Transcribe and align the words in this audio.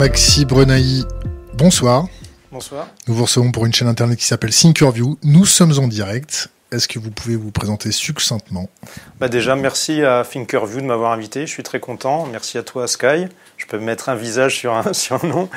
Maxime 0.00 0.44
Brenaï, 0.44 1.04
bonsoir. 1.52 2.06
Bonsoir. 2.50 2.88
Nous 3.06 3.12
vous 3.12 3.24
recevons 3.24 3.52
pour 3.52 3.66
une 3.66 3.74
chaîne 3.74 3.86
internet 3.86 4.18
qui 4.18 4.24
s'appelle 4.24 4.48
Thinkerview. 4.48 5.18
Nous 5.24 5.44
sommes 5.44 5.78
en 5.78 5.88
direct. 5.88 6.48
Est-ce 6.72 6.88
que 6.88 6.98
vous 6.98 7.10
pouvez 7.10 7.36
vous 7.36 7.50
présenter 7.50 7.92
succinctement? 7.92 8.70
Bah 9.20 9.28
Déjà, 9.28 9.56
merci 9.56 10.02
à 10.02 10.24
Thinkerview 10.24 10.80
de 10.80 10.86
m'avoir 10.86 11.12
invité. 11.12 11.42
Je 11.46 11.52
suis 11.52 11.62
très 11.62 11.80
content. 11.80 12.26
Merci 12.32 12.56
à 12.56 12.62
toi, 12.62 12.88
Sky. 12.88 13.26
Je 13.58 13.66
peux 13.66 13.78
mettre 13.78 14.08
un 14.08 14.14
visage 14.14 14.56
sur 14.56 14.72
un, 14.72 14.90
sur 14.94 15.22
un 15.22 15.28
nom. 15.28 15.50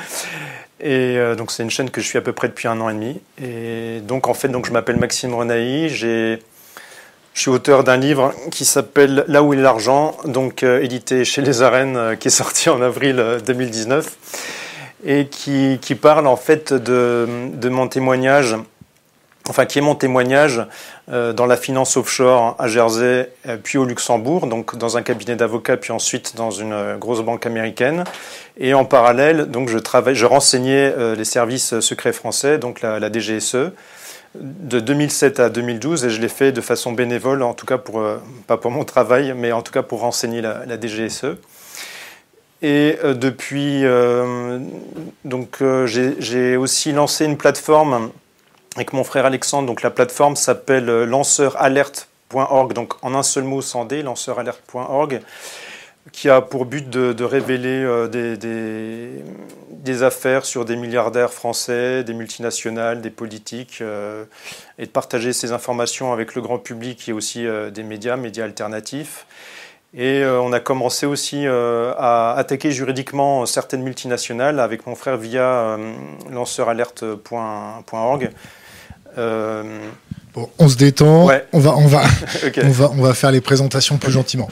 Et 0.78 1.16
euh, 1.16 1.36
donc, 1.36 1.50
c'est 1.50 1.62
une 1.62 1.70
chaîne 1.70 1.88
que 1.88 2.02
je 2.02 2.06
suis 2.06 2.18
à 2.18 2.20
peu 2.20 2.34
près 2.34 2.48
depuis 2.48 2.68
un 2.68 2.78
an 2.82 2.90
et 2.90 2.92
demi. 2.92 3.22
Et 3.42 4.02
donc, 4.02 4.28
en 4.28 4.34
fait, 4.34 4.48
donc, 4.48 4.66
je 4.66 4.72
m'appelle 4.72 4.98
Maxime 4.98 5.32
Renaï. 5.32 5.88
J'ai 5.88 6.40
je 7.34 7.40
suis 7.40 7.50
auteur 7.50 7.82
d'un 7.82 7.96
livre 7.96 8.32
qui 8.52 8.64
s'appelle 8.64 9.24
Là 9.26 9.42
où 9.42 9.52
est 9.52 9.56
l'argent, 9.56 10.16
donc 10.24 10.62
euh, 10.62 10.80
édité 10.80 11.24
chez 11.24 11.42
Les 11.42 11.62
Arènes, 11.62 11.96
euh, 11.96 12.14
qui 12.14 12.28
est 12.28 12.30
sorti 12.42 12.70
en 12.70 12.80
avril 12.80 13.22
2019 13.44 14.06
euh, 14.06 15.20
et 15.20 15.26
qui, 15.26 15.78
qui 15.82 15.96
parle 15.96 16.28
en 16.28 16.36
fait 16.36 16.72
de, 16.72 17.26
de, 17.52 17.68
mon 17.68 17.88
témoignage, 17.88 18.54
enfin 19.48 19.66
qui 19.66 19.80
est 19.80 19.82
mon 19.82 19.96
témoignage 19.96 20.64
dans 21.08 21.44
la 21.44 21.58
finance 21.58 21.98
offshore 21.98 22.56
à 22.58 22.68
Jersey, 22.68 23.30
puis 23.62 23.76
au 23.76 23.84
Luxembourg, 23.84 24.46
donc 24.46 24.78
dans 24.78 24.96
un 24.96 25.02
cabinet 25.02 25.36
d'avocats, 25.36 25.76
puis 25.76 25.92
ensuite 25.92 26.36
dans 26.36 26.50
une 26.50 26.96
grosse 26.96 27.20
banque 27.20 27.44
américaine. 27.44 28.04
Et 28.56 28.72
en 28.72 28.86
parallèle, 28.86 29.50
donc 29.50 29.68
je 29.68 29.76
travaille, 29.76 30.14
je 30.14 30.24
renseignais 30.24 30.94
les 31.14 31.26
services 31.26 31.80
secrets 31.80 32.14
français, 32.14 32.56
donc 32.56 32.80
la, 32.80 32.98
la 32.98 33.12
DGSE 33.12 33.72
de 34.34 34.80
2007 34.80 35.40
à 35.40 35.48
2012 35.48 36.04
et 36.04 36.10
je 36.10 36.20
l'ai 36.20 36.28
fait 36.28 36.52
de 36.52 36.60
façon 36.60 36.92
bénévole, 36.92 37.42
en 37.42 37.54
tout 37.54 37.66
cas 37.66 37.78
pour, 37.78 38.00
euh, 38.00 38.18
pas 38.46 38.56
pour 38.56 38.70
mon 38.70 38.84
travail, 38.84 39.32
mais 39.36 39.52
en 39.52 39.62
tout 39.62 39.72
cas 39.72 39.82
pour 39.82 40.00
renseigner 40.00 40.40
la, 40.40 40.80
DGSE. 40.80 41.36
Et 42.62 42.98
euh, 43.04 43.14
depuis, 43.14 43.84
euh, 43.84 44.58
donc 45.24 45.62
j'ai 45.86 46.56
aussi 46.56 46.92
lancé 46.92 47.24
une 47.24 47.36
plateforme 47.36 48.10
avec 48.74 48.92
mon 48.92 49.04
frère 49.04 49.26
Alexandre. 49.26 49.66
Donc 49.66 49.82
la 49.82 49.90
plateforme 49.90 50.36
s'appelle 50.36 50.86
lanceuralerte.org, 51.04 52.72
donc 52.72 52.94
en 53.02 53.14
un 53.14 53.22
seul 53.22 53.44
mot 53.44 53.62
sans 53.62 53.84
D, 53.84 54.02
lanceuralerte.org 54.02 55.20
qui 56.14 56.30
a 56.30 56.40
pour 56.40 56.64
but 56.64 56.88
de, 56.88 57.24
révéler 57.24 57.82
euh, 57.82 58.06
des, 59.72 60.02
affaires 60.04 60.44
sur 60.44 60.64
des 60.64 60.76
milliardaires 60.76 61.32
français, 61.32 62.04
des 62.04 62.14
multinationales, 62.14 63.00
des 63.00 63.10
politiques, 63.10 63.78
euh, 63.80 64.24
et 64.78 64.86
de 64.86 64.90
partager 64.90 65.32
ces 65.32 65.50
informations 65.50 66.12
avec 66.12 66.36
le 66.36 66.42
grand 66.42 66.58
public 66.58 67.08
et 67.08 67.12
aussi 67.12 67.44
euh, 67.44 67.70
des 67.70 67.82
médias, 67.82 68.16
médias 68.16 68.44
alternatifs. 68.44 69.26
Et 69.96 70.24
on 70.24 70.52
a 70.52 70.58
commencé 70.58 71.06
aussi 71.06 71.46
à 71.46 72.34
attaquer 72.36 72.72
juridiquement 72.72 73.46
certaines 73.46 73.84
multinationales 73.84 74.58
avec 74.58 74.88
mon 74.88 74.96
frère 74.96 75.16
via 75.16 75.78
lanceuralerte.org. 76.32 78.30
Bon, 80.34 80.50
on 80.58 80.68
se 80.68 80.76
détend, 80.76 81.28
on, 81.52 81.60
va, 81.60 81.76
on, 81.76 81.86
va, 81.86 82.02
on, 82.64 82.70
va, 82.70 82.90
on 82.90 83.02
va 83.02 83.14
faire 83.14 83.30
les 83.30 83.40
présentations 83.40 83.96
plus 83.96 84.10
gentiment. 84.10 84.48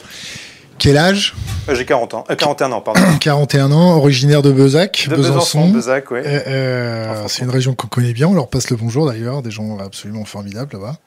Quel 0.79 0.97
âge 0.97 1.35
euh, 1.69 1.75
J'ai 1.75 1.85
40 1.85 2.13
ans. 2.13 2.23
41 2.37 2.71
euh, 2.71 2.75
ans, 2.75 2.81
pardon. 2.81 3.01
41 3.19 3.71
ans, 3.71 3.97
originaire 3.97 4.41
de 4.41 4.51
Bezac, 4.51 5.07
de 5.09 5.15
Besançon. 5.15 5.69
Bezac, 5.69 6.11
oui. 6.11 6.19
Euh, 6.23 7.25
c'est 7.27 7.43
une 7.43 7.49
région 7.49 7.75
qu'on 7.75 7.87
connaît 7.87 8.13
bien, 8.13 8.27
on 8.27 8.33
leur 8.33 8.49
passe 8.49 8.69
le 8.69 8.75
bonjour 8.75 9.07
d'ailleurs, 9.07 9.41
des 9.41 9.51
gens 9.51 9.77
absolument 9.79 10.25
formidables 10.25 10.73
là-bas. 10.73 10.97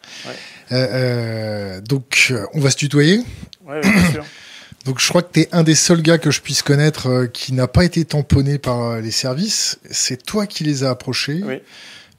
Ouais. 0.70 1.80
donc, 1.82 2.32
on 2.54 2.60
va 2.60 2.70
se 2.70 2.76
tutoyer 2.76 3.20
Oui, 3.66 3.76
bien 3.82 4.10
sûr. 4.10 4.24
Donc 4.84 5.00
je 5.00 5.08
crois 5.08 5.22
que 5.22 5.32
tu 5.32 5.40
es 5.40 5.48
un 5.50 5.64
des 5.64 5.74
seuls 5.74 6.00
gars 6.00 6.16
que 6.16 6.30
je 6.30 6.40
puisse 6.40 6.62
connaître 6.62 7.26
qui 7.32 7.52
n'a 7.52 7.66
pas 7.66 7.84
été 7.84 8.04
tamponné 8.04 8.58
par 8.58 8.98
les 9.00 9.10
services. 9.10 9.80
C'est 9.90 10.24
toi 10.24 10.46
qui 10.46 10.62
les 10.62 10.84
as 10.84 10.90
approchés. 10.90 11.40
Oui 11.44 11.60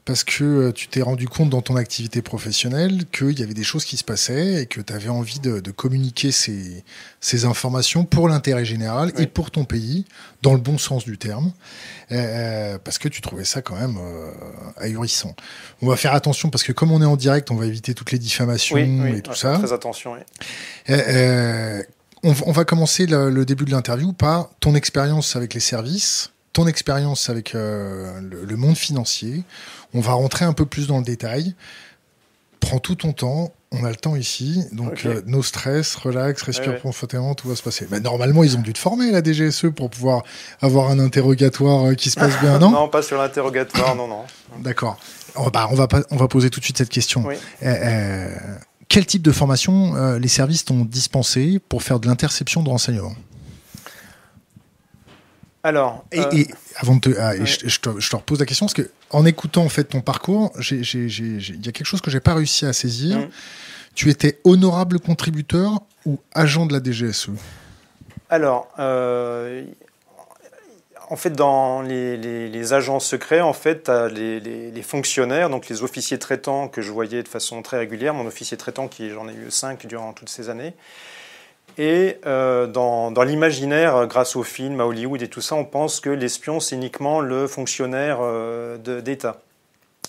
parce 0.08 0.24
que 0.24 0.42
euh, 0.42 0.72
tu 0.72 0.88
t'es 0.88 1.02
rendu 1.02 1.28
compte 1.28 1.50
dans 1.50 1.60
ton 1.60 1.76
activité 1.76 2.22
professionnelle 2.22 3.04
qu'il 3.12 3.38
y 3.38 3.42
avait 3.42 3.52
des 3.52 3.62
choses 3.62 3.84
qui 3.84 3.98
se 3.98 4.04
passaient 4.04 4.62
et 4.62 4.66
que 4.66 4.80
tu 4.80 4.90
avais 4.90 5.10
envie 5.10 5.38
de, 5.38 5.60
communiquer 5.70 6.32
ces, 6.32 6.82
ces, 7.20 7.44
informations 7.44 8.06
pour 8.06 8.26
l'intérêt 8.26 8.64
général 8.64 9.12
et 9.18 9.26
pour 9.26 9.50
ton 9.50 9.66
pays, 9.66 10.06
dans 10.40 10.54
le 10.54 10.60
bon 10.60 10.78
sens 10.78 11.04
du 11.04 11.18
terme, 11.18 11.52
euh, 12.10 12.14
euh, 12.14 12.78
parce 12.82 12.96
que 12.96 13.06
tu 13.06 13.20
trouvais 13.20 13.44
ça 13.44 13.60
quand 13.60 13.76
même 13.76 13.98
ahurissant. 14.78 15.36
On 15.82 15.88
va 15.88 15.96
faire 15.96 16.14
attention 16.14 16.48
parce 16.48 16.64
que 16.64 16.72
comme 16.72 16.90
on 16.90 17.02
est 17.02 17.04
en 17.04 17.16
direct, 17.16 17.50
on 17.50 17.56
va 17.56 17.66
éviter 17.66 17.92
toutes 17.92 18.10
les 18.10 18.18
diffamations 18.18 18.78
et 18.78 19.20
tout 19.20 19.34
ça. 19.34 19.58
Très 19.58 19.74
attention. 19.74 20.16
On, 20.88 22.34
on, 22.46 22.52
va 22.52 22.64
commencer 22.64 23.04
le 23.04 23.44
début 23.44 23.66
de 23.66 23.72
l'interview 23.72 24.14
par 24.14 24.48
ton 24.60 24.74
expérience 24.74 25.36
avec 25.36 25.52
les 25.52 25.60
services, 25.60 26.32
ton 26.54 26.66
expérience 26.66 27.28
avec 27.28 27.52
le 27.52 28.56
monde 28.56 28.78
financier 28.78 29.44
on 29.94 30.00
va 30.00 30.12
rentrer 30.12 30.44
un 30.44 30.52
peu 30.52 30.66
plus 30.66 30.86
dans 30.86 30.98
le 30.98 31.04
détail. 31.04 31.54
Prends 32.60 32.78
tout 32.78 32.96
ton 32.96 33.12
temps. 33.12 33.52
On 33.70 33.84
a 33.84 33.90
le 33.90 33.96
temps 33.96 34.16
ici, 34.16 34.64
donc 34.72 35.04
euh, 35.04 35.20
no 35.26 35.42
stress, 35.42 35.94
relax, 35.94 36.40
respire 36.40 36.78
profondément, 36.78 37.34
tout 37.34 37.48
va 37.48 37.54
se 37.54 37.62
passer. 37.62 37.86
Mais 37.90 38.00
normalement, 38.00 38.42
ils 38.42 38.56
ont 38.56 38.62
dû 38.62 38.72
te 38.72 38.78
former 38.78 39.10
la 39.10 39.22
DGSE 39.22 39.66
pour 39.76 39.90
pouvoir 39.90 40.22
avoir 40.62 40.88
un 40.88 40.98
interrogatoire 40.98 41.88
euh, 41.88 41.94
qui 41.94 42.08
se 42.08 42.18
passe 42.18 42.40
bien, 42.40 42.58
non? 42.60 42.70
Non, 42.70 42.88
pas 42.88 43.02
sur 43.02 43.18
l'interrogatoire, 43.18 43.94
non, 43.94 44.08
non. 44.08 44.24
D'accord. 44.60 44.98
On, 45.36 45.50
va, 45.50 45.68
on, 45.70 45.74
va 45.74 45.86
on 46.10 46.16
va 46.16 46.28
poser 46.28 46.48
tout 46.48 46.60
de 46.60 46.64
suite 46.64 46.78
cette 46.78 46.88
question. 46.88 47.28
Euh, 47.62 48.34
quel 48.88 49.04
type 49.04 49.20
de 49.20 49.32
formation 49.32 50.16
les 50.16 50.28
services 50.28 50.64
t'ont 50.64 50.86
dispensé 50.86 51.60
pour 51.68 51.82
faire 51.82 52.00
de 52.00 52.08
l'interception 52.08 52.62
de 52.62 52.70
renseignements? 52.70 53.16
Alors, 55.64 56.04
et, 56.12 56.20
euh, 56.20 56.44
avant 56.76 56.96
de 56.96 57.00
te, 57.00 57.18
ah, 57.18 57.32
je, 57.44 57.78
te, 57.80 57.88
repose 57.88 58.38
la 58.38 58.46
question 58.46 58.66
parce 58.66 58.74
que 58.74 58.90
en 59.10 59.26
écoutant 59.26 59.64
en 59.64 59.68
fait 59.68 59.84
ton 59.84 60.00
parcours, 60.00 60.52
il 60.70 61.64
y 61.64 61.68
a 61.68 61.72
quelque 61.72 61.84
chose 61.84 62.00
que 62.00 62.10
j'ai 62.10 62.20
pas 62.20 62.34
réussi 62.34 62.64
à 62.64 62.72
saisir. 62.72 63.18
Mm. 63.18 63.28
Tu 63.94 64.10
étais 64.10 64.38
honorable 64.44 65.00
contributeur 65.00 65.80
ou 66.06 66.20
agent 66.32 66.66
de 66.66 66.72
la 66.72 66.80
DGSE 66.80 67.30
Alors, 68.30 68.68
euh, 68.78 69.64
en 71.10 71.16
fait, 71.16 71.30
dans 71.30 71.82
les, 71.82 72.72
agents 72.72 73.00
secrets, 73.00 73.40
en 73.40 73.52
fait, 73.52 73.88
les, 73.88 74.38
les, 74.38 74.82
fonctionnaires, 74.82 75.50
donc 75.50 75.68
les 75.68 75.82
officiers 75.82 76.20
traitants 76.20 76.68
que 76.68 76.82
je 76.82 76.92
voyais 76.92 77.24
de 77.24 77.28
façon 77.28 77.62
très 77.62 77.78
régulière, 77.78 78.14
mon 78.14 78.26
officier 78.26 78.56
traitant 78.56 78.86
qui 78.86 79.10
j'en 79.10 79.28
ai 79.28 79.32
eu 79.32 79.50
cinq 79.50 79.86
durant 79.86 80.12
toutes 80.12 80.28
ces 80.28 80.50
années. 80.50 80.74
Et 81.78 82.16
euh, 82.26 82.66
dans, 82.66 83.10
l'imaginaire, 83.22 84.08
grâce 84.08 84.34
aux 84.34 84.42
films, 84.42 84.80
à 84.80 84.86
Hollywood 84.86 85.22
et 85.22 85.28
tout 85.28 85.40
ça, 85.40 85.54
on 85.54 85.64
pense 85.64 86.00
que 86.00 86.10
l'espion, 86.10 86.58
c'est 86.58 86.74
uniquement 86.74 87.20
le 87.20 87.46
fonctionnaire 87.46 88.18
euh, 88.20 88.76
d'État. 89.00 89.40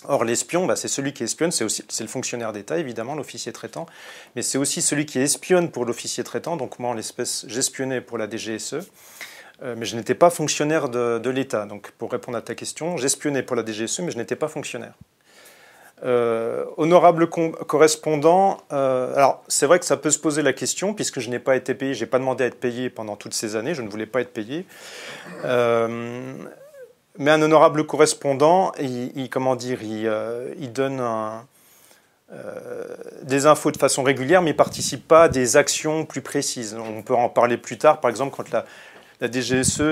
Or, 0.08 0.24
l'espion, 0.24 0.66
bah, 0.66 0.74
c'est 0.74 0.88
celui 0.88 1.12
qui 1.12 1.22
espionne, 1.22 1.52
c'est 1.52 1.62
aussi 1.62 1.84
le 2.00 2.08
fonctionnaire 2.08 2.52
d'État, 2.52 2.78
évidemment, 2.78 3.14
l'officier 3.14 3.52
traitant, 3.52 3.86
mais 4.34 4.42
c'est 4.42 4.58
aussi 4.58 4.82
celui 4.82 5.06
qui 5.06 5.20
espionne 5.20 5.70
pour 5.70 5.84
l'officier 5.84 6.24
traitant. 6.24 6.56
Donc 6.56 6.80
moi, 6.80 6.90
en 6.90 6.94
l'espèce, 6.94 7.44
j'espionnais 7.46 8.00
pour 8.00 8.18
la 8.18 8.28
DGSE, 8.28 8.88
euh, 9.62 9.74
mais 9.76 9.84
je 9.84 9.94
n'étais 9.94 10.14
pas 10.14 10.30
fonctionnaire 10.30 10.88
de 10.88 11.30
l'État. 11.30 11.66
Donc 11.66 11.92
pour 11.92 12.10
répondre 12.10 12.36
à 12.36 12.42
ta 12.42 12.56
question, 12.56 12.96
j'espionnais 12.96 13.44
pour 13.44 13.54
la 13.54 13.64
DGSE, 13.64 14.00
mais 14.00 14.10
je 14.10 14.16
n'étais 14.16 14.36
pas 14.36 14.48
fonctionnaire. 14.48 14.94
Euh, 16.02 16.64
honorable 16.78 17.28
correspondant, 17.28 18.56
euh, 18.72 19.14
alors 19.14 19.42
c'est 19.48 19.66
vrai 19.66 19.78
que 19.78 19.84
ça 19.84 19.98
peut 19.98 20.10
se 20.10 20.18
poser 20.18 20.40
la 20.40 20.54
question, 20.54 20.94
puisque 20.94 21.20
je 21.20 21.28
n'ai 21.28 21.38
pas 21.38 21.56
été 21.56 21.74
payé, 21.74 21.92
je 21.92 22.00
n'ai 22.00 22.08
pas 22.08 22.18
demandé 22.18 22.44
à 22.44 22.46
être 22.46 22.58
payé 22.58 22.88
pendant 22.88 23.16
toutes 23.16 23.34
ces 23.34 23.54
années, 23.54 23.74
je 23.74 23.82
ne 23.82 23.88
voulais 23.90 24.06
pas 24.06 24.22
être 24.22 24.32
payé. 24.32 24.64
Euh, 25.44 26.32
mais 27.18 27.30
un 27.30 27.42
honorable 27.42 27.84
correspondant, 27.84 28.72
il, 28.80 29.28
comment 29.28 29.56
dire, 29.56 29.82
il, 29.82 30.72
donne 30.72 31.02
des 33.22 33.44
infos 33.44 33.70
de 33.70 33.76
façon 33.76 34.02
régulière, 34.02 34.40
mais 34.40 34.50
il 34.50 34.54
ne 34.54 34.58
participe 34.58 35.06
pas 35.06 35.24
à 35.24 35.28
des 35.28 35.58
actions 35.58 36.06
plus 36.06 36.22
précises. 36.22 36.78
On 36.78 37.02
peut 37.02 37.14
en 37.14 37.28
parler 37.28 37.58
plus 37.58 37.76
tard, 37.76 38.00
par 38.00 38.10
exemple, 38.10 38.34
quand 38.34 38.50
la, 38.52 38.64
la 39.20 39.30
DGSE 39.30 39.82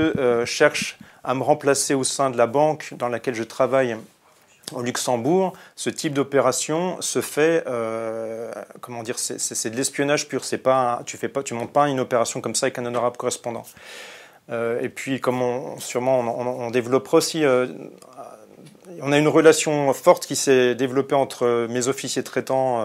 cherche 0.46 0.96
à 1.22 1.34
me 1.34 1.43
remplacer 1.43 1.93
au 1.93 2.04
sein 2.04 2.31
de 2.31 2.38
la 2.38 2.46
banque 2.46 2.94
dans 2.96 3.08
laquelle 3.08 3.34
je 3.34 3.43
travaille 3.43 3.94
au 4.73 4.82
Luxembourg, 4.82 5.53
ce 5.76 5.91
type 5.91 6.15
d'opération 6.15 7.00
se 7.00 7.20
fait, 7.20 7.65
euh, 7.67 8.53
comment 8.81 9.03
dire, 9.03 9.19
c'est 9.19 9.70
de 9.70 9.76
l'espionnage 9.76 10.29
pur. 10.29 10.44
C'est 10.44 10.59
pas, 10.59 11.03
tu 11.06 11.17
fais 11.17 11.29
pas, 11.29 11.43
tu 11.43 11.55
montes 11.55 11.73
pas 11.73 11.88
une 11.88 12.00
opération 12.00 12.41
comme 12.41 12.55
ça 12.55 12.67
avec 12.67 12.79
un 12.79 12.87
honorable 12.87 13.17
correspondant. 13.17 13.65
Euh, 14.50 14.81
et 14.81 14.88
puis, 14.88 15.20
comme 15.20 15.43
on, 15.43 15.79
sûrement 15.79 16.20
on, 16.20 16.70
développera 16.70 17.19
aussi, 17.19 17.44
euh, 17.44 17.67
on 19.03 19.12
a 19.12 19.19
une 19.19 19.29
relation 19.29 19.93
forte 19.93 20.26
qui 20.26 20.37
s'est 20.37 20.75
développée 20.75 21.14
entre 21.14 21.67
mes 21.69 21.88
officiers 21.88 22.23
traitants, 22.23 22.85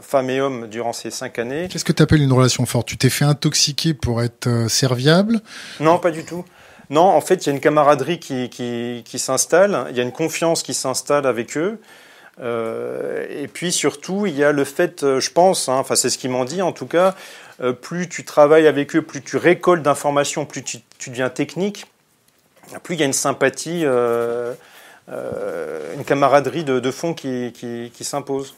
femmes 0.00 0.30
et 0.30 0.40
hommes, 0.40 0.66
durant 0.68 0.92
ces 0.92 1.10
cinq 1.10 1.38
années. 1.38 1.68
Qu'est-ce 1.70 1.84
que 1.84 1.92
tu 1.92 2.02
appelles 2.02 2.22
une 2.22 2.32
relation 2.32 2.66
forte? 2.66 2.88
Tu 2.88 2.96
t'es 2.96 3.10
fait 3.10 3.24
intoxiquer 3.24 3.94
pour 3.94 4.22
être 4.22 4.68
serviable? 4.68 5.40
Non, 5.78 5.98
pas 5.98 6.10
du 6.10 6.24
tout. 6.24 6.44
Non, 6.94 7.06
en 7.06 7.20
fait, 7.20 7.44
il 7.44 7.46
y 7.48 7.50
a 7.50 7.52
une 7.54 7.60
camaraderie 7.60 8.20
qui, 8.20 9.18
s'installe, 9.18 9.86
il 9.90 9.96
y 9.96 10.00
a 10.00 10.04
une 10.04 10.12
confiance 10.12 10.62
qui 10.62 10.74
s'installe 10.74 11.26
avec 11.26 11.56
eux. 11.56 11.80
Euh, 12.40 13.26
et 13.28 13.48
puis 13.48 13.72
surtout, 13.72 14.26
il 14.26 14.36
y 14.36 14.44
a 14.44 14.52
le 14.52 14.62
fait, 14.62 15.02
euh, 15.02 15.18
je 15.18 15.32
pense, 15.32 15.68
hein, 15.68 15.74
enfin 15.74 15.96
c'est 15.96 16.08
ce 16.10 16.18
qu'ils 16.18 16.30
m'ont 16.30 16.44
dit 16.44 16.62
en 16.62 16.70
tout 16.72 16.86
cas, 16.86 17.16
euh, 17.60 17.72
plus 17.72 18.08
tu 18.08 18.24
travailles 18.24 18.68
avec 18.68 18.94
eux, 18.94 19.02
plus 19.02 19.22
tu 19.22 19.36
récoltes 19.36 19.82
d'informations, 19.82 20.46
plus 20.46 20.62
tu, 20.62 20.82
deviens 21.08 21.30
technique. 21.30 21.86
plus 22.84 22.94
il 22.94 23.00
y 23.00 23.02
a 23.02 23.06
une 23.06 23.12
sympathie, 23.12 23.84
une 23.84 24.54
camaraderie 26.06 26.64
de, 26.64 26.90
fond 26.92 27.12
qui 27.12 27.92
s'impose 28.00 28.54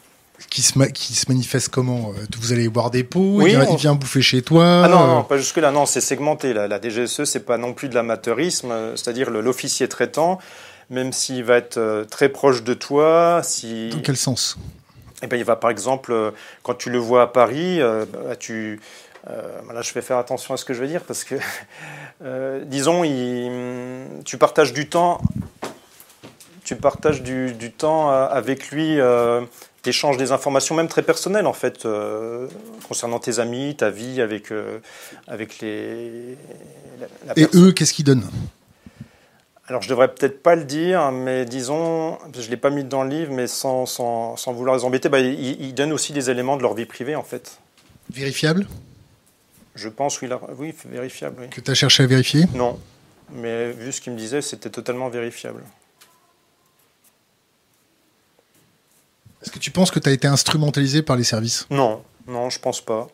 qui 0.49 0.61
se, 0.61 0.79
qui 0.89 1.13
se 1.13 1.25
manifeste 1.29 1.69
comment 1.69 2.11
euh, 2.11 2.25
Vous 2.39 2.53
allez 2.53 2.69
boire 2.69 2.91
des 2.91 3.03
pots 3.03 3.41
il, 3.41 3.57
vient, 3.77 3.95
bouffer 3.95 4.21
chez 4.21 4.41
toi 4.41 4.83
Ah 4.85 4.87
non, 4.87 5.07
non 5.07 5.23
pas 5.23 5.37
jusque-là. 5.37 5.71
Non, 5.71 5.85
c'est 5.85 6.01
segmenté. 6.01 6.53
La, 6.53 6.67
la 6.67 6.79
DGSE, 6.79 7.23
c'est 7.23 7.45
pas 7.45 7.57
non 7.57 7.73
plus 7.73 7.89
de 7.89 7.95
l'amateurisme, 7.95 8.71
euh, 8.71 8.95
c'est-à-dire 8.95 9.29
l'officier 9.29 9.87
traitant, 9.87 10.39
même 10.89 11.11
s'il 11.11 11.43
va 11.43 11.57
être 11.57 11.77
euh, 11.77 12.05
très 12.05 12.29
proche 12.29 12.63
de 12.63 12.73
toi. 12.73 13.41
Si... 13.43 13.89
Dans 13.89 14.01
quel 14.01 14.17
sens? 14.17 14.57
Eh 15.23 15.27
ben, 15.27 15.37
il 15.37 15.43
va 15.43 15.55
par 15.55 15.71
exemple, 15.71 16.33
quand 16.61 16.75
tu 16.75 16.91
le 16.91 16.99
vois 16.99 17.23
à 17.23 17.27
Paris, 17.27 17.79
bah, 17.81 18.35
tu, 18.35 18.79
là, 19.25 19.81
je 19.81 19.91
vais 19.93 20.03
faire 20.03 20.17
attention 20.17 20.53
à 20.53 20.57
ce 20.57 20.65
que 20.65 20.75
je 20.75 20.81
vais 20.81 20.87
dire 20.87 21.01
parce 21.01 21.23
que, 21.23 21.33
disons, 22.65 23.03
il, 23.03 24.21
tu 24.25 24.37
partages 24.37 24.73
du 24.73 24.87
temps, 24.87 25.19
tu 26.63 26.75
partages 26.75 27.23
du, 27.23 27.53
du 27.53 27.71
temps 27.71 28.11
avec 28.11 28.69
lui 28.69 28.99
échanges 29.87 30.17
des 30.17 30.31
informations, 30.31 30.75
même 30.75 30.87
très 30.87 31.03
personnelles 31.03 31.47
en 31.47 31.53
fait, 31.53 31.85
euh, 31.85 32.47
concernant 32.87 33.19
tes 33.19 33.39
amis, 33.39 33.75
ta 33.75 33.89
vie 33.89 34.21
avec, 34.21 34.51
euh, 34.51 34.79
avec 35.27 35.59
les. 35.59 36.37
Et 37.35 37.47
eux, 37.53 37.71
qu'est-ce 37.71 37.93
qu'ils 37.93 38.05
donnent? 38.05 38.27
Alors 39.67 39.81
je 39.81 39.89
devrais 39.89 40.07
peut-être 40.13 40.41
pas 40.41 40.55
le 40.55 40.63
dire, 40.63 41.11
mais 41.11 41.45
disons, 41.45 42.17
je 42.37 42.49
l'ai 42.49 42.57
pas 42.57 42.69
mis 42.69 42.85
dans 42.85 43.03
le 43.03 43.09
livre, 43.09 43.33
mais 43.33 43.47
sans, 43.47 43.85
sans, 43.85 44.37
sans 44.37 44.53
vouloir 44.53 44.77
les 44.77 44.85
embêter, 44.85 45.09
bah, 45.09 45.19
ils, 45.19 45.73
donnent 45.73 45.91
aussi 45.91 46.13
des 46.13 46.29
éléments 46.29 46.55
de 46.55 46.61
leur 46.61 46.73
vie 46.73 46.85
privée 46.85 47.15
en 47.15 47.23
fait. 47.23 47.59
Vérifiable? 48.09 48.65
Je 49.75 49.89
pense, 49.89 50.21
oui, 50.21 50.29
oui 50.57 50.73
vérifiable. 50.85 51.35
Oui. 51.41 51.49
Que 51.49 51.59
tu 51.59 51.69
as 51.69 51.73
cherché 51.73 52.03
à 52.03 52.07
vérifier? 52.07 52.45
Non, 52.55 52.79
mais 53.31 53.71
vu 53.71 53.91
ce 53.91 53.99
qu'ils 53.99 54.13
me 54.13 54.17
disaient, 54.17 54.41
c'était 54.41 54.69
totalement 54.69 55.09
vérifiable. 55.09 55.63
Est-ce 59.41 59.51
que 59.51 59.59
tu 59.59 59.71
penses 59.71 59.91
que 59.91 59.99
tu 59.99 60.09
as 60.09 60.11
été 60.11 60.27
instrumentalisé 60.27 61.01
par 61.01 61.15
les 61.15 61.23
services? 61.23 61.67
Non, 61.69 62.01
non, 62.27 62.49
je 62.49 62.59
pense 62.59 62.81
pas. 62.81 63.07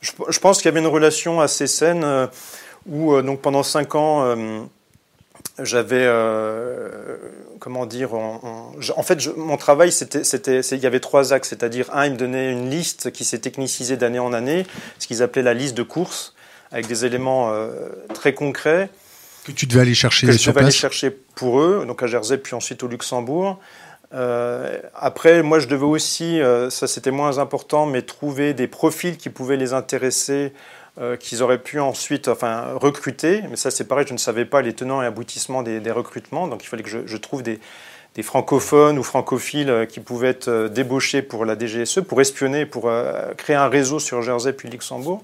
Je, 0.00 0.38
pense 0.38 0.58
qu'il 0.58 0.66
y 0.66 0.68
avait 0.68 0.80
une 0.80 0.86
relation 0.86 1.40
assez 1.40 1.66
saine 1.66 2.04
euh, 2.04 2.26
où, 2.86 3.14
euh, 3.14 3.22
donc 3.22 3.40
pendant 3.40 3.62
cinq 3.62 3.94
ans, 3.94 4.24
euh, 4.24 4.60
j'avais, 5.58 6.06
comment 7.60 7.86
dire, 7.86 8.12
en 8.14 9.02
fait, 9.02 9.26
mon 9.36 9.56
travail, 9.56 9.90
c'était, 9.90 10.22
c'était, 10.22 10.60
il 10.60 10.78
y 10.78 10.86
avait 10.86 11.00
trois 11.00 11.32
axes, 11.32 11.48
c'est-à-dire 11.48 11.88
un, 11.94 12.06
il 12.06 12.12
me 12.12 12.16
donnait 12.16 12.52
une 12.52 12.68
liste 12.68 13.10
qui 13.10 13.24
s'est 13.24 13.38
technicisée 13.38 13.96
d'année 13.96 14.18
en 14.18 14.34
année, 14.34 14.66
ce 14.98 15.06
qu'ils 15.06 15.22
appelaient 15.22 15.42
la 15.42 15.54
liste 15.54 15.74
de 15.74 15.82
courses, 15.82 16.34
avec 16.72 16.86
des 16.86 17.06
éléments 17.06 17.54
très 18.12 18.34
concrets. 18.34 18.90
Que 19.44 19.52
tu 19.52 19.66
devais 19.66 19.80
aller 19.80 19.94
chercher 19.94 20.26
que 20.26 20.32
je 20.32 20.50
devais 20.50 20.60
aller 20.60 20.70
chercher 20.70 21.10
pour 21.10 21.60
eux, 21.60 21.84
donc 21.86 22.02
à 22.02 22.06
Jersey, 22.06 22.36
puis 22.36 22.54
ensuite 22.54 22.82
au 22.82 22.88
Luxembourg. 22.88 23.58
Euh, 24.16 24.78
après, 24.94 25.42
moi, 25.42 25.58
je 25.58 25.68
devais 25.68 25.84
aussi, 25.84 26.40
euh, 26.40 26.70
ça 26.70 26.86
c'était 26.86 27.10
moins 27.10 27.38
important, 27.38 27.86
mais 27.86 28.02
trouver 28.02 28.54
des 28.54 28.66
profils 28.66 29.16
qui 29.16 29.28
pouvaient 29.28 29.58
les 29.58 29.74
intéresser, 29.74 30.52
euh, 30.98 31.16
qu'ils 31.16 31.42
auraient 31.42 31.58
pu 31.58 31.80
ensuite 31.80 32.28
enfin, 32.28 32.72
recruter. 32.74 33.42
Mais 33.50 33.56
ça, 33.56 33.70
c'est 33.70 33.84
pareil, 33.84 34.06
je 34.08 34.14
ne 34.14 34.18
savais 34.18 34.46
pas 34.46 34.62
les 34.62 34.72
tenants 34.72 35.02
et 35.02 35.06
aboutissements 35.06 35.62
des, 35.62 35.90
recrutements. 35.90 36.48
Donc, 36.48 36.64
il 36.64 36.66
fallait 36.66 36.82
que 36.82 37.06
je, 37.06 37.16
trouve 37.18 37.42
des, 37.42 37.60
francophones 38.22 38.98
ou 38.98 39.02
francophiles 39.02 39.86
qui 39.90 40.00
pouvaient 40.00 40.28
être 40.28 40.68
débauchés 40.68 41.20
pour 41.20 41.44
la 41.44 41.58
DGSE, 41.58 42.00
pour 42.00 42.18
espionner, 42.22 42.64
pour 42.64 42.90
créer 43.36 43.56
un 43.56 43.68
réseau 43.68 43.98
sur 43.98 44.22
Jersey 44.22 44.54
puis 44.54 44.70
Luxembourg. 44.70 45.22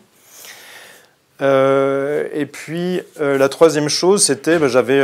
et 1.41 2.47
puis, 2.53 3.01
la 3.19 3.49
troisième 3.49 3.89
chose, 3.89 4.23
c'était, 4.23 4.59
ben, 4.59 4.69
j'avais 4.69 5.01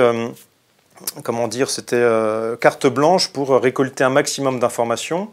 comment 1.23 1.49
dire, 1.49 1.71
c'était 1.71 1.97
euh, 1.97 2.57
carte 2.57 2.87
blanche 2.87 3.29
pour 3.29 3.51
récolter 3.61 4.05
un 4.05 4.11
maximum 4.11 4.59
d'informations. 4.59 5.31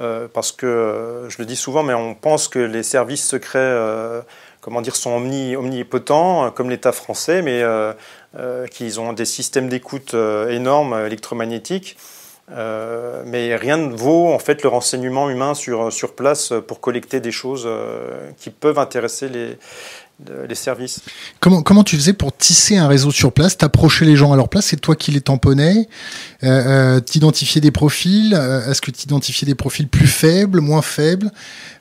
Euh, 0.00 0.26
parce 0.32 0.50
que, 0.50 0.66
euh, 0.66 1.30
je 1.30 1.38
le 1.38 1.44
dis 1.44 1.54
souvent, 1.54 1.84
mais 1.84 1.94
on 1.94 2.14
pense 2.14 2.48
que 2.48 2.58
les 2.58 2.82
services 2.82 3.24
secrets 3.24 3.76
comment 4.60 4.80
dire, 4.80 4.96
sont 4.96 5.12
omnipotents, 5.12 6.50
comme 6.50 6.70
l'État 6.70 6.92
français, 6.92 7.42
mais 7.42 7.62
qu'ils 8.70 8.98
ont 8.98 9.12
des 9.12 9.26
systèmes 9.26 9.68
d'écoute 9.68 10.14
énormes, 10.14 10.98
électromagnétiques. 11.06 11.98
mais 12.48 13.56
rien 13.56 13.76
ne 13.76 13.94
vaut 13.94 14.32
en 14.32 14.38
fait 14.38 14.62
le 14.62 14.70
renseignement 14.70 15.28
humain 15.28 15.52
sur 15.52 16.14
place 16.16 16.54
pour 16.66 16.80
collecter 16.80 17.20
des 17.20 17.30
choses 17.30 17.68
qui 18.38 18.48
peuvent 18.48 18.78
intéresser 18.78 19.28
les, 19.28 19.58
les 20.48 20.54
services. 20.54 21.00
Comment, 21.40 21.62
comment 21.62 21.82
tu 21.82 21.96
faisais 21.96 22.12
pour 22.12 22.36
tisser 22.36 22.76
un 22.76 22.86
réseau 22.86 23.10
sur 23.10 23.32
place, 23.32 23.58
t'approcher 23.58 24.04
les 24.04 24.16
gens 24.16 24.32
à 24.32 24.36
leur 24.36 24.48
place, 24.48 24.66
c'est 24.66 24.80
toi 24.80 24.94
qui 24.94 25.10
les 25.10 25.20
tamponnais, 25.20 25.88
euh, 26.44 26.96
euh 26.96 27.00
t'identifier 27.00 27.60
des 27.60 27.72
profils, 27.72 28.34
euh, 28.34 28.70
est-ce 28.70 28.80
que 28.80 28.90
tu 28.90 29.02
identifiais 29.04 29.46
des 29.46 29.56
profils 29.56 29.88
plus 29.88 30.06
faibles, 30.06 30.60
moins 30.60 30.82
faibles, 30.82 31.30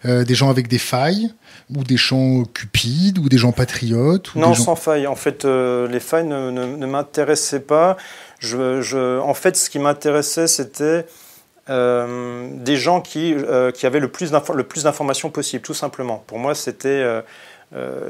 euh, 0.06 0.24
des 0.24 0.35
gens 0.35 0.50
avec 0.50 0.68
des 0.68 0.80
failles 0.80 1.31
ou 1.74 1.83
des 1.83 1.97
gens 1.97 2.44
cupides 2.44 3.19
ou 3.19 3.30
des 3.30 3.38
gens 3.38 3.51
patriotes 3.51 4.36
Non, 4.36 4.53
sans 4.53 4.75
failles. 4.75 5.07
En 5.07 5.15
fait, 5.15 5.45
les 5.45 6.00
failles 6.00 6.27
ne, 6.27 6.51
ne, 6.51 6.86
m'intéressaient 6.86 7.62
pas. 7.62 7.97
Je, 8.39 8.81
je, 8.81 9.19
en 9.19 9.33
fait, 9.33 9.56
ce 9.56 9.69
qui 9.69 9.79
m'intéressait, 9.79 10.47
c'était 10.47 11.06
des 11.68 12.75
gens 12.75 13.00
qui, 13.00 13.33
qui 13.75 13.86
avaient 13.86 14.01
le 14.01 14.09
plus 14.09 14.31
d'informations 14.83 15.29
possible, 15.29 15.63
tout 15.63 15.74
simplement. 15.74 16.24
Pour 16.27 16.38
moi, 16.38 16.53
c'était 16.53 16.89
euh, 16.89 17.21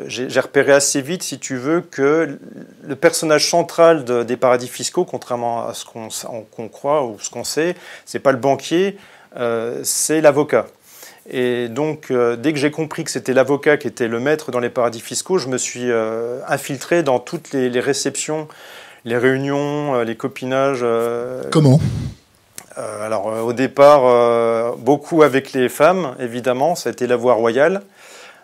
j'ai 0.08 0.40
repéré 0.40 0.74
assez 0.74 1.02
vite, 1.02 1.24
si 1.24 1.40
tu 1.40 1.56
veux, 1.56 1.82
que 1.82 2.38
le 2.84 2.96
personnage 2.96 3.50
central 3.50 4.04
des 4.04 4.38
paradis 4.38 4.68
fiscaux, 4.68 5.06
contrairement 5.06 5.68
à 5.68 5.74
ce 5.74 5.86
qu'on 5.86 6.68
croit 6.68 7.06
ou 7.06 7.18
ce 7.20 7.30
qu'on 7.30 7.44
sait, 7.44 7.76
c'est 8.06 8.20
pas 8.20 8.32
le 8.32 8.38
banquier, 8.38 8.98
euh, 9.38 9.80
c'est 9.84 10.22
l'avocat. 10.22 10.66
Et 11.30 11.70
donc, 11.70 12.12
euh, 12.12 12.36
dès 12.36 12.52
que 12.52 12.60
j'ai 12.60 12.72
compris 12.72 13.06
que 13.06 13.12
c'était 13.12 13.34
l'avocat 13.34 13.78
qui 13.78 13.88
était 13.88 14.10
le 14.10 14.20
maître 14.20 14.52
dans 14.52 14.60
les 14.60 14.70
paradis 14.70 15.00
fiscaux, 15.00 15.38
je 15.38 15.48
me 15.48 15.58
suis 15.58 15.90
infiltré 16.48 17.02
dans 17.02 17.20
toutes 17.20 17.54
les, 17.54 17.70
les, 17.70 17.80
réceptions, 17.80 18.50
les 19.06 19.18
réunions, 19.18 20.02
les 20.02 20.16
copinages. 20.16 20.86
Comment? 21.52 21.80
Alors 22.76 23.28
au 23.28 23.54
départ, 23.54 24.76
beaucoup 24.78 25.24
avec 25.24 25.54
les 25.54 25.70
femmes, 25.70 26.16
évidemment, 26.20 26.76
ça 26.76 26.90
a 26.90 26.92
été 26.92 27.08
la 27.08 27.16
voie 27.16 27.36
royale. 27.36 27.84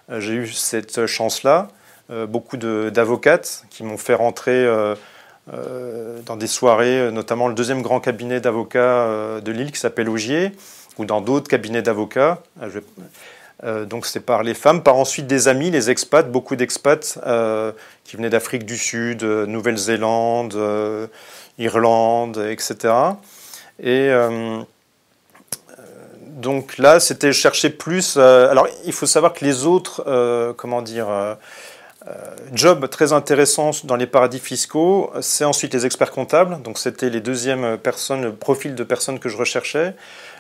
Euh, 0.10 0.20
j'ai 0.20 0.34
eu 0.34 0.48
cette 0.48 1.06
chance-là. 1.06 1.70
Euh, 2.12 2.26
beaucoup 2.26 2.58
d'avocates 2.58 3.66
qui 3.70 3.84
m'ont 3.84 3.98
fait 3.98 4.16
rentrer 4.16 4.66
euh, 4.66 4.96
dans 6.26 6.36
des 6.36 6.48
soirées, 6.48 7.12
notamment 7.12 7.48
le 7.48 7.54
deuxième 7.54 7.82
grand 7.82 8.00
cabinet 8.00 8.40
d'avocats 8.40 9.40
de 9.42 9.52
Lille 9.52 9.72
qui 9.72 9.80
s'appelle 9.80 10.10
Augier, 10.10 10.52
ou 10.98 11.06
dans 11.06 11.22
d'autres 11.22 11.48
cabinets 11.48 11.82
d'avocats. 11.82 12.44
donc 13.88 14.06
c'est 14.06 14.20
par 14.20 14.44
les 14.44 14.54
femmes, 14.54 14.84
par 14.84 14.96
ensuite 14.98 15.26
des 15.26 15.48
amis, 15.48 15.72
les 15.72 15.90
expats, 15.90 16.32
beaucoup 16.32 16.56
d'expats 16.56 17.20
qui 18.04 18.16
venaient 18.16 18.30
d'Afrique 18.30 18.64
du 18.64 18.78
Sud, 18.78 19.24
Nouvelle-Zélande, 19.24 20.56
Irlande, 21.58 22.46
etc. 22.48 22.94
Et 23.82 24.12
donc 26.40 26.78
là, 26.78 27.00
c'était 27.00 27.34
chercher 27.34 27.70
plus. 27.70 28.16
Euh, 28.18 28.50
alors, 28.50 28.68
il 28.86 28.94
faut 28.94 29.06
savoir 29.06 29.34
que 29.34 29.44
les 29.44 29.66
autres, 29.66 30.04
euh, 30.08 30.54
comment 30.56 30.82
dire, 30.82 31.10
euh, 31.10 31.36
jobs 32.54 32.90
très 32.90 33.12
intéressants 33.12 33.72
dans 33.84 33.98
les 33.98 34.08
paradis 34.08 34.40
fiscaux, 34.40 35.12
c'est 35.20 35.44
ensuite 35.44 35.74
les 35.74 35.86
experts 35.86 36.12
comptables. 36.12 36.62
Donc, 36.62 36.80
c'était 36.80 37.10
les 37.10 37.20
deuxièmes 37.20 37.78
personnes, 37.78 38.22
le 38.22 38.34
profil 38.34 38.74
de 38.74 38.84
personnes 38.84 39.20
que 39.20 39.28
je 39.28 39.36
recherchais. 39.36 39.96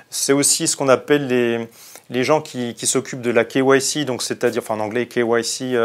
C'est 0.09 0.33
aussi 0.33 0.67
ce 0.67 0.77
qu'on 0.77 0.87
appelle 0.87 1.27
les, 1.27 1.67
les 2.09 2.23
gens 2.23 2.41
qui, 2.41 2.73
qui 2.75 2.87
s'occupent 2.87 3.21
de 3.21 3.31
la 3.31 3.43
KYC, 3.43 4.05
donc 4.05 4.23
c'est-à-dire, 4.23 4.63
enfin 4.63 4.75
en 4.75 4.79
anglais 4.79 5.05
KYC, 5.05 5.75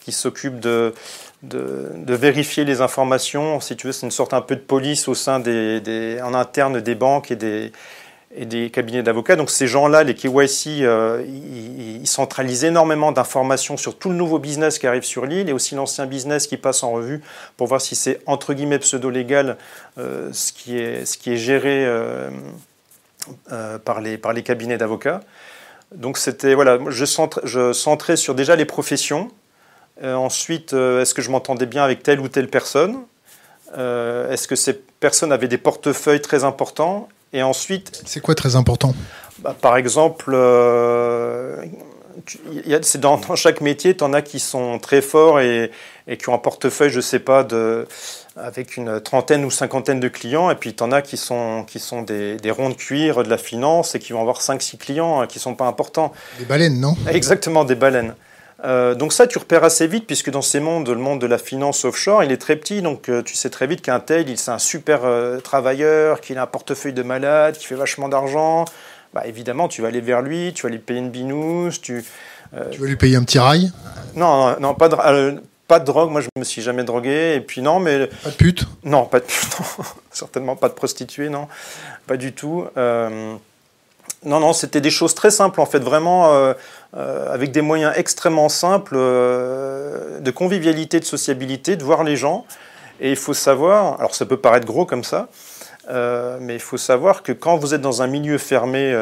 qui 0.00 0.12
s'occupent 0.12 0.60
de, 0.60 0.94
de, 1.42 1.90
de, 1.96 2.14
vérifier 2.14 2.64
les 2.64 2.80
informations. 2.80 3.60
Si 3.60 3.76
tu 3.76 3.88
veux, 3.88 3.92
c'est 3.92 4.06
une 4.06 4.12
sorte 4.12 4.32
un 4.32 4.40
peu 4.40 4.54
de 4.54 4.60
police 4.60 5.08
au 5.08 5.14
sein 5.14 5.40
des, 5.40 5.80
des 5.80 6.22
en 6.22 6.32
interne 6.32 6.80
des 6.80 6.94
banques 6.94 7.30
et 7.30 7.36
des 7.36 7.72
et 8.36 8.46
des 8.46 8.70
cabinets 8.70 9.02
d'avocats. 9.02 9.36
Donc 9.36 9.50
ces 9.50 9.66
gens-là, 9.66 10.02
les 10.02 10.14
KYC, 10.14 10.82
euh, 10.82 11.24
ils, 11.26 12.06
centralisent 12.06 12.64
énormément 12.64 13.12
d'informations 13.12 13.76
sur 13.76 13.98
tout 13.98 14.10
le 14.10 14.14
nouveau 14.14 14.38
business 14.38 14.78
qui 14.78 14.86
arrive 14.86 15.04
sur 15.04 15.24
l'île 15.24 15.48
et 15.48 15.52
aussi 15.52 15.74
l'ancien 15.74 16.06
business 16.06 16.46
qui 16.46 16.56
passe 16.56 16.82
en 16.82 16.92
revue 16.92 17.22
pour 17.56 17.66
voir 17.66 17.80
si 17.80 17.94
c'est 17.94 18.20
entre 18.26 18.52
guillemets 18.52 18.78
pseudo-légal 18.78 19.56
euh, 19.98 20.30
ce, 20.32 20.52
qui 20.52 20.78
est, 20.78 21.06
ce 21.06 21.16
qui 21.16 21.32
est 21.32 21.36
géré 21.36 21.84
euh, 21.86 22.30
par, 23.84 24.00
les, 24.00 24.18
par 24.18 24.32
les 24.32 24.42
cabinets 24.42 24.76
d'avocats. 24.76 25.20
Donc 25.94 26.18
c'était 26.18 26.54
voilà, 26.54 26.78
je, 26.88 27.72
centrais 27.72 28.16
sur 28.16 28.34
déjà 28.34 28.54
les 28.54 28.66
professions. 28.66 29.30
ensuite, 30.02 30.72
est-ce 30.72 31.14
que 31.14 31.22
je 31.22 31.30
m'entendais 31.30 31.66
bien 31.66 31.84
avec 31.84 32.02
telle 32.02 32.20
ou 32.20 32.28
telle 32.28 32.48
personne? 32.48 32.98
Est-ce 33.72 34.46
que 34.46 34.56
ces 34.56 34.74
personnes 34.74 35.32
avaient 35.32 35.48
des 35.48 35.58
portefeuilles 35.58 36.20
très 36.20 36.44
importants? 36.44 37.08
Et 37.34 37.42
ensuite. 37.42 38.02
C'est 38.06 38.20
quoi 38.20 38.34
très 38.34 38.56
important 38.56 38.94
bah, 39.40 39.54
Par 39.60 39.76
exemple, 39.76 40.32
euh, 40.32 41.62
dans, 42.98 43.36
chaque 43.36 43.60
métier, 43.60 43.94
tu 43.96 44.04
en 44.04 44.14
as 44.14 44.22
qui 44.22 44.40
sont 44.40 44.78
très 44.78 45.02
forts 45.02 45.40
et, 45.40 45.70
et 46.06 46.16
qui 46.16 46.28
ont 46.30 46.34
un 46.34 46.38
portefeuille, 46.38 46.90
je 46.90 47.00
sais 47.00 47.18
pas, 47.18 47.42
de, 47.44 47.86
avec 48.36 48.76
une 48.76 49.00
trentaine 49.00 49.44
ou 49.44 49.50
cinquantaine 49.50 50.00
de 50.00 50.08
clients, 50.08 50.50
et 50.50 50.54
puis 50.54 50.74
tu 50.74 50.82
en 50.82 50.92
as 50.92 51.02
qui 51.02 51.16
sont, 51.16 51.64
qui 51.66 51.80
sont 51.80 52.02
des, 52.02 52.36
des, 52.36 52.50
ronds 52.50 52.70
de 52.70 52.74
cuir 52.74 53.22
de 53.22 53.28
la 53.28 53.38
finance 53.38 53.94
et 53.94 53.98
qui 53.98 54.12
vont 54.12 54.20
avoir 54.20 54.40
5-6 54.40 54.78
clients 54.78 55.20
hein, 55.20 55.26
qui 55.26 55.38
ne 55.38 55.42
sont 55.42 55.54
pas 55.54 55.66
importants. 55.66 56.12
Des 56.38 56.44
baleines, 56.44 56.80
non? 56.80 56.96
Exactement, 57.08 57.64
des 57.64 57.74
baleines. 57.74 58.14
Euh, 58.64 58.94
donc 58.94 59.12
ça, 59.12 59.26
tu 59.26 59.38
repères 59.38 59.64
assez 59.64 59.86
vite, 59.86 60.06
puisque 60.06 60.30
dans 60.30 60.42
ces 60.42 60.60
mondes, 60.60 60.88
le 60.88 60.96
monde 60.96 61.20
de 61.20 61.26
la 61.26 61.38
finance 61.38 61.84
offshore, 61.84 62.24
il 62.24 62.32
est 62.32 62.38
très 62.38 62.56
petit, 62.56 62.82
donc 62.82 63.08
euh, 63.08 63.22
tu 63.22 63.34
sais 63.34 63.50
très 63.50 63.66
vite 63.66 63.82
qu'un 63.82 64.00
tel, 64.00 64.28
il 64.28 64.38
c'est 64.38 64.50
un 64.50 64.58
super 64.58 65.04
euh, 65.04 65.38
travailleur, 65.38 66.20
qu'il 66.20 66.38
a 66.38 66.42
un 66.42 66.46
portefeuille 66.46 66.94
de 66.94 67.02
malade, 67.02 67.56
qui 67.58 67.66
fait 67.66 67.74
vachement 67.74 68.08
d'argent. 68.08 68.64
Bah, 69.12 69.22
évidemment, 69.26 69.68
tu 69.68 69.82
vas 69.82 69.88
aller 69.88 70.00
vers 70.00 70.22
lui, 70.22 70.52
tu 70.54 70.62
vas 70.62 70.70
lui 70.70 70.78
payer 70.78 71.00
une 71.00 71.10
binousse, 71.10 71.80
tu... 71.80 72.04
tu 72.70 72.80
vas 72.80 72.86
lui 72.86 72.96
payer 72.96 73.16
un 73.16 73.24
petit 73.24 73.38
rail? 73.38 73.70
Non, 74.16 74.48
non, 74.48 74.60
non 74.60 74.74
pas 74.74 74.88
de... 74.88 75.40
Pas 75.66 75.80
de 75.80 75.86
drogue, 75.86 76.10
moi 76.10 76.20
je 76.20 76.28
me 76.38 76.44
suis 76.44 76.60
jamais 76.60 76.84
drogué. 76.84 77.36
Et 77.36 77.40
puis 77.40 77.62
non, 77.62 77.80
mais. 77.80 78.08
Pas 78.22 78.28
de 78.28 78.34
pute? 78.34 78.66
Non, 78.84 79.06
pas 79.06 79.20
de 79.20 79.24
pute, 79.24 79.58
non. 79.78 79.84
Certainement 80.10 80.56
pas 80.56 80.68
de 80.68 80.74
prostituée, 80.74 81.30
non. 81.30 81.48
Pas 82.06 82.18
du 82.18 82.34
tout. 82.34 82.66
Non, 84.24 84.40
non, 84.40 84.54
c'était 84.54 84.80
des 84.80 84.90
choses 84.90 85.14
très 85.14 85.30
simples 85.30 85.60
en 85.60 85.66
fait, 85.66 85.80
vraiment 85.80 86.32
euh, 86.32 86.54
euh, 86.96 87.32
avec 87.32 87.52
des 87.52 87.60
moyens 87.60 87.92
extrêmement 87.96 88.48
simples 88.48 88.94
euh, 88.96 90.18
de 90.20 90.30
convivialité, 90.30 90.98
de 90.98 91.04
sociabilité, 91.04 91.76
de 91.76 91.84
voir 91.84 92.04
les 92.04 92.16
gens. 92.16 92.46
Et 93.00 93.10
il 93.10 93.16
faut 93.16 93.34
savoir, 93.34 93.98
alors 93.98 94.14
ça 94.14 94.24
peut 94.24 94.38
paraître 94.38 94.66
gros 94.66 94.86
comme 94.86 95.04
ça, 95.04 95.28
mais 95.90 96.54
il 96.54 96.60
faut 96.60 96.76
savoir 96.76 97.22
que 97.24 97.32
quand 97.32 97.56
vous 97.56 97.74
êtes 97.74 97.80
dans 97.80 98.02
un 98.02 98.06
milieu 98.06 98.38
fermé, 98.38 98.92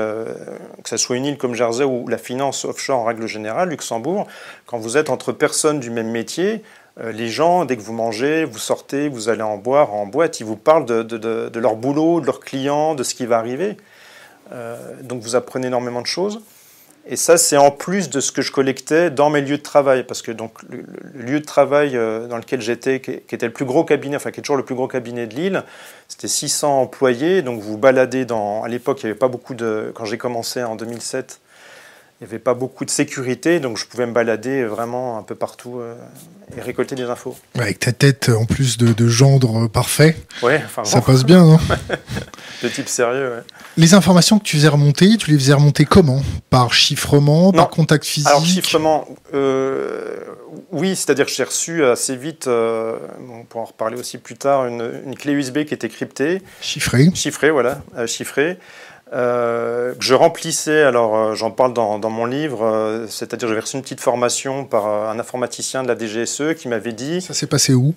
que 0.82 0.88
ce 0.88 0.96
soit 0.96 1.16
une 1.16 1.26
île 1.26 1.36
comme 1.36 1.54
Jersey 1.54 1.84
ou 1.84 2.08
la 2.08 2.16
finance 2.16 2.64
offshore 2.64 3.00
en 3.00 3.04
règle 3.04 3.26
générale, 3.26 3.68
Luxembourg, 3.68 4.26
quand 4.64 4.78
vous 4.78 4.96
êtes 4.96 5.10
entre 5.10 5.30
personnes 5.30 5.78
du 5.78 5.90
même 5.90 6.10
métier, 6.10 6.62
les 7.04 7.28
gens, 7.28 7.66
dès 7.66 7.76
que 7.76 7.82
vous 7.82 7.92
mangez, 7.92 8.46
vous 8.46 8.58
sortez, 8.58 9.10
vous 9.10 9.28
allez 9.28 9.42
en 9.42 9.58
boire, 9.58 9.92
en 9.92 10.06
boîte, 10.06 10.40
ils 10.40 10.46
vous 10.46 10.56
parlent 10.56 10.86
de, 10.86 11.02
de, 11.02 11.50
de 11.50 11.60
leur 11.60 11.76
boulot, 11.76 12.22
de 12.22 12.26
leurs 12.26 12.40
clients, 12.40 12.94
de 12.94 13.02
ce 13.02 13.14
qui 13.14 13.26
va 13.26 13.36
arriver. 13.36 13.76
Donc 15.02 15.22
vous 15.22 15.36
apprenez 15.36 15.68
énormément 15.68 16.02
de 16.02 16.06
choses. 16.06 16.40
Et 17.04 17.16
ça, 17.16 17.36
c'est 17.36 17.56
en 17.56 17.72
plus 17.72 18.10
de 18.10 18.20
ce 18.20 18.30
que 18.30 18.42
je 18.42 18.52
collectais 18.52 19.10
dans 19.10 19.28
mes 19.28 19.40
lieux 19.40 19.58
de 19.58 19.62
travail, 19.62 20.04
parce 20.04 20.22
que 20.22 20.30
donc 20.30 20.62
le, 20.68 20.84
lieu 21.14 21.40
de 21.40 21.44
travail 21.44 21.96
euh, 21.96 22.28
dans 22.28 22.36
lequel 22.36 22.60
j'étais, 22.60 23.00
qui, 23.00 23.18
qui, 23.18 23.34
était 23.34 23.46
le 23.46 23.52
plus 23.52 23.64
gros 23.64 23.82
cabinet, 23.82 24.14
enfin 24.14 24.30
qui 24.30 24.38
est 24.38 24.42
toujours 24.42 24.56
le 24.56 24.64
plus 24.64 24.76
gros 24.76 24.86
cabinet 24.86 25.26
de 25.26 25.34
Lille, 25.34 25.64
c'était 26.06 26.28
600 26.28 26.80
employés. 26.80 27.42
Donc 27.42 27.60
vous 27.60 27.76
baladez 27.76 28.24
dans, 28.24 28.62
à 28.62 28.68
l'époque, 28.68 29.02
il 29.02 29.06
n'y 29.06 29.10
avait 29.10 29.18
pas 29.18 29.28
beaucoup 29.28 29.54
de, 29.54 29.90
quand 29.94 30.04
j'ai 30.04 30.18
commencé 30.18 30.62
en 30.62 30.76
2007, 30.76 31.40
il 32.22 32.26
n'y 32.26 32.30
avait 32.30 32.38
pas 32.38 32.54
beaucoup 32.54 32.84
de 32.84 32.90
sécurité, 32.90 33.58
donc 33.58 33.78
je 33.78 33.84
pouvais 33.84 34.06
me 34.06 34.12
balader 34.12 34.62
vraiment 34.62 35.18
un 35.18 35.24
peu 35.24 35.34
partout 35.34 35.80
euh, 35.80 35.96
et 36.56 36.60
récolter 36.60 36.94
des 36.94 37.02
infos. 37.02 37.36
Avec 37.58 37.80
ta 37.80 37.90
tête 37.90 38.28
en 38.28 38.44
plus 38.44 38.78
de, 38.78 38.92
de 38.92 39.08
gendre 39.08 39.66
parfait, 39.66 40.16
ouais, 40.40 40.62
enfin, 40.64 40.84
ça 40.84 41.00
bon. 41.00 41.06
passe 41.06 41.24
bien, 41.24 41.44
non? 41.44 41.58
De 42.62 42.68
type 42.68 42.88
sérieux, 42.88 43.28
ouais. 43.28 43.42
Les 43.76 43.94
informations 43.94 44.38
que 44.38 44.44
tu 44.44 44.54
faisais 44.54 44.68
remonter, 44.68 45.16
tu 45.16 45.32
les 45.32 45.36
faisais 45.36 45.52
remonter 45.52 45.84
comment? 45.84 46.22
Par 46.48 46.72
chiffrement, 46.72 47.46
non. 47.46 47.52
par 47.52 47.70
contact 47.70 48.04
physique? 48.04 48.28
Alors 48.28 48.46
chiffrement, 48.46 49.08
euh, 49.34 50.14
oui, 50.70 50.94
c'est-à-dire 50.94 51.26
que 51.26 51.32
j'ai 51.32 51.42
reçu 51.42 51.84
assez 51.84 52.14
vite, 52.14 52.46
euh, 52.46 52.98
on 53.32 53.42
pourra 53.42 53.64
en 53.64 53.66
reparler 53.66 53.98
aussi 53.98 54.18
plus 54.18 54.36
tard, 54.36 54.66
une, 54.66 55.02
une, 55.06 55.16
clé 55.16 55.32
USB 55.32 55.64
qui 55.64 55.74
était 55.74 55.88
cryptée. 55.88 56.40
Chiffrée. 56.60 57.10
Chiffrée, 57.14 57.50
voilà, 57.50 57.82
chiffrée. 58.06 58.58
Euh, 59.12 59.94
que 59.94 60.02
je 60.02 60.14
remplissais, 60.14 60.82
alors 60.82 61.16
euh, 61.16 61.34
j'en 61.34 61.50
parle 61.50 61.74
dans, 61.74 61.98
dans, 61.98 62.08
mon 62.08 62.24
livre, 62.24 62.64
euh, 62.64 63.06
c'est-à-dire 63.08 63.46
j'avais 63.46 63.60
reçu 63.60 63.76
une 63.76 63.82
petite 63.82 64.00
formation 64.00 64.64
par 64.64 64.86
un 64.86 65.18
informaticien 65.18 65.82
de 65.82 65.88
la 65.88 65.98
DGSE 65.98 66.54
qui 66.56 66.66
m'avait 66.68 66.94
dit... 66.94 67.20
Ça 67.20 67.34
s'est 67.34 67.46
passé 67.46 67.74
où? 67.74 67.94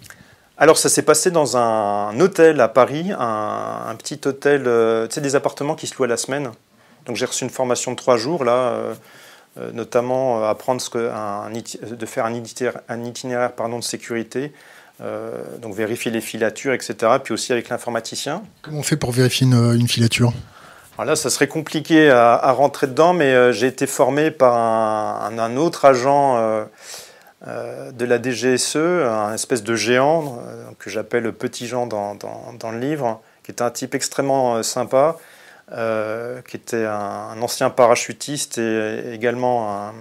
Alors 0.57 0.77
ça 0.77 0.89
s'est 0.89 1.03
passé 1.03 1.31
dans 1.31 1.55
un 1.55 2.19
hôtel 2.19 2.59
à 2.59 2.67
Paris, 2.67 3.11
un, 3.17 3.85
un 3.87 3.95
petit 3.95 4.19
hôtel, 4.25 4.63
tu 5.07 5.15
sais, 5.15 5.21
des 5.21 5.35
appartements 5.35 5.75
qui 5.75 5.87
se 5.87 5.95
louent 5.97 6.03
à 6.03 6.07
la 6.07 6.17
semaine. 6.17 6.51
Donc 7.05 7.15
j'ai 7.15 7.25
reçu 7.25 7.43
une 7.43 7.49
formation 7.49 7.91
de 7.91 7.97
trois 7.97 8.17
jours 8.17 8.43
là, 8.43 8.73
notamment 9.73 10.47
apprendre 10.47 10.81
ce 10.81 10.89
que, 10.89 11.11
un, 11.13 11.49
de 11.51 12.05
faire 12.05 12.25
un 12.25 12.33
itinéraire, 12.33 12.81
un 12.87 13.03
itinéraire 13.03 13.51
pardon, 13.51 13.79
de 13.79 13.83
sécurité, 13.83 14.53
euh, 15.01 15.57
donc 15.61 15.75
vérifier 15.75 16.09
les 16.09 16.21
filatures, 16.21 16.73
etc. 16.73 16.95
Puis 17.21 17.33
aussi 17.33 17.51
avec 17.51 17.67
l'informaticien. 17.67 18.43
Comment 18.61 18.79
on 18.79 18.83
fait 18.83 18.95
pour 18.95 19.11
vérifier 19.11 19.45
une, 19.45 19.75
une 19.77 19.89
filature? 19.89 20.33
Alors 20.97 21.09
là, 21.09 21.15
ça 21.17 21.29
serait 21.29 21.49
compliqué 21.49 22.09
à, 22.09 22.51
rentrer 22.53 22.87
dedans, 22.87 23.13
mais 23.13 23.33
euh, 23.33 23.51
j'ai 23.51 23.67
été 23.67 23.85
formé 23.85 24.31
par 24.31 24.55
un, 24.55 25.57
autre 25.57 25.83
agent 25.83 26.37
euh, 26.37 26.63
euh, 27.47 27.91
de 27.91 28.05
la 28.05 28.17
DGSE, 28.21 28.77
un 28.77 29.33
espèce 29.33 29.61
de 29.61 29.75
géant 29.75 30.39
que 30.79 30.89
j'appelle 30.89 31.33
Petit 31.33 31.67
Jean 31.67 31.85
dans, 31.85 32.71
le 32.71 32.79
livre, 32.79 33.21
qui 33.43 33.51
est 33.51 33.61
un 33.61 33.71
type 33.71 33.93
extrêmement 33.93 34.63
sympa, 34.63 35.17
qui 35.69 36.55
était 36.55 36.85
un, 36.85 37.41
ancien 37.41 37.69
parachutiste 37.69 38.57
et 38.57 39.13
également 39.13 39.73
un, 39.73 39.93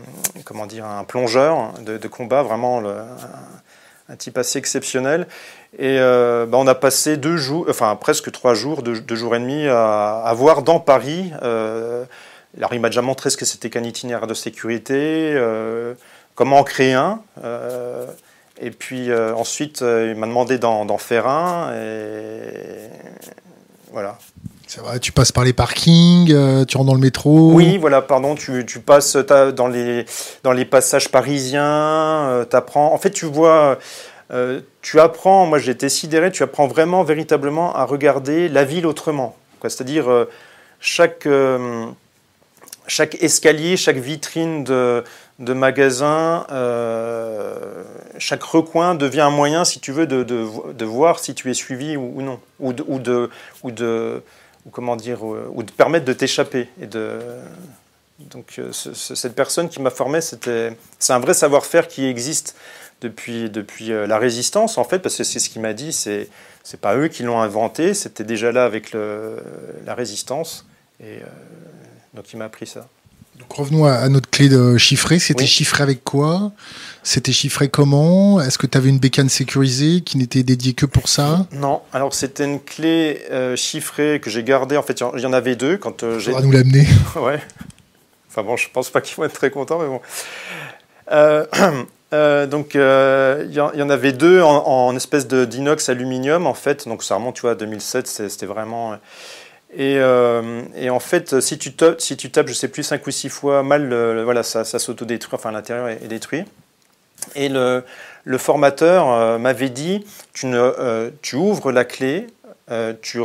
comment 0.45 0.67
dire, 0.67 0.87
un 0.87 1.03
plongeur 1.03 1.73
de, 1.81 2.07
combat, 2.07 2.45
vraiment 2.45 2.81
un 4.09 4.17
type 4.17 4.39
assez 4.39 4.61
exceptionnel. 4.61 5.27
Et 5.79 5.99
euh, 5.99 6.47
bah, 6.47 6.59
on 6.61 6.67
a 6.67 6.75
passé 6.75 7.17
deux 7.17 7.37
jours, 7.37 7.67
enfin 7.69 7.97
presque 7.97 8.31
trois 8.31 8.55
jours, 8.55 8.83
deux, 8.83 9.01
deux 9.01 9.17
jours 9.17 9.35
et 9.35 9.41
demi 9.41 9.67
à, 9.67 10.23
à 10.25 10.35
voir 10.35 10.63
dans 10.63 10.79
Paris. 10.79 11.33
Euh, 11.43 12.05
alors 12.57 12.75
il 12.75 12.81
m'a 12.81 12.89
déjà 12.89 13.03
montré 13.03 13.31
ce 13.31 13.37
que 13.37 13.45
c'était 13.45 13.71
qu'un 13.71 13.83
itinéraire 13.83 14.29
de 14.29 14.35
sécurité, 14.35 15.33
euh, 15.35 15.95
comment 16.37 16.59
en 16.59 16.65
créer 16.65 16.93
un. 16.93 17.21
Euh, 17.43 18.07
et 18.61 18.71
puis 18.71 19.11
euh, 19.11 19.35
ensuite, 19.35 19.81
il 19.81 20.15
m'a 20.15 20.27
demandé 20.29 20.59
d'en 20.59 20.99
faire 20.99 21.27
un. 21.27 21.73
Et 21.75 22.89
voilà. 23.93 24.17
Ça 24.67 24.81
va, 24.83 24.99
tu 24.99 25.13
passes 25.13 25.31
par 25.31 25.45
les 25.45 25.53
parkings, 25.53 26.33
euh, 26.33 26.65
tu 26.65 26.77
rentres 26.77 26.89
dans 26.89 26.95
le 26.95 27.01
métro. 27.01 27.53
Oui, 27.53 27.77
voilà, 27.77 28.01
pardon, 28.01 28.35
tu, 28.35 28.65
tu 28.65 28.81
passes 28.81 29.15
dans 29.15 29.69
les, 29.69 30.07
dans 30.43 30.53
les 30.53 30.65
passages 30.65 31.11
parisiens, 31.11 31.63
euh, 31.63 32.45
tu 32.49 32.57
apprends. 32.57 32.93
En 32.93 32.99
fait, 32.99 33.11
tu 33.11 33.27
vois, 33.27 33.79
euh, 34.35 34.61
tu 34.83 35.01
apprends, 35.01 35.47
moi 35.47 35.59
j'ai 35.59 35.71
été 35.71 35.89
sidéré, 35.89 36.33
tu 36.33 36.43
apprends 36.43 36.67
vraiment, 36.67 37.05
véritablement 37.05 37.75
à 37.75 37.85
regarder 37.85 38.49
la 38.49 38.65
ville 38.65 38.87
autrement. 38.87 39.37
C'est-à-dire, 39.63 40.11
euh, 40.11 40.29
chaque, 40.81 41.25
euh, 41.27 41.87
chaque 42.87 43.15
escalier, 43.23 43.77
chaque 43.77 43.97
vitrine 43.97 44.65
de, 44.65 45.05
magasin, 45.39 46.47
chaque 48.19 48.43
recoin 48.43 48.95
devient 48.95 49.23
un 49.23 49.31
moyen, 49.31 49.65
si 49.65 49.81
tu 49.81 49.93
veux, 49.93 50.07
de, 50.07 50.85
voir 50.85 51.21
si 51.21 51.35
tu 51.35 51.51
es 51.51 51.55
suivi 51.55 51.97
ou, 51.97 52.21
non, 52.21 52.41
ou 52.59 52.73
de, 52.73 53.31
permettre 55.77 56.05
de 56.05 56.13
t'échapper. 56.13 56.69
Donc 58.19 58.61
ce, 58.73 58.93
ce, 58.93 59.15
cette 59.15 59.35
personne 59.35 59.69
qui 59.69 59.81
m'a 59.81 59.91
formé, 59.91 60.21
c'est 60.21 60.75
un 61.09 61.19
vrai 61.21 61.35
savoir-faire 61.35 61.89
qui 61.89 62.05
existe 62.05 62.55
depuis, 63.05 63.51
depuis 63.51 63.93
euh, 63.93 64.07
la 64.07 64.19
résistance, 64.19 64.79
en 64.79 64.85
fait, 64.85 64.99
parce 64.99 65.17
que 65.17 65.25
c'est 65.25 65.39
ce 65.39 65.49
qu'il 65.49 65.63
m'a 65.63 65.73
dit, 65.73 65.93
c'est 65.93 66.29
c'est 66.65 66.81
pas 66.81 66.97
eux 66.97 67.09
qui 67.09 67.23
l'ont 67.23 67.41
inventé, 67.41 67.93
c'était 67.93 68.25
déjà 68.25 68.51
là 68.51 68.65
avec 68.65 68.93
le, 68.93 69.37
la 69.85 69.95
résistance, 69.95 70.67
et 70.99 71.19
euh, 71.19 71.27
donc 72.15 72.33
il 72.33 72.39
m'a 72.39 72.47
appris 72.47 72.67
ça. 72.67 72.89
Donc 73.39 73.53
revenons 73.53 73.85
à, 73.85 74.09
notre 74.09 74.31
clé 74.31 74.49
de 74.49 74.79
chiffrée. 74.79 75.19
C'était 75.19 75.43
oui. 75.43 75.49
chiffré 75.49 75.83
avec 75.83 76.05
quoi? 76.05 76.53
C'était 77.03 77.33
chiffré 77.33 77.69
comment? 77.69 78.41
Est-ce 78.41 78.59
que 78.59 78.67
tu 78.67 78.79
avais 78.79 78.89
une 78.89 79.01
bécane 79.01 79.29
sécurisée 79.29 80.03
qui 80.03 80.19
n'était 80.19 80.45
dédiée 80.45 80.73
que 80.73 80.87
pour 80.87 81.09
ça? 81.09 81.47
Non. 81.53 81.83
Alors 81.93 82.15
c'était 82.15 82.45
une 82.45 82.61
clé 82.61 83.23
euh, 83.31 83.57
chiffrée 83.57 84.21
que 84.23 84.31
j'ai 84.31 84.45
gardée. 84.45 84.77
En 84.77 84.83
fait, 84.83 85.03
il 85.17 85.21
y 85.21 85.27
en 85.27 85.33
avait 85.33 85.57
deux 85.57 85.77
quand 85.77 86.05
euh, 86.05 86.19
j'ai. 86.21 86.33
nous 86.33 86.53
l'amener. 86.53 86.87
ouais. 87.17 87.41
Enfin 88.31 88.43
bon, 88.43 88.57
je 88.57 88.69
pense 88.73 88.89
pas 88.89 89.01
qu'ils 89.01 89.17
vont 89.17 89.25
être 89.25 89.35
très 89.35 89.51
contents, 89.51 89.81
mais 89.81 89.89
bon. 89.89 90.01
Euh, 91.11 91.45
euh, 92.15 92.47
donc 92.47 92.75
il 92.75 92.81
euh, 92.81 93.45
y, 93.49 93.57
y, 93.57 93.83
en 93.83 93.91
avait 93.91 94.13
deux 94.13 94.41
en, 94.41 94.95
espèce 94.95 95.27
d'inox 95.27 95.89
aluminium 95.89 96.47
en 96.47 96.55
fait. 96.55 96.87
Donc 96.87 97.03
ça 97.03 97.17
remonte, 97.17 97.35
tu 97.35 97.43
vois, 97.43 97.53
à 97.53 97.55
2007, 97.55 98.07
c'était 98.07 98.47
vraiment. 98.47 98.95
Et, 99.77 99.97
euh, 99.99 100.63
et, 100.77 100.89
en 100.91 101.01
fait, 101.01 101.41
si 101.41 101.59
tu, 101.59 101.73
tapes, 101.73 102.01
si 102.01 102.17
tu 102.17 102.31
tapes, 102.31 102.47
je 102.47 102.53
sais 102.53 102.69
plus, 102.69 102.85
5 102.85 103.05
ou 103.05 103.11
6 103.11 103.29
fois 103.29 103.65
mal, 103.65 103.93
voilà, 104.23 104.45
ça, 104.45 104.63
ça 104.63 104.79
s'autodétruit, 104.79 105.35
enfin 105.35 105.51
l'intérieur 105.51 105.89
est, 105.89 106.07
détruit. 106.07 106.45
Et 107.35 107.49
le, 107.49 107.83
formateur 108.39 109.39
m'avait 109.41 109.71
dit, 109.71 110.07
tu 110.33 111.37
ouvres 111.37 111.73
la 111.73 111.85
clé, 111.85 112.29
euh, 112.71 112.95
tu, 113.03 113.21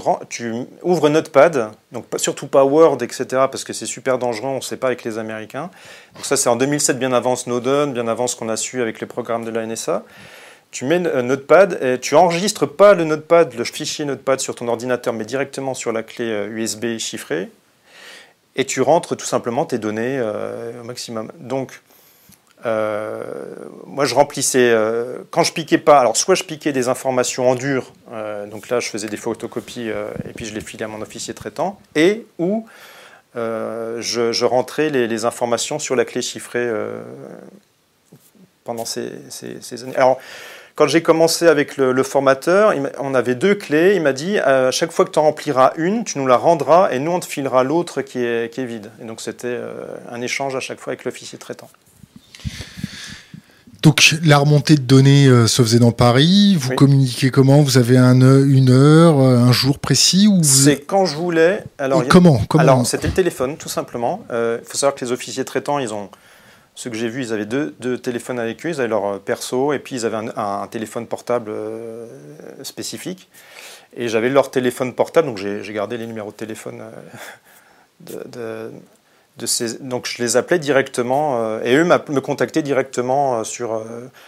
ouvres 0.83 1.09
Notepad, 1.09 1.71
donc 1.93 2.05
surtout 2.17 2.47
pas 2.47 2.65
Word, 2.65 2.97
etc., 3.01 3.25
parce 3.29 3.63
que 3.63 3.71
c'est 3.71 3.85
super 3.85 4.17
dangereux, 4.17 4.49
on 4.49 4.57
ne 4.57 4.61
sait 4.61 4.77
pas 4.77 4.87
avec 4.87 5.03
les 5.03 5.17
Américains. 5.17 5.69
Donc 6.15 6.25
ça, 6.25 6.35
c'est 6.35 6.49
en 6.49 6.57
2007, 6.57 6.99
bien 6.99 7.13
avant 7.13 7.35
Snowden, 7.35 7.93
bien 7.93 8.07
avant 8.07 8.27
ce 8.27 8.35
qu'on 8.35 8.49
a 8.49 8.57
su 8.57 8.81
avec 8.81 8.99
les 8.99 9.07
programmes 9.07 9.45
de 9.45 9.51
la 9.51 9.65
NSA. 9.65 10.03
Tu 10.71 10.85
mets 10.85 10.99
Notepad 10.99 11.79
et 11.81 11.99
tu 11.99 12.15
enregistres 12.15 12.67
pas 12.67 12.93
le 12.93 13.03
Notepad, 13.03 13.53
le 13.55 13.63
fichier 13.63 14.05
Notepad 14.05 14.39
sur 14.39 14.53
ton 14.55 14.67
ordinateur, 14.67 15.13
mais 15.13 15.25
directement 15.25 15.73
sur 15.73 15.91
la 15.91 16.03
clé 16.03 16.25
USB 16.51 16.85
euh, 16.85 16.99
chiffrée. 16.99 17.49
Et 18.55 18.65
tu 18.65 18.81
rentres 18.81 19.15
tout 19.15 19.25
simplement 19.25 19.65
tes 19.65 19.77
données 19.77 20.19
euh, 20.19 20.81
au 20.81 20.83
maximum. 20.83 21.31
Donc, 21.39 21.81
moi, 22.65 24.05
je 24.05 24.15
remplissais, 24.15 24.75
quand 25.31 25.43
je 25.43 25.53
piquais 25.53 25.77
pas, 25.77 25.99
alors 25.99 26.17
soit 26.17 26.35
je 26.35 26.43
piquais 26.43 26.71
des 26.71 26.87
informations 26.87 27.49
en 27.49 27.55
dur, 27.55 27.93
donc 28.51 28.69
là, 28.69 28.79
je 28.79 28.89
faisais 28.89 29.07
des 29.07 29.17
photocopies 29.17 29.89
et 29.89 30.33
puis 30.35 30.45
je 30.45 30.53
les 30.53 30.61
filais 30.61 30.85
à 30.85 30.87
mon 30.87 31.01
officier 31.01 31.33
traitant, 31.33 31.79
et 31.95 32.25
ou 32.37 32.65
je, 33.35 34.45
rentrais 34.45 34.89
les, 34.89 35.25
informations 35.25 35.79
sur 35.79 35.95
la 35.95 36.05
clé 36.05 36.21
chiffrée 36.21 36.69
pendant 38.63 38.85
ces, 38.85 39.11
années. 39.83 39.95
Alors, 39.95 40.19
quand 40.79 40.87
j'ai 40.87 41.01
commencé 41.01 41.45
avec 41.45 41.75
le, 41.75 42.03
formateur, 42.03 42.73
on 42.99 43.13
avait 43.13 43.35
deux 43.35 43.53
clés. 43.53 43.95
Il 43.95 44.01
m'a 44.01 44.13
dit 44.13 44.39
à 44.39 44.71
chaque 44.71 44.93
fois 44.93 45.03
que 45.03 45.11
tu 45.11 45.19
en 45.19 45.23
rempliras 45.23 45.73
une, 45.75 46.05
tu 46.05 46.17
nous 46.19 46.25
la 46.25 46.37
rendras 46.37 46.89
et 46.91 46.99
nous 46.99 47.11
on 47.11 47.19
te 47.19 47.25
filera 47.25 47.65
l'autre 47.65 48.01
qui 48.01 48.23
est, 48.23 48.57
vide. 48.57 48.89
Et 49.01 49.03
donc 49.03 49.19
c'était 49.19 49.47
euh, 49.47 49.73
un 50.09 50.21
échange 50.21 50.55
à 50.55 50.61
chaque 50.61 50.79
fois 50.79 50.91
avec 50.91 51.03
l'officier 51.03 51.37
traitant. 51.37 51.69
Donc 53.81 54.15
la 54.23 54.37
remontée 54.37 54.75
de 54.75 54.81
données 54.81 55.27
euh, 55.27 55.47
se 55.47 55.61
faisait 55.61 55.79
dans 55.79 55.93
Paris. 55.93 56.57
Vous 56.59 56.75
communiquez 56.75 57.31
comment? 57.31 57.61
Vous 57.61 57.77
avez 57.77 57.97
un, 57.97 58.19
une 58.21 58.69
heure, 58.69 59.19
euh, 59.19 59.37
un 59.37 59.53
jour 59.53 59.79
précis 59.79 60.27
ou 60.27 60.41
C'est 60.43 60.81
quand 60.81 61.05
je 61.05 61.15
voulais. 61.15 61.63
Alors, 61.77 62.05
comment, 62.07 62.41
comment 62.49 62.61
Alors 62.61 62.85
c'était 62.85 63.07
le 63.07 63.13
téléphone, 63.13 63.55
tout 63.55 63.69
simplement. 63.69 64.25
Il 64.31 64.59
faut 64.65 64.77
savoir 64.77 64.95
que 64.95 65.05
les 65.05 65.11
officiers 65.11 65.45
traitants, 65.45 65.79
ils 65.79 65.93
ont 65.93 66.09
ceux 66.79 66.89
que 66.89 66.95
j'ai 66.95 67.09
vus, 67.09 67.23
ils 67.23 67.33
avaient 67.33 67.45
deux, 67.45 67.97
téléphones 67.97 68.39
avec 68.39 68.65
eux, 68.65 68.69
ils 68.69 68.79
avaient 68.79 68.87
leur 68.87 69.05
euh, 69.05 69.19
perso, 69.19 69.73
et 69.73 69.79
puis 69.79 69.97
ils 69.97 70.05
avaient 70.05 70.29
un, 70.33 70.65
téléphone 70.67 71.07
portable 71.07 71.51
euh, 71.51 72.07
spécifique. 72.63 73.27
Et 73.97 74.07
j'avais 74.07 74.29
leur 74.29 74.49
téléphone 74.49 74.93
portable, 74.93 75.27
donc 75.27 75.37
j'ai 75.37 75.73
gardé 75.73 75.97
les 75.97 76.07
numéros 76.07 76.31
de 76.31 76.37
téléphone 76.37 76.81
euh, 78.13 78.69
de, 78.69 78.71
Donc 79.81 80.07
je 80.07 80.21
les 80.21 80.37
appelais 80.37 80.59
directement, 80.59 81.59
et 81.61 81.75
eux 81.75 81.83
me 81.83 82.19
contactaient 82.19 82.61
directement 82.61 83.43
sur... 83.43 83.83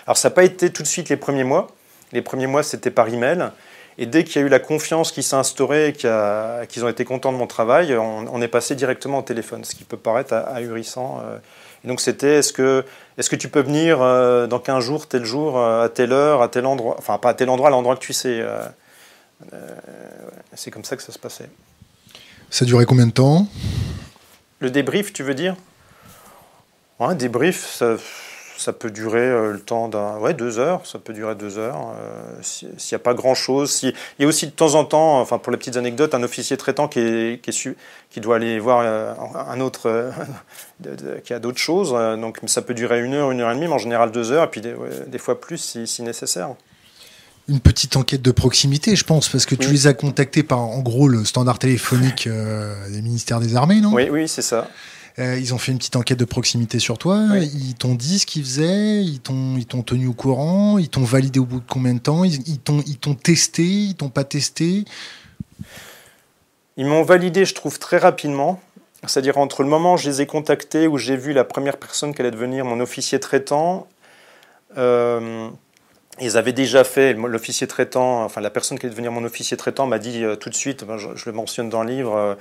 alors 0.06 0.18
ça 0.18 0.30
n'a 0.30 0.36
pas 0.36 0.44
été 0.44 0.70
tout 0.70 0.84
de 0.84 0.88
suite 0.88 1.10
les 1.10 1.18
premiers 1.18 1.44
mois. 1.44 1.68
Les 2.12 2.22
premiers 2.22 2.48
mois, 2.48 2.64
c'était 2.64 2.92
par 2.92 3.08
email. 3.08 3.52
Et 3.98 4.06
dès 4.06 4.24
qu'il 4.24 4.42
y 4.42 4.44
a 4.44 4.48
eu 4.48 4.50
la 4.50 4.60
confiance 4.60 5.12
qui 5.12 5.24
s'est 5.24 5.36
instaurée, 5.36 5.94
qu'ils 5.94 6.86
ont 6.86 6.90
été 6.90 7.06
contents 7.06 7.32
de 7.32 7.38
mon 7.38 7.48
travail, 7.48 7.96
on, 7.96 8.42
est 8.42 8.48
passé 8.48 8.76
directement 8.76 9.20
au 9.20 9.24
téléphone, 9.24 9.64
ce 9.64 9.76
qui 9.76 9.84
peut 9.84 9.98
paraître 9.98 10.34
ahurissant 10.34 11.22
donc 11.84 12.00
c'était 12.00 12.36
est-ce 12.36 12.54
que, 12.54 12.86
est 13.18 13.28
que 13.28 13.36
tu 13.36 13.50
peux 13.50 13.62
venir 13.62 14.02
euh, 14.02 14.48
dans 14.48 14.60
15 14.60 14.84
jours, 14.84 15.08
tel 15.08 15.26
jour, 15.26 15.58
euh, 15.58 15.86
à 15.86 15.90
telle 15.90 16.14
heure, 16.14 16.42
à 16.42 16.48
tel 16.48 16.66
endroit, 16.66 16.96
enfin 16.98 17.18
pas 17.18 17.30
à 17.30 17.34
tel 17.34 17.50
endroit, 17.50 17.70
à 17.70 17.72
l'endroit 17.72 17.96
que 17.96 18.02
tu 18.02 18.14
sais. 18.14 18.40
Euh, 18.42 18.64
c'est 20.54 20.70
comme 20.70 20.84
ça 20.84 20.96
que 20.96 21.02
ça 21.02 21.12
se 21.12 21.18
passait. 21.18 21.50
Ça 22.52 22.66
durait 22.66 22.86
combien 22.86 23.08
de 23.08 23.12
temps? 23.12 23.48
Le 24.62 24.70
débrief, 24.70 25.12
tu 25.12 25.24
veux 25.24 25.34
dire? 25.34 25.56
Un 27.00 27.16
débrief, 27.16 27.66
ça, 27.66 27.98
ça 28.62 28.74
peut 28.74 28.92
durer 28.92 29.22
euh, 29.22 29.54
le 29.54 29.60
temps 29.60 29.88
d'un. 29.88 30.18
Ouais, 30.20 30.36
deux 30.36 30.60
heures, 30.60 30.86
ça 30.86 31.00
peut 31.00 31.14
durer 31.14 31.34
deux 31.34 31.58
heures. 31.58 31.96
Euh, 31.98 32.42
s'il 32.44 32.70
n'y 32.70 32.96
a 32.96 33.00
pas 33.00 33.16
grand-chose. 33.16 33.82
Il 33.82 33.94
y 34.20 34.24
a 34.24 34.28
aussi 34.28 34.46
de 34.46 34.52
temps 34.52 34.76
en 34.76 34.86
temps, 34.86 35.20
enfin 35.20 35.40
pour 35.40 35.52
les 35.52 35.58
petites 35.58 35.78
anecdotes, 35.78 36.14
un 36.14 36.22
officier 36.22 36.58
traitant 36.58 36.88
qui, 36.88 37.00
est, 37.00 37.42
qui, 37.42 38.20
doit 38.20 38.36
aller 38.36 38.60
voir 38.60 38.82
euh, 38.84 39.14
un 39.48 39.60
autre 39.62 40.12
qui 41.24 41.34
a 41.34 41.40
d'autres 41.40 41.58
choses. 41.58 41.92
Donc 42.20 42.40
ça 42.46 42.62
peut 42.62 42.76
durer 42.76 43.02
une 43.02 43.16
heure, 43.16 43.32
une 43.32 43.42
heure 43.42 43.50
et 43.50 43.56
demie, 43.56 43.68
mais 43.68 43.74
en 43.74 43.80
général 43.80 44.12
deux 44.12 44.32
heures, 44.32 44.44
et 44.44 44.50
puis 44.52 44.62
des, 44.62 45.18
fois 45.18 45.42
plus 45.42 45.58
si, 45.86 46.04
nécessaire. 46.04 46.50
Une 47.48 47.60
petite 47.60 47.96
enquête 47.96 48.22
de 48.22 48.32
proximité, 48.32 48.96
je 48.96 49.04
pense, 49.04 49.28
parce 49.28 49.46
que 49.46 49.56
tu 49.56 49.70
les 49.70 49.88
as 49.88 49.94
contactés 49.94 50.44
par, 50.44 50.60
en 50.60 50.80
gros, 50.80 51.08
le 51.08 51.26
standard 51.26 51.60
téléphonique 51.60 52.28
des 52.28 53.02
ministères 53.02 53.40
des 53.40 53.56
Armées, 53.56 53.82
non? 53.82 53.94
Oui, 53.94 54.10
oui, 54.10 54.28
c'est 54.28 54.42
ça. 54.42 54.70
Euh, 55.20 55.38
ils 55.38 55.54
ont 55.54 55.58
fait 55.58 55.72
une 55.72 55.78
petite 55.78 55.96
enquête 55.96 56.20
de 56.20 56.26
proximité 56.26 56.80
sur 56.80 56.98
toi. 56.98 57.20
Ils 57.38 57.76
t'ont 57.76 57.96
dit 57.96 58.20
ce 58.20 58.26
qu'ils 58.26 58.44
faisaient. 58.44 59.04
Ils 59.04 59.20
t'ont, 59.20 59.84
tenu 59.84 60.08
au 60.08 60.14
courant. 60.14 60.78
Ils 60.78 60.90
t'ont 60.90 61.04
validé 61.04 61.40
au 61.40 61.46
bout 61.46 61.60
de 61.60 61.66
combien 61.68 61.94
de 61.94 62.00
temps? 62.00 62.24
Ils, 62.24 62.40
ils 62.48 62.60
t'ont 62.60 63.16
testé. 63.16 63.64
Ils 63.64 63.96
t'ont 63.96 64.10
pas 64.10 64.24
testé? 64.24 64.86
Ils 66.78 66.86
m'ont 66.86 67.04
validé, 67.04 67.46
je 67.46 67.54
trouve, 67.54 67.78
très 67.80 67.98
rapidement. 67.98 68.62
C'est-à-dire 69.06 69.38
entre 69.38 69.64
le 69.64 69.70
moment 69.70 69.96
où 69.96 69.98
je 69.98 70.10
les 70.10 70.22
ai 70.22 70.26
contactés, 70.26 70.88
où 70.88 70.98
j'ai 70.98 71.18
vu 71.18 71.34
la 71.34 71.44
première 71.44 71.78
personne 71.78 72.14
qui 72.14 72.22
allait 72.22 72.32
devenir 72.32 72.66
mon 72.66 72.80
officier 72.80 73.20
traitant, 73.20 73.88
euh, 74.78 75.50
ils 76.22 76.38
avaient 76.38 76.54
déjà 76.54 76.84
fait, 76.84 77.14
l'officier 77.14 77.68
traitant, 77.68 78.24
enfin 78.24 78.42
la 78.42 78.52
personne 78.52 78.78
qui 78.78 78.86
allait 78.86 78.92
devenir 78.92 79.12
mon 79.12 79.24
officier 79.24 79.58
traitant 79.58 79.88
m'a 79.88 79.98
dit 79.98 80.24
euh, 80.24 80.36
tout 80.36 80.50
de 80.50 80.56
suite, 80.56 80.84
ben, 80.84 80.98
je, 80.98 81.08
le 81.26 81.32
mentionne 81.32 81.70
dans 81.70 81.84
le 81.84 81.92
livre, 81.92 82.16
euh, 82.16 82.36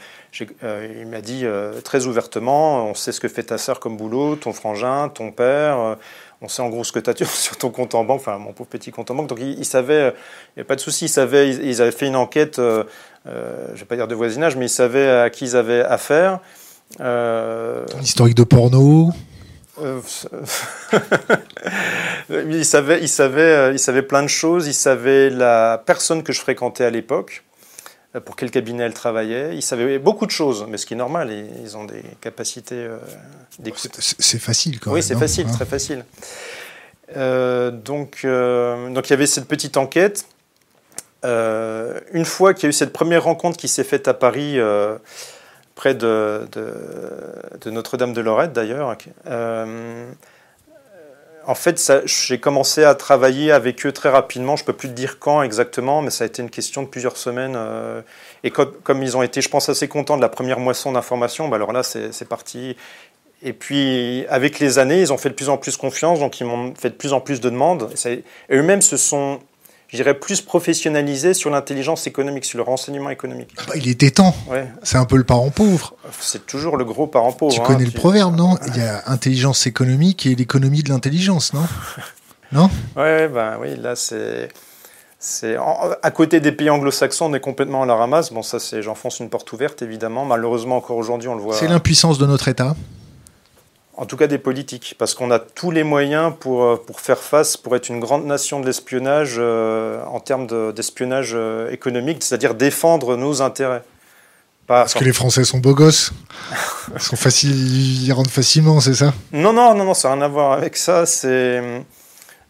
euh, 0.63 0.89
il 1.01 1.07
m'a 1.07 1.23
dit 1.23 1.45
très 1.83 2.07
ouvertement, 2.07 2.87
on 2.87 2.95
sait 2.95 3.13
ce 3.13 3.21
que 3.21 3.29
fait 3.29 3.45
ta 3.45 3.59
sœur 3.59 3.81
comme 3.81 3.97
boulot, 3.97 4.37
ton 4.37 4.53
frangin, 4.53 5.09
ton 5.09 5.33
père, 5.33 5.97
on 6.43 6.49
sait 6.49 6.63
en 6.63 6.69
gros 6.69 6.85
ce 6.85 6.93
que 6.93 6.99
tu 6.99 7.11
as 7.11 7.25
sur 7.35 7.57
ton 7.57 7.71
compte 7.71 7.95
en 7.95 8.05
banque, 8.05 8.21
enfin 8.21 8.39
mon 8.39 8.53
pauvre 8.53 8.69
petit 8.69 8.91
compte 8.91 9.11
en 9.11 9.15
banque. 9.15 9.29
Donc 9.29 9.41
il, 9.41 9.65
savait, 9.65 10.15
il 10.57 10.59
n'y 10.59 10.63
a 10.63 10.67
pas 10.67 10.77
de 10.77 10.81
souci, 10.81 11.07
il 11.07 11.09
savait, 11.09 11.51
ils, 11.51 11.81
avaient 11.81 11.91
fait 11.91 12.07
une 12.07 12.17
enquête, 12.17 12.57
je 12.57 12.83
ne 13.25 13.77
vais 13.77 13.85
pas 13.87 13.97
dire 13.97 14.09
de 14.09 14.15
voisinage, 14.15 14.57
mais 14.57 14.67
ils 14.67 14.71
savaient 14.71 15.09
à 15.09 15.31
qui 15.31 15.47
ils 15.47 15.57
avaient 15.57 15.83
affaire. 15.83 16.41
Ton 16.99 18.01
historique 18.03 18.37
de 18.37 18.45
porno 18.45 19.13
euh, 19.81 20.01
il, 22.31 22.65
savait, 22.65 23.01
il, 23.01 23.09
savait, 23.09 23.41
euh, 23.43 23.73
il 23.73 23.79
savait 23.79 24.03
plein 24.03 24.23
de 24.23 24.29
choses. 24.29 24.67
Il 24.67 24.75
savait 24.75 25.31
la 25.31 25.83
personne 25.85 26.23
que 26.23 26.33
je 26.33 26.41
fréquentais 26.41 26.85
à 26.85 26.91
l'époque, 26.91 27.45
euh, 28.15 28.21
pour 28.21 28.37
quel 28.37 28.51
cabinet 28.51 28.85
elle 28.85 28.95
travaillait. 28.95 29.55
Il 29.55 29.63
savait 29.63 29.99
beaucoup 29.99 30.27
de 30.27 30.31
choses, 30.31 30.67
mais 30.69 30.77
ce 30.77 30.87
qui 30.87 30.95
est 30.95 30.99
normal, 30.99 31.33
ils 31.63 31.77
ont 31.77 31.85
des 31.85 32.03
capacités 32.21 32.89
d'écoute. 33.59 33.91
C'est 34.01 34.39
facile 34.39 34.81
quand 34.81 34.91
même. 34.91 34.97
Oui, 34.97 35.03
c'est 35.03 35.19
facile, 35.19 35.47
hein. 35.49 35.53
très 35.53 35.67
facile. 35.67 36.05
donc, 37.15 38.25
donc 38.25 39.09
il 39.09 39.11
y 39.11 39.13
avait 39.13 39.27
cette 39.27 39.49
petite 39.49 39.77
enquête. 39.77 40.27
une 41.25 42.25
fois 42.25 42.55
qu'il 42.55 42.65
y 42.65 42.67
a 42.67 42.71
eu 42.71 42.73
cette 42.73 42.93
première 42.93 43.25
rencontre 43.25 43.57
qui 43.57 43.69
s'est 43.69 43.85
faite 43.85 44.09
à 44.09 44.15
Paris, 44.15 44.59
près 45.75 45.95
de, 45.95 46.47
Notre-Dame 47.67 48.13
de 48.13 48.21
Lorette 48.21 48.53
d'ailleurs. 48.53 48.97
Euh, 49.27 50.11
en 51.47 51.55
fait, 51.55 51.93
j'ai 52.05 52.39
commencé 52.39 52.85
à 52.85 52.95
travailler 52.95 53.51
avec 53.51 53.85
eux 53.87 53.93
très 53.93 54.11
rapidement. 54.11 54.57
Je 54.57 54.63
ne 54.63 54.67
peux 54.67 54.73
plus 54.73 54.89
te 54.89 54.95
dire 54.95 55.19
quand 55.19 55.43
exactement, 55.43 56.03
mais 56.03 56.11
ça 56.11 56.25
a 56.25 56.27
été 56.27 56.43
une 56.43 56.51
question 56.51 56.83
de 56.83 56.89
plusieurs 56.89 57.17
semaines. 57.17 57.55
Euh, 57.57 58.03
et 58.45 58.51
comme, 58.51 58.73
comme, 58.83 59.03
ils 59.03 59.17
ont 59.17 59.23
été, 59.23 59.41
je 59.41 59.49
pense, 59.49 59.69
assez 59.69 59.89
contents 59.89 60.17
de 60.17 60.23
la 60.23 60.29
première 60.29 60.61
moisson 60.61 60.93
d'informations, 60.93 61.49
bah 61.49 61.57
alors 61.57 61.73
là, 61.73 61.83
c'est 61.83 62.29
parti. 62.29 62.77
Et 63.43 63.55
puis, 63.55 64.27
avec 64.29 64.59
les 64.59 64.79
années, 64.79 65.01
ils 65.01 65.13
ont 65.13 65.19
fait 65.19 65.31
de 65.31 65.35
plus 65.35 65.49
en 65.49 65.57
plus 65.57 65.77
confiance, 65.79 66.21
donc 66.21 66.41
ils 66.41 66.47
m'ont 66.47 66.75
fait 66.75 66.91
de 66.91 66.95
plus 66.95 67.15
en 67.15 67.21
plus 67.21 67.41
de 67.41 67.49
demandes. 67.49 67.91
Et 68.05 68.23
eux-mêmes 68.53 68.83
se 68.83 68.99
sont 68.99 69.41
je 69.91 69.97
dirais, 69.97 70.15
plus 70.15 70.41
professionnalisé 70.41 71.35
sur 71.35 71.51
l'intelligence 71.51 72.07
économique, 72.07 72.45
sur 72.45 72.59
le 72.59 72.63
renseignement 72.63 73.11
économique. 73.11 73.51
Ah 73.59 73.63
bah, 73.67 73.75
il 73.77 73.89
était 73.89 74.13
temps. 74.13 74.35
C'est 74.83 74.99
un 74.99 75.05
peu 75.05 75.17
le 75.17 75.25
parent 75.25 75.51
pauvre. 75.51 75.95
C'est 76.21 76.47
toujours 76.47 76.77
le 76.77 76.85
gros 76.85 77.09
parent 77.09 77.33
pauvre. 77.33 77.55
Tu 77.55 77.61
hein, 77.61 77.65
connais 77.65 77.85
le 77.85 77.91
proverbe, 77.91 78.37
non? 78.37 78.57
Il 78.69 78.77
y 78.77 78.83
a 78.83 79.03
intelligence 79.07 79.67
économique 79.67 80.27
et 80.27 80.35
l'économie 80.37 80.83
de 80.83 80.91
l'intelligence, 80.91 81.53
non? 81.53 81.65
Non? 82.53 82.69
Ouais, 82.97 83.29
ben 83.29 83.59
oui, 83.61 83.77
là 83.77 83.95
c'est. 83.95 84.49
C'est 85.23 85.55
à 85.55 86.11
côté 86.11 86.41
des 86.41 86.51
pays 86.51 86.71
anglo-saxons, 86.71 87.27
on 87.27 87.35
est 87.35 87.41
complètement 87.41 87.83
à 87.83 87.87
la 87.87 87.95
ramasse. 87.95 88.33
Bon, 88.33 88.43
ça, 88.43 88.59
c'est 88.59 88.83
j'enfonce 88.83 89.21
une 89.21 89.29
porte 89.29 89.53
ouverte, 89.53 89.83
évidemment. 89.83 90.25
Malheureusement, 90.25 90.79
encore 90.79 90.97
aujourd'hui, 90.97 91.29
on 91.29 91.35
le 91.35 91.43
voit. 91.43 91.55
C'est 91.55 91.69
l'impuissance 91.69 92.19
de 92.19 92.25
notre 92.25 92.49
État 92.49 92.75
en 94.01 94.07
tout 94.07 94.17
cas 94.17 94.27
des 94.27 94.39
politiques, 94.39 94.95
parce 94.99 95.13
qu'on 95.13 95.31
a 95.31 95.39
tous 95.39 95.71
les 95.71 95.85
moyens 95.85 96.33
pour, 96.41 96.65
euh, 96.65 96.77
pour 96.85 97.01
faire 97.01 97.19
face, 97.19 97.59
pour 97.59 97.77
être 97.77 97.91
une 97.91 98.01
grande 98.01 98.25
nation 98.25 98.59
de 98.59 98.65
l'espionnage 98.65 99.35
euh, 99.37 100.03
en 100.07 100.21
termes 100.21 100.47
d'espionnage 100.73 101.33
euh, 101.35 101.71
économique, 101.71 102.25
c'est-à-dire 102.25 102.55
défendre 102.55 103.19
nos 103.19 103.43
intérêts. 103.43 103.83
parce 104.67 104.95
que 104.95 105.05
les 105.05 105.13
Français 105.13 105.45
sont 105.45 105.59
beaux 105.59 105.75
gosses 105.75 106.13
Ils 106.95 107.03
sont 107.03 107.17
faciles, 107.17 108.03
ils 108.07 108.13
rentrent 108.13 108.31
facilement, 108.31 108.81
c'est 108.81 108.95
ça? 108.95 109.13
Non, 109.33 109.53
non, 109.53 109.75
non, 109.75 109.85
non, 109.85 109.93
ça 109.93 110.09
n'a 110.09 110.15
rien 110.15 110.25
à 110.25 110.29
voir 110.29 110.53
avec 110.53 110.79
ça. 110.79 111.05
C'est 111.05 111.63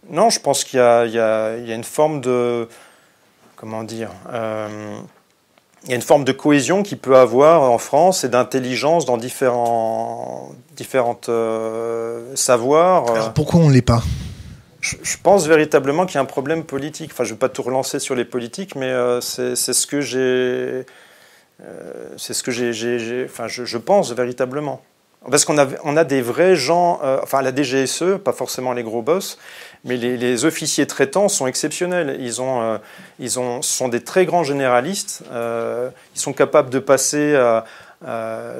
non, 0.09 0.31
je 0.31 0.39
pense 0.39 0.63
qu'il 0.63 0.79
y, 0.79 1.11
y, 1.11 1.17
y, 1.17 1.19
a 1.19 1.75
une 1.75 1.85
forme 1.85 2.21
de 2.21 2.69
comment 3.57 3.83
dire 3.83 4.11
il 5.85 5.91
y 5.91 5.93
a 5.93 5.97
une 5.97 6.03
forme 6.03 6.25
de 6.25 6.33
cohésion 6.33 6.83
qui 6.83 6.97
peut 6.97 7.17
avoir 7.17 7.63
en 7.63 7.79
France 7.79 8.25
et 8.25 8.29
d'intelligence 8.29 9.07
dans 9.07 9.17
différents 9.17 10.53
différentes 10.77 11.29
euh, 11.29 12.35
savoirs. 12.37 13.11
Alors 13.11 13.33
pourquoi 13.33 13.61
on 13.61 13.69
ne 13.69 13.75
l'est 13.75 13.83
pas? 13.83 14.03
Je, 14.81 15.17
pense 15.23 15.47
véritablement 15.47 16.07
qu'il 16.07 16.15
y 16.15 16.19
a 16.19 16.23
un 16.23 16.27
problème 16.27 16.65
politique. 16.65 17.11
Enfin, 17.13 17.25
je 17.25 17.31
ne 17.31 17.35
vais 17.35 17.39
pas 17.39 17.51
tout 17.51 17.63
relancer 17.63 17.99
sur 17.99 18.15
les 18.15 18.25
politiques, 18.25 18.77
mais 18.77 18.87
euh, 18.87 19.21
c'est 19.21 19.55
ce 19.55 19.87
que 19.87 20.01
j'ai. 20.01 20.19
Euh, 20.19 20.85
c'est 22.17 22.33
ce 22.33 22.43
que 22.43 22.51
j'ai. 22.51 23.27
Enfin, 23.27 23.47
je, 23.47 23.67
je, 23.67 23.77
pense 23.77 24.13
véritablement. 24.13 24.81
Parce 25.31 25.45
qu'on 25.45 25.59
a, 25.59 25.67
on 25.85 25.99
a 25.99 26.05
des 26.05 26.23
vrais 26.23 26.57
gens, 26.57 26.99
enfin 27.23 27.43
la 27.43 27.55
DGSE, 27.55 28.19
pas 28.25 28.33
forcément 28.33 28.73
les 28.73 28.83
gros 28.83 29.03
boss, 29.03 29.37
mais 29.85 29.97
les, 29.97 30.45
officiers 30.45 30.87
traitants 30.87 31.29
sont 31.29 31.47
exceptionnels. 31.47 32.19
Ils, 32.21 32.43
ont, 32.43 32.61
euh, 32.61 32.79
ils 33.19 33.39
ont, 33.39 33.63
sont 33.63 33.89
des 33.89 34.03
très 34.03 34.27
grands 34.27 34.45
généralistes. 34.45 35.23
Euh, 35.31 35.91
ils 36.15 36.21
sont 36.21 36.33
capables 36.33 36.71
de 36.71 36.79
passer 36.79 37.35
à, 37.35 37.65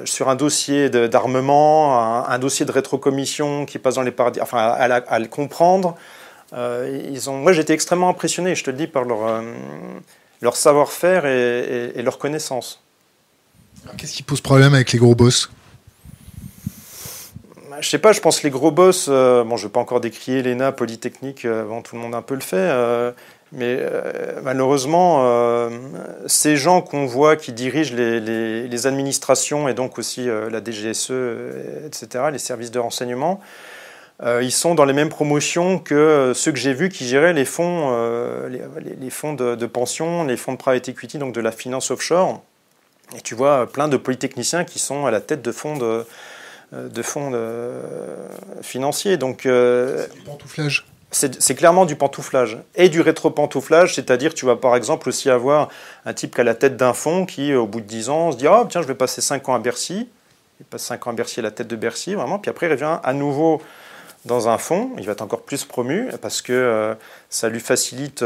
sur 0.05 0.29
un 0.29 0.35
dossier 0.35 0.89
d'armement, 0.89 2.27
un, 2.27 2.39
dossier 2.39 2.65
de 2.65 2.71
rétrocommission 2.71 3.65
qui 3.65 3.79
passe 3.79 3.95
dans 3.95 4.01
les 4.03 4.11
paradis, 4.11 4.41
enfin 4.41 4.59
à, 4.59 5.19
le 5.19 5.27
comprendre. 5.27 5.95
ils 6.53 7.29
ont, 7.29 7.37
moi 7.37 7.51
j'étais 7.51 7.73
extrêmement 7.73 8.09
impressionné, 8.09 8.53
je 8.53 8.63
te 8.63 8.69
le 8.69 8.77
dis, 8.77 8.85
par 8.85 9.03
leur, 9.03 9.41
leur 10.41 10.55
savoir-faire 10.55 11.25
et, 11.25 11.91
et, 11.95 12.01
leur 12.03 12.19
connaissance. 12.19 12.83
Qu'est-ce 13.97 14.13
qui 14.13 14.21
pose 14.21 14.41
problème 14.41 14.75
avec 14.75 14.91
les 14.91 14.99
gros 14.99 15.15
boss? 15.15 15.49
Je 17.79 17.89
sais 17.89 17.99
pas, 17.99 18.11
je 18.11 18.19
pense 18.19 18.43
les 18.43 18.49
gros 18.49 18.71
boss, 18.71 19.07
euh, 19.09 19.43
bon, 19.43 19.55
je 19.55 19.63
ne 19.63 19.69
vais 19.69 19.73
pas 19.73 19.79
encore 19.79 20.01
décrier 20.01 20.41
l'ENA, 20.41 20.71
Polytechnique, 20.71 21.45
euh, 21.45 21.63
bon, 21.63 21.81
tout 21.81 21.95
le 21.95 22.01
monde 22.01 22.15
un 22.15 22.21
peu 22.21 22.33
le 22.33 22.41
fait, 22.41 22.57
euh, 22.57 23.11
mais 23.53 23.79
malheureusement, 24.43 25.69
ces 26.25 26.55
gens 26.55 26.81
qu'on 26.81 27.05
voit 27.05 27.35
qui 27.35 27.51
dirigent 27.51 27.93
les, 27.93 28.87
administrations 28.87 29.67
et 29.67 29.73
donc 29.73 29.99
aussi 29.99 30.25
la 30.25 30.63
DGSE, 30.63 31.11
etc., 31.85 32.29
les 32.31 32.39
services 32.39 32.71
de 32.71 32.79
renseignement, 32.79 33.41
ils 34.23 34.53
sont 34.53 34.73
dans 34.73 34.85
les 34.85 34.93
mêmes 34.93 35.09
promotions 35.09 35.79
que 35.79 36.31
ceux 36.33 36.53
que 36.53 36.59
j'ai 36.59 36.73
vus 36.73 36.87
qui 36.87 37.05
géraient 37.05 37.33
les 37.33 37.43
fonds, 37.43 37.93
les, 38.47 39.09
fonds 39.09 39.33
de, 39.33 39.65
pension, 39.65 40.23
les 40.23 40.37
fonds 40.37 40.53
de 40.53 40.57
private 40.57 40.87
equity, 40.87 41.17
donc 41.17 41.33
de 41.33 41.41
la 41.41 41.51
finance 41.51 41.91
offshore. 41.91 42.41
Et 43.17 43.21
tu 43.21 43.35
vois 43.35 43.67
plein 43.67 43.87
de 43.87 43.97
polytechniciens 43.97 44.63
qui 44.63 44.79
sont 44.79 45.05
à 45.05 45.11
la 45.11 45.19
tête 45.19 45.41
de 45.41 45.51
fonds 45.51 45.75
de 45.75 45.83
euh, 45.83 46.03
de 46.71 47.01
fonds 47.01 47.31
euh, 47.33 47.81
financiers. 48.61 49.17
Donc, 49.17 49.45
euh, 49.45 50.05
c'est 50.07 50.15
du 50.15 50.21
pantouflage. 50.21 50.85
C'est 51.11 51.55
clairement 51.55 51.85
du 51.85 51.97
pantouflage 51.97 52.57
et 52.75 52.87
du 52.87 53.01
rétro-pantouflage, 53.01 53.95
c'est-à-dire 53.95 54.33
tu 54.33 54.45
vas 54.45 54.55
par 54.55 54.77
exemple 54.77 55.09
aussi 55.09 55.29
avoir 55.29 55.67
un 56.05 56.13
type 56.13 56.33
qui 56.33 56.39
a 56.39 56.45
la 56.45 56.55
tête 56.55 56.77
d'un 56.77 56.93
fonds 56.93 57.25
qui, 57.25 57.53
au 57.53 57.67
bout 57.67 57.81
de 57.81 57.85
10 57.85 58.09
ans, 58.09 58.31
se 58.31 58.37
dit 58.37 58.47
Ah, 58.47 58.65
tiens, 58.69 58.81
je 58.81 58.87
vais 58.87 58.95
passer 58.95 59.19
5 59.19 59.49
ans 59.49 59.55
à 59.55 59.59
Bercy. 59.59 60.07
Il 60.61 60.65
passe 60.65 60.83
5 60.83 61.07
ans 61.07 61.09
à 61.09 61.13
Bercy 61.13 61.41
à 61.41 61.43
la 61.43 61.51
tête 61.51 61.67
de 61.67 61.75
Bercy, 61.75 62.13
vraiment. 62.13 62.39
Puis 62.39 62.49
après, 62.49 62.67
il 62.67 62.71
revient 62.71 62.99
à 63.03 63.11
nouveau 63.11 63.61
dans 64.23 64.47
un 64.47 64.57
fonds. 64.57 64.91
Il 64.97 65.05
va 65.05 65.11
être 65.11 65.21
encore 65.21 65.41
plus 65.41 65.65
promu 65.65 66.09
parce 66.21 66.41
que 66.41 66.95
ça 67.29 67.49
lui 67.49 67.59
facilite. 67.59 68.23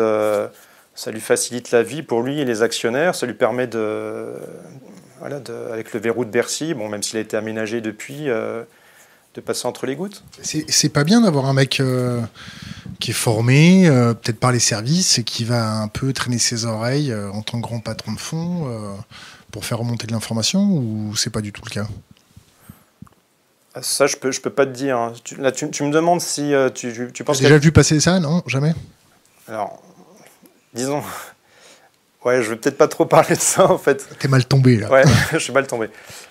ça 0.94 1.12
lui 1.12 1.22
facilite 1.22 1.72
la 1.72 1.82
vie 1.82 2.04
pour 2.04 2.22
lui 2.22 2.40
et 2.40 2.46
les 2.46 2.62
actionnaires, 2.62 3.16
ça 3.16 3.26
lui 3.26 3.34
permet 3.34 3.66
de, 3.66 4.32
voilà, 5.28 5.42
avec 5.74 5.92
le 5.92 6.00
verrou 6.00 6.24
de 6.24 6.30
Bercy, 6.30 6.76
bon, 6.76 6.88
même 6.88 7.02
s'il 7.02 7.18
a 7.18 7.20
été 7.20 7.36
aménagé 7.36 7.82
depuis, 7.82 8.30
euh, 8.30 8.64
de 9.34 9.42
passer 9.42 9.66
entre 9.66 9.88
les 9.88 9.96
gouttes. 9.96 10.24
C'est 10.44 10.90
pas 10.90 11.04
bien 11.04 11.22
d'avoir 11.22 11.46
un 11.46 11.54
mec 11.54 11.80
euh, 11.80 12.22
qui 13.00 13.10
est 13.10 13.16
formé, 13.16 13.88
euh, 13.88 14.14
peut-être 14.14 14.40
par 14.40 14.52
les 14.52 14.60
services, 14.60 15.18
et 15.18 15.24
qui 15.24 15.44
va 15.44 15.80
un 15.80 15.88
peu 15.88 16.14
traîner 16.14 16.38
ses 16.38 16.66
oreilles 16.66 17.12
en 17.12 17.42
tant 17.42 17.60
que 17.60 17.64
grand 17.64 17.80
patron 17.80 18.14
de 18.14 18.20
fonds 18.20 18.70
pour 19.50 19.66
faire 19.66 19.80
remonter 19.80 20.06
de 20.06 20.12
l'information, 20.12 20.62
ou 20.62 21.16
c'est 21.16 21.32
pas 21.32 21.42
du 21.42 21.52
tout 21.52 21.64
le 21.66 21.72
cas? 21.72 21.88
Ah, 23.74 23.82
ça, 23.82 24.06
je 24.06 24.18
peux, 24.18 24.32
je 24.32 24.42
peux 24.42 24.52
pas 24.52 24.68
te 24.68 24.74
dire. 24.74 24.96
Hein. 24.96 25.14
Tu, 25.24 25.38
là, 25.38 25.52
tu, 25.52 25.66
me 25.66 25.92
demandes 25.92 26.22
si 26.22 26.54
tu, 26.76 27.10
tu 27.12 27.24
penses. 27.24 27.40
As 27.40 27.42
déjà 27.42 27.58
vu 27.58 27.72
passer 27.72 28.00
ça? 28.00 28.20
Non, 28.20 28.44
jamais? 28.46 28.76
Alors, 29.48 29.82
disons, 30.76 31.02
Ouais, 32.26 32.42
je 32.42 32.50
vais 32.50 32.56
peut-être 32.56 32.78
pas 32.78 32.88
trop 32.88 33.06
parler 33.06 33.36
de 33.36 33.42
ça 33.42 33.72
en 33.72 33.78
fait. 33.78 34.10
T'es 34.18 34.28
mal 34.28 34.46
tombé 34.46 34.78
là. 34.78 34.90
Ouais, 34.90 35.04
je 35.32 35.38
suis 35.38 35.54
mal 35.54 35.68
tombé. 35.68 35.90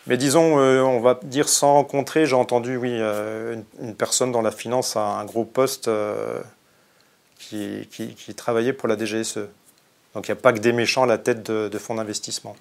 Mais 0.09 0.17
disons, 0.17 0.59
euh, 0.59 0.83
on 0.83 1.01
va 1.01 1.21
dire 1.23 1.49
sans 1.49 1.75
rencontrer, 1.75 2.27
j'ai 2.27 2.35
entendu, 2.35 2.77
oui, 2.77 2.91
euh, 2.93 3.63
une, 3.81 3.95
personne 3.95 4.33
dans 4.33 4.43
la 4.43 4.51
finance 4.51 4.97
a 4.97 5.05
un 5.05 5.25
gros 5.25 5.45
poste 5.45 5.87
euh, 5.87 6.41
qui, 7.39 7.89
qui, 7.91 8.35
travaillait 8.35 8.73
pour 8.73 8.89
la 8.89 8.99
DGSE. 8.99 9.39
Donc 10.15 10.27
il 10.27 10.33
n'y 10.33 10.39
a 10.39 10.41
pas 10.41 10.53
que 10.53 10.59
des 10.59 10.73
méchants 10.73 11.05
à 11.05 11.07
la 11.07 11.19
tête 11.19 11.49
de 11.49 11.79
fonds 11.79 11.95
d'investissement. 11.95 12.57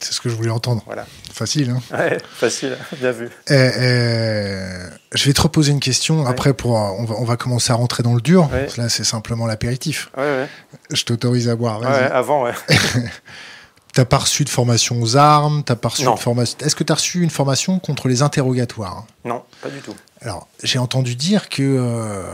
C'est 0.00 0.12
ce 0.12 0.20
que 0.20 0.28
je 0.28 0.34
voulais 0.34 0.50
entendre. 0.50 0.82
Voilà. 0.86 1.06
Facile. 1.32 1.70
Hein 1.70 1.96
ouais, 1.96 2.18
facile, 2.34 2.76
bien 3.00 3.12
vu. 3.12 3.28
Eh, 3.48 3.54
eh, 3.54 4.68
je 5.14 5.24
vais 5.24 5.32
te 5.32 5.40
reposer 5.40 5.72
une 5.72 5.80
question. 5.80 6.26
Après, 6.26 6.54
pour, 6.54 6.72
on, 6.72 7.04
va, 7.04 7.14
on 7.18 7.24
va 7.24 7.36
commencer 7.36 7.72
à 7.72 7.76
rentrer 7.76 8.02
dans 8.02 8.14
le 8.14 8.20
dur. 8.20 8.48
Là, 8.76 8.88
c'est 8.88 9.04
simplement 9.04 9.46
l'apéritif. 9.46 10.10
Ouais, 10.16 10.48
je 10.90 11.04
t'autorise 11.04 11.48
à 11.48 11.56
boire. 11.56 11.82
avant, 11.84 12.44
ouais. 12.44 12.52
t'as 13.92 14.04
pas 14.04 14.18
reçu 14.18 14.44
de 14.44 14.48
formation 14.48 15.00
aux 15.02 15.16
armes 15.16 15.62
t'as 15.64 15.76
pas 15.76 15.88
reçu 15.88 16.04
de 16.04 16.16
formation. 16.16 16.58
Est-ce 16.64 16.74
que 16.74 16.84
tu 16.84 16.92
as 16.92 16.96
reçu 16.96 17.22
une 17.22 17.30
formation 17.30 17.78
contre 17.78 18.08
les 18.08 18.22
interrogatoires? 18.22 19.04
Non, 19.24 19.42
pas 19.60 19.68
du 19.68 19.80
tout. 19.80 19.94
Alors, 20.20 20.48
j'ai 20.62 20.78
entendu 20.78 21.14
dire 21.14 21.48
que 21.48 21.62
euh, 21.62 22.24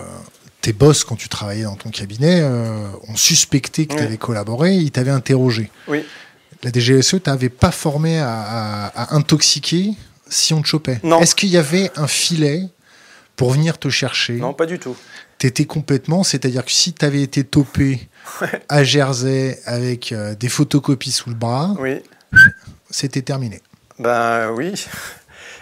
tes 0.61 0.73
boss, 0.73 1.05
quand 1.05 1.16
tu 1.16 1.29
travaillais 1.29 1.64
dans 1.64 1.77
ton 1.77 1.90
cabinet, 1.90 2.40
euh, 2.40 2.88
ont 3.09 3.16
suspecté 3.16 3.87
que 3.87 3.94
tu 3.94 4.03
avais 4.03 4.18
collaboré, 4.18 4.75
ils 4.77 4.90
t'avaient 4.90 5.11
interrogé. 5.11 5.71
Oui 5.88 6.05
la 6.62 6.71
DGSE 6.73 7.16
t'avait 7.23 7.49
pas 7.49 7.71
formé 7.71 8.18
à, 8.18 9.14
intoxiquer 9.14 9.92
si 10.29 10.53
on 10.55 10.62
te 10.62 10.66
chopait. 10.66 11.01
Non. 11.03 11.21
Est-ce 11.21 11.35
qu'il 11.35 11.49
y 11.49 11.57
avait 11.57 11.90
un 11.97 12.07
filet 12.07 12.62
pour 13.37 13.53
venir 13.53 13.79
te 13.79 13.88
chercher 13.88 14.35
Non, 14.35 14.53
pas 14.53 14.66
du 14.66 14.79
tout. 14.79 14.97
T'étais 15.38 15.64
complètement, 15.64 16.25
c'est-à-dire 16.25 16.64
que 16.64 16.73
si 16.73 16.92
tu 16.92 17.05
avais 17.05 17.23
été 17.23 17.44
topé 17.44 18.09
à 18.68 18.83
Jersey 18.83 19.59
avec 19.64 20.11
euh, 20.11 20.35
des 20.35 20.49
photocopies 20.49 21.12
sous 21.12 21.31
le 21.31 21.37
bras, 21.37 21.75
oui. 21.79 22.03
c'était 22.90 23.23
terminé. 23.23 23.62
Ben 24.01 24.51
oui. 24.51 24.75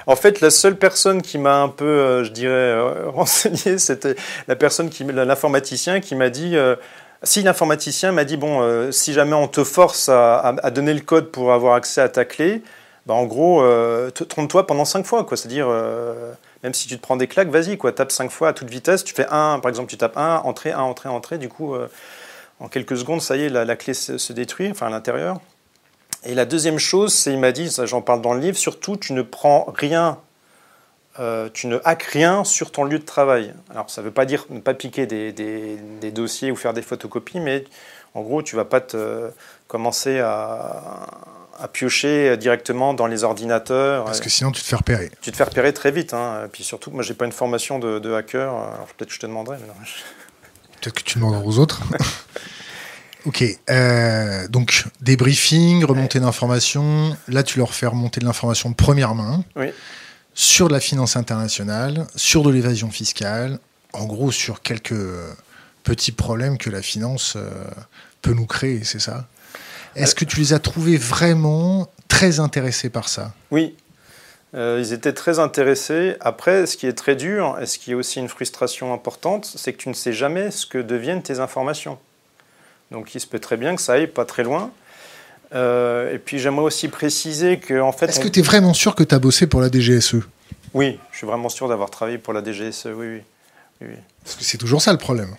En 0.06 0.16
fait, 0.16 0.40
la 0.40 0.50
seule 0.50 0.76
personne 0.76 1.20
qui 1.20 1.36
m'a 1.36 1.60
un 1.60 1.68
peu, 1.68 1.84
euh, 1.84 2.24
je 2.24 2.30
dirais, 2.30 2.52
euh, 2.54 3.10
renseigné, 3.10 3.78
c'était 3.78 4.16
la 4.48 4.56
personne 4.56 4.88
qui, 4.88 5.04
l'informaticien, 5.04 6.00
qui 6.00 6.14
m'a 6.14 6.30
dit 6.30 6.56
si 7.22 7.42
l'informaticien 7.42 8.12
m'a 8.12 8.24
dit, 8.24 8.36
bon, 8.36 8.60
euh, 8.60 8.92
si 8.92 9.12
jamais 9.12 9.34
on 9.34 9.48
te 9.48 9.64
force 9.64 10.08
à, 10.08 10.54
donner 10.72 10.94
le 10.94 11.00
code 11.00 11.30
pour 11.30 11.52
avoir 11.52 11.74
accès 11.74 12.00
à 12.00 12.08
ta 12.08 12.24
clé, 12.24 12.62
bah, 13.06 13.14
en 13.14 13.24
gros, 13.24 13.62
euh, 13.62 14.10
trompe-toi 14.10 14.66
pendant 14.66 14.84
cinq 14.84 15.06
fois. 15.06 15.24
Quoi. 15.24 15.36
C'est-à-dire, 15.36 15.66
euh, 15.68 16.32
même 16.62 16.74
si 16.74 16.88
tu 16.88 16.96
te 16.96 17.02
prends 17.02 17.16
des 17.16 17.26
claques, 17.26 17.48
vas-y, 17.48 17.78
quoi, 17.78 17.92
tape 17.92 18.12
cinq 18.12 18.30
fois 18.30 18.48
à 18.48 18.52
toute 18.52 18.68
vitesse. 18.68 19.04
Tu 19.04 19.14
fais 19.14 19.26
un, 19.30 19.58
par 19.60 19.68
exemple, 19.68 19.88
tu 19.88 19.96
tapes 19.96 20.16
un, 20.16 20.38
entrée, 20.38 20.72
un, 20.72 20.80
entrée, 20.80 21.08
entrée. 21.08 21.38
Du 21.38 21.48
coup, 21.48 21.74
en 22.60 22.68
quelques 22.68 22.96
secondes, 22.96 23.22
ça 23.22 23.36
y 23.36 23.44
est, 23.44 23.48
la, 23.48 23.76
clé 23.76 23.94
se, 23.94 24.32
détruit, 24.32 24.70
enfin 24.70 24.88
à 24.88 24.90
l'intérieur. 24.90 25.40
Et 26.24 26.34
la 26.34 26.44
deuxième 26.44 26.78
chose, 26.78 27.14
c'est, 27.14 27.32
il 27.32 27.38
m'a 27.38 27.52
dit, 27.52 27.74
j'en 27.84 28.02
parle 28.02 28.20
dans 28.20 28.34
le 28.34 28.40
livre, 28.40 28.56
surtout, 28.56 28.96
tu 28.96 29.12
ne 29.12 29.22
prends 29.22 29.72
rien 29.74 30.18
euh, 31.18 31.48
tu 31.52 31.66
ne 31.66 31.78
hacks 31.84 32.02
rien 32.02 32.44
sur 32.44 32.70
ton 32.70 32.84
lieu 32.84 32.98
de 32.98 33.04
travail. 33.04 33.54
Alors 33.70 33.90
ça 33.90 34.00
ne 34.00 34.06
veut 34.06 34.12
pas 34.12 34.26
dire 34.26 34.46
ne 34.50 34.60
pas 34.60 34.74
piquer 34.74 35.06
des, 35.06 36.10
dossiers 36.12 36.50
ou 36.50 36.56
faire 36.56 36.72
des 36.72 36.82
photocopies, 36.82 37.40
mais 37.40 37.64
en 38.14 38.22
gros 38.22 38.42
tu 38.42 38.54
ne 38.54 38.60
vas 38.60 38.64
pas 38.64 38.80
te, 38.80 39.30
commencer 39.68 40.20
à, 40.20 41.06
piocher 41.72 42.36
directement 42.36 42.92
dans 42.92 43.06
les 43.06 43.24
ordinateurs. 43.24 44.04
Parce 44.04 44.20
que 44.20 44.28
sinon 44.28 44.52
tu 44.52 44.62
te 44.62 44.66
fais 44.66 44.76
repérer. 44.76 45.10
Tu 45.22 45.32
te 45.32 45.36
fais 45.36 45.44
repérer 45.44 45.72
très 45.72 45.90
vite. 45.90 46.12
Hein. 46.12 46.44
Et 46.44 46.48
puis 46.48 46.62
surtout, 46.62 46.90
moi 46.90 47.02
j'ai 47.02 47.14
pas 47.14 47.24
une 47.24 47.32
formation 47.32 47.78
de, 47.78 48.12
hacker, 48.12 48.52
alors 48.52 48.86
peut-être 48.96 49.08
que 49.08 49.14
je 49.14 49.20
te 49.20 49.26
demanderai. 49.26 49.56
Peut-être 50.80 50.94
que 50.94 51.02
tu 51.02 51.18
demanderas 51.18 51.42
aux 51.42 51.58
autres. 51.58 51.82
Ok, 53.24 53.42
euh, 53.70 54.46
donc 54.46 54.84
débriefing, 55.00 55.84
remontée 55.84 56.20
d'informations. 56.20 57.16
Là, 57.26 57.42
tu 57.42 57.58
leur 57.58 57.74
fais 57.74 57.86
remonter 57.86 58.20
de 58.20 58.24
l'information 58.24 58.70
de 58.70 58.76
première 58.76 59.16
main. 59.16 59.42
Oui 59.56 59.72
sur 60.36 60.68
de 60.68 60.74
la 60.74 60.80
finance 60.80 61.16
internationale, 61.16 62.06
sur 62.14 62.42
de 62.42 62.50
l'évasion 62.50 62.90
fiscale, 62.90 63.58
en 63.94 64.04
gros 64.04 64.30
sur 64.30 64.60
quelques 64.60 64.94
petits 65.82 66.12
problèmes 66.12 66.58
que 66.58 66.68
la 66.68 66.82
finance 66.82 67.34
euh, 67.36 67.50
peut 68.20 68.34
nous 68.34 68.46
créer, 68.46 68.84
c'est 68.84 69.00
ça? 69.00 69.26
Est-ce 69.94 70.14
que 70.14 70.26
tu 70.26 70.38
les 70.38 70.52
as 70.52 70.58
trouvés 70.58 70.98
vraiment 70.98 71.90
très 72.06 72.38
intéressés 72.38 72.90
par 72.90 73.08
ça? 73.08 73.32
Oui, 73.50 73.76
euh, 74.54 74.82
ils 74.84 74.92
étaient 74.92 75.14
très 75.14 75.38
intéressés. 75.38 76.16
Après, 76.20 76.66
ce 76.66 76.76
qui 76.76 76.86
est 76.86 76.92
très 76.92 77.16
dur, 77.16 77.56
et 77.62 77.64
ce 77.64 77.78
qui 77.78 77.92
est 77.92 77.94
aussi 77.94 78.18
une 78.18 78.28
frustration 78.28 78.92
importante, 78.92 79.50
c'est 79.56 79.72
que 79.72 79.78
tu 79.78 79.88
ne 79.88 79.94
sais 79.94 80.12
jamais 80.12 80.50
ce 80.50 80.66
que 80.66 80.76
deviennent 80.76 81.22
tes 81.22 81.40
informations. 81.40 81.98
Donc 82.90 83.14
il 83.14 83.20
se 83.20 83.26
peut 83.26 83.40
très 83.40 83.56
bien 83.56 83.74
que 83.74 83.80
ça 83.80 83.94
aille 83.94 84.06
pas 84.06 84.26
très 84.26 84.42
loin. 84.42 84.70
Euh, 85.54 86.12
et 86.12 86.18
puis 86.18 86.38
j'aimerais 86.38 86.64
aussi 86.64 86.88
préciser 86.88 87.58
que 87.58 87.80
en 87.80 87.92
fait. 87.92 88.06
Est-ce 88.06 88.20
que 88.20 88.28
tu 88.28 88.40
es 88.40 88.42
vraiment 88.42 88.74
sûr 88.74 88.94
que 88.94 89.04
tu 89.04 89.14
as 89.14 89.18
bossé 89.18 89.46
pour 89.46 89.60
la 89.60 89.70
DGSE 89.70 90.16
Oui, 90.74 90.98
je 91.12 91.18
suis 91.18 91.26
vraiment 91.26 91.48
sûr 91.48 91.68
d'avoir 91.68 91.90
travaillé 91.90 92.18
pour 92.18 92.32
la 92.32 92.42
DGSE, 92.42 92.88
oui, 92.94 93.22
oui. 93.80 93.88
Parce 94.24 94.36
que 94.36 94.44
c'est 94.44 94.58
toujours 94.58 94.82
ça 94.82 94.92
le 94.92 94.98
problème. 94.98 95.36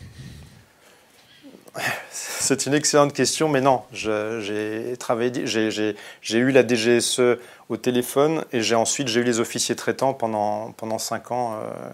C'est 2.09 2.65
une 2.65 2.73
excellente 2.73 3.13
question, 3.13 3.49
mais 3.49 3.61
non. 3.61 3.83
J'ai 3.91 4.95
travaillé, 4.97 5.45
j'ai 5.45 6.37
eu 6.37 6.51
la 6.51 6.65
DGSE 6.65 7.37
au 7.69 7.77
téléphone 7.77 8.45
et 8.53 8.61
j'ai 8.61 8.75
ensuite 8.75 9.09
j'ai 9.09 9.19
eu 9.19 9.23
les 9.23 9.39
officiers 9.39 9.75
traitants 9.75 10.13
pendant 10.13 10.71
pendant 10.71 10.97
cinq 10.97 11.31
ans. 11.31 11.55
Euh, 11.55 11.89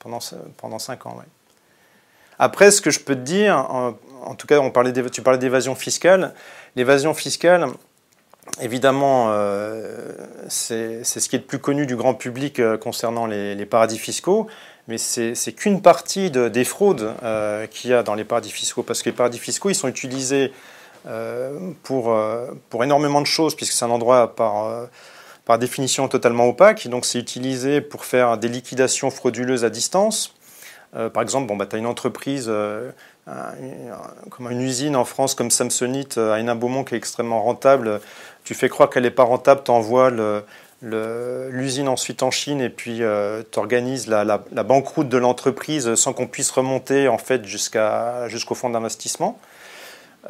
pendant 0.00 0.18
pendant 0.56 0.78
cinq 0.78 1.06
ans. 1.06 1.16
Après, 2.38 2.72
ce 2.72 2.80
que 2.80 2.90
je 2.90 2.98
peux 2.98 3.14
te 3.14 3.20
dire, 3.20 3.56
en, 3.56 4.34
tout 4.34 4.48
cas, 4.48 4.58
on 4.58 4.70
parlait 4.70 4.92
tu 5.10 5.22
parlais 5.22 5.38
d'évasion 5.38 5.76
fiscale. 5.76 6.34
L'évasion 6.74 7.12
fiscale, 7.12 7.66
évidemment, 8.60 9.26
euh, 9.28 10.12
c'est 10.48 11.04
ce 11.04 11.28
qui 11.28 11.36
est 11.36 11.40
le 11.40 11.44
plus 11.44 11.58
connu 11.58 11.84
du 11.84 11.96
grand 11.96 12.14
public 12.14 12.60
euh, 12.60 12.78
concernant 12.78 13.26
les, 13.26 13.66
paradis 13.66 13.98
fiscaux, 13.98 14.46
mais 14.88 14.96
c'est 14.96 15.52
qu'une 15.54 15.82
partie 15.82 16.30
des 16.30 16.64
fraudes 16.64 17.14
euh, 17.22 17.66
qu'il 17.66 17.90
y 17.90 17.94
a 17.94 18.02
dans 18.02 18.14
les 18.14 18.24
paradis 18.24 18.50
fiscaux, 18.50 18.82
parce 18.82 19.02
que 19.02 19.10
les 19.10 19.16
paradis 19.16 19.38
fiscaux, 19.38 19.68
ils 19.68 19.74
sont 19.74 19.88
utilisés 19.88 20.52
pour, 21.82 22.16
pour 22.70 22.84
énormément 22.84 23.20
de 23.20 23.26
choses, 23.26 23.56
puisque 23.56 23.72
c'est 23.72 23.84
un 23.84 23.90
endroit 23.90 24.36
par 24.36 24.88
par 25.44 25.58
définition 25.58 26.06
totalement 26.06 26.46
opaque. 26.46 26.86
Donc 26.86 27.04
c'est 27.04 27.18
utilisé 27.18 27.80
pour 27.80 28.04
faire 28.04 28.38
des 28.38 28.46
liquidations 28.46 29.10
frauduleuses 29.10 29.64
à 29.64 29.70
distance. 29.70 30.32
par 30.92 31.20
exemple, 31.20 31.48
bon, 31.48 31.56
bah, 31.56 31.66
tu 31.66 31.74
as 31.74 31.80
une 31.80 31.86
entreprise, 31.86 32.48
comme 34.30 34.50
une 34.50 34.60
usine 34.60 34.96
en 34.96 35.04
France 35.04 35.34
comme 35.34 35.50
Samsonite 35.50 36.18
à 36.18 36.40
Hénin-Beaumont 36.40 36.84
qui 36.84 36.94
est 36.94 36.98
extrêmement 36.98 37.42
rentable. 37.42 38.00
Tu 38.44 38.54
fais 38.54 38.68
croire 38.68 38.90
qu'elle 38.90 39.04
n'est 39.04 39.10
pas 39.10 39.22
rentable, 39.22 39.62
tu 39.64 39.70
envoies 39.70 40.10
l'usine 40.82 41.88
ensuite 41.88 42.22
en 42.24 42.30
Chine 42.30 42.60
et 42.60 42.68
puis 42.70 42.98
tu 42.98 43.58
organises 43.58 44.08
la, 44.08 44.24
la, 44.24 44.62
banqueroute 44.64 45.08
de 45.08 45.18
l'entreprise 45.18 45.94
sans 45.94 46.12
qu'on 46.12 46.26
puisse 46.26 46.50
remonter 46.50 47.06
en 47.06 47.18
fait 47.18 47.44
jusqu'au 47.46 48.54
fonds 48.54 48.70
d'investissement. 48.70 49.38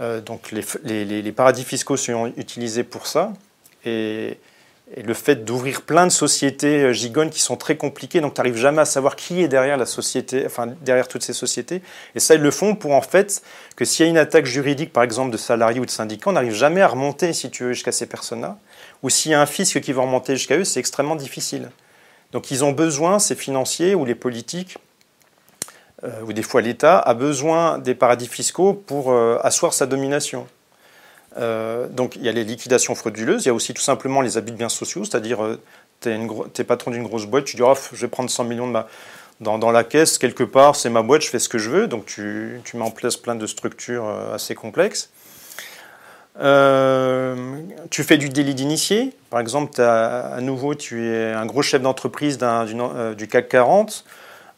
Euh, 0.01 0.21
donc 0.21 0.53
les, 0.53 1.33
paradis 1.33 1.65
fiscaux 1.65 1.97
sont 1.97 2.33
utilisés 2.37 2.85
pour 2.85 3.07
ça. 3.07 3.33
Le 4.97 5.15
fait 5.15 5.45
d'ouvrir 5.45 5.83
plein 5.83 6.07
de 6.07 6.13
sociétés 6.13 6.83
euh, 6.83 6.93
gigones 6.93 7.31
qui 7.31 7.41
sont 7.41 7.57
très 7.57 7.77
compliquées, 7.77 8.21
donc 8.21 8.35
tu 8.35 8.41
n'arrives 8.41 8.57
jamais 8.57 8.83
à 8.83 8.85
savoir 8.85 9.17
qui 9.17 9.43
est 9.43 9.49
derrière 9.49 9.77
la 9.77 9.87
société, 9.87 10.45
enfin 10.45 10.67
derrière 10.83 11.09
toutes 11.09 11.23
ces 11.23 11.33
sociétés. 11.33 11.83
Et 12.15 12.21
ça, 12.21 12.35
ils 12.35 12.41
le 12.41 12.51
font 12.51 12.75
pour 12.75 12.93
en 12.93 13.01
fait 13.01 13.43
que 13.77 13.85
s'il 13.85 14.05
y 14.05 14.09
a 14.09 14.11
une 14.11 14.19
attaque 14.19 14.45
juridique, 14.45 14.93
par 14.93 15.03
exemple 15.03 15.31
de 15.31 15.37
salariés 15.37 15.81
ou 15.81 15.87
de 15.87 15.91
syndicats, 15.91 16.31
on 16.31 16.33
n'arrive 16.33 16.53
jamais 16.53 16.83
à 16.83 16.89
remonter, 16.89 17.33
si 17.33 17.51
tu 17.51 17.65
veux, 17.65 17.73
jusqu'à 17.73 17.93
ces 17.93 18.07
personnes-là. 18.07 18.59
Ou 19.03 19.11
s'il 19.11 19.33
y 19.33 19.35
a 19.35 19.41
un 19.41 19.47
fisc 19.47 19.81
qui 19.81 19.93
va 19.93 20.03
remonter 20.03 20.37
jusqu'à 20.37 20.59
eux, 20.59 20.65
c'est 20.65 20.81
extrêmement 20.81 21.17
difficile. 21.17 21.71
Donc 22.33 22.51
ils 22.51 22.65
ont 22.65 22.73
besoin, 22.73 23.19
ces 23.19 23.35
financiers 23.35 23.95
ou 23.95 24.05
les 24.05 24.15
politiques, 24.15 24.79
euh, 26.05 26.23
ou 26.23 26.33
des 26.33 26.43
fois 26.43 26.61
l'État, 26.61 26.99
a 26.99 27.15
besoin 27.15 27.79
des 27.79 27.95
paradis 27.95 28.27
fiscaux 28.27 28.75
pour 28.75 29.13
euh, 29.13 29.39
asseoir 29.43 29.73
sa 29.73 29.87
domination. 29.87 30.47
Euh, 31.39 31.89
donc 31.89 32.17
il 32.17 32.23
y 32.23 32.29
a 32.29 32.33
les 32.33 32.45
liquidations 32.45 32.95
frauduleuses, 32.95 33.45
il 33.45 33.49
y 33.49 33.51
a 33.51 33.55
aussi 33.55 33.75
tout 33.75 33.83
simplement 33.83 34.21
les 34.21 34.37
abus 34.37 34.53
de 34.53 34.57
biens 34.57 34.69
sociaux, 34.69 35.05
c'est-à-dire 35.05 35.39
tu 36.01 36.11
es, 36.11 36.65
patron 36.65 36.91
d'une 36.91 37.05
grosse 37.05 37.27
boîte, 37.27 37.45
tu 37.45 37.57
dis 37.57 37.63
oh, 37.63 37.75
je 37.93 38.01
vais 38.01 38.09
prendre 38.09 38.31
100 38.31 38.45
millions 38.45 38.85
dans, 39.41 39.71
la 39.71 39.85
caisse, 39.85 40.19
quelque 40.19 40.45
part, 40.45 40.77
c'est 40.77 40.91
ma 40.91 41.03
boîte, 41.03 41.23
je 41.23 41.29
fais 41.29 41.39
ce 41.39 41.49
que 41.49 41.59
je 41.59 41.71
veux, 41.71 41.87
donc 41.87 42.07
tu, 42.07 42.61
mets 42.75 42.83
en 42.83 42.91
place 42.91 43.17
plein 43.17 43.35
de 43.35 43.47
structures 43.47 44.09
assez 44.33 44.55
complexes. 44.55 45.11
tu 46.37 48.05
fais 48.05 48.19
du 48.19 48.29
délit 48.29 48.55
d'initié. 48.55 49.13
Par 49.31 49.41
exemple, 49.41 49.81
à 49.81 50.41
nouveau, 50.41 50.75
tu 50.75 51.07
es 51.07 51.33
un 51.33 51.47
gros 51.47 51.63
chef 51.63 51.83
d'entreprise 51.83 52.39
du 53.17 53.29
CAC 53.29 53.49
40. 53.49 54.05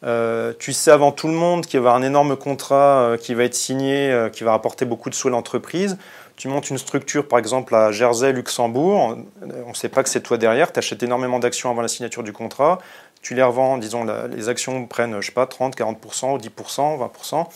Euh, 0.05 0.53
tu 0.59 0.75
sais 0.75 0.91
avant 0.91 1.13
tout 1.13 1.29
le 1.29 1.35
monde 1.35 1.65
qu'il 1.65 1.81
va 1.81 1.85
y 1.85 1.89
avoir 1.89 1.95
un 1.97 2.03
énorme 2.03 2.37
contrat 2.37 3.01
euh, 3.01 3.17
qui 3.17 3.33
va 3.33 3.45
être 3.45 3.55
signé, 3.55 4.11
euh, 4.11 4.29
qui 4.29 4.45
va 4.45 4.51
rapporter 4.51 4.85
beaucoup 4.85 5.09
de 5.09 5.15
sous 5.15 5.29
à 5.29 5.31
l'entreprise. 5.31 5.97
Tu 6.37 6.49
montes 6.49 6.71
une 6.71 6.79
structure, 6.79 7.29
par 7.29 7.39
exemple, 7.39 7.75
à 7.75 7.93
Jersey, 7.93 8.33
Luxembourg. 8.33 9.17
On 9.43 9.69
ne 9.69 9.75
sait 9.75 9.89
pas 9.89 10.03
que 10.03 10.09
c'est 10.09 10.21
toi 10.21 10.37
derrière. 10.37 10.73
Tu 10.73 10.79
achètes 10.79 11.03
énormément 11.03 11.39
d'actions 11.39 11.71
avant 11.71 11.83
la 11.83 11.89
signature 11.89 12.23
du 12.23 12.33
contrat. 12.33 12.79
Tu 13.23 13.35
les 13.35 13.43
revends, 13.43 13.79
disons, 13.79 14.05
les 14.31 14.49
actions 14.49 14.87
prennent, 14.87 15.21
je 15.21 15.27
sais 15.27 15.33
pas, 15.33 15.47
30, 15.47 15.77
40%, 15.77 16.41
10%, 16.41 16.99
20%. 16.99 17.47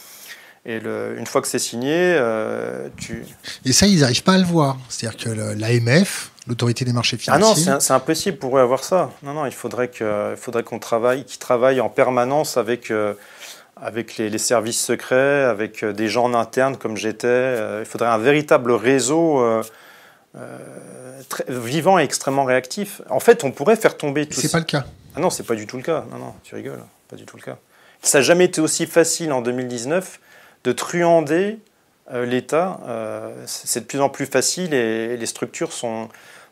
Et 0.67 0.77
une 0.77 1.27
fois 1.27 1.41
que 1.41 1.49
c'est 1.49 1.59
signé, 1.59 2.19
tu... 2.97 3.25
Et 3.65 3.73
ça, 3.73 3.87
ils 3.87 4.01
n'arrivent 4.01 4.23
pas 4.23 4.35
à 4.35 4.39
le 4.39 4.45
voir. 4.45 4.79
C'est-à-dire 4.89 5.19
que 5.19 5.31
l'AMF, 5.31 6.31
l'autorité 6.49 6.85
des 6.85 6.93
marchés 6.93 7.17
financiers. 7.17 7.65
Ah 7.69 7.71
non, 7.75 7.81
c'est 7.81 7.93
impossible 7.93 8.39
pour 8.39 8.57
eux 8.59 8.61
avoir 8.61 8.83
ça. 8.83 9.11
Non, 9.23 9.35
non, 9.35 9.47
il 9.47 9.53
faudrait 9.53 9.89
qu'on 9.89 10.35
faudrait 10.37 10.65
qu'on 10.65 10.79
travaille, 10.79 11.25
qu'ils 11.25 11.39
travaillent 11.39 11.81
en 11.81 11.89
permanence 11.89 12.57
avec, 12.57 12.91
euh, 12.91 13.15
avec 13.83 14.17
les, 14.17 14.37
services 14.39 14.83
secrets, 14.83 15.45
avec 15.45 15.83
euh, 15.83 15.93
des 15.93 16.09
gens 16.09 16.25
en 16.25 16.35
interne 16.35 16.77
comme 16.77 16.97
j'étais. 16.97 17.27
Euh, 17.27 17.81
il 17.81 17.87
faudrait 17.87 18.09
un 18.09 18.19
véritable 18.19 18.73
réseau 18.73 19.43
très, 21.29 21.45
vivant 21.49 21.99
et 21.99 22.03
extrêmement 22.03 22.45
réactif. 22.45 23.03
En 23.11 23.21
fait, 23.21 23.45
on 23.45 23.51
pourrait 23.51 23.77
faire 23.77 23.97
tomber 23.97 24.27
tout. 24.27 24.41
C'est 24.41 24.53
pas 24.53 24.59
le 24.59 24.65
cas. 24.65 24.85
Ah 25.17 25.21
non, 25.21 25.31
c'est 25.31 25.45
pas 25.45 25.55
du 25.55 25.67
tout 25.67 25.77
le 25.77 25.83
cas. 25.83 26.05
Non, 26.11 26.19
non, 26.19 26.35
tu 26.43 26.55
rigoles. 26.55 26.83
Pas 27.09 27.17
du 27.17 27.25
tout 27.25 27.37
le 27.37 27.43
cas. 27.43 27.57
Ça 28.03 28.19
n'a 28.19 28.23
jamais 28.23 28.45
été 28.45 28.61
aussi 28.61 28.87
facile 28.87 29.33
en 29.33 29.43
2019 29.43 30.21
de 30.65 30.73
truander 30.73 31.59
l'État. 32.13 32.81
c'est 33.47 33.81
de 33.81 33.85
plus 33.85 34.01
en 34.01 34.09
plus 34.09 34.27
facile 34.27 34.73
et 34.73 35.17
les 35.17 35.27
structures 35.27 35.73
sont 35.73 36.09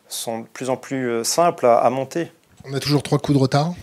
sont 0.09 0.39
de 0.39 0.45
plus 0.45 0.69
en 0.69 0.77
plus 0.77 1.09
euh, 1.09 1.23
simples 1.23 1.65
à, 1.65 1.89
monter. 1.89 2.31
On 2.65 2.73
a 2.73 2.79
toujours 2.79 3.03
trois 3.03 3.19
coups 3.19 3.37
de 3.37 3.41
retard? 3.41 3.73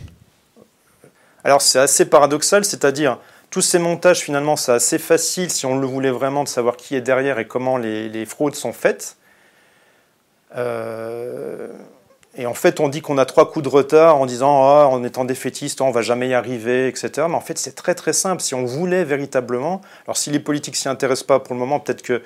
Alors 1.43 1.61
c'est 1.61 1.79
assez 1.79 2.07
paradoxal, 2.07 2.65
c'est-à-dire 2.65 3.19
tous 3.55 3.61
ces 3.61 3.79
montages 3.79 4.19
finalement 4.19 4.57
c'est 4.57 4.73
assez 4.73 4.99
facile 4.99 5.49
si 5.49 5.65
on 5.65 5.79
le 5.79 5.87
voulait 5.87 6.11
vraiment 6.11 6.43
de 6.43 6.49
savoir 6.49 6.77
qui 6.77 6.97
est 6.97 7.01
derrière 7.01 7.39
et 7.39 7.47
comment 7.47 7.77
les, 7.77 8.27
fraudes 8.27 8.57
sont 8.57 8.73
faites. 8.73 9.17
Euh, 10.57 11.69
et 12.37 12.47
en 12.47 12.55
fait, 12.55 12.81
on 12.81 12.89
dit 12.89 13.01
qu'on 13.01 13.17
a 13.17 13.25
trois 13.27 13.53
coups 13.53 13.63
de 13.63 13.69
retard 13.69 14.17
en 14.17 14.27
disant 14.27 14.65
ah, 14.65 14.89
en 14.91 15.05
étant 15.05 15.25
défaitiste, 15.25 15.81
on 15.83 15.93
va 15.93 16.03
jamais 16.03 16.31
y 16.31 16.35
arriver, 16.35 16.89
etc. 16.89 17.29
Mais 17.29 17.37
en 17.37 17.41
fait, 17.41 17.57
c'est 17.57 17.77
très 17.77 17.95
très 17.95 18.13
simple. 18.13 18.43
Si 18.43 18.57
on 18.57 18.65
voulait 18.65 19.05
véritablement, 19.05 19.83
alors 20.09 20.17
si 20.17 20.31
les 20.31 20.41
politiques 20.41 20.75
s'y 20.75 20.89
intéressent 20.89 21.29
pas 21.29 21.39
pour 21.39 21.55
le 21.55 21.61
moment, 21.61 21.79
peut-être 21.79 22.03
que 22.03 22.23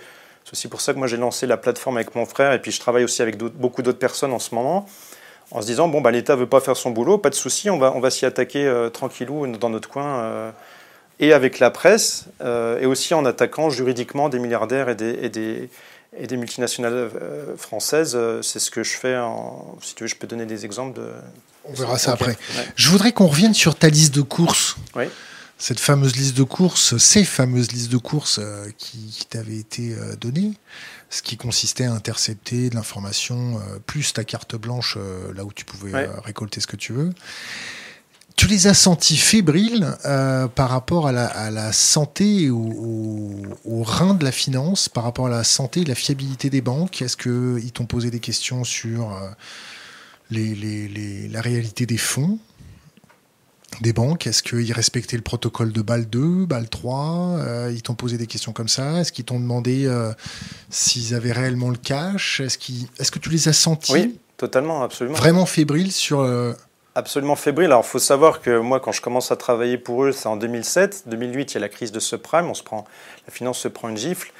c'est 0.47 0.53
aussi 0.53 0.69
pour 0.69 0.81
ça 0.81 0.95
que 0.95 0.99
moi 0.99 1.09
j'ai 1.09 1.19
lancé 1.19 1.47
la 1.47 1.59
plateforme 1.59 1.99
avec 1.99 2.15
mon 2.15 2.25
frère 2.25 2.55
et 2.55 2.63
puis 2.63 2.73
je 2.73 2.81
travaille 2.81 3.05
aussi 3.05 3.21
avec 3.21 3.37
beaucoup 3.37 3.83
d'autres 3.83 3.99
personnes 3.99 4.33
en 4.33 4.39
ce 4.39 4.55
moment 4.55 4.87
en 5.51 5.61
se 5.61 5.67
disant 5.67 5.89
bon 5.89 6.01
bah 6.01 6.11
l'État 6.11 6.37
veut 6.37 6.47
pas 6.47 6.61
faire 6.61 6.77
son 6.77 6.91
boulot, 6.91 7.19
pas 7.19 7.31
de 7.31 7.35
souci, 7.35 7.69
on 7.69 7.79
va 7.79 8.11
s'y 8.11 8.25
attaquer 8.25 8.67
euh, 8.67 8.89
tranquillou 8.89 9.47
dans 9.59 9.69
notre 9.71 9.89
coin 9.89 10.21
euh, 10.21 10.51
et 11.21 11.33
avec 11.33 11.59
la 11.59 11.71
presse 11.71 12.25
euh, 12.41 12.81
et 12.81 12.87
aussi 12.87 13.15
en 13.15 13.25
attaquant 13.25 13.71
juridiquement 13.71 14.29
des 14.29 14.39
milliardaires 14.39 14.89
et 14.89 14.95
des, 14.95 15.19
et 15.23 15.29
des, 15.29 15.69
et 16.17 16.27
des 16.27 16.37
multinationales 16.37 17.11
françaises. 17.57 18.19
C'est 18.43 18.59
ce 18.59 18.71
que 18.71 18.83
je 18.83 18.97
fais. 18.97 19.17
En, 19.17 19.77
si 19.83 19.95
tu 19.95 20.05
veux, 20.05 20.09
je 20.09 20.17
peux 20.17 20.27
donner 20.27 20.47
des 20.47 20.65
exemples 20.65 20.99
de. 20.99 21.09
On 21.65 21.73
verra 21.75 21.99
ça 21.99 22.13
après. 22.13 22.37
Je 22.77 22.89
voudrais 22.89 23.13
qu'on 23.13 23.27
revienne 23.27 23.55
sur 23.55 23.75
ta 23.75 23.89
liste 23.89 24.15
de 24.15 24.23
courses. 24.23 24.77
Oui 24.95 25.05
cette 25.59 25.81
fameuse 25.81 26.17
liste 26.17 26.37
de 26.37 26.45
courses, 26.45 26.97
ces 26.99 27.25
fameuses 27.25 27.73
listes 27.73 27.91
de 27.91 27.97
courses 27.97 28.39
euh, 28.41 28.71
qui, 28.79 29.27
t'avaient 29.29 29.57
été 29.57 29.93
euh, 29.93 30.15
données, 30.15 30.53
ce 31.11 31.21
qui 31.21 31.37
consistait 31.37 31.85
à 31.85 31.93
intercepter 31.93 32.71
de 32.71 32.77
l'information, 32.77 33.59
euh, 33.59 33.79
plus 33.85 34.13
ta 34.13 34.23
carte 34.23 34.55
blanche 34.55 34.97
là 35.35 35.45
où 35.45 35.53
tu 35.53 35.65
pouvais 35.65 36.09
récolter 36.25 36.61
ce 36.61 36.67
que 36.67 36.77
tu 36.77 36.93
veux. 36.93 37.13
Tu 38.39 38.47
les 38.47 38.69
as 38.69 38.75
sentis 38.75 39.17
fébriles 39.17 39.85
par 40.55 40.71
rapport 40.71 41.09
à 41.09 41.13
la, 41.51 41.73
santé, 41.73 42.51
au, 42.51 43.43
au, 43.65 43.83
rein 43.83 44.15
de 44.15 44.25
la 44.25 44.31
finance, 44.31 44.89
par 44.89 45.03
rapport 45.03 45.27
à 45.27 45.31
la 45.31 45.43
santé 45.43 45.81
et 45.81 45.85
la 45.85 45.97
fiabilité 45.97 46.49
des 46.49 46.61
banques? 46.61 47.03
Est-ce 47.03 47.17
qu'ils 47.17 47.73
t'ont 47.73 47.87
posé 47.87 48.13
des 48.13 48.21
questions 48.21 48.63
sur 48.63 49.11
la 50.31 51.41
réalité 51.41 51.85
des 51.85 51.99
fonds 51.99 52.39
des 53.81 53.93
banques? 53.93 54.27
Est-ce 54.27 54.43
qu'ils 54.43 54.73
respectaient 54.73 55.17
le 55.17 55.23
protocole 55.23 55.73
de 55.73 55.83
BAL 55.83 56.09
2, 56.09 56.47
BAL 56.47 56.69
3 56.69 57.37
euh, 57.39 57.73
Ils 57.73 57.83
t'ont 57.83 57.95
posé 57.95 58.19
des 58.19 58.27
questions 58.27 58.53
comme 58.53 58.69
ça? 58.69 59.01
Est-ce 59.01 59.13
qu'ils 59.13 59.25
t'ont 59.25 59.41
demandé 59.41 59.87
euh, 59.87 60.13
s'ils 60.71 61.15
avaient 61.15 61.33
réellement 61.33 61.71
le 61.71 61.77
cash? 61.77 62.41
Est-ce 62.41 62.59
est 62.99 63.11
que 63.11 63.19
tu 63.19 63.31
les 63.31 63.49
as 63.49 63.53
sentis? 63.53 63.93
Oui, 63.93 64.19
totalement, 64.37 64.83
absolument. 64.83 65.17
Vraiment 65.17 65.47
fébriles 65.47 65.93
sur... 65.93 66.21
Euh, 66.21 66.55
absolument 66.95 67.37
fébriles. 67.37 67.67
Alors, 67.67 67.85
il 67.85 67.89
faut 67.89 67.99
savoir 67.99 68.41
que 68.41 68.59
moi, 68.59 68.81
quand 68.81 68.93
je 68.93 69.01
commence 69.01 69.31
à 69.31 69.37
travailler 69.37 69.79
pour 69.79 70.05
eux, 70.05 70.13
c'est 70.13 70.29
en 70.29 70.37
2007. 70.37 71.05
2008, 71.07 71.53
il 71.53 71.55
y 71.55 71.57
a 71.59 71.61
la 71.61 71.69
crise 71.69 71.93
de 71.93 72.01
subprime. 72.01 72.49
On 72.51 72.55
se 72.55 72.63
prend, 72.63 72.85
la 73.27 73.33
finance 73.33 73.59
se 73.59 73.69
prend 73.69 73.89
une 73.89 73.97
gifle. 73.97 74.33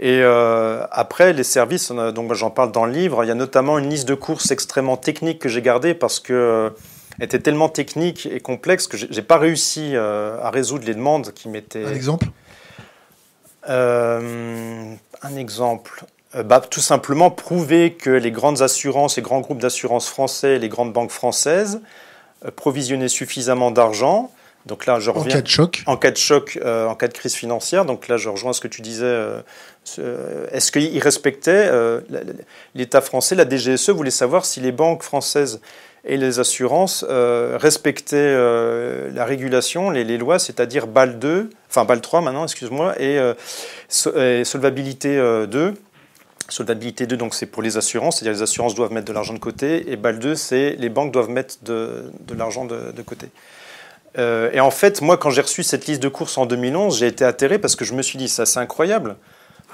Et 0.00 0.24
après, 0.24 1.32
les 1.32 1.44
services, 1.44 1.92
donc 1.92 2.32
j'en 2.34 2.50
parle 2.50 2.72
dans 2.72 2.84
le 2.84 2.90
livre, 2.90 3.22
il 3.22 3.28
y 3.28 3.30
a 3.30 3.36
notamment 3.36 3.78
une 3.78 3.88
liste 3.88 4.08
de 4.08 4.14
courses 4.14 4.50
extrêmement 4.50 4.96
technique 4.96 5.38
que 5.38 5.48
j'ai 5.48 5.62
gardée 5.62 5.94
parce 5.94 6.18
que 6.18 6.72
était 7.20 7.38
tellement 7.38 7.68
technique 7.68 8.26
et 8.26 8.40
complexe 8.40 8.86
que 8.86 8.96
j'ai 8.96 9.22
pas 9.22 9.38
réussi 9.38 9.92
euh, 9.94 10.38
à 10.42 10.50
résoudre 10.50 10.84
les 10.84 10.94
demandes 10.94 11.32
qui 11.32 11.48
m'étaient. 11.48 11.84
Un 11.84 11.94
exemple? 11.94 12.26
Euh, 13.68 14.94
Un 15.22 15.36
exemple. 15.36 16.04
Euh, 16.36 16.42
bah, 16.42 16.60
tout 16.60 16.80
simplement 16.80 17.30
prouver 17.30 17.92
que 17.92 18.10
les 18.10 18.30
grandes 18.30 18.62
assurances, 18.62 19.16
les 19.16 19.22
grands 19.22 19.40
groupes 19.40 19.60
d'assurance 19.60 20.08
français, 20.08 20.58
les 20.58 20.68
grandes 20.68 20.92
banques 20.92 21.10
françaises 21.10 21.80
provisionnaient 22.56 23.08
suffisamment 23.08 23.70
d'argent. 23.70 24.30
Donc 24.66 24.86
là, 24.86 24.98
je 24.98 25.10
reviens. 25.10 25.34
En 25.34 25.36
cas 25.36 25.42
de 25.42 25.48
choc. 25.48 25.82
En 25.86 25.96
cas 25.96 26.10
de 26.10 26.16
choc, 26.16 26.58
en 26.62 26.94
cas 26.94 27.08
de 27.08 27.12
crise 27.12 27.34
financière. 27.34 27.84
Donc 27.84 28.08
là, 28.08 28.16
je 28.16 28.28
rejoins 28.28 28.52
ce 28.52 28.60
que 28.60 28.68
tu 28.68 28.82
disais. 28.82 29.24
Est-ce 30.52 30.72
qu'ils 30.72 31.02
respectaient 31.02 31.70
l'État 32.74 33.00
français, 33.00 33.34
la 33.34 33.48
DGSE 33.48 33.90
voulait 33.90 34.10
savoir 34.10 34.44
si 34.44 34.60
les 34.60 34.72
banques 34.72 35.02
françaises 35.02 35.60
et 36.04 36.16
les 36.16 36.38
assurances 36.38 37.04
euh, 37.08 37.56
respectaient 37.60 38.16
euh, 38.16 39.10
la 39.14 39.24
régulation, 39.24 39.90
les, 39.90 40.18
lois, 40.18 40.38
c'est-à-dire 40.38 40.86
BAL 40.86 41.18
2, 41.18 41.50
enfin 41.70 41.84
BAL 41.84 42.00
3 42.00 42.20
maintenant, 42.20 42.44
excuse-moi, 42.44 42.94
et, 43.00 43.18
euh, 43.18 43.34
solvabilité 44.44 45.16
2. 45.16 45.74
Solvabilité 46.48 47.06
2, 47.06 47.16
donc 47.16 47.34
c'est 47.34 47.46
pour 47.46 47.62
les 47.62 47.76
assurances, 47.76 48.16
c'est-à-dire 48.16 48.38
les 48.38 48.42
assurances 48.42 48.74
doivent 48.74 48.92
mettre 48.92 49.06
de 49.06 49.12
l'argent 49.12 49.34
de 49.34 49.38
côté, 49.38 49.90
et 49.90 49.96
BAL 49.96 50.18
2, 50.18 50.34
c'est 50.34 50.76
les 50.78 50.88
banques 50.88 51.12
doivent 51.12 51.30
mettre 51.30 51.56
de, 51.62 52.04
l'argent 52.36 52.64
de, 52.64 52.92
de, 52.92 53.02
côté. 53.02 53.28
et 54.18 54.60
en 54.60 54.70
fait, 54.70 55.00
moi, 55.00 55.16
quand 55.16 55.30
j'ai 55.30 55.40
reçu 55.40 55.62
cette 55.62 55.86
liste 55.86 56.02
de 56.02 56.08
courses 56.08 56.36
en 56.36 56.46
2011, 56.46 56.98
j'ai 56.98 57.06
été 57.06 57.24
atterré 57.24 57.58
parce 57.58 57.76
que 57.76 57.84
je 57.84 57.94
me 57.94 58.02
suis 58.02 58.18
dit, 58.18 58.28
ça 58.28 58.44
c'est 58.46 58.60
incroyable. 58.60 59.16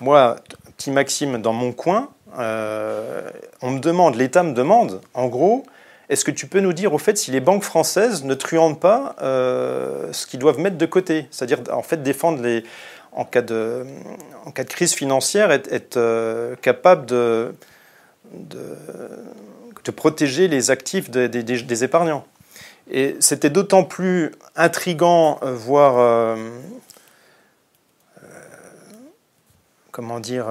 Moi, 0.01 0.37
petit 0.77 0.91
Maxime, 0.91 1.43
dans 1.43 1.53
mon 1.53 1.73
coin, 1.73 2.09
on 2.37 3.71
me 3.71 3.81
demande, 3.81 4.15
l'État 4.15 4.43
me 4.43 4.53
demande, 4.53 5.01
en 5.15 5.27
gros, 5.27 5.65
est-ce 6.09 6.25
que 6.25 6.31
tu 6.33 6.47
peux 6.47 6.61
nous 6.61 6.73
dire 6.73 6.93
au 6.93 6.99
fait 6.99 7.17
si 7.17 7.31
les 7.31 7.41
banques 7.41 7.63
françaises 7.63 8.25
ne 8.25 8.35
truandent 8.35 8.81
pas 8.81 9.15
ce 9.21 10.27
qu'ils 10.27 10.41
doivent 10.41 10.59
mettre 10.59 10.77
de 10.77 10.87
côté 10.87 11.27
C'est-à-dire 11.31 11.61
en 11.73 11.83
fait 11.83 12.03
défendre 12.03 12.43
les, 12.43 12.65
en 13.12 13.25
cas 13.25 13.42
de, 13.42 13.85
en 14.44 14.51
cas 14.51 14.64
de 14.64 14.68
crise 14.68 14.94
financière, 14.94 15.51
être, 15.51 15.73
être 15.73 16.57
capable 16.62 17.07
de, 17.07 17.55
de, 18.33 18.77
de, 19.85 19.90
protéger 19.90 20.49
les 20.49 20.70
actifs 20.70 21.11
des 21.11 21.85
épargnants. 21.85 22.25
Et 22.90 23.16
c'était 23.20 23.51
d'autant 23.51 23.85
plus 23.85 24.33
intrigant, 24.57 25.38
euh, 25.42 25.55
voire 25.55 25.99
euh, 25.99 26.37
euh, 28.18 28.27
comment 29.92 30.18
dire, 30.18 30.46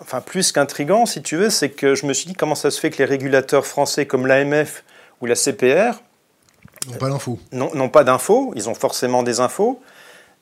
enfin 0.00 0.20
plus 0.22 0.50
qu'intrigant 0.50 1.04
si 1.04 1.22
tu 1.22 1.36
veux, 1.36 1.50
c'est 1.50 1.70
que 1.70 1.94
je 1.94 2.06
me 2.06 2.14
suis 2.14 2.26
dit 2.26 2.34
comment 2.34 2.54
ça 2.54 2.70
se 2.70 2.80
fait 2.80 2.90
que 2.90 2.98
les 2.98 3.04
régulateurs 3.04 3.66
français 3.66 4.06
comme 4.06 4.26
l'AMF 4.26 4.82
ou 5.20 5.26
la 5.26 5.34
CPR 5.34 6.00
n'ont 6.88 6.98
pas 6.98 7.08
d'infos. 7.08 7.38
N'ont 7.52 7.88
pas 7.88 8.04
d'infos, 8.04 8.52
ils 8.56 8.68
ont 8.68 8.74
forcément 8.74 9.22
des 9.22 9.40
infos, 9.40 9.80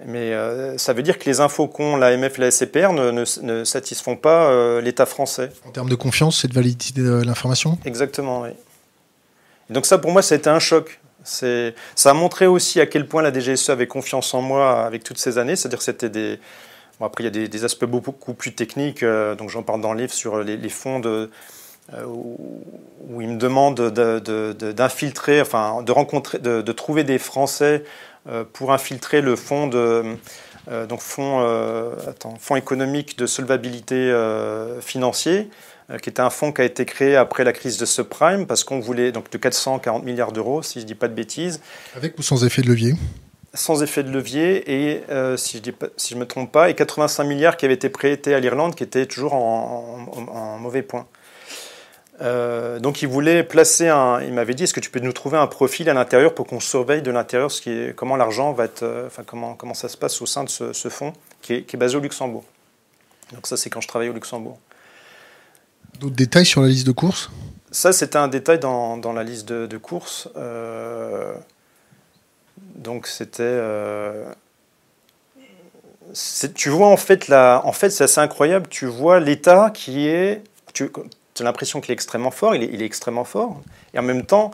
mais 0.07 0.33
ça 0.79 0.93
veut 0.93 1.03
dire 1.03 1.19
que 1.19 1.25
les 1.27 1.41
infos 1.41 1.69
qu'ont 1.69 1.97
l'AMF 1.97 2.39
et 2.39 2.43
la 2.43 2.51
CPR 2.51 2.93
ne, 2.93 3.25
ne, 3.43 3.65
satisfont 3.65 4.17
pas 4.17 4.81
l'État 4.81 5.07
français. 5.07 5.51
En 5.67 5.71
termes 5.71 5.89
de 5.89 5.95
confiance 5.95 6.41
c'est 6.41 6.49
de 6.49 6.55
validité 6.55 7.01
de 7.01 7.23
l'information? 7.25 7.79
Exactement, 7.85 8.43
oui. 8.43 8.51
donc 9.71 9.87
ça 9.87 9.99
pour 9.99 10.13
moi 10.13 10.23
ça 10.23 10.35
a 10.35 10.39
été 10.39 10.51
un 10.51 10.59
choc. 10.59 11.01
Ça 11.25 12.11
a 12.11 12.15
montré 12.15 12.47
aussi 12.47 12.81
à 12.81 12.87
quel 12.87 13.07
point 13.07 13.23
la 13.23 13.33
DGSE 13.33 13.71
avait 13.71 13.87
confiance 13.87 14.35
en 14.35 14.43
moi 14.43 14.85
avec 14.85 15.05
toutes 15.05 15.19
ces 15.19 15.39
années. 15.39 15.57
C'est-à-dire 15.57 15.79
que 15.79 15.85
c'était 15.85 16.09
des. 16.09 16.39
après, 17.01 17.25
il 17.25 17.37
y 17.37 17.45
a 17.45 17.49
des, 17.49 17.65
aspects 17.65 17.85
beaucoup 17.85 18.35
plus 18.35 18.55
techniques, 18.55 19.03
euh, 19.03 19.35
donc 19.35 19.51
j'en 19.51 19.63
parle 19.63 19.81
dans 19.81 19.93
le 19.93 20.01
livre 20.01 20.13
sur 20.13 20.43
les, 20.43 20.69
fonds 20.69 21.01
de, 21.01 21.31
euh, 21.95 22.05
où, 22.05 23.21
ils 23.21 23.29
me 23.29 23.39
demandent 23.39 23.91
d'infiltrer, 23.91 25.41
enfin, 25.41 25.83
de 25.83 25.93
rencontrer, 25.93 26.39
de, 26.39 26.73
trouver 26.73 27.05
des 27.05 27.19
Français 27.19 27.85
euh, 27.85 27.89
pour 28.53 28.73
infiltrer 28.73 29.21
le 29.21 29.37
fonds 29.37 29.67
de. 29.67 30.17
donc 30.89 31.01
fonds, 31.01 31.41
attends, 32.09 32.37
fonds 32.39 32.57
économique 32.57 33.19
de 33.19 33.27
solvabilité 33.27 34.13
financier, 34.81 35.49
euh, 35.91 35.99
qui 35.99 36.11
était 36.11 36.21
un 36.21 36.31
fonds 36.31 36.53
qui 36.53 36.61
a 36.61 36.65
été 36.65 36.85
créé 36.85 37.17
après 37.17 37.45
la 37.45 37.53
crise 37.53 37.77
de 37.77 37.85
subprime, 37.85 38.47
parce 38.47 38.65
qu'on 38.65 38.81
voulait, 38.81 39.13
donc 39.13 39.31
de 39.31 39.39
440 39.39 40.05
milliards 40.05 40.33
d'euros, 40.33 40.63
si 40.63 40.79
je 40.79 40.85
ne 40.85 40.89
dis 40.89 40.95
pas 40.95 41.09
de 41.09 41.15
bêtises. 41.15 41.61
Avec 41.97 42.19
ou 42.19 42.23
sans 42.23 42.45
effet 42.45 42.63
de 42.63 42.69
levier? 42.69 42.95
Sans 43.53 43.83
effet 43.83 44.03
de 44.03 44.11
levier, 44.11 44.73
et 44.73 45.03
euh, 45.11 45.37
si 45.37 45.61
je 45.63 45.71
ne 45.71 45.91
si 45.97 46.15
me 46.17 46.25
trompe 46.25 46.53
pas, 46.53 46.71
et 46.71 46.75
85 46.75 47.25
milliards 47.25 47.57
qui 47.57 47.65
avaient 47.65 47.75
été 47.75 47.89
prêtés 47.89 48.33
à 48.35 48.41
l'Irlande, 48.41 48.75
qui 48.75 48.85
étaient 48.85 49.07
toujours 49.07 49.35
en, 49.35 50.59
mauvais 50.59 50.83
point. 50.83 51.07
Euh, 52.23 52.79
donc 52.79 53.03
il 53.03 53.09
voulait 53.09 53.43
placer 53.43 53.89
un. 53.89 54.23
Il 54.23 54.33
m'avait 54.33 54.55
dit 54.55 54.65
est-ce 54.65 54.75
que 54.75 54.81
tu 54.81 54.91
peux 54.91 55.01
nous 55.01 55.13
trouver 55.13 55.39
un 55.39 55.47
profil 55.47 55.91
à 55.91 55.95
l'intérieur 55.95 56.35
pour 56.35 56.47
qu'on 56.47 56.61
surveille 56.61 57.03
de 57.03 57.11
l'intérieur 57.11 57.51
ce 57.51 57.61
qui 57.61 57.71
est, 57.71 57.97
comment 57.97 58.17
l'argent 58.17 58.53
va 58.53 58.65
être, 58.65 59.05
enfin 59.07 59.25
comment 59.27 59.55
comment 59.55 59.75
ça 59.75 59.89
se 59.89 59.97
passe 59.97 60.23
au 60.23 60.27
sein 60.27 60.45
de 60.45 60.49
ce, 60.49 60.89
fonds 60.89 61.13
qui 61.41 61.55
est, 61.55 61.63
qui 61.63 61.77
est, 61.77 61.79
basé 61.79 61.97
au 61.97 62.01
Luxembourg. 62.01 62.45
Donc 63.33 63.47
ça 63.47 63.57
c'est 63.57 63.71
quand 63.71 63.81
je 63.81 63.89
travaillais 63.89 64.11
au 64.11 64.15
Luxembourg. 64.15 64.59
D'autres 65.99 66.17
détails 66.17 66.47
sur 66.47 66.63
la 66.63 66.69
liste 66.69 66.87
de 66.87 66.93
courses? 66.93 67.31
Ça, 67.71 67.93
c'était 67.93 68.19
un 68.19 68.29
détail 68.29 68.59
dans, 68.59 68.99
dans, 68.99 69.13
la 69.13 69.25
liste 69.25 69.49
de, 69.49 69.79
courses. 69.79 70.29
Euh, 70.37 71.33
donc, 72.75 73.07
c'était. 73.07 73.43
Euh, 73.43 74.31
tu 76.55 76.69
vois, 76.69 76.89
en 76.89 76.97
fait, 76.99 77.29
la, 77.29 77.63
en 77.65 77.73
fait 77.73 77.89
c'est 77.91 78.05
assez 78.05 78.21
incroyable. 78.21 78.67
Tu 78.69 78.87
vois 78.87 79.21
l'État 79.21 79.71
qui 79.73 80.07
est. 80.07 80.43
Tu 80.75 80.91
as 81.41 81.45
l'impression 81.45 81.81
qu'il 81.81 81.91
est 81.91 81.95
extrêmement 81.95 82.31
fort, 82.31 82.55
il 82.55 82.63
est, 82.63 82.71
il 82.73 82.83
est, 82.83 82.87
extrêmement 82.87 83.25
fort. 83.25 83.61
Et 83.95 83.99
en 83.99 84.03
même 84.03 84.25
temps, 84.25 84.51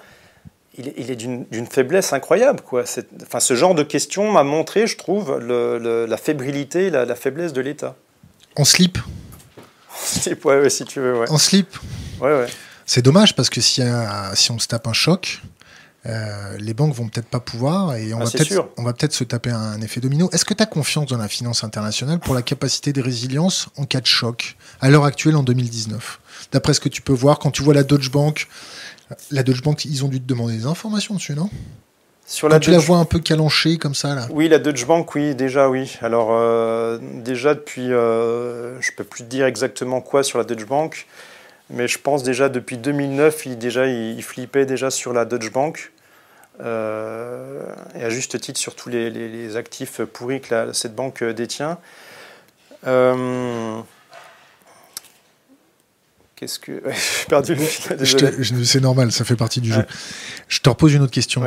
il 0.77 0.89
est, 0.89 0.95
il 0.97 1.11
est 1.11 1.17
d'une 1.17 1.67
faiblesse 1.71 2.13
incroyable. 2.13 2.61
Quoi. 2.61 2.85
Enfin, 3.23 3.41
ce 3.41 3.55
genre 3.55 3.75
de 3.75 3.83
questions 3.83 4.31
m'a 4.31 4.45
montré, 4.45 4.87
je 4.87 4.97
trouve, 4.97 5.39
le, 5.39 6.07
la 6.07 6.17
fébrilité, 6.17 6.91
la, 6.91 7.05
la 7.05 7.15
faiblesse 7.15 7.53
de 7.53 7.61
l'État. 7.61 7.97
En 8.57 8.65
slip 8.65 8.99
slip, 10.05 10.45
ouais, 10.45 10.71
si 10.71 10.85
tu 10.85 11.01
veux. 11.01 11.19
Ouais. 11.19 11.31
En 11.31 11.39
slip 11.39 11.77
Ouais, 12.21 12.33
ouais. 12.33 12.47
C'est 12.87 13.03
dommage 13.03 13.35
parce 13.35 13.51
que 13.51 13.61
si, 13.61 13.83
si 14.35 14.51
on 14.51 14.59
se 14.59 14.67
tape 14.67 14.87
un 14.87 14.93
choc, 14.93 15.43
euh, 16.07 16.57
les 16.59 16.75
banques 16.75 16.95
vont 16.95 17.09
peut-être 17.09 17.27
pas 17.27 17.41
pouvoir 17.41 17.97
et 17.97 18.15
on, 18.15 18.21
ah, 18.21 18.25
va 18.25 18.31
peut-être, 18.31 18.69
on 18.77 18.83
va 18.85 18.93
peut-être 18.93 19.13
se 19.13 19.25
taper 19.25 19.51
un 19.51 19.81
effet 19.81 20.01
domino. 20.01 20.31
Est-ce 20.33 20.45
que 20.45 20.55
tu 20.55 20.63
as 20.63 20.67
confiance 20.67 21.07
dans 21.07 21.19
la 21.19 21.29
finance 21.29 21.65
internationale 21.65 22.21
pour 22.21 22.35
la 22.35 22.43
capacité 22.43 22.93
de 22.93 23.03
résilience 23.03 23.69
en 23.77 23.85
cas 23.85 24.01
de 24.01 24.07
choc 24.07 24.57
à 24.81 24.91
l'heure 24.91 25.05
actuelle 25.05 25.37
en 25.37 25.43
2019 25.43 26.21
D'après 26.53 26.73
ce 26.75 26.81
que 26.81 26.89
tu 26.89 27.03
peux 27.03 27.13
voir, 27.13 27.39
quand 27.39 27.51
tu 27.51 27.63
vois 27.63 27.75
la 27.75 27.83
Deutsche 27.83 28.11
Bank, 28.11 28.49
la 29.31 29.43
Deutsche 29.43 29.63
Bank, 29.63 29.85
ils 29.85 30.05
ont 30.05 30.09
dû 30.09 30.21
te 30.21 30.27
demander 30.27 30.57
des 30.57 30.67
informations 30.67 31.15
dessus, 31.15 31.35
non? 31.35 31.51
Sur 32.29 32.51
la 32.51 32.61
tu 32.61 32.71
la 32.71 32.79
vois 32.79 32.99
un 32.99 33.07
peu 33.07 33.21
calanchée 33.21 33.79
comme 33.79 33.95
ça 33.95 34.15
là. 34.15 34.27
Oui, 34.31 34.49
la 34.49 34.59
Deutsche 34.59 34.87
Bank, 34.87 35.15
oui, 35.15 35.35
déjà 35.35 35.71
oui. 35.71 35.97
Alors 36.03 36.29
euh, 36.33 36.99
déjà 37.01 37.55
depuis, 37.55 37.91
euh, 37.91 38.79
je 38.83 38.91
peux 38.93 39.05
plus 39.05 39.25
te 39.25 39.31
dire 39.31 39.47
exactement 39.47 40.03
quoi 40.03 40.23
sur 40.23 40.37
la 40.37 40.45
Deutsche 40.45 40.67
Bank, 40.67 41.07
mais 41.71 41.89
je 41.89 41.99
pense 41.99 42.23
déjà 42.23 42.49
depuis 42.49 42.79
2009, 42.79 43.47
il 43.47 43.59
déjà 43.59 43.87
il, 43.87 44.23
flippait 44.23 44.67
déjà 44.67 44.91
sur 44.91 45.13
la 45.13 45.25
Deutsche 45.25 45.53
Bank. 45.53 45.93
Euh, 46.61 47.63
et 47.95 48.03
à 48.03 48.11
juste 48.11 48.41
titre 48.41 48.59
sur 48.59 48.75
tous 48.75 48.89
les, 48.89 49.57
actifs 49.57 50.01
pourris 50.03 50.41
que 50.41 50.73
cette 50.73 50.95
banque 50.95 51.23
détient. 51.23 51.79
Qu'est-ce 56.39 56.61
que. 56.61 56.83
J'ai 56.87 57.27
perdu 57.27 57.57
le 57.57 58.65
C'est 58.65 58.81
normal, 58.81 59.11
ça 59.11 59.25
fait 59.25 59.35
partie 59.35 59.61
du 59.61 59.73
jeu. 59.73 59.85
Je 60.47 60.61
te 60.61 60.69
repose 60.69 60.95
une 60.95 61.03
autre 61.03 61.13
question. 61.13 61.45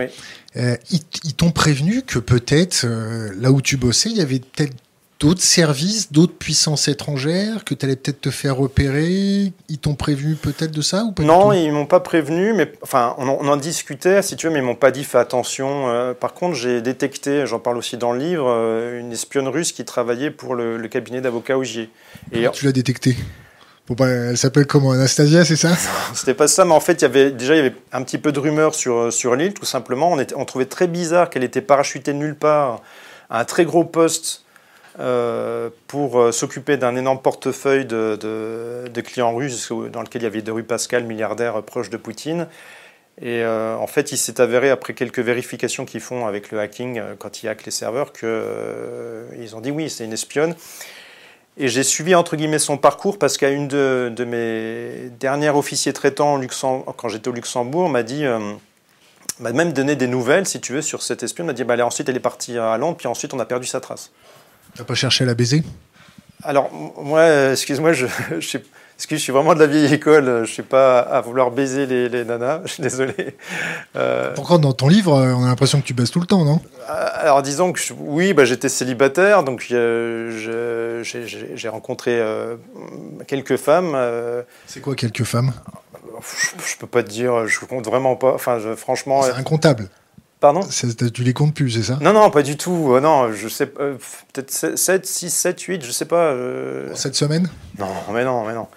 Euh, 0.57 0.75
ils, 0.89 1.33
t'ont 1.33 1.51
prévenu 1.51 2.01
que 2.01 2.19
peut-être, 2.19 2.83
euh, 2.83 3.31
là 3.39 3.51
où 3.51 3.61
tu 3.61 3.77
bossais, 3.77 4.09
il 4.09 4.17
y 4.17 4.21
avait 4.21 4.39
peut-être 4.39 4.75
d'autres 5.21 5.41
services, 5.41 6.11
d'autres 6.11 6.33
puissances 6.33 6.87
étrangères, 6.87 7.63
que 7.63 7.75
tu 7.75 7.85
allais 7.85 7.95
peut-être 7.95 8.21
te 8.21 8.31
faire 8.31 8.57
repérer 8.57 9.53
Ils 9.69 9.77
t'ont 9.77 9.93
prévenu 9.93 10.35
peut-être 10.35 10.71
de 10.71 10.81
ça 10.81 11.03
ou 11.03 11.11
pas 11.11 11.21
Non, 11.21 11.53
ils 11.53 11.71
m'ont 11.71 11.85
pas 11.85 11.99
prévenu, 11.99 12.53
mais 12.53 12.73
enfin, 12.81 13.15
on 13.19 13.27
en, 13.29 13.57
discutait, 13.57 14.23
si 14.23 14.35
tu 14.35 14.47
veux, 14.47 14.53
mais 14.53 14.59
ils 14.59 14.65
m'ont 14.65 14.75
pas 14.75 14.89
dit 14.89 15.03
fais 15.03 15.19
attention. 15.19 15.89
Euh, 15.89 16.13
par 16.15 16.33
contre, 16.33 16.55
j'ai 16.55 16.81
détecté, 16.81 17.45
j'en 17.45 17.59
parle 17.59 17.77
aussi 17.77 17.97
dans 17.97 18.11
le 18.11 18.19
livre, 18.19 18.47
une 18.99 19.11
espionne 19.11 19.47
russe 19.47 19.71
qui 19.71 19.85
travaillait 19.85 20.31
pour 20.31 20.55
le, 20.55 20.81
cabinet 20.87 21.21
d'avocats 21.21 21.57
Augier. 21.57 21.89
Et 22.33 22.49
tu 22.51 22.65
l'as 22.65 22.71
détecté? 22.71 23.15
Elle 23.99 24.37
s'appelle 24.37 24.65
comment? 24.65 24.91
Anastasia, 24.91 25.45
c'est 25.45 25.55
ça? 25.55 25.75
C'était 26.13 26.33
pas 26.33 26.47
ça, 26.47 26.65
mais 26.65 26.73
en 26.73 26.79
fait, 26.79 26.93
il 26.93 27.01
y 27.01 27.05
avait 27.05 27.31
déjà 27.31 27.53
il 27.53 27.57
y 27.57 27.59
avait 27.59 27.75
un 27.91 28.01
petit 28.03 28.17
peu 28.17 28.31
de 28.31 28.39
rumeurs 28.39 28.73
sur, 28.73 29.13
sur 29.13 29.35
l'île, 29.35 29.53
tout 29.53 29.65
simplement. 29.65 30.11
On, 30.11 30.19
était, 30.19 30.33
on 30.35 30.45
trouvait 30.45 30.65
très 30.65 30.87
bizarre 30.87 31.29
qu'elle 31.29 31.43
était 31.43 31.61
parachutée 31.61 32.13
nulle 32.13 32.35
part 32.35 32.81
à 33.29 33.41
un 33.41 33.45
très 33.45 33.65
gros 33.65 33.83
poste 33.83 34.43
euh, 34.45 34.50
pour 35.87 36.19
euh, 36.19 36.31
s'occuper 36.31 36.77
d'un 36.77 36.95
énorme 36.95 37.21
portefeuille 37.21 37.85
de, 37.85 39.01
clients 39.03 39.35
russes 39.35 39.71
dans 39.91 40.01
lequel 40.01 40.21
il 40.21 40.25
y 40.25 40.27
avait 40.27 40.41
de 40.41 40.51
rue 40.51 40.63
Pascal, 40.63 41.03
milliardaire 41.05 41.61
proche 41.63 41.89
de 41.89 41.97
Poutine. 41.97 42.47
Et 43.21 43.43
euh, 43.43 43.75
en 43.75 43.87
fait, 43.87 44.11
il 44.11 44.17
s'est 44.17 44.39
avéré, 44.39 44.69
après 44.69 44.93
quelques 44.93 45.19
vérifications 45.19 45.85
qu'ils 45.85 45.99
font 46.01 46.25
avec 46.25 46.51
le 46.51 46.59
hacking, 46.59 47.01
quand 47.19 47.43
ils 47.43 47.49
hackent 47.49 47.65
les 47.65 47.71
serveurs, 47.71 48.13
qu'ils 48.13 49.55
ont 49.55 49.61
dit 49.61 49.71
oui, 49.71 49.89
c'est 49.89 50.05
une 50.05 50.13
espionne. 50.13 50.55
Et 51.57 51.67
j'ai 51.67 51.83
suivi 51.83 52.15
entre 52.15 52.35
guillemets 52.35 52.59
son 52.59 52.77
parcours 52.77 53.19
parce 53.19 53.37
qu'à 53.37 53.49
une 53.49 53.67
de, 53.67 54.25
mes 54.25 55.09
dernières 55.19 55.57
officiers 55.57 55.93
traitants 55.93 56.39
quand 56.95 57.09
j'étais 57.09 57.27
au 57.27 57.33
Luxembourg 57.33 57.89
m'a 57.89 58.03
dit, 58.03 58.25
euh, 58.25 58.39
m'a 59.39 59.51
même 59.51 59.73
donné 59.73 59.95
des 59.95 60.07
nouvelles, 60.07 60.47
si 60.47 60.61
tu 60.61 60.73
veux, 60.73 60.81
sur 60.81 61.03
cette 61.03 61.23
espionne. 61.23 61.47
M'a 61.47 61.53
dit, 61.53 61.63
bah, 61.65 61.75
ensuite 61.85 62.07
elle 62.07 62.15
est 62.15 62.21
partie 62.21 62.57
à 62.57 62.77
Londres, 62.77 62.97
puis 62.97 63.07
ensuite 63.07 63.33
on 63.33 63.39
a 63.39 63.45
perdu 63.45 63.67
sa 63.67 63.81
trace. 63.81 64.11
T'as 64.75 64.83
pas 64.83 64.95
cherché 64.95 65.23
à 65.23 65.27
la 65.27 65.33
baiser? 65.33 65.63
Alors 66.43 66.71
moi, 66.97 67.51
excuse-moi, 67.51 67.93
je, 67.93 68.07
je, 68.39 68.57
je 69.09 69.15
suis 69.15 69.31
vraiment 69.31 69.53
de 69.53 69.59
la 69.59 69.67
vieille 69.67 69.93
école, 69.93 70.25
je 70.25 70.41
ne 70.41 70.45
suis 70.45 70.63
pas 70.63 70.99
à 70.99 71.21
vouloir 71.21 71.51
baiser 71.51 71.85
les, 71.85 72.09
les 72.09 72.23
nanas, 72.23 72.61
je 72.65 72.73
suis 72.73 72.83
désolé. 72.83 73.35
Euh... 73.95 74.33
Pourquoi 74.33 74.57
dans 74.57 74.73
ton 74.73 74.87
livre, 74.87 75.13
on 75.13 75.43
a 75.43 75.47
l'impression 75.47 75.81
que 75.81 75.85
tu 75.85 75.93
baises 75.93 76.11
tout 76.11 76.19
le 76.19 76.27
temps, 76.27 76.45
non? 76.45 76.59
Euh, 76.89 77.07
Alors 77.13 77.41
disons 77.41 77.73
que 77.73 77.79
oui, 77.99 78.33
bah, 78.33 78.45
j'étais 78.45 78.69
célibataire, 78.69 79.43
donc 79.43 79.61
j'ai 79.61 79.79
rencontré 81.69 82.19
euh, 82.19 82.55
quelques 83.27 83.57
femmes. 83.57 83.93
Euh. 83.95 84.43
C'est 84.67 84.81
quoi 84.81 84.95
quelques 84.95 85.23
femmes? 85.23 85.53
Je, 86.21 86.75
ne 86.75 86.79
peux 86.79 86.87
pas 86.87 87.01
te 87.01 87.09
dire, 87.09 87.47
je 87.47 87.65
compte 87.65 87.85
vraiment 87.85 88.15
pas. 88.15 88.33
Enfin, 88.33 88.59
franchement. 88.77 89.23
C'est 89.23 89.31
incontable. 89.31 89.89
Pardon 90.41 90.61
Tu 91.13 91.23
les 91.23 91.33
comptes 91.33 91.53
plus, 91.53 91.69
c'est 91.69 91.83
ça 91.83 91.99
Non, 92.01 92.13
non, 92.13 92.31
pas 92.31 92.41
du 92.41 92.57
tout. 92.57 92.99
non, 92.99 93.31
je 93.31 93.47
sais 93.47 93.67
peut-être 93.67 94.51
7, 94.51 95.05
6, 95.05 95.29
7, 95.29 95.61
8, 95.61 95.85
je 95.85 95.91
sais 95.91 96.05
pas. 96.05 96.35
Cette 96.95 97.15
semaine 97.15 97.47
Non, 97.77 97.93
mais 98.11 98.25
non, 98.25 98.43
mais 98.45 98.53
non. 98.53 98.67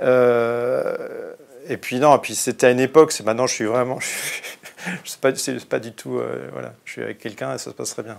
Euh, 0.00 1.34
et 1.68 1.76
puis 1.76 1.98
non, 1.98 2.16
et 2.16 2.20
puis 2.20 2.34
c'était 2.34 2.68
à 2.68 2.70
une 2.70 2.80
époque, 2.80 3.12
c'est 3.12 3.24
maintenant 3.24 3.46
je 3.48 3.54
suis 3.54 3.64
vraiment, 3.64 3.98
je, 5.04 5.10
sais 5.10 5.18
pas, 5.20 5.34
c'est 5.34 5.64
pas 5.64 5.80
du 5.80 5.92
tout, 5.92 6.18
euh, 6.18 6.48
voilà, 6.52 6.72
je 6.84 6.92
suis 6.92 7.02
avec 7.02 7.18
quelqu'un 7.18 7.54
et 7.54 7.58
ça 7.58 7.70
se 7.70 7.74
passerait 7.74 8.04
bien. 8.04 8.18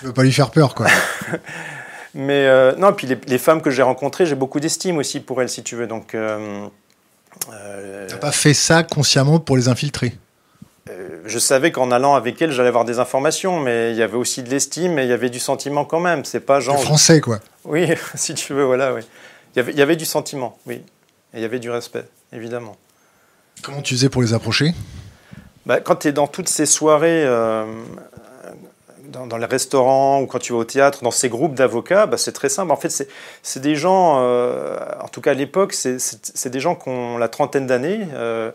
Tu 0.00 0.06
veux 0.06 0.12
pas 0.12 0.24
lui 0.24 0.32
faire 0.32 0.50
peur, 0.50 0.74
quoi. 0.74 0.86
Mais 2.14 2.74
non, 2.76 2.92
puis 2.94 3.06
les, 3.26 3.38
femmes 3.38 3.62
que 3.62 3.70
j'ai 3.70 3.82
rencontrées, 3.82 4.26
j'ai 4.26 4.34
beaucoup 4.34 4.58
d'estime 4.58 4.96
aussi 4.98 5.20
pour 5.20 5.40
elles, 5.40 5.48
si 5.48 5.62
tu 5.62 5.76
veux. 5.76 5.86
Donc, 5.86 6.16
T'as 7.46 8.16
pas 8.16 8.32
fait 8.32 8.54
ça 8.54 8.82
consciemment 8.82 9.38
pour 9.38 9.56
les 9.56 9.68
infiltrer 9.68 10.14
je 11.24 11.38
savais 11.38 11.72
qu'en 11.72 11.90
allant 11.90 12.14
avec 12.14 12.40
elles, 12.40 12.52
j'allais 12.52 12.68
avoir 12.68 12.84
des 12.84 12.98
informations, 12.98 13.60
mais 13.60 13.92
il 13.92 13.96
y 13.96 14.02
avait 14.02 14.16
aussi 14.16 14.42
de 14.42 14.50
l'estime 14.50 14.98
et 14.98 15.04
il 15.04 15.08
y 15.08 15.12
avait 15.12 15.30
du 15.30 15.38
sentiment 15.38 15.84
quand 15.84 16.00
même. 16.00 16.24
C'est 16.24 16.40
pas 16.40 16.60
genre. 16.60 16.80
français, 16.82 17.20
quoi. 17.20 17.40
Oui, 17.64 17.88
si 18.14 18.34
tu 18.34 18.54
veux, 18.54 18.64
voilà, 18.64 18.94
oui. 18.94 19.02
Il 19.54 19.58
y 19.58 19.60
avait, 19.60 19.72
il 19.72 19.78
y 19.78 19.82
avait 19.82 19.96
du 19.96 20.04
sentiment, 20.04 20.58
oui. 20.66 20.82
Et 21.34 21.38
il 21.38 21.40
y 21.40 21.44
avait 21.44 21.58
du 21.58 21.70
respect, 21.70 22.04
évidemment. 22.32 22.76
Comment 23.62 23.82
tu 23.82 23.94
faisais 23.94 24.08
pour 24.08 24.22
les 24.22 24.34
approcher? 24.34 24.72
Bah, 25.66 25.80
Quand 25.80 25.96
tu 25.96 26.08
es 26.08 26.12
dans 26.12 26.26
toutes 26.26 26.48
ces 26.48 26.66
soirées, 26.66 27.24
euh, 27.24 27.64
dans, 29.08 29.36
les 29.36 29.46
restaurants 29.46 30.20
ou 30.20 30.26
quand 30.26 30.38
tu 30.38 30.52
vas 30.52 30.60
au 30.60 30.64
théâtre, 30.64 31.02
dans 31.02 31.10
ces 31.10 31.28
groupes 31.28 31.54
d'avocats, 31.54 32.06
bah, 32.06 32.16
c'est 32.16 32.32
très 32.32 32.48
simple. 32.48 32.72
En 32.72 32.76
fait, 32.76 33.08
c'est 33.42 33.60
des 33.60 33.76
gens, 33.76 34.18
euh, 34.20 34.78
en 35.02 35.08
tout 35.08 35.20
cas 35.20 35.32
à 35.32 35.34
l'époque, 35.34 35.72
c'est 35.74 36.48
des 36.48 36.60
gens 36.60 36.74
qui 36.74 36.88
ont 36.88 37.18
la 37.18 37.28
trentaine 37.28 37.66
d'années. 37.66 38.06
Euh, 38.14 38.50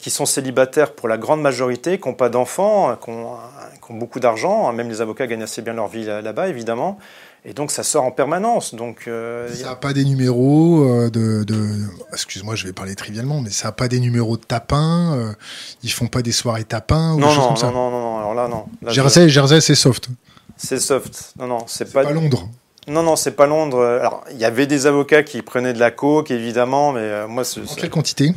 qui 0.00 0.10
sont 0.10 0.26
célibataires 0.26 0.92
pour 0.92 1.08
la 1.08 1.18
grande 1.18 1.40
majorité, 1.40 2.00
qui 2.00 2.08
n'ont 2.08 2.14
pas 2.14 2.28
d'enfants, 2.28 2.96
qui, 2.96 3.10
qui 3.10 3.92
ont, 3.92 3.96
beaucoup 3.96 4.18
d'argent. 4.18 4.72
Même 4.72 4.88
les 4.88 5.00
avocats 5.00 5.26
gagnent 5.26 5.42
assez 5.42 5.62
bien 5.62 5.74
leur 5.74 5.88
vie 5.88 6.04
là-bas, 6.04 6.48
évidemment. 6.48 6.98
Et 7.44 7.52
donc 7.52 7.70
ça 7.70 7.82
sort 7.82 8.04
en 8.04 8.10
permanence. 8.10 8.74
Donc, 8.74 9.04
euh, 9.06 9.52
ça 9.54 9.70
n'a 9.70 9.76
pas 9.76 9.92
des 9.92 10.04
numéros 10.04 10.84
euh, 10.84 11.10
de, 11.10 11.44
Excuse-moi, 12.12 12.54
je 12.56 12.66
vais 12.66 12.72
parler 12.72 12.94
trivialement, 12.94 13.40
mais 13.40 13.50
ça 13.50 13.68
n'a 13.68 13.72
pas 13.72 13.88
des 13.88 14.00
numéros 14.00 14.36
de 14.36 14.42
tapins. 14.42 15.16
Euh, 15.16 15.32
ils 15.82 15.90
font 15.90 16.08
pas 16.08 16.22
des 16.22 16.32
soirées 16.32 16.64
tapins 16.64 17.14
ou 17.14 17.20
non, 17.20 17.28
des 17.28 17.34
choses 17.34 17.42
non, 17.42 17.48
comme 17.48 17.56
ça. 17.56 17.70
Non, 17.70 17.90
non, 17.90 18.00
non, 18.00 18.18
alors 18.18 18.34
là, 18.34 18.48
non. 18.48 18.66
Jersey, 18.90 19.28
Jersey 19.28 19.60
c'est 19.60 19.74
soft. 19.74 20.08
C'est 20.56 20.80
soft. 20.80 21.34
Non, 21.38 21.46
non, 21.46 21.64
c'est 21.66 21.92
pas. 21.92 22.02
pas 22.02 22.12
Londres. 22.12 22.48
Non, 22.88 23.02
non, 23.02 23.16
c'est 23.16 23.32
pas 23.32 23.46
Londres. 23.46 23.84
Alors, 23.84 24.24
il 24.32 24.38
y 24.38 24.44
avait 24.44 24.66
des 24.66 24.86
avocats 24.86 25.22
qui 25.22 25.42
prenaient 25.42 25.74
de 25.74 25.78
la 25.78 25.90
coke, 25.90 26.30
évidemment, 26.30 26.92
mais 26.92 27.26
moi. 27.28 27.44
En 27.44 27.74
quelle 27.76 27.90
quantité? 27.90 28.34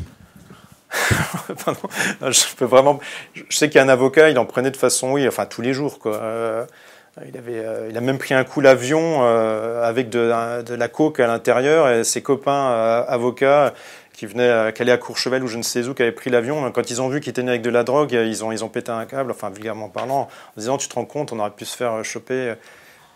je 2.22 2.56
peux 2.56 2.66
vraiment. 2.66 3.00
Je 3.34 3.56
sais 3.56 3.70
qu'il 3.70 3.78
y 3.78 3.80
a 3.80 3.84
un 3.84 3.89
avocat, 3.89 4.30
il 4.30 4.38
en 4.38 4.46
prenait 4.46 4.72
de 4.72 4.78
façon, 4.78 5.12
oui, 5.14 5.28
enfin 5.28 5.46
tous 5.46 5.62
les 5.62 5.74
jours, 5.74 6.00
quoi. 6.00 6.68
Il, 7.28 7.38
avait, 7.38 7.60
euh, 7.60 7.88
il 7.89 7.98
a 7.98 8.02
même 8.02 8.18
pris 8.18 8.34
un 8.34 8.46
coup 8.46 8.62
l'avion 8.62 9.20
euh, 9.24 9.84
avec 9.84 10.10
de, 10.10 10.20
la 10.20 10.88
coke 10.88 11.20
à 11.20 11.28
l'intérieur 11.28 11.89
et 11.89 12.06
ses 12.06 12.22
copains 12.22 12.72
euh, 12.72 13.04
avocats 13.06 13.74
qui 14.14 14.26
venaient, 14.26 14.72
qui 14.72 14.82
allaient 14.82 14.94
à 14.94 14.98
Courchevel 14.98 15.44
ou 15.44 15.48
je 15.48 15.58
ne 15.58 15.62
sais 15.62 15.88
où, 15.88 15.94
qui 15.94 16.04
avaient 16.04 16.12
pris 16.14 16.30
l'avion, 16.30 16.72
quand 16.72 16.89
ils 16.89 17.02
ont 17.02 17.10
vu 17.10 17.20
qu'il 17.20 17.32
était 17.32 17.42
avec 17.42 17.62
de 17.62 17.70
la 17.70 17.84
drogue, 17.84 18.14
ils 18.14 18.46
ont, 18.46 18.52
ils 18.52 18.64
ont 18.64 18.70
pété 18.70 18.92
un 18.92 19.06
câble, 19.06 19.32
enfin 19.32 19.50
vulgairement 19.50 19.89
parlant, 19.89 20.30
en 20.56 20.60
disant 20.60 20.78
tu 20.78 20.88
te 20.88 20.96
rends 20.96 21.06
compte, 21.06 21.34
on 21.34 21.39
aurait 21.39 21.52
pu 21.52 21.66
se 21.66 21.76
faire 21.76 22.04
choper. 22.06 22.54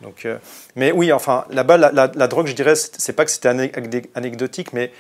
Donc, 0.02 0.28
mais 0.76 0.92
oui, 0.92 1.14
enfin 1.14 1.46
là-bas, 1.52 1.78
la, 1.78 1.92
la, 1.92 2.28
drogue, 2.28 2.48
je 2.48 2.54
dirais, 2.54 2.76
c'est 2.76 3.14
pas 3.14 3.24
que 3.24 3.32
c'était 3.32 3.50
anecdotique, 4.16 4.74
mais 4.74 4.92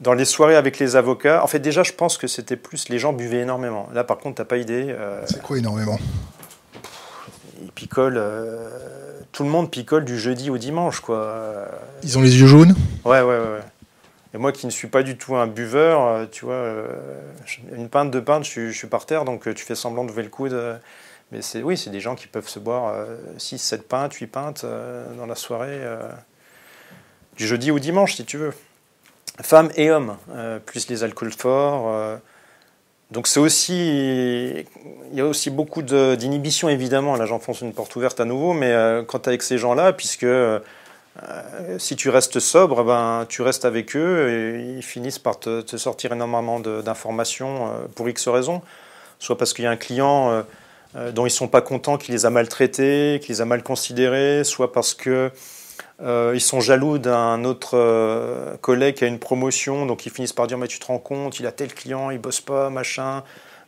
dans 0.00 0.14
les 0.14 0.24
soirées 0.24 0.56
avec 0.56 0.78
les 0.78 0.96
avocats, 0.96 1.44
en 1.44 1.46
fait 1.46 1.58
déjà, 1.58 1.82
je 1.82 1.92
pense 1.92 2.18
que 2.18 2.26
c'était 2.26 2.56
plus 2.56 2.88
les 2.88 2.98
gens 2.98 3.12
buvaient 3.12 3.40
énormément. 3.40 3.88
Là, 3.92 4.04
par 4.04 4.18
contre, 4.18 4.36
t'as 4.36 4.44
pas 4.44 4.56
idée. 4.56 4.94
C'est 5.26 5.42
quoi 5.42 5.58
énormément? 5.58 5.98
Ils 7.62 7.72
picolent. 7.72 8.16
Euh, 8.16 8.68
tout 9.32 9.44
le 9.44 9.50
monde 9.50 9.70
picole 9.70 10.04
du 10.04 10.18
jeudi 10.18 10.50
au 10.50 10.58
dimanche, 10.58 11.00
quoi. 11.00 11.68
Ils 12.02 12.18
ont 12.18 12.22
les 12.22 12.40
yeux 12.40 12.46
jaunes? 12.46 12.74
Ouais, 13.04 13.20
ouais, 13.20 13.38
ouais. 13.38 13.60
Et 14.34 14.38
moi 14.38 14.52
qui 14.52 14.66
ne 14.66 14.70
suis 14.70 14.88
pas 14.88 15.02
du 15.02 15.16
tout 15.16 15.36
un 15.36 15.46
buveur, 15.46 16.06
euh, 16.06 16.26
tu 16.30 16.44
vois, 16.44 16.54
euh, 16.54 16.86
une 17.76 17.88
pinte, 17.88 18.10
deux 18.10 18.22
pintes, 18.22 18.44
je, 18.44 18.70
suis 18.70 18.86
par 18.86 19.06
terre, 19.06 19.24
donc 19.24 19.52
tu 19.54 19.64
fais 19.64 19.74
semblant 19.74 20.04
de 20.04 20.10
lever 20.10 20.22
le 20.22 20.28
coude. 20.28 20.80
Mais 21.32 21.42
c'est, 21.42 21.62
oui, 21.62 21.76
c'est 21.76 21.90
des 21.90 22.00
gens 22.00 22.16
qui 22.16 22.26
peuvent 22.26 22.48
se 22.48 22.58
boire 22.58 23.06
6, 23.38 23.58
7 23.58 23.86
pintes, 23.86 24.14
8 24.14 24.26
pintes 24.26 24.66
dans 25.16 25.26
la 25.26 25.36
soirée, 25.36 25.80
du 27.36 27.46
jeudi 27.46 27.70
au 27.70 27.78
dimanche, 27.78 28.14
si 28.14 28.24
tu 28.24 28.36
veux. 28.36 28.52
Femmes 29.42 29.70
et 29.76 29.90
hommes, 29.90 30.16
plus 30.66 30.88
les 30.88 31.04
alcools 31.04 31.32
forts. 31.32 32.20
Donc 33.10 33.26
c'est 33.26 33.40
aussi, 33.40 34.64
il 35.10 35.18
y 35.18 35.20
a 35.20 35.26
aussi 35.26 35.50
beaucoup 35.50 35.82
d'inhibition 35.82 36.68
évidemment. 36.68 37.16
Là, 37.16 37.26
j'enfonce 37.26 37.60
une 37.60 37.72
porte 37.72 37.94
ouverte 37.96 38.20
à 38.20 38.24
nouveau, 38.24 38.52
mais 38.52 38.70
euh, 38.70 39.02
quand 39.02 39.26
avec 39.26 39.42
ces 39.42 39.58
gens-là, 39.58 39.92
puisque 39.92 40.22
euh, 40.22 40.60
si 41.78 41.96
tu 41.96 42.08
restes 42.08 42.38
sobre, 42.38 42.84
ben 42.84 43.26
tu 43.28 43.42
restes 43.42 43.64
avec 43.64 43.96
eux 43.96 44.28
et 44.28 44.76
ils 44.76 44.82
finissent 44.82 45.18
par 45.18 45.40
te, 45.40 45.76
sortir 45.76 46.12
énormément 46.12 46.60
d'informations 46.60 47.66
euh, 47.66 47.70
pour 47.96 48.08
X 48.08 48.28
raisons, 48.28 48.62
soit 49.18 49.36
parce 49.36 49.54
qu'il 49.54 49.64
y 49.64 49.68
a 49.68 49.72
un 49.72 49.76
client 49.76 50.44
dont 51.12 51.26
ils 51.26 51.30
sont 51.30 51.48
pas 51.48 51.60
contents, 51.60 51.98
qui 51.98 52.10
les 52.10 52.26
a 52.26 52.30
maltraités, 52.30 53.20
qui 53.22 53.32
les 53.32 53.40
a 53.40 53.44
mal 53.44 53.62
considérés, 53.62 54.44
soit 54.44 54.72
parce 54.72 54.94
que 54.94 55.30
euh, 56.02 56.32
ils 56.34 56.40
sont 56.40 56.60
jaloux 56.60 56.98
d'un 56.98 57.44
autre 57.44 57.76
euh, 57.76 58.56
collègue 58.58 58.96
qui 58.96 59.04
a 59.04 59.06
une 59.06 59.18
promotion, 59.18 59.84
donc 59.84 60.06
ils 60.06 60.12
finissent 60.12 60.32
par 60.32 60.46
dire 60.46 60.56
mais 60.56 60.66
tu 60.66 60.78
te 60.78 60.86
rends 60.86 60.98
compte, 60.98 61.40
il 61.40 61.46
a 61.46 61.52
tel 61.52 61.72
client, 61.74 62.10
il 62.10 62.18
bosse 62.18 62.40
pas, 62.40 62.70
machin, 62.70 63.22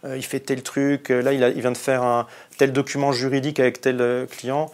euh, 0.04 0.16
il 0.16 0.24
fait 0.24 0.40
tel 0.40 0.62
truc, 0.62 1.10
là 1.10 1.32
il, 1.32 1.60
vient 1.60 1.72
de 1.72 1.76
faire 1.76 2.02
un 2.02 2.26
tel 2.56 2.72
document 2.72 3.12
juridique 3.12 3.60
avec 3.60 3.80
tel 3.80 4.26
client. 4.30 4.70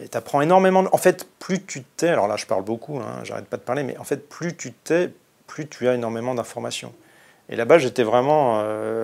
Et 0.00 0.08
tu 0.08 0.16
apprends 0.16 0.40
énormément. 0.40 0.86
En 0.92 0.96
fait, 0.96 1.28
plus 1.38 1.62
tu 1.62 1.82
t'es, 1.82 2.08
alors 2.08 2.26
là 2.26 2.36
je 2.36 2.46
parle 2.46 2.64
beaucoup, 2.64 2.98
hein, 2.98 3.20
j'arrête 3.24 3.44
pas 3.44 3.58
de 3.58 3.62
parler, 3.62 3.82
mais 3.82 3.98
en 3.98 4.04
fait 4.04 4.26
plus 4.26 4.56
tu 4.56 4.72
t'es, 4.72 5.10
plus 5.46 5.68
tu 5.68 5.88
as 5.88 5.94
énormément 5.94 6.34
d'informations. 6.34 6.94
Et 7.50 7.56
là-bas 7.56 7.76
j'étais 7.76 8.04
vraiment 8.04 8.62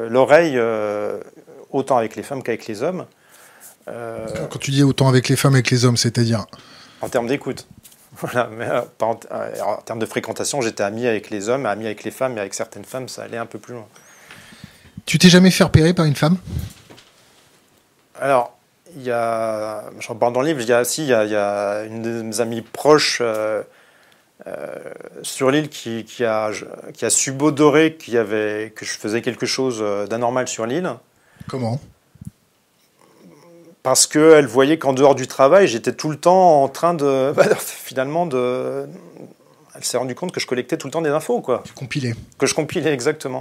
l'oreille, 0.08 0.58
autant 1.70 1.98
avec 1.98 2.16
les 2.16 2.22
femmes 2.22 2.42
qu'avec 2.42 2.66
les 2.66 2.82
hommes. 2.82 3.04
Quand 3.84 4.58
tu 4.58 4.70
dis 4.70 4.82
autant 4.82 5.08
avec 5.08 5.28
les 5.28 5.36
femmes 5.36 5.52
qu'avec 5.52 5.70
les 5.70 5.84
hommes, 5.84 5.98
c'est-à-dire? 5.98 6.46
En 7.02 7.08
termes 7.08 7.26
d'écoute. 7.26 7.66
Voilà, 8.20 8.48
mais 8.50 8.68
euh, 8.68 8.80
euh, 8.80 9.60
en, 9.62 9.76
termes 9.76 9.98
de 9.98 10.06
fréquentation, 10.06 10.60
j'étais 10.60 10.82
ami 10.82 11.06
avec 11.06 11.30
les 11.30 11.48
hommes, 11.48 11.66
ami 11.66 11.86
avec 11.86 12.02
les 12.02 12.10
femmes, 12.10 12.34
mais 12.34 12.40
avec 12.40 12.54
certaines 12.54 12.84
femmes, 12.84 13.08
ça 13.08 13.22
allait 13.22 13.36
un 13.36 13.46
peu 13.46 13.58
plus 13.58 13.74
loin. 13.74 13.86
Tu 15.06 15.18
t'es 15.18 15.28
jamais 15.28 15.50
fait 15.50 15.64
repérer 15.64 15.94
par 15.94 16.04
une 16.04 16.16
femme? 16.16 16.36
Alors, 18.20 18.58
il 18.96 19.02
y 19.02 19.12
a, 19.12 19.84
j'en 20.00 20.16
parle 20.16 20.32
dans 20.32 20.40
le 20.40 20.48
livre, 20.48 20.60
il 20.60 20.68
y 20.68 20.72
a, 20.72 20.84
si, 20.84 21.02
il 21.02 21.08
y 21.08 21.14
a, 21.14 21.84
une 21.84 22.02
de 22.02 22.22
mes 22.22 22.40
amies 22.40 22.62
proches 22.62 23.20
euh, 23.20 23.62
sur 25.22 25.50
l'île 25.50 25.68
qui, 25.68 26.04
qui, 26.04 26.24
a, 26.24 26.50
qui 26.94 27.04
a 27.04 27.10
subodoré 27.10 27.94
qu'il 27.94 28.14
y 28.14 28.18
avait, 28.18 28.72
que 28.74 28.84
je 28.84 28.92
faisais 28.98 29.22
quelque 29.22 29.46
chose 29.46 29.82
d'anormal 30.08 30.48
sur 30.48 30.66
l'île. 30.66 30.90
Comment? 31.46 31.80
Parce 33.88 34.06
qu'elle 34.06 34.46
voyait 34.46 34.76
qu'en 34.76 34.92
dehors 34.92 35.14
du 35.14 35.26
travail, 35.26 35.66
j'étais 35.66 35.92
tout 35.92 36.10
le 36.10 36.18
temps 36.18 36.62
en 36.62 36.68
train 36.68 36.92
de, 36.92 37.32
bah, 37.36 37.44
finalement, 37.56 38.26
de. 38.26 38.86
Elle 39.74 39.82
s'est 39.82 39.96
rendue 39.96 40.14
compte 40.14 40.30
que 40.30 40.40
je 40.40 40.46
collectais 40.46 40.76
tout 40.76 40.88
le 40.88 40.90
temps 40.90 41.00
des 41.00 41.08
infos, 41.08 41.40
quoi. 41.40 41.62
Tu 41.64 41.72
compilais. 41.72 42.14
Que 42.36 42.44
je 42.44 42.54
compilais 42.54 42.92
exactement. 42.92 43.40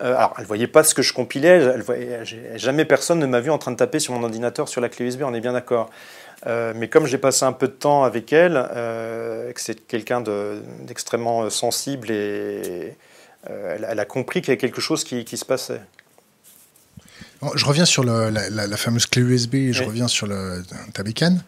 Euh, 0.00 0.16
alors, 0.16 0.32
elle 0.38 0.46
voyait 0.46 0.66
pas 0.66 0.82
ce 0.82 0.94
que 0.94 1.02
je 1.02 1.12
compilais. 1.12 1.48
Elle 1.58 1.82
voyait, 1.82 2.24
jamais 2.54 2.86
personne 2.86 3.18
ne 3.18 3.26
m'a 3.26 3.40
vu 3.40 3.50
en 3.50 3.58
train 3.58 3.72
de 3.72 3.76
taper 3.76 3.98
sur 3.98 4.14
mon 4.14 4.22
ordinateur 4.22 4.66
sur 4.66 4.80
la 4.80 4.88
clé 4.88 5.04
USB. 5.04 5.24
On 5.24 5.34
est 5.34 5.40
bien 5.40 5.52
d'accord. 5.52 5.90
Euh, 6.46 6.72
mais 6.74 6.88
comme 6.88 7.04
j'ai 7.04 7.18
passé 7.18 7.44
un 7.44 7.52
peu 7.52 7.66
de 7.66 7.72
temps 7.72 8.04
avec 8.04 8.32
elle, 8.32 8.66
euh, 8.74 9.52
que 9.52 9.60
c'est 9.60 9.86
quelqu'un 9.86 10.22
d'extrêmement 10.86 11.50
sensible 11.50 12.10
et 12.10 12.96
elle, 13.46 14.00
a 14.00 14.04
compris 14.06 14.40
qu'il 14.40 14.48
y 14.48 14.52
avait 14.52 14.58
quelque 14.58 14.80
chose 14.80 15.04
qui 15.04 15.36
se 15.36 15.44
passait. 15.44 15.82
Je 17.54 17.64
reviens 17.64 17.86
sur 17.86 18.04
la, 18.04 18.76
fameuse 18.76 19.06
clé 19.06 19.22
USB 19.22 19.54
et 19.54 19.72
je 19.72 19.82
reviens 19.82 20.08
sur 20.08 20.26
le, 20.26 20.62
ta 20.92 21.02
bécane. 21.02 21.42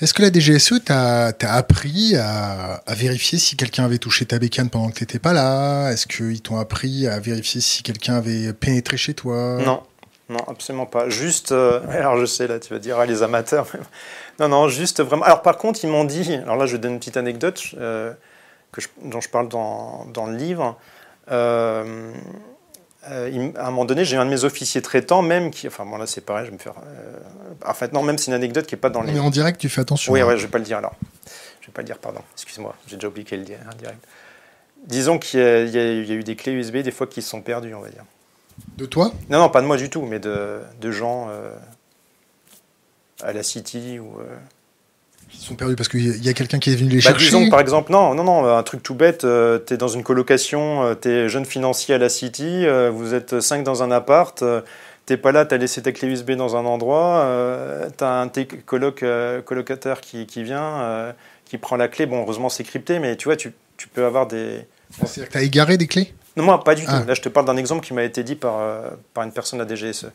Est-ce 0.00 0.14
que 0.14 0.22
la 0.22 0.32
DGSE 0.32 0.84
t'a 0.84 1.32
appris 1.54 2.16
à, 2.16 2.82
vérifier 2.88 3.38
si 3.38 3.56
quelqu'un 3.56 3.84
avait 3.84 3.98
touché 3.98 4.26
ta 4.26 4.38
bécane 4.38 4.68
pendant 4.68 4.90
que 4.90 4.96
tu 4.96 5.02
n'étais 5.04 5.18
pas 5.18 5.32
là? 5.32 5.90
Est-ce 5.90 6.06
qu'ils 6.06 6.42
t'ont 6.42 6.58
appris 6.58 7.06
à 7.06 7.18
vérifier 7.20 7.60
si 7.60 7.82
quelqu'un 7.82 8.16
avait 8.16 8.52
pénétré 8.52 8.96
chez 8.96 9.14
toi? 9.14 9.58
Non, 9.64 9.82
non, 10.28 10.40
absolument 10.48 10.86
pas. 10.86 11.08
Juste, 11.08 11.52
euh, 11.52 11.80
alors 11.88 12.18
je 12.18 12.26
sais, 12.26 12.46
là, 12.46 12.58
tu 12.58 12.72
vas 12.72 12.78
dire, 12.78 12.98
ah, 12.98 13.06
les 13.06 13.22
amateurs. 13.22 13.66
non, 14.40 14.48
non, 14.48 14.68
juste 14.68 15.02
vraiment. 15.02 15.24
Alors 15.24 15.42
par 15.42 15.56
contre, 15.56 15.84
ils 15.84 15.90
m'ont 15.90 16.04
dit, 16.04 16.34
alors 16.34 16.56
là, 16.56 16.66
je 16.66 16.76
donne 16.76 16.94
une 16.94 16.98
petite 16.98 17.16
anecdote 17.16 17.62
euh, 17.78 18.12
que 18.72 18.80
dont 19.02 19.20
je 19.20 19.28
parle 19.28 19.48
dans, 19.48 20.06
dans 20.12 20.26
le 20.26 20.36
livre. 20.36 20.76
Euh, 21.30 22.12
euh, 23.10 23.50
à 23.56 23.66
un 23.66 23.70
moment 23.70 23.84
donné, 23.84 24.04
j'ai 24.04 24.16
un 24.16 24.24
de 24.24 24.30
mes 24.30 24.44
officiers 24.44 24.80
traitants, 24.80 25.22
même 25.22 25.50
qui. 25.50 25.66
Enfin, 25.66 25.84
bon, 25.84 25.96
là, 25.96 26.06
c'est 26.06 26.20
pareil, 26.20 26.44
je 26.46 26.50
vais 26.50 26.56
me 26.56 26.62
faire. 26.62 26.74
Euh, 26.86 27.18
en 27.66 27.74
fait, 27.74 27.92
non, 27.92 28.02
même 28.02 28.16
c'est 28.16 28.28
une 28.28 28.34
anecdote 28.34 28.66
qui 28.66 28.74
n'est 28.74 28.80
pas 28.80 28.90
dans 28.90 29.02
les. 29.02 29.12
Mais 29.12 29.18
en 29.18 29.30
direct, 29.30 29.60
tu 29.60 29.68
fais 29.68 29.80
attention. 29.80 30.12
Oui, 30.12 30.20
hein. 30.20 30.26
ouais, 30.26 30.36
je 30.36 30.42
ne 30.42 30.46
vais 30.46 30.52
pas 30.52 30.58
le 30.58 30.64
dire 30.64 30.78
alors. 30.78 30.94
Je 31.60 31.66
ne 31.66 31.66
vais 31.66 31.72
pas 31.72 31.82
le 31.82 31.86
dire, 31.86 31.98
pardon. 31.98 32.20
Excuse-moi, 32.34 32.74
j'ai 32.86 32.96
déjà 32.96 33.08
oublié 33.08 33.26
le 33.36 33.44
dire 33.44 33.58
en 33.72 33.76
direct. 33.76 34.04
Disons 34.86 35.18
qu'il 35.18 35.40
y, 35.40 35.78
a 35.78 35.92
eu 35.92 36.24
des 36.24 36.36
clés 36.36 36.52
USB, 36.52 36.78
des 36.78 36.90
fois, 36.90 37.06
qui 37.06 37.22
se 37.22 37.28
sont 37.28 37.40
perdues, 37.40 37.74
on 37.74 37.80
va 37.80 37.88
dire. 37.88 38.04
De 38.76 38.84
toi? 38.84 39.12
Non, 39.30 39.38
non, 39.38 39.48
pas 39.48 39.62
de 39.62 39.66
moi 39.66 39.76
du 39.76 39.90
tout, 39.90 40.02
mais 40.02 40.18
de, 40.18 40.60
de 40.80 40.90
gens 40.90 41.28
euh, 41.30 41.54
à 43.22 43.32
la 43.32 43.42
City 43.42 43.98
ou. 43.98 44.18
Ils 45.34 45.40
sont 45.40 45.54
perdus 45.54 45.76
parce 45.76 45.88
qu'il 45.88 46.24
y 46.24 46.28
a 46.28 46.32
quelqu'un 46.32 46.58
qui 46.58 46.72
est 46.72 46.76
venu 46.76 46.90
les 46.90 46.96
bah, 46.96 47.10
chercher. 47.10 47.26
Disons 47.26 47.50
par 47.50 47.60
exemple, 47.60 47.90
non, 47.90 48.14
non, 48.14 48.24
non, 48.24 48.56
un 48.56 48.62
truc 48.62 48.82
tout 48.82 48.94
bête. 48.94 49.24
Euh, 49.24 49.58
tu 49.64 49.74
es 49.74 49.76
dans 49.76 49.88
une 49.88 50.02
colocation, 50.02 50.84
euh, 50.84 50.94
tu 51.00 51.08
es 51.08 51.28
jeune 51.28 51.44
financier 51.44 51.94
à 51.94 51.98
la 51.98 52.08
City, 52.08 52.66
euh, 52.66 52.90
vous 52.90 53.14
êtes 53.14 53.40
cinq 53.40 53.64
dans 53.64 53.82
un 53.82 53.90
appart. 53.90 54.42
T'es 55.04 55.16
pas 55.16 55.32
là, 55.32 55.44
tu 55.44 55.54
as 55.54 55.58
laissé 55.58 55.82
ta 55.82 55.90
clé 55.90 56.08
USB 56.08 56.32
dans 56.32 56.54
un 56.56 56.64
endroit, 56.64 57.26
tu 57.98 58.04
as 58.04 58.20
un 58.20 58.28
coloc, 58.64 59.04
colocataire 59.44 60.00
qui, 60.00 60.26
qui 60.26 60.44
vient, 60.44 61.12
qui 61.44 61.58
prend 61.58 61.76
la 61.76 61.88
clé. 61.88 62.06
Bon, 62.06 62.22
heureusement, 62.22 62.48
c'est 62.48 62.62
crypté, 62.62 63.00
mais 63.00 63.16
tu 63.16 63.24
vois, 63.24 63.36
tu, 63.36 63.52
tu 63.76 63.88
peux 63.88 64.04
avoir 64.04 64.28
des. 64.28 64.64
C'est-à-dire 64.90 65.26
que 65.26 65.32
tu 65.32 65.38
as 65.38 65.42
égaré 65.42 65.76
des 65.76 65.88
clés? 65.88 66.14
Non, 66.36 66.44
moi, 66.44 66.64
pas 66.64 66.74
du 66.74 66.84
tout. 66.84 66.90
Ah. 66.92 67.04
Là, 67.06 67.14
je 67.14 67.20
te 67.20 67.28
parle 67.28 67.46
d'un 67.46 67.56
exemple 67.56 67.84
qui 67.84 67.92
m'a 67.92 68.04
été 68.04 68.22
dit 68.22 68.36
par, 68.36 68.58
euh, 68.58 68.88
par 69.12 69.24
une 69.24 69.32
personne 69.32 69.60
à 69.60 69.66
DGSE. 69.66 70.06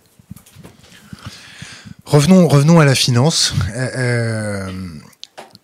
Revenons, 2.06 2.48
revenons 2.48 2.80
à 2.80 2.86
la 2.86 2.96
finance. 2.96 3.54
Euh, 3.76 3.88
euh, 3.98 4.72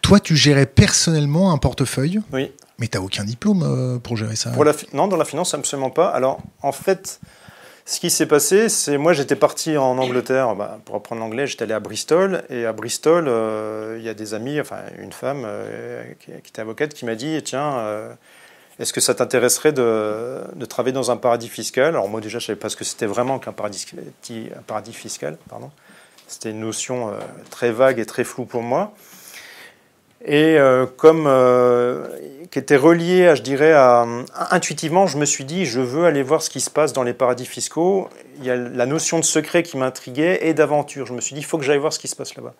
toi, 0.03 0.19
tu 0.19 0.35
gérais 0.35 0.67
personnellement 0.67 1.51
un 1.51 1.57
portefeuille, 1.57 2.21
Oui. 2.31 2.51
mais 2.77 2.87
tu 2.87 2.97
n'as 2.97 3.03
aucun 3.03 3.23
diplôme 3.23 3.63
euh, 3.63 3.97
pour 3.97 4.15
gérer 4.17 4.35
ça. 4.35 4.51
Pour 4.51 4.65
la 4.65 4.73
fi- 4.73 4.87
non, 4.93 5.07
dans 5.07 5.17
la 5.17 5.25
finance, 5.25 5.55
absolument 5.55 5.89
pas. 5.89 6.09
Alors, 6.09 6.39
en 6.61 6.71
fait, 6.71 7.19
ce 7.85 7.99
qui 7.99 8.09
s'est 8.09 8.25
passé, 8.27 8.69
c'est 8.69 8.97
moi, 8.97 9.13
j'étais 9.13 9.35
parti 9.35 9.75
en 9.77 9.97
Angleterre 9.97 10.55
bah, 10.55 10.79
pour 10.85 10.95
apprendre 10.95 11.21
l'anglais. 11.21 11.47
J'étais 11.47 11.63
allé 11.63 11.73
à 11.73 11.79
Bristol, 11.79 12.43
et 12.49 12.65
à 12.65 12.73
Bristol, 12.73 13.25
euh, 13.27 13.95
il 13.97 14.05
y 14.05 14.09
a 14.09 14.13
des 14.13 14.33
amis, 14.35 14.59
enfin 14.61 14.77
une 14.99 15.11
femme 15.13 15.43
euh, 15.45 16.03
qui, 16.19 16.27
qui 16.27 16.49
était 16.49 16.61
avocate, 16.61 16.93
qui 16.93 17.05
m'a 17.05 17.15
dit 17.15 17.41
tiens. 17.43 17.77
euh, 17.79 18.13
est-ce 18.79 18.91
que 18.91 19.01
ça 19.01 19.13
t'intéresserait 19.13 19.71
de, 19.71 20.41
de 20.55 20.65
travailler 20.65 20.93
dans 20.93 21.11
un 21.11 21.17
paradis 21.17 21.47
fiscal? 21.47 21.89
Alors 21.89 22.09
moi 22.09 22.21
déjà, 22.21 22.39
je 22.39 22.47
savais 22.47 22.59
pas 22.59 22.69
ce 22.69 22.75
que 22.75 22.83
c'était 22.83 23.05
vraiment 23.05 23.37
qu'un 23.37 23.51
paradis, 23.53 23.85
un 24.31 24.61
paradis 24.65 24.93
fiscal. 24.93 25.37
Pardon. 25.47 25.69
C'était 26.27 26.49
une 26.49 26.59
notion 26.61 27.11
très 27.51 27.71
vague 27.71 27.99
et 27.99 28.05
très 28.07 28.23
floue 28.23 28.45
pour 28.45 28.63
moi. 28.63 28.93
Et 30.25 30.57
euh, 30.57 30.85
comme 30.85 31.25
euh, 31.27 32.07
qui 32.49 32.59
était 32.59 32.77
relié, 32.77 33.27
à, 33.27 33.35
je 33.35 33.41
dirais, 33.41 33.73
à, 33.73 34.05
à- 34.33 34.55
intuitivement, 34.55 35.05
je 35.07 35.17
me 35.17 35.25
suis 35.25 35.43
dit, 35.43 35.65
je 35.65 35.81
veux 35.81 36.05
aller 36.05 36.23
voir 36.23 36.41
ce 36.41 36.49
qui 36.49 36.61
se 36.61 36.69
passe 36.69 36.93
dans 36.93 37.03
les 37.03 37.13
paradis 37.13 37.45
fiscaux. 37.45 38.07
Il 38.39 38.45
y 38.45 38.49
a 38.49 38.55
la 38.55 38.85
notion 38.85 39.19
de 39.19 39.25
secret 39.25 39.63
qui 39.63 39.77
m'intriguait 39.77 40.39
et 40.47 40.53
d'aventure. 40.53 41.05
Je 41.05 41.13
me 41.13 41.19
suis 41.21 41.33
dit, 41.33 41.41
il 41.41 41.45
faut 41.45 41.57
que 41.57 41.63
j'aille 41.65 41.77
voir 41.79 41.91
ce 41.91 41.99
qui 41.99 42.07
se 42.07 42.15
passe 42.15 42.35
là-bas. 42.35 42.53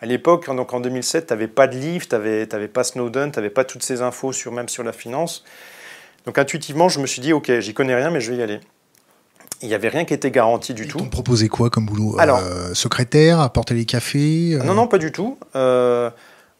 À 0.00 0.06
l'époque, 0.06 0.46
donc 0.54 0.72
en 0.72 0.80
2007, 0.80 1.26
tu 1.26 1.32
n'avais 1.32 1.46
pas 1.48 1.66
de 1.66 1.76
livre, 1.76 2.06
tu 2.08 2.14
n'avais 2.16 2.68
pas 2.68 2.84
Snowden, 2.84 3.30
tu 3.30 3.38
n'avais 3.38 3.50
pas 3.50 3.64
toutes 3.64 3.82
ces 3.82 4.00
infos, 4.02 4.32
sur, 4.32 4.50
même 4.52 4.68
sur 4.68 4.82
la 4.82 4.92
finance. 4.92 5.44
Donc 6.26 6.38
intuitivement, 6.38 6.88
je 6.88 7.00
me 7.00 7.06
suis 7.06 7.20
dit, 7.20 7.32
ok, 7.32 7.60
j'y 7.60 7.74
connais 7.74 7.94
rien, 7.94 8.10
mais 8.10 8.20
je 8.20 8.30
vais 8.32 8.38
y 8.38 8.42
aller. 8.42 8.60
Il 9.62 9.68
n'y 9.68 9.74
avait 9.74 9.88
rien 9.88 10.04
qui 10.04 10.12
était 10.14 10.30
garanti 10.30 10.74
du 10.74 10.82
Ils 10.84 10.88
tout. 10.88 10.98
t'ont 10.98 11.08
proposé 11.08 11.48
quoi 11.48 11.70
comme 11.70 11.86
boulot? 11.86 12.16
Alors- 12.18 12.38
Euh, 12.40 12.74
Secrétaire, 12.74 13.40
apporter 13.40 13.74
les 13.74 13.84
cafés 13.84 14.58
Ah 14.60 14.64
Non, 14.64 14.74
non, 14.74 14.86
pas 14.88 14.98
du 14.98 15.12
tout. 15.12 15.38
Euh, 15.54 16.10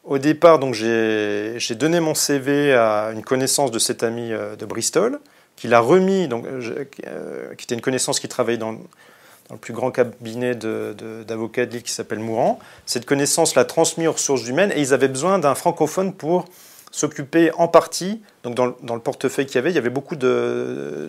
au 0.05 0.19
départ, 0.19 0.59
donc 0.59 0.75
j'ai 0.75 1.75
donné 1.75 2.01
mon 2.01 2.15
CV 2.15 2.75
à 2.75 3.11
une 3.13 3.23
connaissance 3.23 3.71
de 3.71 3.79
cet 3.79 4.03
ami 4.03 4.33
euh, 4.33 4.57
de 4.57 4.67
Bristol, 4.67 5.21
qui 5.57 5.69
l'a 5.69 5.81
remis, 5.81 6.29
donc, 6.29 6.45
euh, 6.47 6.85
euh, 7.07 7.55
qui 7.55 7.65
était 7.65 7.75
une 7.75 7.81
connaissance 7.81 8.21
qui 8.21 8.29
travaillait 8.29 8.59
dans, 8.59 8.73
le 8.73 9.57
plus 9.61 9.73
grand 9.73 9.91
cabinet 9.91 10.55
d'avocats 10.55 11.67
de, 11.67 11.71
Lille 11.71 11.83
qui 11.83 11.93
s'appelle 11.93 12.19
Mourant. 12.19 12.59
Cette 12.87 13.07
connaissance 13.07 13.55
l'a 13.55 13.65
transmis 13.65 14.07
aux 14.07 14.13
ressources 14.13 14.47
humaines 14.49 14.73
et 14.75 14.81
ils 14.81 14.95
avaient 14.95 15.09
besoin 15.09 15.39
d'un 15.39 15.55
francophone 15.55 16.13
pour 16.13 16.47
s'occuper 16.91 17.51
en 17.57 17.69
partie, 17.69 18.23
donc 18.43 18.55
dans, 18.55 18.67
le- 18.67 19.01
portefeuille 19.01 19.47
qu'il 19.47 19.57
y 19.57 19.59
avait, 19.59 19.71
il 19.71 19.75
y 19.75 19.79
avait 19.79 19.91
beaucoup 19.91 20.17
de, 20.17 21.09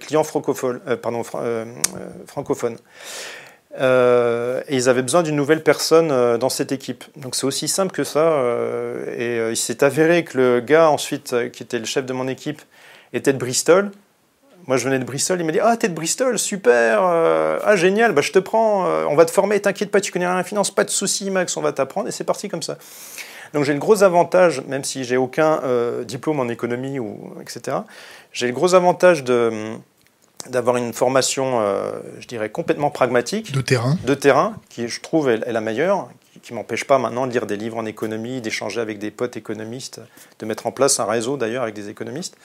clients 0.00 0.24
francophones. 0.24 0.80
Euh, 3.80 4.62
et 4.68 4.76
ils 4.76 4.88
avaient 4.88 5.02
besoin 5.02 5.22
d'une 5.22 5.34
nouvelle 5.34 5.62
personne 5.62 6.10
euh, 6.12 6.38
dans 6.38 6.48
cette 6.48 6.70
équipe. 6.70 7.04
Donc 7.16 7.34
c'est 7.34 7.46
aussi 7.46 7.66
simple 7.66 7.92
que 7.92 8.04
ça. 8.04 8.20
euh, 8.20 9.48
et 9.48 9.52
il 9.52 9.56
s'est 9.56 9.82
avéré 9.82 10.24
que 10.24 10.38
le 10.38 10.60
gars 10.60 10.88
ensuite, 10.90 11.34
qui 11.50 11.62
était 11.62 11.78
le 11.78 11.84
chef 11.84 12.06
de 12.06 12.12
mon 12.12 12.28
équipe, 12.28 12.62
était 13.12 13.32
de 13.32 13.38
Bristol. 13.38 13.90
Moi 14.66 14.76
je 14.76 14.84
venais 14.84 14.98
de 14.98 15.04
Bristol, 15.04 15.40
il 15.40 15.44
m'a 15.44 15.52
dit 15.52 15.60
Ah, 15.60 15.76
t'es 15.76 15.88
de 15.88 15.94
Bristol, 15.94 16.38
super, 16.38 17.02
ah 17.02 17.76
génial, 17.76 18.12
bah, 18.12 18.22
je 18.22 18.32
te 18.32 18.38
prends, 18.38 18.86
on 19.06 19.14
va 19.14 19.26
te 19.26 19.30
former, 19.30 19.60
t'inquiète 19.60 19.90
pas, 19.90 20.00
tu 20.00 20.10
connais 20.10 20.24
rien 20.24 20.36
à 20.36 20.38
la 20.38 20.44
finance, 20.44 20.70
pas 20.70 20.84
de 20.84 20.90
souci, 20.90 21.30
Max, 21.30 21.54
on 21.58 21.60
va 21.60 21.72
t'apprendre. 21.72 22.08
Et 22.08 22.12
c'est 22.12 22.24
parti 22.24 22.48
comme 22.48 22.62
ça. 22.62 22.78
Donc 23.52 23.64
j'ai 23.64 23.74
le 23.74 23.78
gros 23.78 24.02
avantage, 24.02 24.62
même 24.66 24.82
si 24.82 25.04
j'ai 25.04 25.18
aucun 25.18 25.60
diplôme 26.06 26.40
en 26.40 26.48
économie, 26.48 26.98
ou, 26.98 27.34
etc., 27.42 27.78
j'ai 28.32 28.46
le 28.46 28.54
gros 28.54 28.74
avantage 28.74 29.22
de 29.22 29.76
d'avoir 30.50 30.76
une 30.76 30.92
formation, 30.92 31.60
euh, 31.62 31.92
je 32.20 32.26
dirais, 32.26 32.50
complètement 32.50 32.90
pragmatique 32.90 33.52
de 33.52 33.60
terrain. 33.62 33.96
de 34.04 34.14
terrain, 34.14 34.56
qui 34.68 34.88
je 34.88 35.00
trouve 35.00 35.30
est, 35.30 35.40
est 35.46 35.52
la 35.52 35.60
meilleure, 35.62 36.08
qui, 36.42 36.52
ne 36.52 36.58
m'empêche 36.58 36.84
pas 36.84 36.98
maintenant 36.98 37.26
de 37.26 37.32
lire 37.32 37.46
des 37.46 37.56
livres 37.56 37.78
en 37.78 37.86
économie, 37.86 38.42
d'échanger 38.42 38.80
avec 38.80 38.98
des 38.98 39.10
potes 39.10 39.36
économistes, 39.38 40.00
de 40.40 40.44
mettre 40.46 40.66
en 40.66 40.72
place 40.72 41.00
un 41.00 41.06
réseau 41.06 41.36
d'ailleurs 41.38 41.62
avec 41.62 41.74
des 41.74 41.88
économistes. 41.88 42.36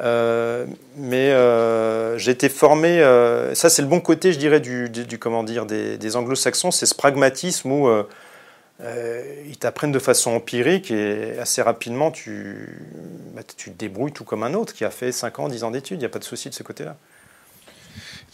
Euh, 0.00 0.66
mais 0.96 1.30
euh, 1.30 2.16
j'ai 2.18 2.30
été 2.32 2.48
formé, 2.48 3.00
euh, 3.00 3.54
ça 3.54 3.68
c'est 3.70 3.82
le 3.82 3.88
bon 3.88 4.00
côté, 4.00 4.32
je 4.32 4.38
dirais, 4.38 4.60
du, 4.60 4.88
du- 4.90 5.04
du- 5.04 5.18
comment 5.18 5.42
dire, 5.44 5.66
des, 5.66 5.98
des 5.98 6.16
anglo-saxons, 6.16 6.70
c'est 6.70 6.86
ce 6.86 6.94
pragmatisme 6.94 7.70
où 7.72 7.88
ils 9.48 9.56
t'apprennent 9.56 9.92
de 9.92 9.98
façon 9.98 10.32
empirique 10.32 10.90
et 10.90 11.38
assez 11.38 11.62
rapidement 11.62 12.10
tu, 12.10 12.68
bah, 13.34 13.42
tu 13.56 13.70
te 13.70 13.78
débrouilles 13.78 14.12
tout 14.12 14.24
comme 14.24 14.42
un 14.42 14.52
autre 14.54 14.74
qui 14.74 14.84
a 14.84 14.90
fait 14.90 15.12
5 15.12 15.38
ans, 15.38 15.48
10 15.48 15.64
ans 15.64 15.70
d'études, 15.70 15.96
il 15.98 16.00
n'y 16.00 16.04
a 16.06 16.10
pas 16.10 16.18
de 16.18 16.24
souci 16.24 16.48
de 16.50 16.54
ce 16.54 16.62
côté-là. 16.62 16.96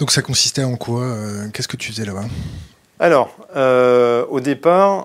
Donc 0.01 0.11
ça 0.11 0.23
consistait 0.23 0.65
en 0.65 0.77
quoi 0.77 1.03
euh, 1.03 1.49
Qu'est-ce 1.53 1.69
que 1.69 1.77
tu 1.77 1.93
faisais 1.93 2.07
là-bas? 2.07 2.25
Alors, 2.99 3.37
euh, 3.55 4.25
au 4.31 4.41
départ, 4.41 5.05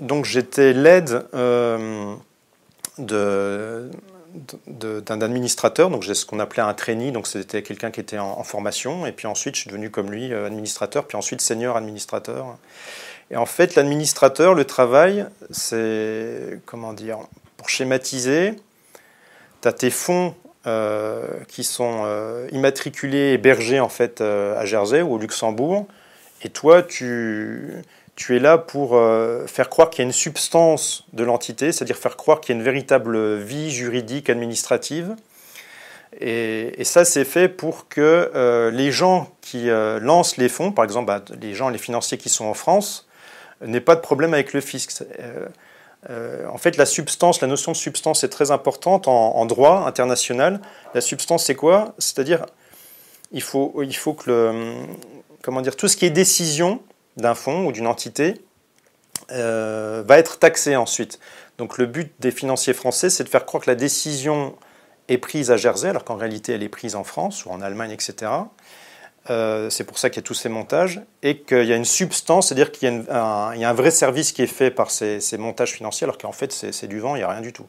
donc 0.00 0.24
j'étais 0.24 0.72
l'aide 0.72 1.26
euh, 1.34 2.14
d'un 2.98 3.90
administrateur, 5.20 5.90
donc 5.90 6.04
j'ai 6.04 6.14
ce 6.14 6.24
qu'on 6.24 6.38
appelait 6.38 6.62
un 6.62 6.74
trainee, 6.74 7.10
donc 7.10 7.26
c'était 7.26 7.62
quelqu'un 7.62 7.90
qui 7.90 7.98
était 7.98 8.18
en, 8.18 8.44
formation, 8.44 9.04
et 9.04 9.12
puis 9.12 9.26
ensuite 9.26 9.56
je 9.56 9.62
suis 9.62 9.68
devenu 9.68 9.90
comme 9.90 10.12
lui 10.12 10.32
administrateur, 10.32 11.08
puis 11.08 11.16
ensuite 11.16 11.40
senior 11.40 11.76
administrateur. 11.76 12.56
Et 13.32 13.36
en 13.36 13.46
fait, 13.46 13.74
l'administrateur, 13.74 14.54
le 14.54 14.64
travail, 14.64 15.26
c'est, 15.50 16.60
comment 16.66 16.92
dire, 16.92 17.18
pour 17.56 17.68
schématiser, 17.68 18.54
tu 19.60 19.68
as 19.68 19.72
tes 19.72 19.90
fonds 19.90 20.36
euh, 20.66 21.26
qui 21.48 21.62
sont 21.62 22.02
euh, 22.04 22.48
immatriculés, 22.50 23.32
hébergés 23.34 23.78
en 23.78 23.88
fait 23.88 24.20
euh, 24.20 24.58
à 24.58 24.64
Jersey 24.64 25.00
ou 25.00 25.14
au 25.14 25.18
Luxembourg, 25.18 25.86
et 26.42 26.48
toi, 26.48 26.82
tu, 26.82 27.72
tu 28.16 28.36
es 28.36 28.38
là 28.38 28.58
pour 28.58 28.96
euh, 28.96 29.46
faire 29.46 29.68
croire 29.68 29.90
qu'il 29.90 30.02
y 30.02 30.04
a 30.04 30.06
une 30.06 30.12
substance 30.12 31.04
de 31.12 31.22
l'entité, 31.24 31.70
c'est-à-dire 31.70 31.96
faire 31.96 32.16
croire 32.16 32.40
qu'il 32.40 32.54
y 32.54 32.58
a 32.58 32.58
une 32.58 32.64
véritable 32.64 33.36
vie 33.36 33.70
juridique, 33.70 34.28
administrative. 34.28 35.14
Et, 36.20 36.82
ça, 36.84 37.04
c'est 37.04 37.24
fait 37.24 37.48
pour 37.48 37.88
que 37.88 38.70
les 38.72 38.90
gens 38.90 39.30
qui 39.42 39.68
lancent 40.00 40.36
les 40.36 40.48
fonds, 40.48 40.72
par 40.72 40.84
exemple 40.84 41.06
bah, 41.06 41.22
les 41.42 41.52
gens, 41.52 41.68
les 41.68 41.78
financiers 41.78 42.16
qui 42.16 42.28
sont 42.28 42.46
en 42.46 42.54
France, 42.54 43.06
n'aient 43.60 43.80
pas 43.80 43.96
de 43.96 44.00
problème 44.00 44.32
avec 44.32 44.52
le 44.52 44.60
fisc. 44.60 45.02
Euh, 46.08 46.46
en 46.48 46.58
fait, 46.58 46.76
la 46.76 46.86
substance, 46.86 47.40
la 47.40 47.48
notion 47.48 47.72
de 47.72 47.76
substance 47.76 48.22
est 48.24 48.28
très 48.28 48.50
importante 48.50 49.08
en, 49.08 49.36
en 49.36 49.46
droit 49.46 49.84
international. 49.86 50.60
La 50.94 51.00
substance, 51.00 51.44
c'est 51.44 51.56
quoi? 51.56 51.94
C'est-à-dire, 51.98 52.46
il 53.32 53.42
faut, 53.42 53.82
il 53.82 53.96
faut 53.96 54.14
que 54.14 54.30
le, 54.30 54.74
comment 55.42 55.60
dire, 55.60 55.76
tout 55.76 55.88
ce 55.88 55.96
qui 55.96 56.06
est 56.06 56.10
décision 56.10 56.80
d'un 57.16 57.34
fonds 57.34 57.66
ou 57.66 57.72
d'une 57.72 57.86
entité 57.86 58.34
euh, 59.32 60.02
va 60.06 60.18
être 60.18 60.38
taxé 60.38 60.76
ensuite. 60.76 61.18
Donc 61.58 61.78
le 61.78 61.86
but 61.86 62.12
des 62.20 62.30
financiers 62.30 62.74
français, 62.74 63.10
c'est 63.10 63.24
de 63.24 63.28
faire 63.28 63.46
croire 63.46 63.62
que 63.64 63.70
la 63.70 63.74
décision 63.74 64.54
est 65.08 65.18
prise 65.18 65.50
à 65.50 65.56
Jersey, 65.56 65.88
alors 65.88 66.04
qu'en 66.04 66.16
réalité 66.16 66.52
elle 66.52 66.62
est 66.62 66.68
prise 66.68 66.94
en 66.96 67.04
France 67.04 67.46
ou 67.46 67.50
en 67.50 67.60
Allemagne, 67.62 67.90
etc. 67.90 68.30
Euh, 69.30 69.70
c'est 69.70 69.84
pour 69.84 69.98
ça 69.98 70.10
qu'il 70.10 70.18
y 70.18 70.24
a 70.24 70.26
tous 70.26 70.34
ces 70.34 70.48
montages 70.48 71.00
et 71.22 71.38
qu'il 71.38 71.64
y 71.64 71.72
a 71.72 71.76
une 71.76 71.84
substance, 71.84 72.48
c'est-à-dire 72.48 72.70
qu'il 72.70 72.88
y, 72.88 73.12
a 73.12 73.68
un, 73.68 73.72
vrai 73.72 73.90
service 73.90 74.32
qui 74.32 74.42
est 74.42 74.46
fait 74.46 74.70
par 74.70 74.90
ces, 74.90 75.20
ces 75.20 75.36
montages 75.36 75.72
financiers, 75.72 76.04
alors 76.04 76.18
qu'en 76.18 76.32
fait 76.32 76.52
c'est 76.52 76.86
du 76.86 77.00
vent, 77.00 77.16
il 77.16 77.20
n'y 77.20 77.24
a 77.24 77.30
rien 77.30 77.40
du 77.40 77.52
tout. 77.52 77.66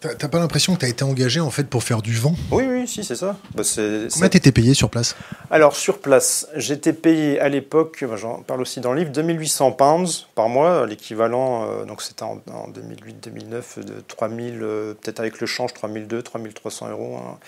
T'as 0.00 0.28
pas 0.28 0.38
l'impression 0.38 0.74
que 0.74 0.80
t'as 0.80 0.88
été 0.88 1.02
engagé 1.02 1.40
en 1.40 1.50
fait 1.50 1.64
pour 1.64 1.82
faire 1.82 2.00
du 2.02 2.14
vent? 2.14 2.34
Oui, 2.50 2.64
oui, 2.68 2.86
si, 2.88 3.04
c'est 3.04 3.16
ça. 3.16 3.36
Bah, 3.54 3.64
c'est- 3.64 4.08
Combien 4.12 4.28
t'étais 4.30 4.52
payé 4.52 4.72
sur 4.74 4.88
place? 4.90 5.14
Alors, 5.50 5.76
sur 5.76 5.98
place, 5.98 6.46
j'étais 6.56 6.92
payé 6.94 7.38
à 7.40 7.48
l'époque, 7.50 8.02
bah, 8.08 8.16
j'en 8.16 8.42
parle 8.42 8.60
aussi 8.62 8.80
dans 8.80 8.92
le 8.92 9.00
livre, 9.00 9.12
2800 9.12 9.72
pounds 9.72 10.26
par 10.34 10.48
mois, 10.48 10.86
l'équivalent, 10.86 11.68
euh, 11.70 11.84
donc 11.84 12.00
c'était 12.02 12.22
en, 12.22 12.36
2008-2009, 12.68 13.78
de 13.84 14.00
3000, 14.08 14.60
euh, 14.62 14.94
peut-être 14.94 15.20
avec 15.20 15.40
le 15.40 15.46
change, 15.46 15.72
3002, 15.74 16.22
3300 16.22 16.88
euros. 16.90 17.16
hein. 17.18 17.38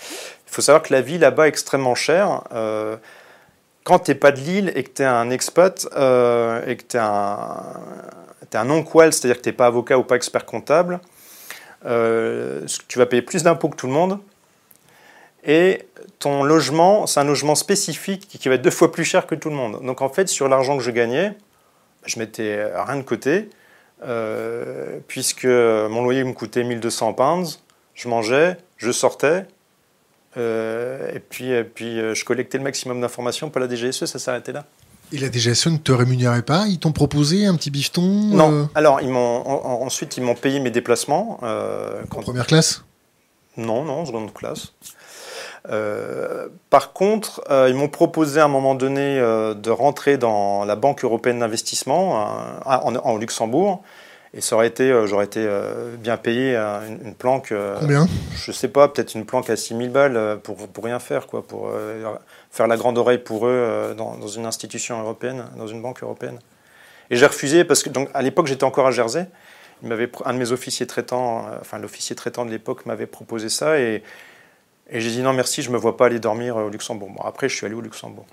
Il 0.47 0.53
faut 0.53 0.61
savoir 0.61 0.81
que 0.83 0.93
la 0.93 1.01
vie 1.01 1.17
là-bas 1.17 1.45
est 1.45 1.49
extrêmement 1.49 1.95
chère. 1.95 2.41
Euh, 2.53 2.97
quand 3.83 3.99
tu 3.99 4.11
n'es 4.11 4.15
pas 4.15 4.31
de 4.31 4.39
Lille 4.39 4.71
et 4.75 4.83
que 4.83 4.89
tu 4.95 5.01
es 5.01 5.05
un 5.05 5.29
expat 5.31 5.85
et 5.85 6.75
que 6.75 6.83
tu 6.87 6.97
es 6.97 6.99
un, 6.99 7.63
t'es 8.49 8.57
un 8.57 8.65
non-qual, 8.65 9.13
c'est-à-dire 9.13 9.37
que 9.37 9.43
tu 9.43 9.49
n'es 9.49 9.53
pas 9.53 9.67
avocat 9.67 9.97
ou 9.97 10.03
pas 10.03 10.15
expert 10.15 10.45
comptable, 10.45 10.99
euh, 11.87 12.65
tu 12.87 12.99
vas 12.99 13.05
payer 13.05 13.21
plus 13.21 13.43
d'impôts 13.43 13.69
que 13.69 13.75
tout 13.75 13.87
le 13.87 13.93
monde. 13.93 14.19
Et 15.43 15.87
ton 16.19 16.43
logement, 16.43 17.07
c'est 17.07 17.19
un 17.19 17.23
logement 17.23 17.55
spécifique 17.55 18.27
qui 18.27 18.49
va 18.49 18.55
être 18.55 18.61
deux 18.61 18.71
fois 18.71 18.91
plus 18.91 19.05
cher 19.05 19.27
que 19.27 19.35
tout 19.35 19.49
le 19.49 19.55
monde. 19.55 19.83
Donc 19.85 20.01
en 20.01 20.09
fait, 20.09 20.27
sur 20.27 20.49
l'argent 20.49 20.77
que 20.77 20.83
je 20.83 20.91
gagnais, 20.91 21.33
je 22.05 22.19
mettais 22.19 22.65
rien 22.75 22.97
de 22.97 23.03
côté, 23.03 23.49
euh, 24.03 24.99
puisque 25.07 25.45
mon 25.45 26.03
loyer 26.03 26.23
me 26.23 26.33
coûtait 26.33 26.63
1200 26.63 27.13
pounds, 27.13 27.63
je 27.93 28.09
mangeais, 28.09 28.57
je 28.77 28.91
sortais, 28.91 29.45
euh, 30.35 31.11
et 31.13 31.19
puis, 31.19 31.51
et 31.51 32.15
je 32.15 32.25
collectais 32.25 32.57
le 32.57 32.63
maximum 32.63 33.01
d'informations 33.01 33.49
pour 33.49 33.61
la 33.61 33.69
DGSE, 33.69 34.05
ça 34.05 34.19
s'arrêtait 34.19 34.51
là. 34.51 34.65
Et 35.13 35.17
la 35.19 35.31
DGSE 35.31 35.67
ne 35.67 35.77
te 35.77 35.91
rémunérait 35.91 36.41
pas 36.41 36.65
Ils 36.67 36.79
t'ont 36.79 36.91
proposé 36.91 37.45
un 37.45 37.55
petit 37.55 37.71
bifton 37.71 38.01
Non. 38.01 38.51
euh, 38.51 38.65
Alors, 38.75 38.99
ils 39.01 39.09
m'ont, 39.09 39.41
en- 39.47 39.81
ensuite, 39.85 40.17
ils 40.17 40.23
m'ont 40.23 40.35
payé 40.35 40.59
mes 40.59 40.69
déplacements. 40.71 41.39
euh, 41.43 42.01
en 42.03 42.07
quand- 42.07 42.21
première 42.21 42.45
classe? 42.47 42.83
Non, 43.55 43.83
non, 43.85 44.05
seconde 44.05 44.33
classe. 44.33 44.73
Euh, 45.69 46.47
par 46.69 46.93
contre, 46.93 47.41
ils 47.67 47.73
m'ont 47.75 47.89
proposé 47.89 48.39
à 48.39 48.45
un 48.45 48.49
moment 48.49 48.75
donné 48.75 49.17
de 49.19 49.69
rentrer 49.69 50.17
dans 50.17 50.63
la 50.65 50.75
Banque 50.75 51.03
européenne 51.03 51.39
d'investissement 51.39 52.61
en, 52.65 52.95
en 52.95 53.17
Luxembourg. 53.17 53.81
Et 54.33 54.41
ça 54.41 54.55
aurait 54.55 54.67
été, 54.67 54.93
j'aurais 55.07 55.25
été 55.25 55.47
bien 55.99 56.17
payé 56.17 56.55
une, 56.55 56.99
une 57.07 57.15
planque. 57.15 57.53
Combien? 57.79 58.07
je 58.35 58.51
sais 58.51 58.67
pas, 58.67 58.87
peut-être 58.87 59.15
une 59.15 59.25
planque 59.25 59.49
à 59.49 59.55
6000 59.55 59.89
balles 59.89 60.39
pour, 60.43 60.55
pour 60.67 60.83
rien 60.83 60.99
faire, 60.99 61.27
quoi, 61.27 61.45
pour 61.45 61.69
faire 62.51 62.67
la 62.67 62.77
grande 62.77 62.97
oreille 62.97 63.17
pour 63.17 63.47
eux 63.47 63.51
euh, 63.51 63.93
dans, 63.93 64.27
une 64.27 64.45
institution 64.45 64.99
européenne, 64.99 65.45
dans 65.57 65.67
une 65.67 65.81
banque 65.81 66.03
européenne. 66.03 66.39
Et 67.09 67.15
j'ai 67.15 67.25
refusé 67.25 67.63
parce 67.63 67.83
que, 67.83 67.89
donc, 67.89 68.09
à 68.13 68.21
l'époque, 68.21 68.47
j'étais 68.47 68.63
encore 68.63 68.87
à 68.87 68.91
Jersey. 68.91 69.27
Il 69.83 70.09
un 70.25 70.33
de 70.33 70.39
mes 70.39 70.51
officiers 70.51 70.87
traitants, 70.87 71.45
euh, 71.47 71.57
enfin 71.61 71.77
l'officier 71.77 72.15
traitant 72.15 72.45
de 72.45 72.51
l'époque 72.51 72.85
m'avait 72.85 73.05
proposé 73.05 73.49
ça 73.49 73.79
et, 73.79 74.03
j'ai 74.89 75.11
dit 75.11 75.21
non 75.21 75.33
merci, 75.33 75.61
je 75.61 75.69
me 75.69 75.77
vois 75.77 75.97
pas 75.97 76.05
aller 76.05 76.19
dormir 76.19 76.55
au 76.55 76.69
Luxembourg. 76.69 77.09
Bon, 77.09 77.21
après, 77.23 77.49
je 77.49 77.55
suis 77.55 77.65
allé 77.65 77.75
au 77.75 77.81
Luxembourg. 77.81 78.25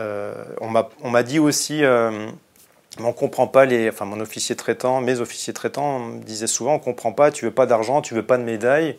Euh, 0.00 0.32
on 0.60 0.70
m'a 0.70 0.88
on 1.02 1.10
m'a 1.10 1.22
dit 1.22 1.38
aussi, 1.38 1.84
euh, 1.84 2.30
on 2.98 3.12
comprend 3.12 3.46
pas 3.46 3.66
les, 3.66 3.90
enfin 3.90 4.06
mon 4.06 4.20
officier 4.20 4.56
traitant, 4.56 5.02
mes 5.02 5.20
officiers 5.20 5.52
traitants 5.52 5.98
me 5.98 6.22
disaient 6.22 6.46
souvent, 6.46 6.74
on 6.74 6.78
comprend 6.78 7.12
pas, 7.12 7.30
tu 7.30 7.44
veux 7.44 7.50
pas 7.50 7.66
d'argent, 7.66 8.00
tu 8.00 8.14
veux 8.14 8.24
pas 8.24 8.38
de 8.38 8.42
médaille. 8.42 8.96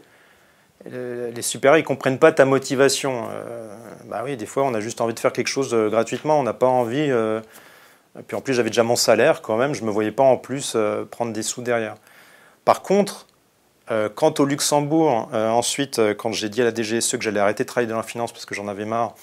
Euh, 0.87 1.31
Les 1.31 1.41
supérieurs, 1.41 1.77
ils 1.77 1.83
comprennent 1.83 2.19
pas 2.19 2.31
ta 2.31 2.45
motivation. 2.45 3.27
Euh, 3.31 3.73
bah 4.05 4.21
oui, 4.23 4.37
des 4.37 4.45
fois, 4.45 4.63
on 4.63 4.73
a 4.73 4.79
juste 4.79 5.01
envie 5.01 5.13
de 5.13 5.19
faire 5.19 5.33
quelque 5.33 5.47
chose 5.47 5.73
euh, 5.73 5.89
gratuitement, 5.89 6.39
on 6.39 6.43
n'a 6.43 6.53
pas 6.53 6.67
envie. 6.67 7.09
euh, 7.09 7.41
et 8.17 8.23
puis 8.23 8.35
en 8.35 8.41
plus, 8.41 8.53
j'avais 8.53 8.69
déjà 8.69 8.83
mon 8.83 8.95
salaire 8.95 9.41
quand 9.41 9.57
même, 9.57 9.73
je 9.73 9.83
me 9.83 9.91
voyais 9.91 10.11
pas 10.11 10.23
en 10.23 10.37
plus 10.37 10.73
euh, 10.75 11.05
prendre 11.05 11.31
des 11.31 11.43
sous 11.43 11.61
derrière. 11.61 11.95
Par 12.65 12.81
contre, 12.81 13.27
euh, 13.91 14.09
quant 14.09 14.33
au 14.39 14.45
Luxembourg, 14.45 15.29
euh, 15.33 15.49
ensuite, 15.49 15.99
euh, 15.99 16.13
quand 16.13 16.31
j'ai 16.31 16.49
dit 16.49 16.61
à 16.61 16.65
la 16.65 16.73
DGSE 16.73 17.17
que 17.17 17.21
j'allais 17.23 17.39
arrêter 17.39 17.63
de 17.63 17.67
travailler 17.67 17.89
dans 17.89 17.97
la 17.97 18.03
finance 18.03 18.31
parce 18.31 18.45
que 18.45 18.55
j'en 18.55 18.67
avais 18.67 18.85
marre, 18.85 19.15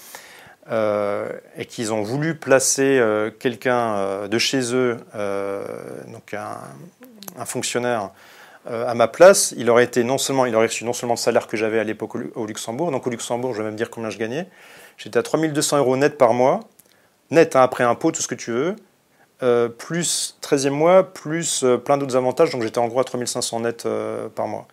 euh, 0.71 1.31
et 1.57 1.67
qu'ils 1.67 1.93
ont 1.93 2.03
voulu 2.03 2.35
placer 2.35 2.99
euh, 2.99 3.31
quelqu'un 3.31 3.97
euh, 3.97 4.29
de 4.29 4.39
chez 4.39 4.75
eux, 4.75 4.97
euh, 5.15 5.65
donc 6.13 6.35
un, 6.35 7.45
fonctionnaire, 7.45 8.03
euh, 8.03 8.09
à 8.67 8.95
ma 8.95 9.09
place, 9.09 9.55
il 9.57 9.71
aurait 9.71 9.85
été 9.85 10.03
non 10.05 10.19
seulement, 10.19 10.47
il 10.47 10.55
aurait 10.57 10.67
reçu 10.67 10.85
non 10.85 10.93
seulement 10.93 11.15
le 11.15 11.19
salaire 11.19 11.47
que 11.47 11.57
j'avais 11.57 11.79
à 11.79 11.85
l'époque 11.85 12.15
au, 12.15 12.19
Lu- 12.19 12.33
au 12.35 12.47
Luxembourg, 12.47 12.91
donc 12.91 13.07
au 13.07 13.11
Luxembourg, 13.11 13.53
je 13.55 13.59
vais 13.59 13.65
même 13.69 13.77
dire 13.77 13.91
combien 13.91 14.11
je 14.11 14.19
gagnais. 14.19 14.49
J'étais 14.99 15.19
à 15.19 15.23
3200 15.23 15.79
euros 15.79 15.97
net 15.97 16.19
par 16.19 16.33
mois, 16.35 16.61
net 17.31 17.55
hein, 17.57 17.63
après 17.63 17.85
impôt, 17.85 18.11
tout 18.13 18.23
ce 18.23 18.29
que 18.29 18.35
tu 18.35 18.51
veux, 18.53 18.77
euh, 19.43 19.69
plus 19.69 20.37
13e 20.43 20.71
mois, 20.71 21.03
plus 21.13 21.63
euh, 21.63 21.77
plein 21.77 21.99
d'autres 21.99 22.17
avantages, 22.17 22.51
donc 22.51 22.63
j'étais 22.63 22.79
en 22.79 22.89
gros 22.89 23.01
à 23.01 23.05
3500 23.05 23.61
net 23.61 23.85
euh, 23.87 24.29
par 24.29 24.49
mois. 24.49 24.67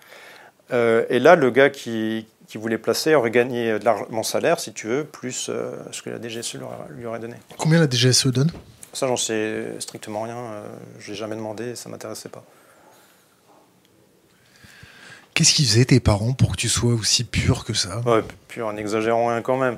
Euh, 0.71 1.05
et 1.09 1.19
là, 1.19 1.35
le 1.35 1.51
gars 1.51 1.69
qui, 1.69 2.25
qui 2.47 2.57
voulait 2.57 2.77
placer 2.77 3.13
aurait 3.15 3.31
gagné 3.31 3.77
de 3.77 3.89
mon 4.09 4.23
salaire, 4.23 4.59
si 4.59 4.73
tu 4.73 4.87
veux, 4.87 5.03
plus 5.03 5.47
euh, 5.49 5.71
ce 5.91 6.01
que 6.01 6.09
la 6.09 6.19
DGSE 6.21 6.55
lui 6.89 7.05
aurait- 7.05 7.19
donné. 7.19 7.35
Combien 7.57 7.79
la 7.79 7.87
DGSE 7.89 8.27
donne? 8.27 8.51
Ça, 8.93 9.07
j'en 9.07 9.17
sais 9.17 9.65
strictement 9.79 10.21
rien. 10.21 10.37
euh, 10.37 10.63
je 10.99 11.11
l'ai 11.11 11.17
jamais 11.17 11.35
demandé, 11.35 11.75
ça 11.75 11.89
m'intéressait 11.89 12.29
pas. 12.29 12.43
Qu'est-ce 15.33 15.53
qu'ils 15.53 15.65
faisaient 15.65 15.85
tes 15.85 15.99
parents 15.99 16.33
pour 16.33 16.51
que 16.51 16.57
tu 16.57 16.69
sois 16.69 16.93
aussi 16.93 17.23
pur 17.23 17.65
que 17.65 17.73
ça? 17.73 18.01
Ouais, 18.05 18.21
puis 18.47 18.61
en 18.61 18.77
exagérant 18.77 19.27
rien 19.27 19.41
quand 19.41 19.57
même. 19.57 19.77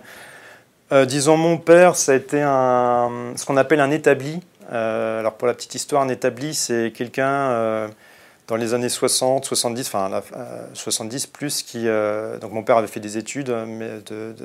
Euh, 0.91 1.06
disons, 1.06 1.38
mon 1.38 1.58
père, 1.58 1.95
ça 1.95 2.12
a 2.12 2.16
été 2.16 2.41
un, 2.41 3.34
ce 3.36 3.45
qu'on 3.45 3.58
appelle 3.58 3.80
un 3.80 3.91
établi. 3.91 4.41
Euh, 4.72 5.20
alors, 5.20 5.34
pour 5.34 5.47
la 5.47 5.53
petite 5.53 5.76
histoire, 5.76 6.01
un 6.01 6.10
établi, 6.10 6.53
c'est 6.53 6.91
quelqu'un 6.95 7.30
euh, 7.30 7.88
dans 8.47 8.56
les 8.56 8.74
années 8.74 8.89
60, 8.89 9.45
70, 9.45 9.88
enfin 9.88 10.10
la- 10.10 10.24
euh, 10.38 10.68
70 10.74 11.28
plus, 11.28 11.64
qui. 11.64 11.86
donc, 12.41 12.51
mon 12.51 12.64
père 12.64 12.78
avait 12.78 12.88
fait 12.88 12.99
des 12.99 13.18
études 13.18 13.53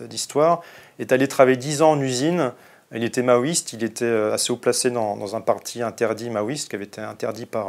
d'histoire, 0.09 0.63
est 0.99 1.13
allé 1.13 1.29
travailler 1.29 1.57
10 1.57 1.83
ans 1.83 1.91
en 1.93 2.01
usine. 2.01 2.53
Il 2.95 3.05
était 3.05 3.23
maoïste, 3.23 3.73
il 3.73 3.85
était 3.85 4.11
assez 4.33 4.53
haut 4.53 4.57
placé 4.57 4.91
dans, 4.91 5.17
dans 5.17 5.37
un 5.37 5.41
parti 5.41 5.83
interdit 5.83 6.29
maoïste 6.31 6.69
qui 6.71 6.77
avait 6.77 6.87
été 6.87 7.01
interdit 7.01 7.47
par. 7.47 7.69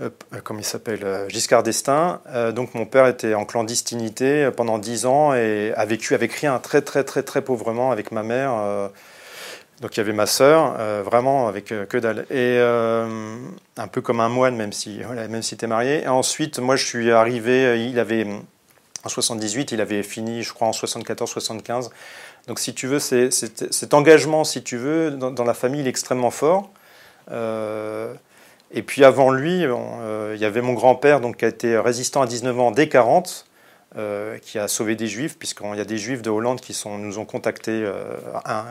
Euh, 0.00 0.10
euh, 0.34 0.40
comment 0.42 0.60
il 0.60 0.64
s'appelle, 0.64 1.04
euh, 1.04 1.28
Giscard 1.28 1.62
d'Estaing. 1.62 2.20
Donc 2.54 2.74
mon 2.74 2.86
père 2.86 3.06
était 3.06 3.34
en 3.34 3.44
clandestinité 3.44 4.50
pendant 4.56 4.78
dix 4.78 5.06
ans 5.06 5.34
et 5.34 5.72
a 5.76 5.84
vécu 5.84 6.14
avec 6.14 6.32
rien, 6.32 6.58
très 6.58 6.82
très 6.82 7.04
très 7.04 7.22
très 7.22 7.42
pauvrement 7.42 7.90
avec 7.90 8.12
ma 8.12 8.22
mère. 8.22 8.90
donc 9.80 9.96
il 9.96 9.98
y 9.98 10.00
avait 10.00 10.12
ma 10.12 10.26
sœur, 10.26 10.74
vraiment 11.02 11.48
avec 11.48 11.66
que 11.66 11.98
dalle. 11.98 12.26
Et 12.30 12.58
un 12.58 13.88
peu 13.88 14.00
comme 14.00 14.20
un 14.20 14.28
moine, 14.28 14.56
même 14.56 14.72
si 14.72 15.02
voilà, 15.02 15.28
même 15.28 15.42
si 15.42 15.56
t'es 15.56 15.66
marié. 15.66 16.02
Et 16.04 16.08
ensuite, 16.08 16.58
moi 16.58 16.76
je 16.76 16.84
suis 16.84 17.10
arrivé, 17.10 17.86
il 17.88 17.98
avait 17.98 18.26
en 19.04 19.08
78, 19.08 19.72
il 19.72 19.80
avait 19.80 20.02
fini, 20.02 20.42
je 20.42 20.52
crois, 20.52 20.68
en 20.68 20.72
74-75. 20.72 21.90
Donc 22.48 22.58
si 22.58 22.74
tu 22.74 22.86
veux, 22.86 22.98
c'est, 22.98 23.30
cet 23.30 23.94
engagement, 23.94 24.44
si 24.44 24.62
tu 24.62 24.76
veux, 24.76 25.10
dans, 25.10 25.44
la 25.44 25.54
famille, 25.54 25.80
il 25.80 25.86
est 25.86 25.90
extrêmement 25.90 26.30
fort. 26.30 26.70
Et 28.72 28.82
puis 28.82 29.04
avant 29.04 29.30
lui, 29.30 29.64
euh, 29.64 30.32
il 30.34 30.40
y 30.40 30.44
avait 30.44 30.60
mon 30.60 30.74
grand-père 30.74 31.20
qui 31.36 31.44
a 31.44 31.48
été 31.48 31.76
résistant 31.78 32.22
à 32.22 32.26
19 32.26 32.60
ans 32.60 32.70
dès 32.70 32.88
40, 32.88 33.46
euh, 33.96 34.38
qui 34.38 34.60
a 34.60 34.68
sauvé 34.68 34.94
des 34.94 35.08
juifs, 35.08 35.36
puisqu'il 35.36 35.76
y 35.76 35.80
a 35.80 35.84
des 35.84 35.98
juifs 35.98 36.22
de 36.22 36.30
Hollande 36.30 36.60
qui 36.60 36.80
nous 36.86 37.18
ont 37.18 37.24
contactés, 37.24 37.82
euh, 37.84 38.14
un, 38.44 38.64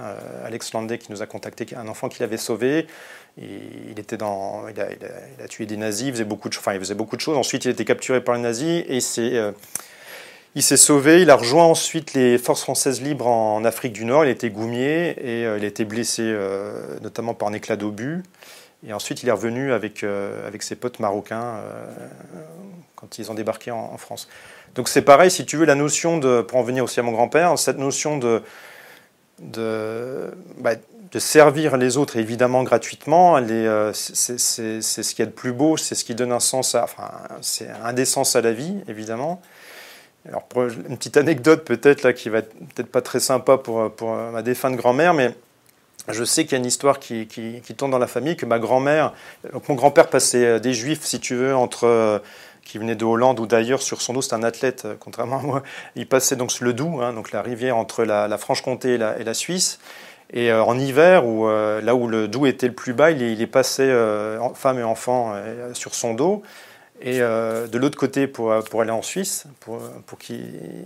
Alex 0.46 0.72
Landé 0.72 0.98
qui 0.98 1.12
nous 1.12 1.22
a 1.22 1.26
contacté, 1.26 1.66
un 1.76 1.90
enfant 1.90 2.08
qu'il 2.08 2.24
avait 2.24 2.38
sauvé. 2.38 2.88
Il, 3.38 3.98
était 3.98 4.18
dans, 4.18 4.64
il, 4.70 4.82
a, 4.82 5.48
tué 5.48 5.66
des 5.66 5.78
nazis, 5.78 6.08
il 6.08 6.14
faisait, 6.14 6.24
beaucoup 6.26 6.50
de, 6.50 6.58
enfin, 6.58 6.74
il 6.74 6.80
faisait 6.80 6.96
beaucoup 6.96 7.16
de 7.16 7.22
choses. 7.22 7.38
Ensuite, 7.38 7.66
il 7.66 7.70
a 7.70 7.72
été 7.72 7.86
capturé 7.86 8.22
par 8.22 8.36
les 8.36 8.42
nazis 8.42 8.84
et 8.88 9.00
il 10.56 10.64
s'est 10.64 10.78
sauvé, 10.78 11.22
il 11.22 11.30
a 11.30 11.36
rejoint 11.36 11.64
ensuite 11.64 12.14
les 12.14 12.38
forces 12.38 12.64
françaises 12.64 13.02
libres 13.02 13.28
en 13.28 13.64
Afrique 13.64 13.94
du 13.94 14.04
Nord, 14.04 14.26
il 14.26 14.32
était 14.32 14.50
goumier 14.50 15.12
et 15.12 15.42
il 15.44 15.64
a 15.64 15.68
été 15.68 15.86
blessé 15.86 16.36
notamment 17.02 17.34
par 17.34 17.48
un 17.50 17.54
éclat 17.54 17.78
d'obus. 17.78 18.24
Et 18.88 18.94
ensuite 18.94 19.24
il 19.24 19.30
est 19.30 19.32
revenu 19.32 19.74
avec, 19.74 20.04
euh, 20.04 20.48
avec 20.48 20.64
ses 20.64 20.76
potes 20.76 21.00
marocains 21.00 21.58
euh, 21.58 21.86
quand 22.96 23.20
ils 23.20 23.30
ont 23.30 23.34
débarqué 23.34 23.72
en, 23.72 23.98
France. 23.98 24.30
Donc 24.76 24.88
c'est 24.88 25.02
pareil, 25.02 25.32
si 25.32 25.46
tu 25.46 25.58
veux, 25.58 25.66
la 25.66 25.76
notion 25.76 26.18
de, 26.18 26.42
pour 26.42 26.60
en 26.60 26.64
venir 26.64 26.84
aussi 26.84 27.00
à 27.00 27.04
mon 27.04 27.12
grand-père, 27.12 27.58
cette 27.58 27.78
notion 27.78 28.18
de, 28.18 28.42
de, 29.40 30.32
bah, 30.58 30.72
servir 31.18 31.76
les 31.76 31.98
autres 31.98 32.18
évidemment 32.18 32.64
gratuitement, 32.64 33.38
euh, 33.38 33.92
c'est 33.94 34.38
ce 34.38 35.14
qu'il 35.14 35.20
y 35.20 35.22
a 35.24 35.26
de 35.26 35.36
plus 35.36 35.52
beau, 35.52 35.76
c'est 35.76 35.96
ce 35.96 36.06
qui 36.06 36.16
donne 36.16 36.32
un 36.32 36.40
sens, 36.40 36.76
à, 36.76 36.84
enfin 36.84 37.12
c'est 37.42 37.70
un 37.84 37.94
des 37.94 38.06
sens 38.06 38.36
à 38.36 38.42
la 38.42 38.54
vie 38.54 38.78
évidemment. 38.88 39.42
Alors, 40.28 40.48
une 40.56 40.98
petite 40.98 41.18
anecdote 41.18 41.64
peut-être 41.64 42.04
là 42.04 42.14
qui 42.14 42.30
va 42.30 42.40
être 42.40 42.54
peut-être 42.54 42.92
pas 42.92 43.02
très 43.02 43.22
sympa 43.22 43.58
pour, 43.58 43.92
pour 43.92 44.14
ma 44.14 44.42
défunte 44.42 44.76
grand-mère, 44.76 45.14
mais 45.14 45.34
je 46.12 46.24
sais 46.24 46.44
qu'il 46.44 46.54
y 46.54 46.56
a 46.56 46.58
une 46.60 46.66
histoire 46.66 47.00
qui, 47.00 47.28
qui, 47.28 47.62
tourne 47.76 47.92
dans 47.92 48.00
la 48.00 48.08
famille, 48.08 48.36
que 48.36 48.46
ma 48.46 48.60
grand-mère, 48.60 49.14
donc 49.54 49.68
mon 49.70 49.76
grand-père 49.76 50.10
passait 50.10 50.46
euh, 50.46 50.60
des 50.60 50.74
juifs, 50.74 51.04
si 51.04 51.20
tu 51.20 51.36
veux, 51.36 51.56
entre 51.56 51.86
euh, 51.86 52.20
qui 52.64 52.78
venaient 52.78 52.96
de 52.96 53.06
Hollande 53.06 53.40
ou 53.40 53.48
d'ailleurs 53.48 53.82
sur 53.82 54.02
son 54.02 54.14
dos, 54.14 54.22
c'est 54.22 54.34
un 54.34 54.44
athlète, 54.44 54.86
euh, 54.86 54.96
contrairement 55.00 55.40
à 55.40 55.44
moi. 55.44 55.64
Il 55.96 56.08
passait 56.08 56.36
donc 56.36 56.60
le 56.60 56.74
Doubs, 56.74 57.02
hein, 57.02 57.14
donc 57.14 57.32
la 57.32 57.42
rivière 57.42 57.78
entre 57.78 58.04
la, 58.04 58.38
Franche-Comté 58.38 58.94
et 58.94 58.98
la, 58.98 59.34
Suisse. 59.34 59.80
Et 60.32 60.54
en 60.54 60.78
hiver, 60.78 61.26
où, 61.26 61.48
là 61.50 61.96
où 61.96 62.08
le 62.08 62.28
Doubs 62.28 62.46
était 62.46 62.68
le 62.68 62.74
plus 62.74 62.94
bas, 62.94 63.10
il 63.10 63.42
est, 63.42 63.48
passé, 63.48 63.92
femme 64.54 64.78
et 64.78 64.84
enfant, 64.84 65.34
sur 65.74 65.96
son 65.96 66.14
dos. 66.14 66.44
Et 67.02 67.22
euh, 67.22 67.68
de 67.68 67.78
l'autre 67.78 67.98
côté 67.98 68.28
pour, 68.28 68.54
pour 68.66 68.82
aller 68.82 68.92
en 68.92 69.02
Suisse, 69.02 69.46
pour, 69.62 69.80
pour 70.06 70.18
qu'il 70.18 70.86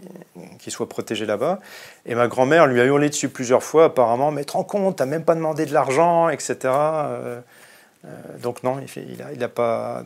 qu'il 0.60 0.72
soit 0.72 0.88
protégé 0.88 1.26
là-bas. 1.26 1.60
Et 2.06 2.16
ma 2.16 2.28
grand-mère 2.28 2.68
lui 2.68 2.80
a 2.80 2.86
hurlé 2.86 3.10
dessus 3.10 3.30
plusieurs 3.30 3.64
fois, 3.64 3.86
apparemment, 3.86 4.32
mais 4.32 4.44
te 4.44 4.54
rends 4.54 4.64
compte, 4.64 4.98
t'as 4.98 5.06
même 5.06 5.24
pas 5.24 5.36
demandé 5.36 5.66
de 5.66 5.74
l'argent, 5.74 6.30
etc. 6.30 6.56
Euh, 6.66 7.40
euh, 8.06 8.10
donc 8.42 8.64
non, 8.64 8.78
il 8.96 9.18
n'a 9.18 9.34
il 9.34 9.44
a, 9.44 9.50
pas, 9.50 10.04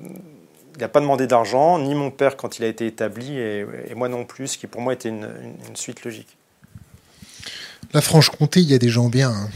pas 0.92 1.00
demandé 1.00 1.28
d'argent, 1.28 1.80
ni 1.80 1.94
mon 1.94 2.12
père 2.12 2.38
quand 2.38 2.58
il 2.60 2.66
a 2.66 2.68
été 2.68 2.88
établi, 2.88 3.38
et, 3.38 3.66
moi 3.96 4.08
non 4.08 4.26
plus, 4.26 4.48
ce 4.48 4.58
qui 4.58 4.68
pour 4.68 4.82
moi 4.82 4.94
était 4.94 5.10
une 5.10 5.26
suite 5.76 6.04
logique. 6.06 6.38
La 7.94 8.02
Franche-Comté, 8.02 8.60
il 8.60 8.70
y 8.70 8.74
a 8.74 8.80
des 8.80 8.90
gens 8.90 9.08
bien. 9.08 9.32
hein. 9.32 9.50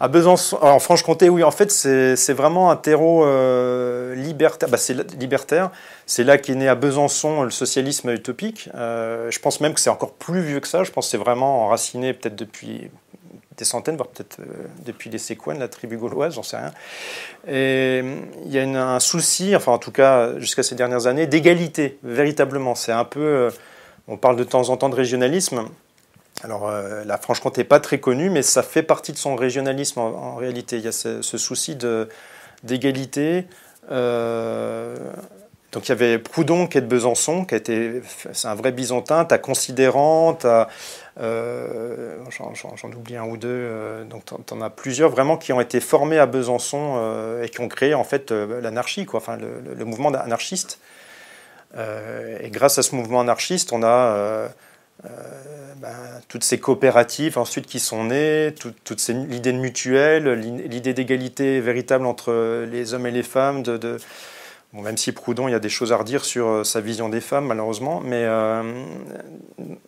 À 0.00 0.06
Besançon, 0.06 0.58
en 0.62 0.78
Franche-Comté, 0.78 1.28
oui, 1.28 1.42
en 1.42 1.50
fait, 1.50 1.72
c'est 1.72 2.32
vraiment 2.32 2.70
un 2.70 2.76
terreau 2.76 3.24
euh, 3.24 4.14
libertaire. 4.14 4.68
Bah, 4.68 4.78
libertaire. 5.18 5.70
C'est 6.06 6.24
là 6.24 6.38
qu'est 6.38 6.54
né 6.54 6.68
à 6.68 6.76
Besançon 6.76 7.42
le 7.42 7.50
socialisme 7.50 8.10
utopique. 8.10 8.68
Euh, 8.74 9.30
je 9.30 9.38
pense 9.40 9.60
même 9.60 9.74
que 9.74 9.80
c'est 9.80 9.90
encore 9.90 10.12
plus 10.12 10.40
vieux 10.40 10.60
que 10.60 10.68
ça. 10.68 10.84
Je 10.84 10.92
pense 10.92 11.06
que 11.06 11.10
c'est 11.10 11.18
vraiment 11.18 11.64
enraciné 11.64 12.14
peut-être 12.14 12.36
depuis 12.36 12.90
des 13.58 13.64
centaines, 13.64 13.96
voire 13.96 14.08
peut-être 14.08 14.38
euh, 14.40 14.44
depuis 14.86 15.10
les 15.10 15.18
Séquoines, 15.18 15.58
la 15.58 15.68
tribu 15.68 15.96
gauloise, 15.98 16.34
j'en 16.34 16.42
sais 16.42 16.56
rien. 16.56 16.72
Et 17.46 18.02
il 18.46 18.52
y 18.52 18.58
a 18.58 18.62
un 18.62 19.00
souci, 19.00 19.54
enfin 19.54 19.72
en 19.72 19.78
tout 19.78 19.90
cas 19.90 20.38
jusqu'à 20.38 20.62
ces 20.62 20.76
dernières 20.76 21.06
années, 21.06 21.26
d'égalité, 21.26 21.98
véritablement. 22.02 22.74
C'est 22.74 22.92
un 22.92 23.04
peu, 23.04 23.20
euh, 23.20 23.50
on 24.06 24.16
parle 24.16 24.36
de 24.36 24.44
temps 24.44 24.70
en 24.70 24.76
temps 24.76 24.88
de 24.88 24.94
régionalisme. 24.94 25.64
Alors, 26.44 26.70
la 27.04 27.18
Franche-Comté 27.18 27.62
n'est 27.62 27.66
pas 27.66 27.80
très 27.80 27.98
connue, 27.98 28.30
mais 28.30 28.42
ça 28.42 28.62
fait 28.62 28.84
partie 28.84 29.12
de 29.12 29.16
son 29.16 29.34
régionalisme 29.34 29.98
en, 29.98 30.36
réalité. 30.36 30.76
Il 30.76 30.84
y 30.84 30.88
a 30.88 30.92
ce, 30.92 31.20
souci 31.20 31.76
d'égalité. 32.62 33.46
donc 33.88 33.98
il 35.84 35.88
y 35.88 35.92
avait 35.92 36.18
Proudhon 36.18 36.68
qui 36.68 36.78
est 36.78 36.82
de 36.82 36.86
Besançon, 36.86 37.44
qui 37.44 37.54
a 37.54 37.58
été, 37.58 38.02
c'est 38.32 38.46
un 38.46 38.54
vrai 38.54 38.70
byzantin, 38.70 39.24
tu 39.24 39.34
as 39.34 39.38
Considérant, 39.38 40.34
tu 40.34 40.46
as 40.46 40.68
euh, 41.20 42.16
j'en 42.30 42.92
oublie 42.92 43.16
un 43.16 43.24
ou 43.24 43.36
deux. 43.36 43.48
Euh, 43.48 44.04
donc, 44.04 44.24
tu 44.24 44.54
en 44.54 44.60
as 44.60 44.70
plusieurs 44.70 45.10
vraiment 45.10 45.36
qui 45.36 45.52
ont 45.52 45.60
été 45.60 45.80
formés 45.80 46.18
à 46.18 46.26
Besançon 46.26 46.94
euh, 46.96 47.42
et 47.42 47.48
qui 47.48 47.60
ont 47.60 47.68
créé 47.68 47.94
en 47.94 48.04
fait 48.04 48.30
l'anarchie, 48.30 49.04
quoi, 49.06 49.18
enfin 49.18 49.36
le, 49.36 49.84
mouvement 49.84 50.10
anarchiste. 50.10 50.78
et 51.76 52.50
grâce 52.50 52.78
à 52.78 52.82
ce 52.82 52.94
mouvement 52.94 53.20
anarchiste, 53.20 53.72
on 53.72 53.82
a 53.82 54.48
ben, 55.02 55.94
toutes 56.28 56.44
ces 56.44 56.58
coopératives 56.58 57.38
ensuite 57.38 57.66
qui 57.66 57.78
sont 57.78 58.04
nées, 58.04 58.54
toute 58.56 59.08
l'idée 59.08 59.52
de 59.52 59.58
mutuelle, 59.58 60.32
l'idée 60.32 60.92
d'égalité 60.92 61.60
véritable 61.60 62.06
entre 62.06 62.64
les 62.64 62.94
hommes 62.94 63.06
et 63.06 63.12
les 63.12 63.22
femmes, 63.22 63.62
de 63.62 63.98
même 64.74 64.98
si 64.98 65.12
Proudhon, 65.12 65.48
il 65.48 65.52
y 65.52 65.54
a 65.54 65.60
des 65.60 65.68
choses 65.68 65.92
à 65.92 65.96
redire 65.96 66.24
sur 66.24 66.46
euh, 66.46 66.64
sa 66.64 66.80
vision 66.80 67.08
des 67.08 67.20
femmes, 67.20 67.46
malheureusement, 67.46 68.00
mais 68.04 68.22
euh, 68.24 68.84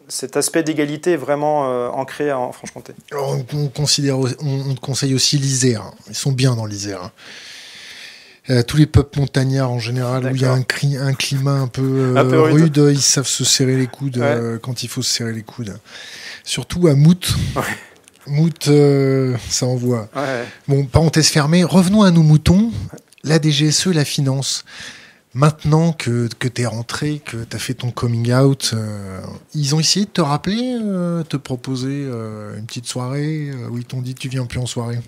cet 0.09 0.37
aspect 0.37 0.63
d'égalité 0.63 1.13
est 1.13 1.17
vraiment 1.17 1.71
euh, 1.71 1.89
ancré 1.89 2.33
en 2.33 2.51
Franche-Comté. 2.53 2.95
On, 3.13 3.45
on, 3.53 3.69
conseille 3.69 5.15
aussi 5.15 5.37
l'Isère. 5.37 5.93
Ils 6.09 6.15
sont 6.15 6.33
bien 6.33 6.55
dans 6.55 6.65
l'Isère. 6.65 7.11
Tous 8.66 8.76
les 8.76 8.86
peuples 8.86 9.20
montagnards 9.20 9.70
en 9.70 9.78
général, 9.78 10.26
où 10.26 10.34
il 10.34 10.43
y 10.43 10.45
a 10.45 10.53
un, 10.53 10.61
un 10.61 11.14
climat 11.14 11.53
un 11.53 11.68
peu, 11.68 12.14
rude. 12.16 12.82
ils 12.91 13.01
savent 13.01 13.26
se 13.26 13.45
serrer 13.45 13.76
les 13.76 13.86
coudes 13.86 14.22
quand 14.62 14.82
il 14.82 14.88
faut 14.88 15.03
se 15.03 15.11
serrer 15.12 15.32
les 15.32 15.43
coudes. 15.43 15.78
Surtout 16.45 16.88
à 16.88 16.95
Mout. 16.95 17.34
Mout, 18.26 18.70
ça 19.49 19.66
envoie. 19.66 20.09
Bon, 20.66 20.84
parenthèse 20.84 21.28
fermée, 21.28 21.64
revenons 21.64 22.03
à 22.03 22.11
nos 22.11 22.22
moutons 22.22 22.72
la 23.24 23.41
DGSE, 23.41 23.86
la 23.86 24.05
finance, 24.05 24.64
maintenant 25.34 25.93
que, 25.93 26.28
que 26.38 26.49
tu 26.49 26.62
es 26.62 26.66
rentré, 26.66 27.20
que 27.24 27.45
tu 27.45 27.57
as 27.57 27.59
fait 27.59 27.74
ton 27.74 27.91
coming 27.91 28.32
out, 28.32 28.72
euh, 28.74 29.20
ils 29.55 29.74
ont 29.74 29.80
essayé 29.80 30.07
de 30.07 30.11
te 30.11 30.20
rappeler, 30.20 30.78
euh, 30.82 31.22
te 31.22 31.36
proposer 31.36 32.05
euh, 32.07 32.59
une 32.59 32.66
petite 32.66 32.86
soirée 32.86 33.51
où 33.70 33.78
ils 33.78 33.84
t'ont 33.84 34.03
dit 34.03 34.14
tu 34.14 34.28
viens 34.28 34.47
plus 34.47 34.59
en 34.59 34.66
soirée? 34.66 35.01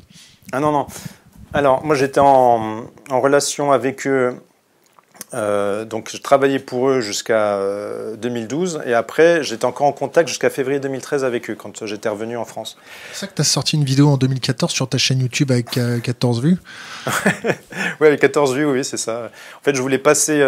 Ah 0.53 0.61
non, 0.61 0.73
non. 0.73 0.87
Alors, 1.55 1.85
moi 1.85 1.95
j'étais 1.95 2.21
en, 2.21 2.87
en, 3.11 3.21
relation 3.21 3.73
avec 3.73 4.07
eux 4.07 4.35
euh, 5.35 5.85
donc 5.87 6.11
je 6.13 6.19
travaillais 6.19 6.59
pour 6.59 6.89
eux 6.89 7.01
jusqu'à 7.01 7.59
2012 8.19 8.77
euh, 8.77 8.89
et 8.89 8.95
après 8.95 9.43
j'étais 9.43 9.65
encore 9.65 9.87
en 9.87 9.93
contact 9.93 10.29
jusqu'à 10.29 10.51
février 10.51 10.79
2013 10.79 11.25
avec 11.25 11.49
eux 11.49 11.55
quand 11.55 11.87
j'étais 11.87 12.09
revenu 12.09 12.37
en 12.37 12.45
France. 12.45 12.77
C'est 13.13 13.21
ça 13.21 13.27
que 13.27 13.35
tu 13.35 13.41
as 13.41 13.45
sorti 13.45 13.77
une 13.77 13.85
vidéo 13.85 14.09
en 14.09 14.17
2014 14.19 14.73
sur 14.73 14.89
ta 14.89 14.99
chaîne 14.99 15.21
YouTube 15.21 15.51
avec 15.51 15.79
14 16.03 16.39
euh, 16.39 16.43
vues? 16.43 16.59
Oui, 18.01 18.07
avec 18.09 18.21
14 18.21 18.55
vues, 18.55 18.67
oui, 18.67 18.85
c'est 18.85 18.97
ça. 18.97 19.31
En 19.59 19.63
fait, 19.63 19.75
je 19.75 19.81
voulais 19.81 19.99
passer, 19.99 20.43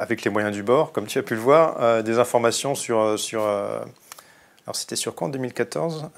avec 0.00 0.24
les 0.24 0.30
moyens 0.30 0.52
du 0.52 0.62
bord, 0.62 0.92
comme 0.92 1.06
tu 1.06 1.18
as 1.18 1.22
pu 1.22 1.34
le 1.34 1.40
voir, 1.40 2.02
des 2.02 2.18
informations 2.18 2.74
sur... 2.74 3.18
sur 3.18 3.42
alors 3.42 4.76
c'était 4.76 4.96
sur 4.96 5.14
quand 5.14 5.26
en 5.26 5.28
2014 5.28 6.10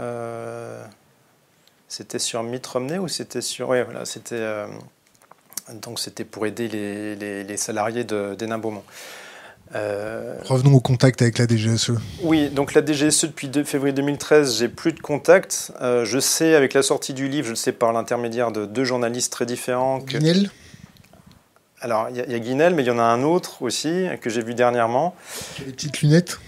C'était 1.88 2.18
sur 2.18 2.42
Mitromné 2.42 2.98
ou 2.98 3.08
c'était 3.08 3.40
sur... 3.40 3.68
Oui, 3.68 3.82
voilà, 3.82 4.04
c'était... 4.04 4.66
Donc 5.82 5.98
c'était 5.98 6.24
pour 6.24 6.46
aider 6.46 6.68
les, 6.68 7.56
salariés 7.56 8.04
d'Hénin 8.04 8.58
Beaumont. 8.58 8.84
Euh, 9.74 10.36
Revenons 10.44 10.74
au 10.74 10.80
contact 10.80 11.22
avec 11.22 11.38
la 11.38 11.46
DGSE. 11.46 11.92
Oui, 12.22 12.50
donc 12.50 12.74
la 12.74 12.86
DGSE 12.86 13.24
depuis 13.24 13.50
février 13.64 13.92
2013, 13.92 14.58
j'ai 14.58 14.68
plus 14.68 14.92
de 14.92 15.00
contact. 15.00 15.72
Euh, 15.80 16.04
je 16.04 16.20
sais 16.20 16.54
avec 16.54 16.72
la 16.72 16.82
sortie 16.82 17.14
du 17.14 17.28
livre, 17.28 17.46
je 17.46 17.50
le 17.50 17.56
sais 17.56 17.72
par 17.72 17.92
l'intermédiaire 17.92 18.52
de 18.52 18.64
deux 18.64 18.84
journalistes 18.84 19.32
très 19.32 19.44
différents. 19.44 20.00
Que... 20.00 20.18
Guinel? 20.18 20.50
Alors 21.80 22.08
il 22.10 22.16
y, 22.16 22.34
a 22.34 22.38
Guinel, 22.38 22.74
mais 22.74 22.82
il 22.84 22.86
y 22.86 22.90
en 22.90 22.98
a 22.98 23.02
un 23.02 23.22
autre 23.22 23.62
aussi 23.62 24.06
que 24.20 24.30
j'ai 24.30 24.42
vu 24.42 24.54
dernièrement. 24.54 25.14
Les 25.66 25.72
petites 25.72 26.00
lunettes? 26.00 26.38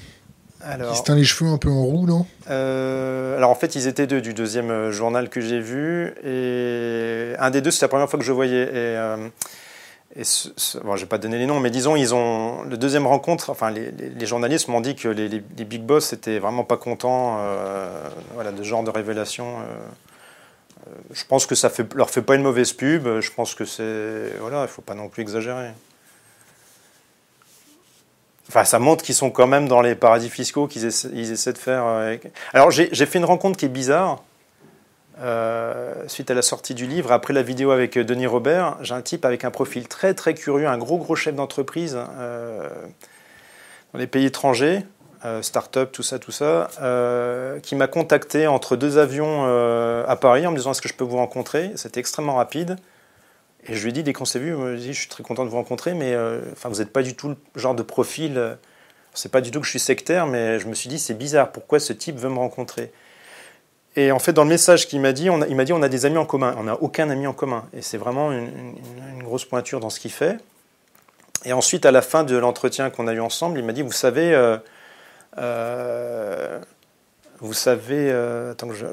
Alors, 0.64 0.90
qui 0.90 0.98
se 0.98 1.02
teint 1.02 1.14
les 1.14 1.24
cheveux 1.24 1.50
un 1.50 1.58
peu 1.58 1.70
en 1.70 1.84
roux, 1.84 2.06
non? 2.06 2.26
euh, 2.50 3.36
Alors 3.36 3.50
en 3.50 3.54
fait, 3.54 3.74
ils 3.76 3.86
étaient 3.86 4.06
deux 4.06 4.20
du 4.20 4.34
deuxième 4.34 4.70
euh, 4.70 4.92
journal 4.92 5.28
que 5.28 5.40
j'ai 5.40 5.60
vu. 5.60 6.14
Et 6.24 7.34
un 7.38 7.50
des 7.50 7.60
deux, 7.60 7.70
c'est 7.70 7.82
la 7.82 7.88
première 7.88 8.10
fois 8.10 8.18
que 8.18 8.24
je 8.24 8.32
voyais. 8.32 8.62
Et, 8.62 8.70
euh, 8.74 9.28
et 10.16 10.22
bon, 10.82 10.96
je 10.96 11.02
vais 11.02 11.08
pas 11.08 11.18
donner 11.18 11.38
les 11.38 11.46
noms, 11.46 11.60
mais 11.60 11.70
disons, 11.70 11.94
ils 11.94 12.12
ont 12.14 12.62
le 12.62 12.76
deuxième 12.76 13.06
rencontre. 13.06 13.50
Enfin, 13.50 13.70
les, 13.70 13.92
les, 13.92 14.26
journalistes 14.26 14.66
m'ont 14.68 14.80
dit 14.80 14.96
que 14.96 15.08
les, 15.08 15.28
les, 15.28 15.64
big 15.64 15.82
boss 15.82 16.12
étaient 16.12 16.40
vraiment 16.40 16.64
pas 16.64 16.76
contents, 16.76 17.38
voilà, 18.34 18.50
de 18.50 18.58
ce 18.58 18.68
genre 18.68 18.82
de 18.82 18.90
révélation. 18.90 19.58
je 21.12 21.24
pense 21.28 21.46
que 21.46 21.54
ça 21.54 21.70
fait, 21.70 21.86
leur 21.94 22.10
fait 22.10 22.22
pas 22.22 22.34
une 22.34 22.42
mauvaise 22.42 22.72
pub. 22.72 23.20
Je 23.20 23.30
pense 23.30 23.54
que 23.54 23.64
c'est 23.64 24.32
voilà, 24.40 24.62
il 24.62 24.68
faut 24.68 24.82
pas 24.82 24.94
non 24.94 25.08
plus 25.08 25.22
exagérer. 25.22 25.68
Enfin, 28.48 28.64
ça 28.64 28.78
montre 28.78 29.04
qu'ils 29.04 29.14
sont 29.14 29.30
quand 29.30 29.46
même 29.46 29.68
dans 29.68 29.82
les 29.82 29.94
paradis 29.94 30.30
fiscaux 30.30 30.66
qu'ils 30.66 30.86
essaient, 30.86 31.52
de 31.52 31.58
faire. 31.58 31.84
Euh, 31.86 32.16
Alors, 32.54 32.70
j'ai 32.70 33.06
fait 33.06 33.18
une 33.18 33.24
rencontre 33.24 33.58
qui 33.58 33.66
est 33.66 33.70
bizarre. 33.70 34.22
Euh, 35.20 35.94
suite 36.06 36.30
à 36.30 36.34
la 36.34 36.42
sortie 36.42 36.74
du 36.74 36.86
livre, 36.86 37.10
après 37.10 37.34
la 37.34 37.42
vidéo 37.42 37.72
avec 37.72 37.98
Denis 37.98 38.28
Robert, 38.28 38.76
j'ai 38.82 38.94
un 38.94 39.02
type 39.02 39.24
avec 39.24 39.44
un 39.44 39.50
profil 39.50 39.88
très 39.88 40.14
très 40.14 40.32
curieux, 40.32 40.68
un 40.68 40.78
gros 40.78 40.96
gros 40.96 41.16
chef 41.16 41.34
d'entreprise 41.34 41.98
euh, 41.98 42.68
dans 43.92 43.98
les 43.98 44.06
pays 44.06 44.26
étrangers, 44.26 44.84
start-up, 45.42 45.90
tout 45.90 46.04
ça, 46.04 46.20
tout 46.20 46.30
ça, 46.30 46.70
qui 47.64 47.74
m'a 47.74 47.88
contacté 47.88 48.46
entre 48.46 48.76
deux 48.76 48.96
avions 48.96 49.44
à 50.06 50.14
Paris 50.14 50.46
en 50.46 50.52
me 50.52 50.56
disant 50.56 50.70
est-ce 50.70 50.82
que 50.82 50.88
je 50.88 50.94
peux 50.94 51.04
vous 51.04 51.16
rencontrer? 51.16 51.72
C'était 51.74 51.98
extrêmement 51.98 52.36
rapide. 52.36 52.76
Et 53.68 53.74
je 53.74 53.82
lui 53.82 53.90
ai 53.90 53.92
dit, 53.92 54.02
dès 54.02 54.12
qu'on 54.12 54.24
s'est 54.24 54.38
vu, 54.38 54.56
je 54.78 54.92
suis 54.92 55.08
très 55.08 55.22
content 55.22 55.44
de 55.44 55.50
vous 55.50 55.56
rencontrer, 55.56 55.92
mais 55.92 56.14
euh, 56.14 56.40
vous 56.64 56.78
n'êtes 56.78 56.92
pas 56.92 57.02
du 57.02 57.14
tout 57.14 57.28
le 57.28 57.36
genre 57.54 57.74
de 57.74 57.82
profil. 57.82 58.38
Euh, 58.38 58.54
c'est 59.12 59.30
pas 59.30 59.40
du 59.40 59.50
tout 59.50 59.60
que 59.60 59.66
je 59.66 59.70
suis 59.70 59.78
sectaire, 59.78 60.26
mais 60.26 60.58
je 60.58 60.68
me 60.68 60.74
suis 60.74 60.88
dit, 60.88 60.98
c'est 60.98 61.14
bizarre, 61.14 61.52
pourquoi 61.52 61.78
ce 61.78 61.92
type 61.92 62.16
veut 62.16 62.30
me 62.30 62.38
rencontrer? 62.38 62.92
Et 63.96 64.12
en 64.12 64.18
fait, 64.18 64.32
dans 64.32 64.44
le 64.44 64.48
message 64.48 64.86
qu'il 64.86 65.00
m'a 65.00 65.12
dit, 65.12 65.28
il 65.48 65.56
m'a 65.56 65.64
dit, 65.64 65.72
on 65.72 65.82
a 65.82 65.88
des 65.88 66.06
amis 66.06 66.18
en 66.18 66.24
commun. 66.24 66.54
On 66.58 66.64
n'a 66.64 66.80
aucun 66.80 67.10
ami 67.10 67.26
en 67.26 67.32
commun. 67.32 67.64
Et 67.74 67.82
c'est 67.82 67.98
vraiment 67.98 68.32
une, 68.32 68.74
grosse 69.22 69.44
pointure 69.44 69.80
dans 69.80 69.90
ce 69.90 70.00
qu'il 70.00 70.12
fait. 70.12 70.38
Et 71.44 71.52
ensuite, 71.52 71.84
à 71.84 71.90
la 71.90 72.00
fin 72.00 72.24
de 72.24 72.36
l'entretien 72.36 72.90
qu'on 72.90 73.08
a 73.08 73.12
eu 73.12 73.20
ensemble, 73.20 73.58
il 73.58 73.64
m'a 73.64 73.72
dit, 73.72 73.82
vous 73.82 73.92
savez, 73.92 74.34
euh, 75.36 76.60
vous 77.40 77.52
savez, 77.52 78.10
attends 78.50 78.68
que 78.68 78.74
je 78.74 78.86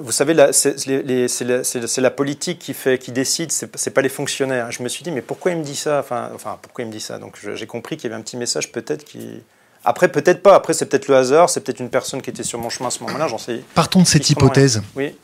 vous 0.00 0.12
savez, 0.12 0.52
c'est 0.52 2.00
la, 2.00 2.10
politique 2.10 2.58
qui, 2.58 2.74
fait, 2.74 2.98
qui 2.98 3.12
décide, 3.12 3.52
c'est 3.52 3.90
pas 3.90 4.02
les 4.02 4.08
fonctionnaires. 4.08 4.70
Je 4.72 4.82
me 4.82 4.88
suis 4.88 5.02
dit, 5.04 5.10
mais 5.10 5.22
pourquoi 5.22 5.52
il 5.52 5.58
me 5.58 5.64
dit 5.64 5.76
ça? 5.76 6.00
Enfin, 6.00 6.30
enfin, 6.34 6.58
pourquoi 6.62 6.84
il 6.84 6.88
me 6.88 6.92
dit 6.92 7.00
ça? 7.00 7.18
Donc 7.18 7.38
j'ai 7.54 7.66
compris 7.66 7.96
qu'il 7.96 8.10
y 8.10 8.12
avait 8.12 8.20
un 8.20 8.24
petit 8.24 8.36
message 8.36 8.72
peut-être 8.72 9.04
qui... 9.04 9.42
Après, 9.84 10.08
peut-être 10.08 10.42
pas. 10.42 10.56
Après, 10.56 10.74
c'est 10.74 10.86
peut-être 10.86 11.06
le 11.06 11.16
hasard, 11.16 11.48
c'est 11.48 11.60
peut-être 11.60 11.80
une 11.80 11.90
personne 11.90 12.20
qui 12.20 12.30
était 12.30 12.42
sur 12.42 12.58
mon 12.58 12.70
chemin 12.70 12.88
à 12.88 12.90
ce 12.90 13.02
moment-là, 13.04 13.28
j'en 13.28 13.38
sais... 13.38 13.62
Partons 13.74 14.02
de 14.02 14.06
cette 14.06 14.28
hypothèse. 14.30 14.82
Oui. 14.96 15.14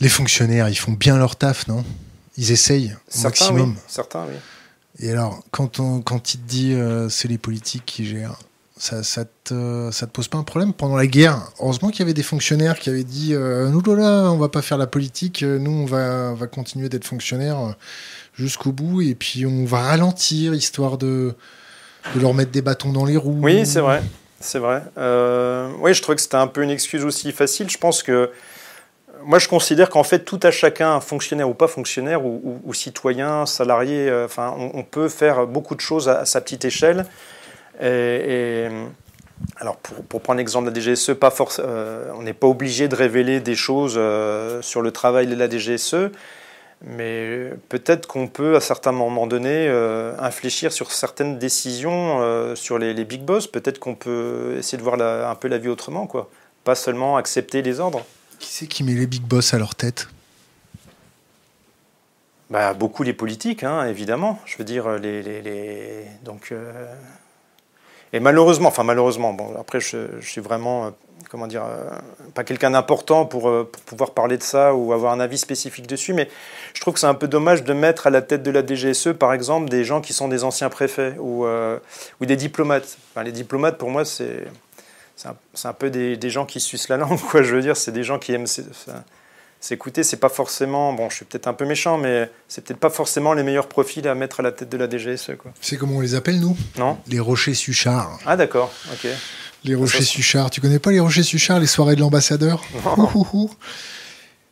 Les 0.00 0.08
fonctionnaires, 0.08 0.68
ils 0.68 0.76
font 0.76 0.92
bien 0.92 1.16
leur 1.16 1.36
taf, 1.36 1.66
non? 1.66 1.84
Ils 2.36 2.52
essayent 2.52 2.94
au 3.16 3.22
maximum. 3.22 3.76
Certains, 3.88 4.24
oui. 4.28 4.34
Et 5.00 5.10
alors, 5.10 5.42
quand, 5.50 5.80
on, 5.80 6.02
quand 6.02 6.34
il 6.34 6.40
te 6.40 6.46
dit 6.46 6.74
euh, 6.74 7.08
c'est 7.08 7.26
les 7.26 7.38
politiques 7.38 7.84
qui 7.84 8.04
gèrent, 8.04 8.38
ça, 8.76 9.04
ça, 9.04 9.24
te, 9.44 10.04
pose 10.06 10.26
pas 10.26 10.38
un 10.38 10.42
problème 10.42 10.72
pendant 10.72 10.96
la 10.96 11.06
guerre 11.06 11.38
Heureusement 11.60 11.90
qu'il 11.90 12.00
y 12.00 12.02
avait 12.02 12.14
des 12.14 12.24
fonctionnaires 12.24 12.78
qui 12.78 12.90
avaient 12.90 13.04
dit 13.04 13.32
euh, 13.32 13.68
nous 13.68 13.80
là, 13.94 14.30
on 14.32 14.36
va 14.36 14.48
pas 14.48 14.62
faire 14.62 14.78
la 14.78 14.88
politique, 14.88 15.44
euh, 15.44 15.58
nous 15.58 15.70
on 15.70 15.84
va, 15.84 16.34
continuer 16.48 16.88
d'être 16.88 17.04
fonctionnaires 17.04 17.58
euh, 17.60 17.72
jusqu'au 18.34 18.72
bout 18.72 19.00
et 19.02 19.14
puis 19.14 19.46
on 19.46 19.64
va 19.64 19.78
ralentir 19.78 20.54
histoire 20.54 20.98
de, 20.98 21.34
leur 22.16 22.34
mettre 22.34 22.50
des 22.50 22.62
bâtons 22.62 22.92
dans 22.92 23.04
les 23.04 23.16
roues. 23.16 23.38
Oui, 23.40 23.64
c'est 23.64 23.80
vrai, 23.80 24.02
c'est 24.40 24.58
vrai. 24.58 24.82
oui, 25.78 25.94
je 25.94 26.02
trouvais 26.02 26.16
que 26.16 26.22
c'était 26.22 26.34
un 26.34 26.48
peu 26.48 26.62
une 26.62 26.70
excuse 26.70 27.04
aussi 27.04 27.30
facile. 27.30 27.70
Je 27.70 27.78
pense 27.78 28.02
que 28.02 28.30
moi, 29.24 29.38
je 29.38 29.48
considère 29.48 29.88
qu'en 29.88 30.02
fait, 30.02 30.18
tout 30.18 30.40
à 30.42 30.50
chacun, 30.50 31.00
fonctionnaire 31.00 31.48
ou 31.48 31.54
pas 31.54 31.68
fonctionnaire, 31.68 32.26
ou, 32.26 32.74
citoyen, 32.74 33.46
salarié, 33.46 34.26
on, 34.36 34.82
peut 34.82 35.08
faire 35.08 35.46
beaucoup 35.46 35.76
de 35.76 35.80
choses 35.80 36.08
à 36.08 36.24
sa 36.26 36.40
petite 36.40 36.64
échelle. 36.64 37.06
Et, 37.80 38.68
alors 39.56 39.76
pour, 39.76 40.20
prendre 40.20 40.38
l'exemple 40.38 40.70
de 40.70 40.74
la 40.74 40.94
DGSE, 40.94 41.14
pas 41.14 41.30
force, 41.30 41.60
euh, 41.62 42.10
on 42.16 42.22
n'est 42.22 42.34
pas 42.34 42.46
obligé 42.46 42.88
de 42.88 42.94
révéler 42.94 43.40
des 43.40 43.54
choses 43.54 43.94
euh, 43.96 44.62
sur 44.62 44.82
le 44.82 44.90
travail 44.90 45.26
de 45.26 45.34
la 45.34 45.48
DGSE, 45.48 46.10
mais 46.82 47.50
peut-être 47.68 48.06
qu'on 48.06 48.28
peut 48.28 48.56
à 48.56 48.60
certains 48.60 48.92
moments 48.92 49.26
donnés 49.26 49.68
euh, 49.68 50.14
infléchir 50.18 50.72
sur 50.72 50.92
certaines 50.92 51.38
décisions 51.38 52.54
sur 52.54 52.78
les, 52.78 53.04
big 53.04 53.22
boss. 53.22 53.46
Peut-être 53.46 53.78
qu'on 53.78 53.94
peut 53.94 54.56
essayer 54.58 54.78
de 54.78 54.82
voir 54.82 55.00
un 55.00 55.34
peu 55.34 55.48
la 55.48 55.58
vie 55.58 55.68
autrement, 55.68 56.06
quoi. 56.06 56.30
Pas 56.64 56.74
seulement 56.74 57.16
accepter 57.16 57.62
les 57.62 57.80
ordres. 57.80 58.04
Qui 58.38 58.48
c'est 58.50 58.66
qui 58.66 58.84
met 58.84 58.94
les 58.94 59.06
big 59.06 59.22
boss 59.22 59.54
à 59.54 59.58
leur 59.58 59.74
tête? 59.74 60.08
Bah, 62.50 62.72
Beaucoup 62.74 63.02
les 63.02 63.12
politiques, 63.12 63.64
hein, 63.64 63.86
évidemment. 63.86 64.40
Je 64.46 64.56
veux 64.56 64.64
dire, 64.64 64.98
les. 64.98 65.22
les, 65.22 65.42
les... 65.42 66.04
donc. 66.24 66.52
Euh, 68.14 68.16
et 68.16 68.20
malheureusement, 68.20 68.68
enfin 68.68 68.84
malheureusement, 68.84 69.32
bon, 69.32 69.54
après 69.58 69.80
je, 69.80 69.98
je 70.20 70.28
suis 70.28 70.40
vraiment 70.40 70.92
comment 71.34 71.48
dire, 71.48 71.64
euh, 71.64 71.90
pas 72.34 72.44
quelqu'un 72.44 72.70
d'important 72.70 73.26
pour, 73.26 73.48
euh, 73.48 73.68
pour, 73.70 73.82
pouvoir 73.82 74.12
parler 74.12 74.38
de 74.38 74.42
ça 74.44 74.72
ou 74.72 74.92
avoir 74.92 75.12
un 75.12 75.18
avis 75.18 75.36
spécifique 75.36 75.88
dessus, 75.88 76.12
mais 76.12 76.28
je 76.74 76.80
trouve 76.80 76.94
que 76.94 77.00
c'est 77.00 77.08
un 77.08 77.14
peu 77.14 77.26
dommage 77.26 77.64
de 77.64 77.72
mettre 77.72 78.06
à 78.06 78.10
la 78.10 78.22
tête 78.22 78.44
de 78.44 78.52
la 78.52 78.64
DGSE, 78.64 79.14
par 79.18 79.32
exemple, 79.32 79.68
des 79.68 79.82
gens 79.82 80.00
qui 80.00 80.12
sont 80.12 80.28
des 80.28 80.44
anciens 80.44 80.68
préfets 80.68 81.16
ou, 81.18 81.44
euh, 81.44 81.80
des 82.20 82.36
diplomates. 82.36 82.98
les 83.22 83.32
diplomates, 83.32 83.78
pour 83.78 83.90
moi, 83.90 84.04
c'est 84.04 84.44
un, 85.24 85.34
un, 85.64 85.72
peu 85.72 85.90
des, 85.90 86.30
gens 86.30 86.46
qui 86.46 86.60
sucent 86.60 86.88
la 86.88 86.98
langue, 86.98 87.20
quoi. 87.30 87.42
Je 87.42 87.54
veux 87.54 87.62
dire, 87.62 87.76
c'est 87.76 87.92
des 87.92 88.04
gens 88.04 88.20
qui 88.20 88.32
aiment 88.32 88.46
s'écouter. 89.64 90.02
C'est 90.02 90.18
pas 90.18 90.28
forcément, 90.28 90.92
bon, 90.92 91.08
je 91.08 91.16
suis 91.16 91.24
peut-être 91.24 91.46
un 91.46 91.54
peu 91.54 91.64
méchant, 91.64 91.96
mais 91.96 92.30
c'est 92.48 92.64
peut-être 92.64 92.80
pas 92.80 92.90
forcément 92.90 93.32
les 93.32 93.42
meilleurs 93.42 93.68
profils 93.68 94.06
à 94.06 94.14
mettre 94.14 94.40
à 94.40 94.42
la 94.42 94.52
tête 94.52 94.68
de 94.68 94.76
la 94.76 94.88
DGSE. 94.88 95.30
C'est 95.60 95.76
comment 95.76 95.96
on 95.96 96.00
les 96.00 96.14
appelle, 96.14 96.38
nous? 96.38 96.56
Non 96.78 96.98
Les 97.08 97.20
rochers 97.20 97.54
Suchard. 97.54 98.18
Ah, 98.26 98.36
d'accord, 98.36 98.70
ok. 98.92 99.08
Les 99.64 99.74
Rochers 99.74 100.02
Suchard. 100.02 100.50
Tu 100.50 100.60
connais 100.60 100.78
pas 100.78 100.90
les 100.90 101.00
Rochers 101.00 101.22
Suchard, 101.22 101.58
les 101.58 101.66
soirées 101.66 101.96
de 101.96 102.00
l'ambassadeur? 102.00 102.62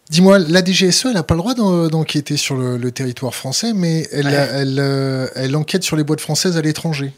Dis-moi, 0.08 0.38
la 0.38 0.64
DGSE, 0.64 1.06
elle 1.06 1.12
n'a 1.12 1.22
pas 1.22 1.34
le 1.34 1.40
droit 1.40 1.54
d'enquêter 1.54 2.38
sur 2.38 2.56
le, 2.56 2.90
territoire 2.90 3.34
français, 3.34 3.72
mais 3.74 4.08
elle, 4.10 4.26
elle, 4.26 4.78
euh, 4.78 5.28
elle, 5.34 5.54
enquête 5.54 5.82
sur 5.82 5.96
les 5.96 6.04
boîtes 6.04 6.20
françaises 6.20 6.56
à 6.56 6.62
l'étranger. 6.62 7.12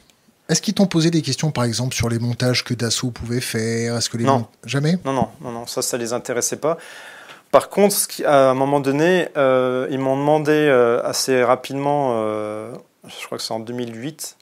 Est-ce 0.49 0.61
qu'ils 0.61 0.75
t'ont 0.75 0.87
posé 0.87 1.11
des 1.11 1.23
questions, 1.23 1.51
par 1.51 1.65
exemple, 1.65 1.95
sur 1.95 2.09
les 2.09 2.19
montages 2.19 2.65
que 2.65 2.75
Dassault 2.75 3.11
pouvait 3.11 3.41
faire? 3.41 3.97
Est-ce 3.97 4.11
que 4.11 4.17
les 4.17 4.25
non. 4.25 4.47
jamais? 4.65 4.99
Non, 5.05 5.13
non, 5.13 5.29
non, 5.41 5.53
non, 5.53 5.67
ça, 5.67 5.81
ça 5.81 5.97
les 5.97 6.13
intéressait 6.13 6.57
pas. 6.57 6.79
Par 7.55 7.69
contre, 7.69 7.97
à 8.27 8.51
un 8.51 8.55
moment 8.55 8.81
donné, 8.81 9.29
euh, 9.37 9.87
ils 9.89 10.01
m'ont 10.01 10.17
demandé 10.17 10.51
euh, 10.51 11.01
assez 11.05 11.41
rapidement, 11.41 12.13
je 13.07 13.27
crois 13.27 13.39
que 13.39 13.45
c'est 13.45 13.55
en 13.55 13.61
2008, 13.61 14.37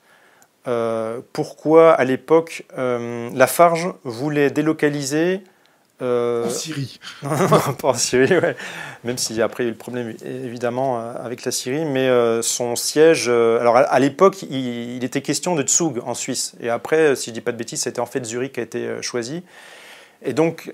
euh, 0.68 1.20
pourquoi 1.32 1.92
à 1.92 2.04
l'époque 2.04 2.64
euh, 2.78 3.28
la 3.34 3.46
Farge 3.48 3.92
voulait 4.04 4.48
délocaliser 4.50 5.42
euh, 6.00 6.46
en 6.46 6.50
Syrie. 6.50 7.00
pas 7.22 7.88
en 7.88 7.94
Syrie, 7.94 8.38
ouais. 8.38 8.56
même 9.02 9.18
si 9.18 9.42
après 9.42 9.64
il 9.64 9.66
y 9.66 9.68
a 9.68 9.70
eu 9.70 9.72
le 9.72 9.78
problème 9.78 10.14
évidemment 10.24 10.98
avec 10.98 11.44
la 11.44 11.50
Syrie, 11.50 11.84
mais 11.84 12.08
son 12.42 12.76
siège. 12.76 13.28
alors 13.28 13.76
à, 13.76 13.98
l'époque, 13.98 14.42
il, 14.42 15.04
était 15.04 15.20
question 15.20 15.54
de 15.54 15.66
Zug 15.66 16.00
en 16.04 16.14
Suisse, 16.14 16.54
et 16.60 16.70
après, 16.70 17.14
si 17.14 17.30
je 17.30 17.34
dis 17.34 17.40
pas 17.40 17.52
de 17.52 17.58
bêtises, 17.58 17.82
c'était 17.82 18.00
en 18.00 18.06
fait 18.06 18.24
Zurich 18.24 18.52
qui 18.52 18.60
a 18.60 18.62
été 18.62 19.02
choisi. 19.02 19.42
Et 20.24 20.32
donc, 20.34 20.72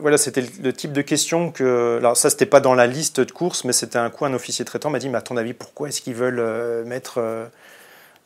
voilà, 0.00 0.18
c'était 0.18 0.44
le 0.62 0.72
type 0.72 0.92
de 0.92 1.02
question 1.02 1.50
que. 1.50 1.98
Alors, 1.98 2.16
ça, 2.16 2.30
c'était 2.30 2.46
pas 2.46 2.60
dans 2.60 2.74
la 2.74 2.86
liste 2.86 3.20
de 3.20 3.30
courses, 3.30 3.64
mais 3.64 3.72
c'était 3.72 3.98
un 3.98 4.10
coup, 4.10 4.24
un 4.24 4.34
officier 4.34 4.64
traitant 4.64 4.90
m'a 4.90 4.98
dit 4.98 5.08
Mais 5.08 5.18
à 5.18 5.22
ton 5.22 5.36
avis, 5.36 5.52
pourquoi 5.52 5.88
est-ce 5.88 6.00
qu'ils 6.00 6.14
veulent 6.14 6.84
mettre 6.84 7.20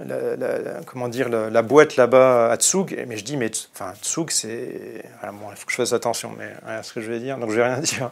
la, 0.05 0.81
comment 0.87 1.09
dire, 1.09 1.29
la, 1.29 1.63
boîte 1.63 1.97
là-bas 1.97 2.51
à 2.51 2.57
Tsug. 2.57 3.05
Mais 3.09 3.17
je 3.17 3.25
dis, 3.25 3.37
mais 3.37 3.51
enfin, 3.75 3.93
Tsug, 4.03 4.31
c'est. 4.31 5.03
bon, 5.23 5.51
il 5.51 5.57
faut 5.57 5.67
que 5.67 5.73
je 5.73 5.77
fasse 5.77 5.93
attention 5.93 6.33
mais, 6.39 6.53
à 6.67 6.83
ce 6.83 6.93
que 6.93 7.01
je 7.01 7.11
vais 7.11 7.19
dire, 7.19 7.39
donc 7.39 7.51
je 7.51 7.57
vais 7.57 7.65
rien 7.65 7.81
dire. 7.81 8.11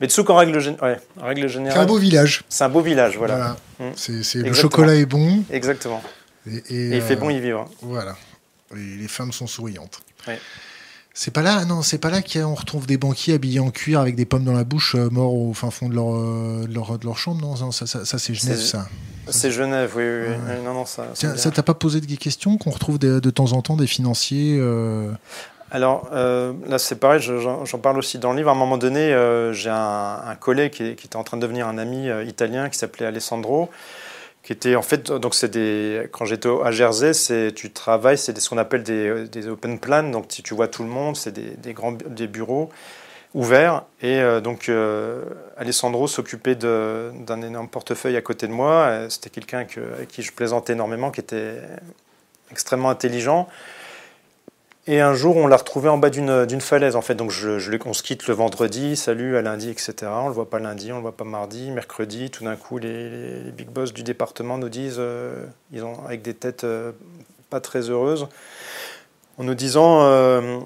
Mais 0.00 0.08
Tsug, 0.08 0.28
en 0.30 0.36
règle, 0.36 0.58
ouais, 0.58 0.98
en 1.20 1.26
règle 1.26 1.48
générale. 1.48 1.76
C'est 1.76 1.82
un 1.82 1.86
beau 1.86 1.98
village. 1.98 2.42
C'est 2.48 2.64
un 2.64 2.68
beau 2.68 2.80
village, 2.80 3.16
voilà. 3.16 3.56
Hum. 3.80 3.92
C'est, 3.96 4.34
le 4.36 4.52
chocolat 4.52 4.94
est 4.94 5.06
bon. 5.06 5.44
Exactement. 5.50 6.02
Et, 6.46 6.62
il 6.68 7.02
fait 7.02 7.16
bon 7.16 7.30
y 7.30 7.40
vivre. 7.40 7.70
Voilà. 7.80 8.16
Et 8.72 8.96
les 8.98 9.08
femmes 9.08 9.32
sont 9.32 9.46
souriantes. 9.46 10.00
Ouais. 10.26 10.38
C'est 11.16 11.30
pas 11.30 11.42
là, 11.42 11.64
non, 11.64 11.82
c'est 11.82 11.98
pas 11.98 12.10
là 12.10 12.22
qu'on 12.22 12.54
retrouve 12.54 12.88
des 12.88 12.96
banquiers 12.96 13.34
habillés 13.34 13.60
en 13.60 13.70
cuir 13.70 14.00
avec 14.00 14.16
des 14.16 14.24
pommes 14.24 14.42
dans 14.42 14.52
la 14.52 14.64
bouche, 14.64 14.96
euh, 14.96 15.08
morts 15.10 15.32
au 15.32 15.54
fin 15.54 15.70
fond 15.70 15.88
de 15.88 15.94
leur, 15.94 16.16
euh, 16.16 16.66
de 16.66 17.04
leur, 17.04 17.18
chambre, 17.18 17.40
non, 17.40 17.70
ça, 17.70 17.86
ça, 17.86 18.18
c'est 18.18 18.34
Genève, 18.34 18.58
ça. 18.58 18.88
C'est 19.28 19.52
Genève, 19.52 19.92
oui, 19.94 20.02
oui. 20.02 20.54
Non, 20.64 20.74
non, 20.74 20.84
ça. 20.84 21.04
ça 21.14 21.50
t'a 21.52 21.62
pas 21.62 21.74
posé 21.74 22.00
de 22.00 22.14
questions 22.16 22.58
qu'on 22.58 22.70
retrouve 22.70 22.98
de, 22.98 23.30
temps 23.30 23.52
en 23.52 23.62
temps 23.62 23.76
des 23.76 23.86
financiers 23.86 24.58
euh 24.58 25.12
Alors 25.70 26.10
là, 26.12 26.78
c'est 26.78 26.96
pareil, 26.96 27.20
j'en 27.22 27.78
parle 27.78 27.98
aussi 27.98 28.18
dans 28.18 28.32
le 28.32 28.38
livre. 28.38 28.48
À 28.48 28.52
un 28.52 28.56
moment 28.56 28.76
donné, 28.76 29.16
j'ai 29.52 29.70
un, 29.70 30.36
collègue 30.40 30.72
qui, 30.72 30.96
qui, 30.96 31.06
était 31.06 31.16
en 31.16 31.22
train 31.22 31.36
de 31.36 31.42
devenir 31.42 31.68
un 31.68 31.78
ami 31.78 32.08
italien 32.26 32.68
qui 32.68 32.76
s'appelait 32.76 33.06
Alessandro 33.06 33.70
qui 34.44 34.52
était 34.52 34.76
en 34.76 34.82
fait 34.82 35.10
donc 35.10 35.34
c'est 35.34 35.50
des 35.50 36.08
quand 36.12 36.26
j'étais 36.26 36.48
à 36.62 36.70
Jersey 36.70 37.14
c'est 37.14 37.52
tu 37.52 37.72
travailles 37.72 38.18
c'est 38.18 38.38
ce 38.38 38.48
qu'on 38.48 38.58
appelle 38.58 38.82
des, 38.82 39.26
des, 39.26 39.48
open 39.48 39.80
plans 39.80 40.10
donc 40.10 40.28
tu, 40.28 40.42
tu 40.42 40.54
vois 40.54 40.68
tout 40.68 40.84
le 40.84 40.90
monde 40.90 41.16
c'est 41.16 41.32
des, 41.32 41.56
des, 41.56 41.72
grands 41.72 41.92
des 41.92 42.28
bureaux 42.28 42.70
ouverts. 43.34 43.82
Et 44.00 44.20
euh, 44.20 44.40
donc 44.40 44.68
euh, 44.68 45.24
Alessandro 45.56 46.06
s'occupait 46.06 46.54
d'un 46.54 47.42
énorme 47.42 47.68
portefeuille 47.68 48.16
à 48.16 48.22
côté 48.22 48.46
de 48.46 48.52
moi. 48.52 49.06
C'était 49.10 49.30
quelqu'un 49.30 49.58
avec 49.58 50.08
qui 50.08 50.22
je 50.22 50.32
plaisantais 50.32 50.72
énormément 50.72 51.10
qui 51.10 51.20
était 51.20 51.58
extrêmement 52.50 52.90
intelligent 52.90 53.48
et 54.86 55.00
un 55.00 55.14
jour, 55.14 55.36
on 55.36 55.46
l'a 55.46 55.56
retrouvé 55.56 55.88
en 55.88 55.96
bas 55.96 56.10
d'une 56.10 56.60
falaise, 56.60 56.94
en 56.94 57.00
fait. 57.00 57.14
Donc, 57.14 57.32
on 57.86 57.92
se 57.94 58.02
quitte 58.02 58.26
le 58.26 58.34
vendredi, 58.34 58.96
salut 58.96 59.36
à 59.38 59.42
lundi, 59.42 59.70
etc. 59.70 59.94
On 60.02 60.28
le 60.28 60.34
voit 60.34 60.50
pas 60.50 60.58
lundi, 60.58 60.92
on 60.92 60.96
le 60.96 61.02
voit 61.02 61.16
pas 61.16 61.24
mardi, 61.24 61.70
mercredi. 61.70 62.30
Tout 62.30 62.44
d'un 62.44 62.56
coup, 62.56 62.76
les, 62.76 63.50
big 63.56 63.68
boss 63.70 63.94
du 63.94 64.02
département 64.02 64.58
nous 64.58 64.68
disent, 64.68 64.96
euh, 64.98 65.46
ils 65.72 65.84
ont 65.84 66.04
avec 66.04 66.20
des 66.20 66.34
têtes 66.34 66.64
euh, 66.64 66.92
pas 67.48 67.60
très 67.60 67.88
heureuses, 67.88 68.28
en 69.38 69.44
nous 69.44 69.54
disant 69.54 70.02
euh, 70.02 70.60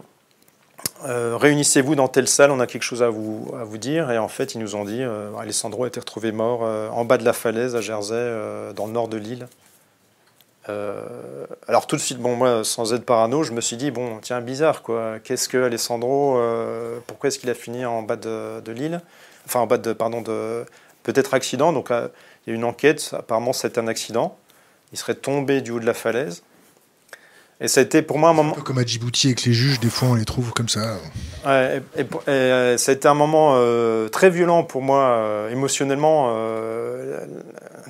réunissez-vous 1.05 1.95
dans 1.95 2.09
telle 2.09 2.27
salle, 2.27 2.51
on 2.51 2.59
a 2.59 2.67
quelque 2.67 2.83
chose 2.83 3.05
à 3.05 3.11
vous, 3.11 3.55
à 3.57 3.63
vous 3.63 3.79
dire. 3.79 4.11
Et 4.11 4.19
en 4.19 4.29
fait, 4.29 4.57
ils 4.57 4.59
nous 4.59 4.75
ont 4.75 4.85
dit 4.85 5.03
Alessandro 5.39 5.85
a 5.85 5.87
été 5.87 6.01
retrouvé 6.01 6.33
mort 6.33 6.63
en 6.63 7.05
bas 7.05 7.19
de 7.19 7.25
la 7.25 7.33
falaise 7.33 7.77
à 7.77 7.81
Jersey, 7.81 8.33
dans 8.75 8.87
le 8.87 8.93
nord 8.93 9.07
de 9.07 9.17
l'île. 9.17 9.47
Euh, 10.69 11.47
alors 11.67 11.87
tout 11.87 11.97
de 11.97 12.01
suite, 12.01 12.19
bon 12.19 12.37
moi, 12.37 12.63
sans 12.63 12.93
être 12.93 13.05
parano, 13.05 13.43
je 13.43 13.53
me 13.53 13.61
suis 13.61 13.77
dit 13.77 13.91
bon, 13.91 14.19
tiens, 14.21 14.41
bizarre 14.41 14.83
quoi. 14.83 15.19
Qu'est-ce 15.23 15.49
que 15.49 15.65
Alessandro 15.65 16.39
euh, 16.39 16.99
Pourquoi 17.07 17.29
est-ce 17.29 17.39
qu'il 17.39 17.51
a 17.51 17.55
fini 17.55 17.87
en 17.87 18.03
bas 18.03 18.17
de, 18.17 18.71
l'île 18.73 19.01
Enfin, 19.47 19.61
en 19.61 19.67
bas 19.67 19.79
de, 19.79 19.93
pardon, 19.93 20.23
peut-être 20.23 21.35
accident. 21.35 21.73
Donc 21.73 21.91
euh, 21.91 22.09
il 22.47 22.51
y 22.51 22.53
a 22.53 22.57
une 22.57 22.65
enquête. 22.65 23.11
Apparemment, 23.13 23.53
c'était 23.53 23.79
un 23.79 23.89
accident. 23.89 24.37
Il 24.93 24.99
serait 24.99 25.15
tombé 25.15 25.61
du 25.61 25.71
haut 25.71 25.81
de 25.81 25.87
la 25.87 25.95
falaise. 25.95 26.43
Et 27.61 27.67
ça 27.67 27.81
a 27.81 27.83
été 27.83 28.03
pour 28.03 28.19
moi 28.19 28.31
un 28.31 28.35
moment. 28.35 28.53
Un 28.53 28.57
peu 28.57 28.63
comme 28.63 28.79
à 28.79 28.85
Djibouti 28.85 29.29
avec 29.29 29.43
les 29.43 29.53
juges, 29.53 29.81
des 29.81 29.91
fois 29.91 30.09
on 30.09 30.15
les 30.15 30.25
trouve 30.25 30.53
comme 30.53 30.69
ça. 30.69 30.97
Ouais, 31.45 31.83
et, 31.97 32.05
ça 32.79 32.93
a 32.93 32.95
été 32.95 33.09
un 33.09 33.15
moment 33.15 33.55
très 34.11 34.31
violent 34.31 34.63
pour 34.63 34.83
moi 34.83 35.49
émotionnellement. 35.51 36.33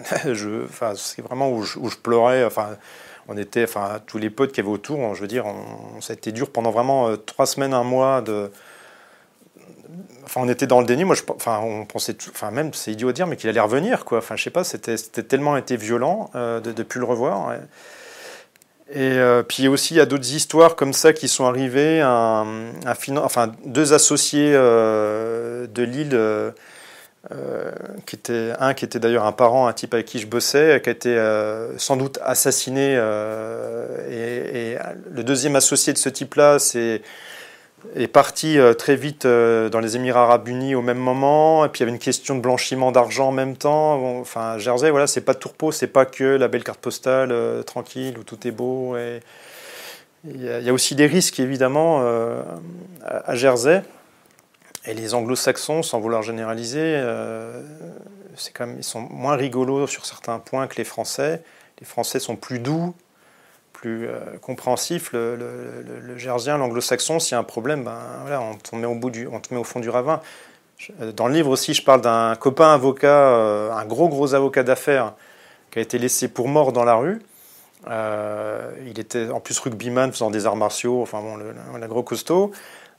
je, 0.32 0.64
enfin, 0.64 0.92
c'est 0.96 1.22
vraiment 1.22 1.50
où 1.50 1.62
je, 1.62 1.96
pleurais. 2.02 2.44
Enfin, 2.44 2.76
on 3.28 3.36
était, 3.36 3.64
enfin, 3.64 4.00
tous 4.06 4.18
les 4.18 4.30
potes 4.30 4.52
qui 4.52 4.60
avaient 4.60 4.68
autour, 4.68 5.14
je 5.14 5.20
veux 5.20 5.26
dire, 5.26 5.46
on, 5.46 6.00
ça 6.00 6.12
a 6.12 6.16
été 6.16 6.32
dur 6.32 6.50
pendant 6.50 6.70
vraiment 6.70 7.08
euh, 7.08 7.16
trois 7.16 7.46
semaines, 7.46 7.74
un 7.74 7.84
mois 7.84 8.22
de. 8.22 8.50
Enfin, 10.24 10.42
on 10.44 10.48
était 10.48 10.66
dans 10.66 10.80
le 10.80 10.86
déni. 10.86 11.04
Moi, 11.04 11.14
je, 11.14 11.22
enfin, 11.34 11.60
on 11.62 11.84
pensait, 11.86 12.16
enfin, 12.30 12.50
même, 12.50 12.72
c'est 12.74 12.92
idiot 12.92 13.08
à 13.08 13.12
dire, 13.12 13.26
mais 13.26 13.36
qu'il 13.36 13.48
allait 13.48 13.60
revenir, 13.60 14.04
quoi. 14.04 14.18
Enfin, 14.18 14.36
je 14.36 14.44
sais 14.44 14.50
pas, 14.50 14.64
c'était, 14.64 14.96
tellement 14.96 15.56
été 15.56 15.76
violent 15.76 16.30
euh, 16.34 16.60
de 16.60 16.72
ne 16.72 16.82
plus 16.82 17.00
le 17.00 17.06
revoir. 17.06 17.54
Et 18.90 19.18
euh, 19.18 19.42
puis 19.42 19.68
aussi, 19.68 19.94
il 19.94 19.96
y 19.98 20.00
a 20.00 20.06
d'autres 20.06 20.32
histoires 20.32 20.76
comme 20.76 20.92
ça 20.92 21.12
qui 21.12 21.28
sont 21.28 21.44
arrivées. 21.44 22.00
Un, 22.00 22.72
enfin, 23.16 23.52
deux 23.64 23.92
associés 23.92 24.52
de 24.52 25.82
Lille 25.82 26.16
euh, 27.32 27.72
qui 28.06 28.16
était 28.16 28.52
un 28.58 28.72
qui 28.72 28.86
était 28.86 29.00
d'ailleurs 29.00 29.26
un 29.26 29.32
parent, 29.32 29.66
un 29.66 29.72
type 29.74 29.92
avec 29.92 30.06
qui 30.06 30.18
je 30.18 30.26
bossais, 30.26 30.80
qui 30.82 30.88
a 30.88 30.92
été 30.92 31.10
euh, 31.10 31.76
sans 31.76 31.96
doute 31.96 32.18
assassiné. 32.22 32.94
Euh, 32.96 33.98
et, 34.08 34.78
le 35.10 35.24
deuxième 35.24 35.56
associé 35.56 35.92
de 35.92 35.98
ce 35.98 36.08
type-là, 36.08 36.58
c'est 36.58 37.02
est 37.94 38.08
parti 38.08 38.58
très 38.76 38.96
vite 38.96 39.26
dans 39.26 39.80
les 39.80 39.96
Émirats 39.96 40.24
Arabes 40.24 40.48
Unis 40.48 40.74
au 40.74 40.82
même 40.82 40.98
moment. 40.98 41.64
Et 41.64 41.68
puis 41.68 41.78
il 41.78 41.82
y 41.82 41.84
avait 41.84 41.92
une 41.92 41.98
question 41.98 42.34
de 42.34 42.40
blanchiment 42.40 42.92
d'argent 42.92 43.28
en 43.28 43.32
même 43.32 43.56
temps. 43.56 44.20
enfin, 44.20 44.58
Jersey, 44.58 44.90
voilà, 44.90 45.06
c'est 45.06 45.20
pas 45.20 45.34
tourpeau, 45.34 45.72
c'est 45.72 45.86
pas 45.86 46.04
que 46.04 46.24
la 46.24 46.48
belle 46.48 46.64
carte 46.64 46.80
postale 46.80 47.32
tranquille 47.64 48.18
où 48.18 48.24
tout 48.24 48.46
est 48.46 48.52
beau. 48.52 48.96
Et 48.96 49.20
il 50.24 50.42
y, 50.42 50.68
a 50.68 50.72
aussi 50.72 50.94
des 50.94 51.06
risques 51.06 51.40
évidemment 51.40 52.02
à 53.04 53.34
Jersey. 53.34 53.82
Et 54.88 54.94
les 54.94 55.12
anglo-saxons, 55.12 55.82
sans 55.82 56.00
vouloir 56.00 56.22
généraliser, 56.22 56.80
euh, 56.80 57.62
quand 58.54 58.68
ils 58.74 58.82
sont 58.82 59.02
moins 59.10 59.36
rigolos 59.36 59.86
sur 59.86 60.06
certains 60.06 60.38
points 60.38 60.66
que 60.66 60.76
les 60.76 60.84
Français. 60.84 61.42
Les 61.78 61.86
Français 61.86 62.18
sont 62.18 62.36
plus 62.36 62.58
doux, 62.58 62.94
plus 63.80 64.08
euh, 64.08 64.18
compréhensifs. 64.40 65.12
Le, 65.12 65.36
le, 65.36 66.18
Gersien, 66.18 66.58
l'anglo-saxon, 66.58 67.20
s'il 67.20 67.32
y 67.32 67.34
a 67.36 67.38
un 67.38 67.44
problème, 67.44 67.84
ben, 67.84 67.98
voilà, 68.22 68.40
on, 68.40 68.56
te 68.56 68.74
met 68.74 68.86
au 68.86 68.94
bout 68.94 69.10
du, 69.10 69.28
on 69.28 69.38
te 69.40 69.54
met 69.54 69.60
au 69.60 69.64
fond 69.64 69.80
du 69.80 69.88
ravin. 69.88 70.20
Euh, 71.00 71.12
dans 71.12 71.28
le 71.28 71.34
livre 71.34 71.50
aussi, 71.50 71.74
je 71.74 71.82
parle 71.84 72.00
d'un 72.00 72.34
copain 72.34 72.74
avocat, 72.74 73.28
un 73.72 73.84
gros 73.84 74.08
gros 74.08 74.34
avocat 74.34 74.64
d'affaires, 74.64 75.14
qui 75.70 75.78
a 75.78 75.82
été 75.82 75.98
laissé 75.98 76.28
pour 76.28 76.48
mort 76.48 76.72
dans 76.72 76.84
la 76.84 76.94
rue. 76.96 77.20
il 77.86 78.98
était 78.98 79.30
en 79.30 79.40
plus 79.40 79.58
rugbyman, 79.60 80.10
faisant 80.10 80.30
des 80.30 80.46
arts 80.46 80.56
martiaux, 80.56 81.00
enfin 81.02 81.20
bon, 81.20 81.36
le, 81.36 81.86
gros 81.86 82.02
costaud. 82.02 82.50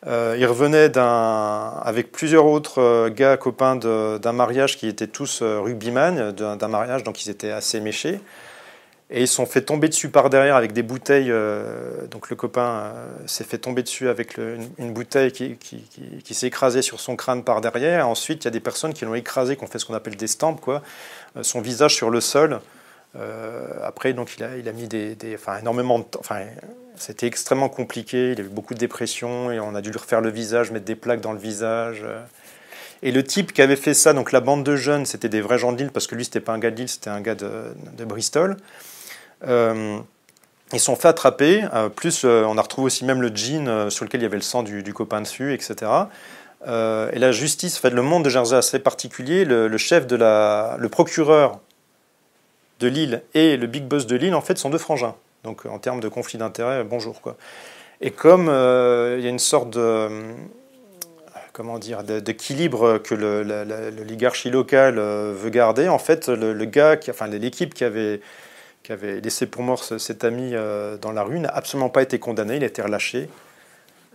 il 0.05 0.45
revenait 0.45 0.97
avec 0.97 2.11
plusieurs 2.11 2.45
autres 2.45 3.09
gars 3.09 3.36
copains 3.38 3.75
d'un 3.75 4.34
mariage 4.34 4.77
qui 4.77 4.88
étaient 4.88 5.07
tous 5.07 5.41
rugbyman, 5.41 6.32
d'un 6.32 6.67
mariage, 6.67 7.03
donc 7.03 7.25
ils 7.25 7.30
étaient 7.30 7.51
assez 7.51 7.82
méchés. 7.82 8.19
Et 9.12 9.22
ils 9.22 9.28
sont 9.28 9.47
fait 9.47 9.62
tomber 9.62 9.89
dessus 9.89 10.10
par 10.10 10.30
derrière 10.30 10.55
avec 10.55 10.72
des 10.72 10.84
bouteilles. 10.84 11.32
Euh, 11.32 12.05
donc 12.12 12.30
le 12.30 12.36
copain 12.36 12.62
euh, 12.62 13.07
s'est 13.26 13.43
fait 13.43 13.57
tomber 13.57 13.82
dessus 13.82 14.07
avec 14.07 14.38
une, 14.38 14.93
bouteille 14.93 15.32
qui, 15.32 15.57
s'est 16.32 16.47
écrasée 16.47 16.84
sur 16.84 16.99
son 16.99 17.16
crâne 17.16 17.43
par 17.43 17.60
derrière. 17.62 18.07
Ensuite, 18.07 18.43
il 18.43 18.45
y 18.45 18.49
a 18.49 18.51
des 18.51 18.60
personnes 18.60 18.93
qui 18.93 19.05
l'ont 19.05 19.16
écrasé, 19.16 19.55
qui 19.55 19.64
ont 19.64 19.68
fait 19.68 19.80
ce 19.80 19.86
qu'on 19.86 19.95
appelle 19.95 20.16
des 20.16 20.28
stampes, 20.28 20.62
quoi, 20.62 20.84
euh, 21.38 21.43
son 21.43 21.60
visage 21.60 21.95
sur 21.95 22.12
le 22.12 22.22
sol. 22.22 22.62
après, 23.84 24.14
donc 24.14 24.36
il 24.38 24.43
a, 24.43 24.49
a 24.49 24.72
mis 24.72 24.88
des, 24.88 25.18
enfin, 25.34 25.57
énormément 25.57 25.97
de 25.97 26.03
temps. 26.03 26.20
Enfin, 26.20 26.41
c'était 26.95 27.26
extrêmement 27.26 27.70
compliqué. 27.70 28.34
Il 28.34 28.38
y 28.38 28.41
avait 28.41 28.49
beaucoup 28.49 28.76
de 28.76 28.80
dépression 28.80 29.51
et 29.51 29.60
on 29.60 29.74
a 29.74 29.82
dû 29.82 29.89
lui 29.89 29.97
refaire 29.97 30.22
le 30.22 30.30
visage, 30.30 30.70
mettre 30.70 30.86
des 30.86 30.95
plaques 30.95 31.22
dans 31.22 31.34
le 31.34 31.39
visage. 31.39 32.05
Et 33.01 33.12
le 33.12 33.24
type 33.24 33.53
qui 33.53 33.64
avait 33.64 33.78
fait 33.78 33.95
ça, 33.95 34.14
donc 34.14 34.32
la 34.32 34.41
bande 34.41 34.64
de 34.64 34.76
jeunes, 34.76 35.07
c'était 35.07 35.30
des 35.30 35.41
vrais 35.41 35.57
gens 35.57 35.72
de 35.72 35.78
Lille, 35.78 35.89
parce 35.91 36.05
que 36.05 36.16
lui, 36.16 36.26
c'était 36.26 36.41
pas 36.41 36.51
un 36.51 36.60
gars 36.60 36.70
de 36.70 36.76
Lille, 36.76 36.89
c'était 36.89 37.10
un 37.10 37.22
gars 37.22 37.34
de 37.34 38.05
Bristol. 38.05 38.57
Euh, 39.48 40.00
ils 40.74 40.80
sont 40.80 40.96
fait 40.96 41.08
attraper. 41.08 41.64
Euh, 41.74 41.90
plus, 41.90 42.24
euh, 42.26 42.44
on 42.46 42.58
a 42.58 42.62
retrouvé 42.62 42.88
aussi 42.88 43.06
même 43.06 43.22
le 43.22 43.32
jean 43.34 43.90
sur 43.90 44.06
lequel 44.06 44.22
il 44.22 44.24
y 44.24 44.28
avait 44.28 44.38
le 44.38 44.44
sang 44.44 44.64
du, 44.64 44.94
copain 44.94 45.22
dessus, 45.22 45.54
etc. 45.54 45.92
et 46.66 47.20
la 47.20 47.32
justice, 47.32 47.78
fait, 47.78 47.90
le 47.90 48.02
monde 48.02 48.24
de 48.24 48.30
Jersey 48.30 48.56
assez 48.56 48.80
particulier. 48.80 49.46
Le, 49.46 49.78
chef 49.78 50.08
de 50.08 50.16
la, 50.16 50.76
le 50.80 50.90
procureur 50.90 51.60
de 52.80 52.88
Lille 52.88 53.24
et 53.34 53.58
le 53.58 53.68
big 53.68 53.86
boss 53.86 54.08
de 54.08 54.16
Lille, 54.16 54.36
en 54.36 54.42
fait, 54.42 54.58
sont 54.58 54.70
deux 54.70 54.78
frangins. 54.78 55.16
Donc, 55.44 55.66
en 55.66 55.80
termes 55.80 56.02
de 56.02 56.10
conflit 56.10 56.38
d'intérêts, 56.38 56.84
bonjour 56.84 57.22
quoi. 57.22 57.38
Et 58.02 58.12
comme 58.12 58.46
il 58.46 59.24
y 59.24 59.28
a 59.28 59.30
une 59.30 59.40
sorte 59.40 59.72
de 59.72 60.10
comment 61.52 61.80
dire 61.80 62.04
d'équilibre 62.04 63.00
que 63.00 63.16
l'oligarchie 63.16 64.50
locale 64.50 65.00
veut 65.00 65.50
garder, 65.50 65.88
en 65.88 66.00
fait, 66.00 66.28
le, 66.30 66.66
gars, 66.66 66.98
enfin 67.10 67.28
l'équipe 67.28 67.74
qui 67.74 67.84
avait 67.84 68.22
qui 68.90 68.94
avait 68.94 69.22
laissé 69.22 69.46
pour 69.46 69.62
mort 69.62 69.84
cet 69.84 70.24
ami 70.24 70.56
euh, 70.56 70.98
dans 70.98 71.12
la 71.12 71.22
rue, 71.22 71.40
n'a 71.40 71.50
absolument 71.50 71.90
pas 71.90 72.02
été 72.02 72.18
condamné, 72.18 72.56
il 72.56 72.64
a 72.64 72.66
été 72.66 72.82
relâché. 72.82 73.30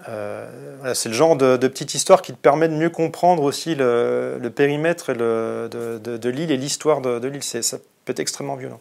Euh, 0.08 0.50
c'est 0.94 1.08
le 1.08 1.14
genre 1.14 1.36
de, 1.36 1.56
petite 1.56 1.94
histoire 1.94 2.22
qui 2.22 2.32
te 2.32 2.36
permet 2.36 2.66
de 2.66 2.74
mieux 2.74 2.90
comprendre 2.90 3.44
aussi 3.44 3.76
le, 3.76 4.50
périmètre 4.52 5.12
de, 5.12 6.28
l'île 6.28 6.50
et 6.50 6.56
l'histoire 6.56 7.00
de, 7.00 7.24
l'île. 7.28 7.44
Ça 7.44 7.78
peut 8.04 8.10
être 8.10 8.18
extrêmement 8.18 8.56
violent. 8.56 8.80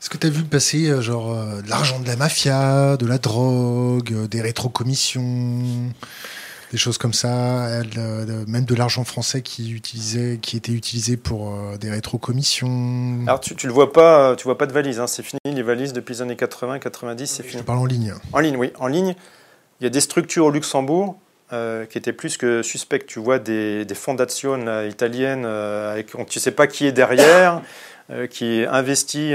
Est-ce 0.00 0.10
que 0.10 0.18
tu 0.18 0.26
as 0.26 0.30
vu 0.30 0.42
passer 0.42 0.90
euh, 0.90 1.00
genre 1.00 1.32
de 1.62 1.70
l'argent 1.70 2.00
de 2.00 2.08
la 2.08 2.16
mafia, 2.16 2.96
de 2.96 3.06
la 3.06 3.18
drogue, 3.18 4.26
des 4.26 4.40
rétrocommissions? 4.40 5.92
Des 6.72 6.78
choses 6.78 6.96
comme 6.96 7.12
ça, 7.12 7.66
euh, 7.66 8.44
même 8.48 8.64
de 8.64 8.74
l'argent 8.74 9.04
français 9.04 9.42
qui 9.42 9.72
utilisait, 9.72 10.38
qui 10.40 10.56
était 10.56 10.72
utilisé 10.72 11.18
pour 11.18 11.54
euh, 11.54 11.76
des 11.76 11.90
rétrocommissions. 11.90 13.20
Alors 13.26 13.40
tu, 13.40 13.54
tu 13.54 13.66
le 13.66 13.74
vois 13.74 13.92
pas, 13.92 14.34
tu 14.36 14.44
vois 14.44 14.56
pas 14.56 14.64
de 14.64 14.72
valises, 14.72 14.98
hein. 14.98 15.06
c'est 15.06 15.22
fini 15.22 15.38
les 15.44 15.62
valises 15.62 15.92
depuis 15.92 16.14
les 16.14 16.22
années 16.22 16.36
80, 16.36 16.78
90, 16.78 17.26
c'est 17.26 17.42
fini. 17.42 17.60
Je 17.60 17.64
parle 17.64 17.78
en 17.78 17.84
ligne. 17.84 18.14
En 18.32 18.40
ligne, 18.40 18.56
oui, 18.56 18.72
en 18.80 18.86
ligne. 18.86 19.14
Il 19.80 19.84
y 19.84 19.86
a 19.86 19.90
des 19.90 20.00
structures 20.00 20.46
au 20.46 20.50
Luxembourg 20.50 21.18
euh, 21.52 21.84
qui 21.84 21.98
étaient 21.98 22.14
plus 22.14 22.38
que 22.38 22.62
suspectes. 22.62 23.06
Tu 23.06 23.18
vois 23.18 23.38
des, 23.38 23.84
des 23.84 23.94
fondations 23.94 24.56
italiennes 24.88 25.44
avec, 25.44 26.14
tu 26.26 26.40
sais 26.40 26.52
pas 26.52 26.66
qui 26.66 26.86
est 26.86 26.92
derrière, 26.92 27.60
qui 28.30 28.64
investit. 28.66 29.34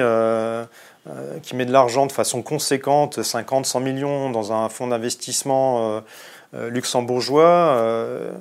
qui 1.43 1.55
met 1.55 1.65
de 1.65 1.71
l'argent 1.71 2.07
de 2.07 2.11
façon 2.11 2.41
conséquente, 2.41 3.21
50, 3.21 3.65
100 3.65 3.79
millions 3.79 4.29
dans 4.31 4.51
un 4.51 4.69
fonds 4.69 4.87
d'investissement 4.87 5.97
euh, 5.97 6.01
luxembourgeois, 6.53 7.77
euh, 7.77 8.31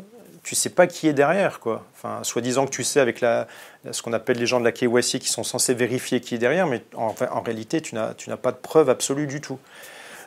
tu 0.42 0.54
sais 0.54 0.70
pas 0.70 0.86
qui 0.86 1.08
est 1.08 1.12
derrière, 1.12 1.58
quoi. 1.58 1.84
Enfin, 1.94 2.20
soi-disant 2.22 2.66
que 2.66 2.70
tu 2.70 2.84
sais 2.84 3.00
avec 3.00 3.20
la, 3.20 3.48
ce 3.90 4.00
qu'on 4.00 4.12
appelle 4.12 4.38
les 4.38 4.46
gens 4.46 4.60
de 4.60 4.64
la 4.64 4.72
KYC 4.72 5.18
qui 5.18 5.28
sont 5.28 5.42
censés 5.42 5.74
vérifier 5.74 6.20
qui 6.20 6.36
est 6.36 6.38
derrière, 6.38 6.68
mais 6.68 6.82
en, 6.94 7.14
en 7.30 7.40
réalité, 7.40 7.80
tu 7.80 7.96
n'as, 7.96 8.14
pas 8.40 8.52
de 8.52 8.56
preuve 8.56 8.88
absolue 8.88 9.26
du 9.26 9.40
tout. 9.40 9.58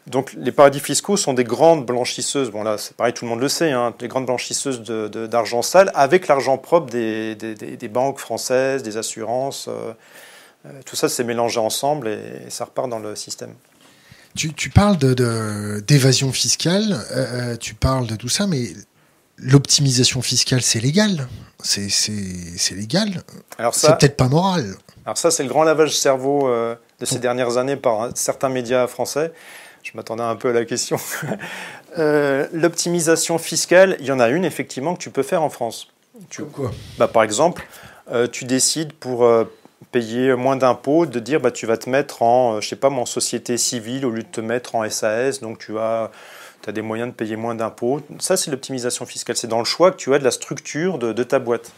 Donc, 0.08 0.34
les 0.34 0.52
paradis 0.52 0.80
fiscaux 0.80 1.18
sont 1.18 1.34
des 1.34 1.44
grandes 1.44 1.86
blanchisseuses. 1.86 2.52
Bon, 2.52 2.64
là, 2.64 2.78
c'est 2.78 2.98
pareil, 2.98 3.14
tout 3.14 3.26
le 3.26 3.30
monde 3.30 3.40
le 3.40 3.48
sait, 3.48 3.72
hein, 3.72 3.94
des 3.98 4.08
grandes 4.08 4.26
blanchisseuses 4.26 4.82
d'argent 4.82 5.62
sale 5.62 5.92
avec 5.94 6.28
l'argent 6.28 6.58
propre 6.58 6.90
des, 6.90 7.36
des, 7.36 7.88
banques 7.88 8.20
françaises, 8.20 8.84
des 8.84 8.98
assurances. 8.98 9.70
Euh, 9.70 9.94
tout 10.86 10.96
ça, 10.96 11.08
c'est 11.08 11.24
mélangé 11.24 11.60
ensemble 11.60 12.10
et 12.10 12.50
ça 12.50 12.66
repart 12.66 12.90
dans 12.90 13.00
le 13.00 13.16
système. 13.16 13.54
Tu, 14.56 14.70
parles 14.70 14.96
d'évasion 14.98 16.28
de, 16.28 16.32
fiscale, 16.32 16.94
euh, 17.12 17.52
euh, 17.52 17.56
tu 17.58 17.74
parles 17.74 18.08
de 18.08 18.16
tout 18.16 18.30
ça, 18.30 18.48
mais 18.48 18.70
l'optimisation 19.38 20.22
fiscale, 20.22 20.62
c'est 20.62 20.80
légal. 20.80 21.28
C'est 21.62 21.90
légal. 22.72 23.22
C'est 23.74 23.98
peut-être 23.98 24.16
pas 24.16 24.30
moral. 24.30 24.76
Alors 25.06 25.18
ça, 25.18 25.30
c'est 25.30 25.44
le 25.44 25.50
grand 25.50 25.64
lavage 25.64 25.98
cerveau 25.98 26.48
euh, 26.48 26.76
de 27.02 27.06
ces 27.06 27.20
dernières 27.20 27.58
années 27.58 27.76
par 27.76 28.12
certains 28.16 28.48
médias 28.48 28.88
français. 28.88 29.34
Je 29.84 29.92
m'attendais 29.96 30.24
un 30.24 30.38
peu 30.38 30.52
à 30.52 30.54
la 30.54 30.64
question. 30.64 30.98
L'optimisation 31.98 33.40
fiscale, 33.40 33.98
il 34.00 34.06
y 34.06 34.12
en 34.14 34.22
a 34.22 34.30
une 34.30 34.46
effectivement 34.46 34.96
que 34.96 35.02
tu 35.02 35.10
peux 35.10 35.24
faire 35.24 35.44
en 35.44 35.50
France. 35.50 35.90
Tu, 36.30 36.46
quoi? 36.46 36.72
Bah, 36.98 37.10
Par 37.10 37.24
exemple, 37.24 37.68
tu 38.32 38.46
décides 38.46 38.94
pour 38.94 39.28
payer 39.92 40.36
moins 40.36 40.56
d'impôts, 40.56 41.06
de 41.06 41.20
dire 41.20 41.40
bah, 41.40 41.52
tu 41.52 41.66
vas 41.66 41.78
te 41.78 41.90
mettre 41.90 42.22
en, 42.22 42.56
euh, 42.56 42.62
je 42.62 42.70
sais 42.70 42.76
pas, 42.76 42.90
en 42.90 43.06
société 43.06 43.58
civile 43.58 44.06
au 44.06 44.12
lieu 44.12 44.24
de 44.24 44.28
te 44.28 44.42
mettre 44.42 44.76
en 44.76 44.88
SAS, 44.90 45.42
donc 45.42 45.60
tu 45.60 45.78
as, 45.78 46.12
des 46.68 46.82
moyens 46.84 47.10
de 47.10 47.16
payer 47.16 47.36
moins 47.36 47.56
d'impôts. 47.56 48.02
Ça, 48.20 48.38
c'est 48.38 48.52
l'optimisation 48.52 49.08
fiscale. 49.08 49.36
C'est 49.36 49.48
dans 49.48 49.58
le 49.58 49.66
choix 49.66 49.92
que 49.92 49.98
tu 49.98 50.14
as 50.14 50.20
de 50.20 50.24
la 50.24 50.30
structure 50.30 51.00
de, 51.00 51.24
ta 51.24 51.40
boîte. 51.40 51.72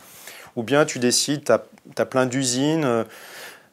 Ou 0.58 0.64
bien 0.64 0.84
tu 0.84 1.00
décides, 1.00 1.46
tu 1.46 1.52
as, 2.02 2.06
plein 2.06 2.26
d'usines, 2.26 3.06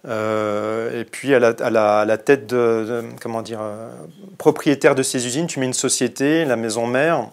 euh, 0.07 1.01
et 1.01 1.05
puis 1.05 1.35
à 1.35 1.41
la, 1.41 2.19
tête 2.19 2.47
de, 2.47 3.03
comment 3.21 3.43
dire, 3.43 3.59
euh, 3.61 3.91
propriétaire 4.37 4.95
de 4.95 5.03
ces 5.03 5.27
usines, 5.27 5.49
tu 5.49 5.59
mets 5.59 5.67
une 5.67 5.73
société, 5.73 6.45
la 6.45 6.55
maison 6.55 6.87
mère, 6.87 7.31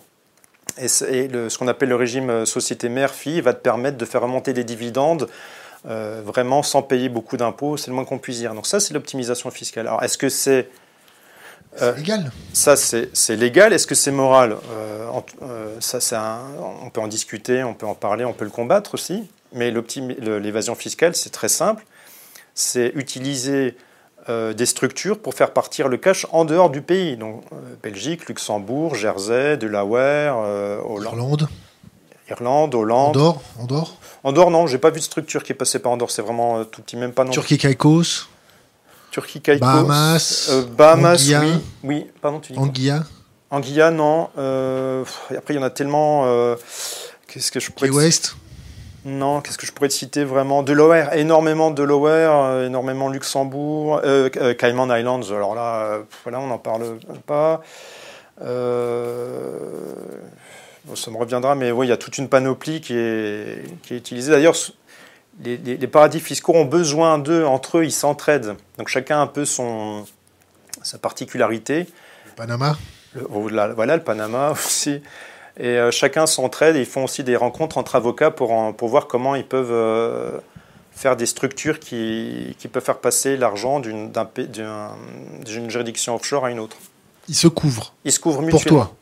et, 0.81 0.87
ce 0.87 1.57
qu'on 1.59 1.67
appelle 1.67 1.89
le 1.89 1.95
régime 1.95 2.45
société 2.47 2.89
mère-fille 2.89 3.39
va 3.41 3.53
te 3.53 3.61
permettre 3.61 3.97
de 3.97 4.05
faire 4.05 4.21
remonter 4.21 4.51
les 4.53 4.63
dividendes 4.63 5.27
euh, 5.87 6.21
vraiment 6.25 6.63
sans 6.63 6.81
payer 6.81 7.09
beaucoup 7.09 7.37
d'impôts, 7.37 7.77
c'est 7.77 7.89
le 7.91 7.95
moins 7.95 8.05
qu'on 8.05 8.17
puisse 8.17 8.39
dire. 8.39 8.55
Donc 8.55 8.65
ça, 8.65 8.79
c'est 8.79 8.93
l'optimisation 8.93 9.51
fiscale. 9.51 9.87
Alors, 9.87 10.03
est-ce 10.03 10.17
que 10.17 10.29
c'est... 10.29 10.69
Euh, 11.81 11.93
légal. 11.95 12.31
Ça, 12.53 12.75
c'est 12.75 13.35
légal? 13.35 13.73
Est-ce 13.73 13.85
que 13.85 13.95
c'est 13.95 14.11
moral? 14.11 14.55
Euh, 14.71 15.77
ça, 15.79 16.39
On 16.83 16.89
peut 16.89 17.01
en 17.01 17.07
discuter, 17.07 17.63
on 17.63 17.73
peut 17.73 17.85
en 17.85 17.93
parler, 17.93 18.25
on 18.25 18.33
peut 18.33 18.45
le 18.45 18.51
combattre 18.51 18.93
aussi. 18.93 19.29
Mais 19.53 19.71
l'évasion 19.71 20.73
fiscale, 20.75 21.15
c'est 21.15 21.29
très 21.29 21.49
simple. 21.49 21.85
C'est 22.55 22.91
utiliser 22.95 23.77
des 24.27 24.65
structures 24.65 25.19
pour 25.19 25.35
faire 25.35 25.51
partir 25.51 25.87
le 25.87 25.97
cash 25.97 26.25
en 26.31 26.45
dehors 26.45 26.69
du 26.69 26.81
pays. 26.81 27.15
Donc 27.15 27.43
Belgique, 27.83 28.27
Luxembourg, 28.27 28.95
Jersey, 28.95 29.55
Delaware, 29.57 30.37
Hollande. 30.89 31.47
Irlande, 32.29 32.73
Hollande. 32.73 33.15
Andorre, 33.17 33.41
Andorre 33.59 33.97
Andorre, 34.25 34.49
non, 34.49 34.65
j'ai 34.65 34.79
pas 34.79 34.89
vu 34.89 34.97
de 34.97 35.03
structure 35.05 35.43
qui 35.43 35.51
est 35.51 35.55
passée 35.55 35.77
par 35.77 35.91
Andorre, 35.91 36.09
c'est 36.09 36.23
vraiment 36.23 36.57
euh, 36.57 36.63
tout 36.63 36.81
petit, 36.81 36.97
même 36.97 37.13
pas 37.13 37.23
non. 37.23 37.29
Turquie 37.29 37.59
Caicos 37.59 38.27
Turquie 39.11 39.39
Caicos. 39.39 39.63
Bahamas. 39.63 40.49
Euh, 40.49 40.63
Bahamas, 40.65 41.29
oui. 41.29 41.61
Oui, 41.83 42.07
pardon, 42.23 42.39
tu 42.39 42.51
dis. 42.51 42.57
Anguilla 42.57 43.03
Anguilla, 43.51 43.91
non. 43.91 44.29
Euh, 44.39 45.05
après, 45.29 45.53
il 45.53 45.57
y 45.57 45.59
en 45.59 45.63
a 45.63 45.69
tellement. 45.69 46.25
qu'est-ce 47.27 47.51
que 47.51 47.59
je 47.59 47.69
pourrais. 47.69 47.91
West 47.91 48.35
Non, 49.05 49.41
qu'est-ce 49.41 49.59
que 49.59 49.67
je 49.67 49.71
pourrais 49.71 49.89
te 49.89 49.93
citer 49.93 50.23
vraiment 50.23 50.63
Delaware, 50.63 51.13
énormément 51.13 51.69
de 51.69 51.75
Delaware, 51.75 52.63
énormément 52.63 53.09
Luxembourg, 53.09 54.01
Cayman 54.57 54.89
Islands, 54.89 55.29
alors 55.29 55.53
là, 55.53 55.99
voilà, 56.23 56.39
on 56.39 56.47
n'en 56.47 56.57
parle 56.57 56.97
pas. 57.27 57.61
Ça 60.93 61.09
me 61.09 61.17
reviendra, 61.17 61.55
mais 61.55 61.71
oui, 61.71 61.87
il 61.87 61.89
y 61.89 61.93
a 61.93 61.97
toute 61.97 62.17
une 62.17 62.29
panoplie 62.29 62.79
qui 62.79 62.93
est, 62.93 63.63
qui 63.81 63.95
est 63.95 63.97
utilisée. 63.97 64.31
D'ailleurs, 64.31 64.55
les, 65.43 65.87
paradis 65.87 66.19
fiscaux 66.19 66.53
ont 66.53 66.65
besoin 66.65 67.17
d'eux, 67.17 67.43
entre 67.43 67.79
eux, 67.79 67.85
ils 67.85 67.91
s'entraident. 67.91 68.55
Donc 68.77 68.87
chacun 68.87 69.17
a 69.17 69.21
un 69.21 69.27
peu 69.27 69.45
son, 69.45 70.05
sa 70.83 70.97
particularité. 70.97 71.87
Le 72.25 72.31
Panama 72.35 72.77
Voilà, 73.13 73.97
le 73.97 74.03
Panama 74.03 74.51
aussi. 74.53 75.01
Et 75.57 75.67
euh, 75.67 75.89
chacun 75.89 76.25
s'entraide 76.25 76.75
et 76.75 76.81
ils 76.81 76.85
font 76.85 77.05
aussi 77.05 77.23
des 77.23 77.37
rencontres 77.37 77.77
entre 77.77 77.95
avocats 77.95 78.31
pour, 78.31 78.75
pour 78.75 78.89
voir 78.89 79.07
comment 79.07 79.35
ils 79.35 79.45
peuvent 79.47 79.71
euh, 79.71 80.37
faire 80.91 81.15
des 81.15 81.25
structures 81.25 81.79
qui, 81.79 82.55
qui 82.59 82.67
peuvent 82.67 82.83
faire 82.83 82.99
passer 82.99 83.37
l'argent 83.37 83.79
d'une 83.79 84.11
juridiction 85.69 86.15
offshore 86.15 86.45
à 86.45 86.51
une 86.51 86.59
autre. 86.59 86.77
Ils 87.27 87.35
se 87.35 87.47
couvrent. 87.47 87.93
Ils 88.03 88.11
se 88.11 88.19
couvrent 88.19 88.41
mutuellement. 88.41 88.79
Pour 88.79 88.87
toi 88.87 88.95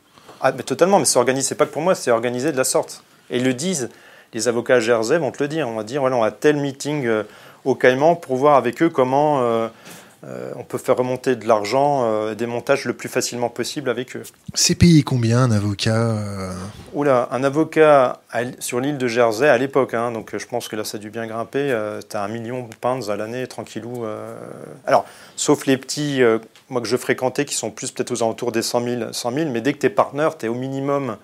ah, 0.46 0.52
mais 0.54 0.62
totalement, 0.62 0.98
mais 0.98 1.06
c'est 1.06 1.18
organisé, 1.18 1.48
c'est 1.48 1.54
pas 1.54 1.64
que 1.64 1.72
pour 1.72 1.80
moi, 1.80 1.94
c'est 1.94 2.10
organisé 2.10 2.52
de 2.52 2.58
la 2.58 2.64
sorte. 2.64 3.02
Et 3.30 3.38
ils 3.38 3.44
le 3.44 3.54
disent, 3.54 3.88
les 4.34 4.46
avocats 4.46 4.74
à 4.74 4.80
Jersey 4.80 5.16
vont 5.16 5.30
te 5.30 5.42
le 5.42 5.48
dire. 5.48 5.66
On 5.66 5.74
va 5.74 5.84
dire, 5.84 6.02
voilà, 6.02 6.16
on 6.16 6.22
a 6.22 6.30
tel 6.30 6.56
meeting 6.56 7.06
euh, 7.06 7.22
au 7.64 7.74
Caïman 7.74 8.14
pour 8.14 8.36
voir 8.36 8.56
avec 8.56 8.82
eux 8.82 8.90
comment, 8.90 9.40
euh, 9.40 9.68
euh, 10.26 10.52
on 10.56 10.62
peut 10.62 10.78
faire 10.78 10.96
remonter 10.96 11.36
de 11.36 11.46
l'argent, 11.46 12.04
euh, 12.04 12.34
des 12.34 12.46
montages 12.46 12.84
le 12.86 12.94
plus 12.94 13.08
facilement 13.08 13.50
possible 13.50 13.90
avec 13.90 14.16
eux. 14.16 14.22
C'est 14.54 14.74
payé 14.74 15.02
combien 15.02 15.40
un 15.40 15.50
avocat 15.50 15.96
euh 15.96 16.52
Oula, 16.94 17.28
un 17.30 17.44
avocat 17.44 18.20
sur 18.58 18.80
l'île 18.80 18.96
de 18.96 19.06
Jersey 19.06 19.48
à 19.48 19.58
l'époque, 19.58 19.94
hein, 19.94 20.12
donc 20.12 20.36
je 20.36 20.46
pense 20.46 20.68
que 20.68 20.76
là 20.76 20.84
ça 20.84 20.96
a 20.96 21.00
dû 21.00 21.10
bien 21.10 21.26
grimper, 21.26 21.76
tu 22.08 22.16
as 22.16 22.22
un 22.22 22.28
million 22.28 22.66
de 22.66 22.74
pounds 22.74 23.10
à 23.10 23.16
l'année, 23.16 23.46
tranquillou. 23.46 24.04
Alors, 24.86 25.04
sauf 25.36 25.66
les 25.66 25.76
petits, 25.76 26.20
moi 26.68 26.80
que 26.80 26.88
je 26.88 26.96
fréquentais, 26.96 27.44
qui 27.44 27.54
sont 27.54 27.70
plus 27.70 27.90
peut-être 27.90 28.12
aux 28.12 28.22
alentours 28.22 28.52
des 28.52 28.62
100 28.62 28.84
000, 28.84 29.12
100 29.12 29.32
000 29.32 29.50
mais 29.50 29.60
dès 29.60 29.72
que 29.72 29.78
tu 29.78 29.86
es 29.86 29.90
partenaire, 29.90 30.38
tu 30.38 30.46
es 30.46 30.48
au 30.48 30.54
minimum, 30.54 31.16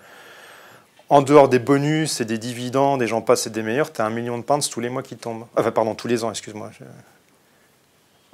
en 1.09 1.21
dehors 1.21 1.49
des 1.49 1.59
bonus 1.59 2.21
et 2.21 2.25
des 2.25 2.37
dividendes, 2.37 2.99
des 2.99 3.07
gens 3.07 3.21
passent 3.21 3.47
et 3.47 3.49
des 3.49 3.63
meilleurs, 3.63 3.91
tu 3.91 4.01
as 4.01 4.05
un 4.05 4.09
million 4.09 4.37
de 4.37 4.43
pounds 4.43 4.69
tous 4.69 4.79
les 4.79 4.89
mois 4.89 5.03
qui 5.03 5.17
tombent. 5.17 5.45
Enfin, 5.57 5.71
pardon, 5.71 5.95
tous 5.95 6.07
les 6.07 6.23
ans, 6.23 6.29
excuse-moi. 6.29 6.71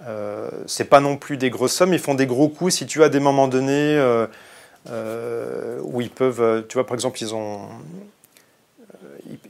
Euh, 0.06 0.50
c'est 0.68 0.86
pas 0.86 1.00
non 1.00 1.18
plus 1.18 1.38
des 1.38 1.50
grosses 1.50 1.74
sommes, 1.74 1.94
ils 1.94 2.00
font 2.00 2.14
des 2.14 2.28
gros 2.28 2.50
coups 2.50 2.76
si 2.76 2.86
tu 2.86 3.04
as 3.04 3.10
des 3.10 3.20
moments 3.20 3.48
donnés 3.48 3.98
euh, 3.98 4.28
euh, 4.90 5.80
où 5.84 6.02
ils 6.02 6.10
peuvent, 6.10 6.66
tu 6.68 6.76
vois, 6.76 6.86
par 6.86 6.96
exemple, 6.96 7.22
ils 7.22 7.34
ont. 7.34 7.62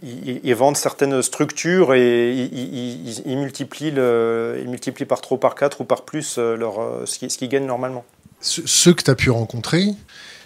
Ils, 0.02 0.56
vendent 0.56 0.78
certaines 0.78 1.22
structures 1.22 1.94
et 1.94 2.32
ils, 2.34 3.38
multiplient, 3.38 3.92
le, 3.92 4.64
multiplient 4.66 5.06
par 5.06 5.22
trop, 5.22 5.38
par 5.38 5.54
quatre 5.54 5.82
ou 5.82 5.84
par 5.84 6.02
plus 6.02 6.38
leur, 6.40 6.80
ce 7.06 7.20
qu'ils 7.20 7.50
gagnent 7.50 7.68
normalement. 7.68 8.04
Ceux 8.42 8.94
que 8.94 9.04
tu 9.04 9.12
as 9.12 9.16
pu 9.16 9.30
rencontrer, 9.30 9.90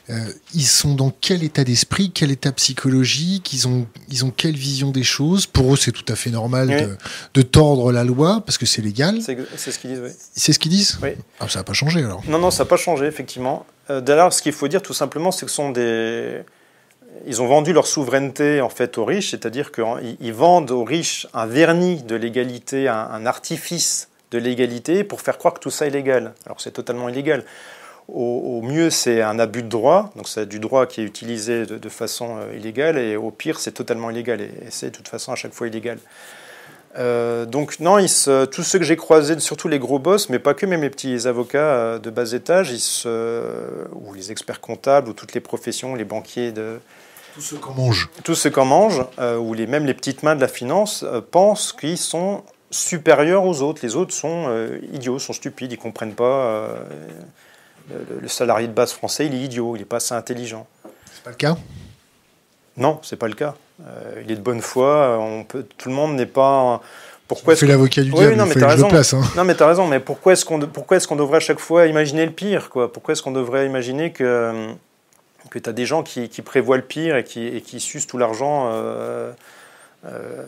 euh, 0.09 0.15
ils 0.53 0.65
sont 0.65 0.95
dans 0.95 1.11
quel 1.21 1.43
état 1.43 1.63
d'esprit, 1.63 2.11
quel 2.11 2.31
état 2.31 2.51
psychologique, 2.51 3.53
ils 3.53 3.67
ont, 3.67 3.87
ils 4.09 4.25
ont 4.25 4.31
quelle 4.31 4.55
vision 4.55 4.91
des 4.91 5.03
choses. 5.03 5.45
Pour 5.45 5.73
eux, 5.73 5.77
c'est 5.77 5.91
tout 5.91 6.05
à 6.07 6.15
fait 6.15 6.31
normal 6.31 6.97
de, 7.33 7.41
tordre 7.41 7.91
la 7.91 8.03
loi 8.03 8.41
parce 8.45 8.57
que 8.57 8.65
c'est 8.65 8.81
légal. 8.81 9.19
C'est 9.21 9.71
ce 9.71 9.79
qu'ils 9.79 9.91
disent, 9.91 10.01
oui. 10.03 10.09
C'est 10.33 10.53
ce 10.53 10.59
qu'ils 10.59 10.71
disent? 10.71 10.97
Oui. 11.03 11.11
Ah, 11.39 11.47
ça 11.47 11.59
n'a 11.59 11.63
pas 11.63 11.73
changé 11.73 12.03
alors 12.03 12.23
Non, 12.27 12.39
non, 12.39 12.51
ça 12.51 12.63
n'a 12.63 12.69
pas 12.69 12.77
changé, 12.77 13.05
effectivement. 13.05 13.65
Euh, 13.89 14.01
D'ailleurs, 14.01 14.33
ce 14.33 14.41
qu'il 14.41 14.53
faut 14.53 14.67
dire 14.67 14.81
tout 14.81 14.93
simplement, 14.93 15.31
c'est 15.31 15.45
que 15.45 15.51
ce 15.51 15.55
sont 15.55 15.71
des. 15.71 16.41
Ils 17.27 17.41
ont 17.41 17.47
vendu 17.47 17.73
leur 17.73 17.87
souveraineté 17.87 18.61
en 18.61 18.69
fait 18.69 18.97
aux 18.97 19.05
riches, 19.05 19.31
c'est-à-dire 19.31 19.71
qu'ils 19.71 20.33
vendent 20.33 20.71
aux 20.71 20.85
riches 20.85 21.27
un 21.33 21.45
vernis 21.45 22.01
de 22.03 22.15
l'égalité, 22.15 22.87
un, 22.87 22.95
un 22.95 23.25
artifice 23.25 24.07
de 24.31 24.37
l'égalité 24.37 25.03
pour 25.03 25.21
faire 25.21 25.37
croire 25.37 25.53
que 25.53 25.59
tout 25.59 25.69
ça 25.69 25.85
est 25.85 25.89
légal. 25.89 26.33
Alors 26.45 26.61
c'est 26.61 26.71
totalement 26.71 27.09
illégal. 27.09 27.43
Au, 28.07 28.61
mieux, 28.61 28.89
c'est 28.89 29.21
un 29.21 29.39
abus 29.39 29.63
de 29.63 29.69
droit, 29.69 30.11
donc 30.15 30.27
c'est 30.27 30.45
du 30.45 30.59
droit 30.59 30.85
qui 30.85 31.01
est 31.01 31.03
utilisé 31.05 31.65
de, 31.65 31.89
façon 31.89 32.37
euh, 32.37 32.57
illégale, 32.57 32.97
et 32.97 33.15
au 33.15 33.31
pire, 33.31 33.59
c'est 33.59 33.71
totalement 33.71 34.09
illégal, 34.09 34.41
et, 34.41 34.51
c'est 34.69 34.91
de 34.91 34.95
toute 34.95 35.07
façon 35.07 35.31
à 35.31 35.35
chaque 35.35 35.53
fois 35.53 35.67
illégal. 35.67 35.97
Euh, 36.97 37.45
donc 37.45 37.79
non, 37.79 37.99
ils 37.99 38.09
tous 38.51 38.63
ceux 38.63 38.79
que 38.79 38.83
j'ai 38.83 38.97
croisés, 38.97 39.39
surtout 39.39 39.69
les 39.69 39.79
gros 39.79 39.97
boss, 39.97 40.27
mais 40.27 40.39
pas 40.39 40.53
que, 40.53 40.65
même 40.65 40.81
mes 40.81 40.89
petits 40.89 41.25
avocats 41.25 41.59
euh, 41.59 41.99
de 41.99 42.09
bas 42.09 42.33
étage, 42.33 42.71
ils 42.71 43.07
ou 43.93 44.13
les 44.13 44.31
experts 44.31 44.59
comptables, 44.59 45.09
ou 45.09 45.13
toutes 45.13 45.33
les 45.33 45.41
professions, 45.41 45.95
les 45.95 46.05
banquiers 46.05 46.51
de... 46.51 46.79
Tous 47.33 47.41
ceux 47.41 47.57
qu'on 47.57 47.73
mange. 47.73 48.09
Tous 48.25 48.35
ceux 48.35 48.49
qu'on 48.49 48.65
mange, 48.65 49.05
ou 49.39 49.53
les, 49.53 49.67
même 49.67 49.85
les 49.85 49.93
petites 49.93 50.21
mains 50.21 50.35
de 50.35 50.41
la 50.41 50.49
finance, 50.49 51.05
pensent 51.31 51.71
qu'ils 51.71 51.97
sont 51.97 52.43
supérieurs 52.71 53.45
aux 53.45 53.61
autres. 53.61 53.79
Les 53.83 53.95
autres 53.95 54.13
sont 54.13 54.67
idiots, 54.91 55.17
sont 55.17 55.31
stupides, 55.31 55.71
ils 55.71 55.77
ne 55.77 55.81
comprennent 55.81 56.13
pas 56.13 56.75
le, 58.21 58.27
salarié 58.27 58.67
de 58.67 58.73
base 58.73 58.91
français, 58.91 59.25
il 59.25 59.35
est 59.35 59.39
idiot, 59.39 59.75
il 59.75 59.79
n'est 59.79 59.85
pas 59.85 59.97
assez 59.97 60.13
intelligent. 60.13 60.67
C'est 61.13 61.23
pas 61.23 61.29
le 61.31 61.35
cas? 61.35 61.57
Non, 62.77 62.99
c'est 63.03 63.17
pas 63.17 63.27
le 63.27 63.33
cas. 63.33 63.55
Euh, 63.85 64.21
il 64.23 64.31
est 64.31 64.35
de 64.35 64.41
bonne 64.41 64.61
foi. 64.61 65.17
On 65.19 65.43
peut, 65.43 65.65
tout 65.77 65.89
le 65.89 65.95
monde 65.95 66.15
n'est 66.15 66.25
pas. 66.25 66.81
Pourquoi 67.27 67.53
est 67.53 67.61
l'avocat 67.61 68.01
du 68.01 68.11
diable, 68.11 68.35
non, 68.35 68.45
mais 68.45 68.55
tu 68.55 68.63
raison. 68.63 68.89
Place, 68.89 69.13
hein. 69.13 69.21
Non, 69.37 69.45
mais 69.45 69.55
tu 69.55 69.63
as 69.63 69.67
raison. 69.67 69.87
Mais 69.87 69.99
pourquoi 69.99 70.33
est-ce 70.33 70.43
qu'on 70.43 70.59
pourquoi 70.59 70.97
est 70.97 71.07
qu'on 71.07 71.15
devrait 71.15 71.37
à 71.37 71.41
chaque 71.41 71.59
fois 71.59 71.87
imaginer 71.87 72.25
le 72.25 72.31
pire 72.31 72.69
quoi? 72.69 72.91
Pourquoi 72.91 73.13
est-ce 73.13 73.23
qu'on 73.23 73.31
devrait 73.31 73.65
imaginer 73.65 74.11
que, 74.11 74.67
que 75.49 75.59
tu 75.59 75.69
as 75.69 75.73
des 75.73 75.85
gens 75.85 76.03
qui, 76.03 76.27
qui, 76.27 76.41
prévoient 76.41 76.75
le 76.75 76.83
pire 76.83 77.15
et 77.15 77.23
qui, 77.23 77.47
et 77.47 77.61
qui 77.61 77.79
sucent 77.79 78.07
tout 78.07 78.17
l'argent 78.17 78.69
euh, 78.71 79.31
euh, 80.05 80.43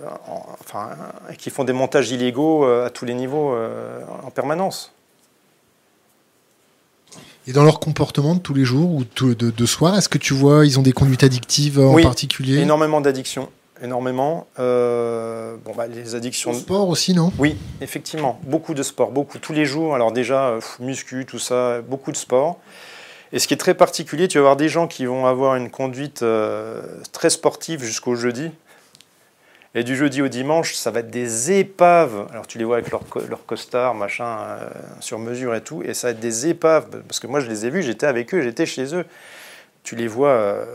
enfin, 0.59 0.89
et 1.31 1.37
qui 1.37 1.51
font 1.51 1.63
des 1.63 1.73
montages 1.73 2.11
illégaux 2.11 2.65
à 2.65 2.89
tous 2.89 3.05
les 3.05 3.13
niveaux 3.13 3.55
en 4.23 4.29
permanence? 4.31 4.92
Et 7.47 7.53
dans 7.53 7.63
leur 7.63 7.79
comportement 7.79 8.35
de 8.35 8.39
tous 8.39 8.53
les 8.53 8.65
jours 8.65 8.91
ou 8.91 9.03
de, 9.03 9.33
de, 9.33 9.65
soir, 9.65 9.97
est-ce 9.97 10.09
que 10.09 10.17
tu 10.17 10.33
vois, 10.33 10.65
ils 10.65 10.79
ont 10.79 10.81
des 10.81 10.93
conduites 10.93 11.23
addictives 11.23 11.79
en 11.79 11.93
oui, 11.93 12.03
particulier? 12.03 12.59
Énormément 12.59 13.01
d'addictions. 13.01 13.49
Énormément. 13.81 14.47
Euh, 14.59 15.57
bon, 15.65 15.73
bah, 15.75 15.87
les 15.87 16.15
addictions. 16.15 16.51
Au 16.51 16.53
sport 16.53 16.87
aussi, 16.87 17.13
non? 17.13 17.33
Oui, 17.37 17.57
effectivement. 17.81 18.39
Beaucoup 18.43 18.73
de 18.73 18.83
sport. 18.83 19.11
Beaucoup. 19.11 19.39
Tous 19.39 19.51
les 19.51 19.65
jours. 19.65 19.93
Alors, 19.93 20.13
déjà, 20.13 20.57
muscu, 20.79 21.25
tout 21.25 21.39
ça. 21.39 21.81
Beaucoup 21.81 22.11
de 22.11 22.17
sport. 22.17 22.59
Et 23.33 23.39
ce 23.39 23.47
qui 23.47 23.55
est 23.55 23.57
très 23.57 23.73
particulier, 23.73 24.27
tu 24.27 24.37
vas 24.37 24.43
avoir 24.43 24.55
des 24.55 24.69
gens 24.69 24.87
qui 24.87 25.05
vont 25.05 25.25
avoir 25.25 25.55
une 25.55 25.71
conduite 25.71 26.21
euh, 26.21 26.81
très 27.11 27.31
sportive 27.31 27.83
jusqu'au 27.83 28.15
jeudi. 28.15 28.51
Et 29.75 29.83
du 29.83 29.95
jeudi 29.95 30.21
au 30.21 30.27
dimanche, 30.27 30.75
ça 30.75 30.91
va 30.91 30.99
être 30.99 31.09
des 31.09 31.51
épaves. 31.51 32.27
Alors 32.31 32.45
tu 32.45 32.59
les 32.59 32.63
vois 32.63 32.77
avec 32.77 32.91
leur, 32.91 33.03
leur 33.27 33.45
costard, 33.45 33.95
machin, 33.95 34.37
euh, 34.39 34.69
sur 34.99 35.17
mesure 35.17 35.55
et 35.55 35.61
tout. 35.61 35.81
Et 35.83 35.95
ça 35.95 36.07
va 36.07 36.11
être 36.11 36.19
des 36.19 36.47
épaves. 36.47 37.01
Parce 37.07 37.19
que 37.19 37.25
moi, 37.25 37.39
je 37.39 37.49
les 37.49 37.65
ai 37.65 37.71
vus, 37.71 37.81
j'étais 37.81 38.05
avec 38.05 38.33
eux, 38.35 38.41
j'étais 38.41 38.67
chez 38.67 38.93
eux. 38.93 39.03
Tu 39.83 39.95
les 39.95 40.07
vois, 40.07 40.29
euh, 40.29 40.65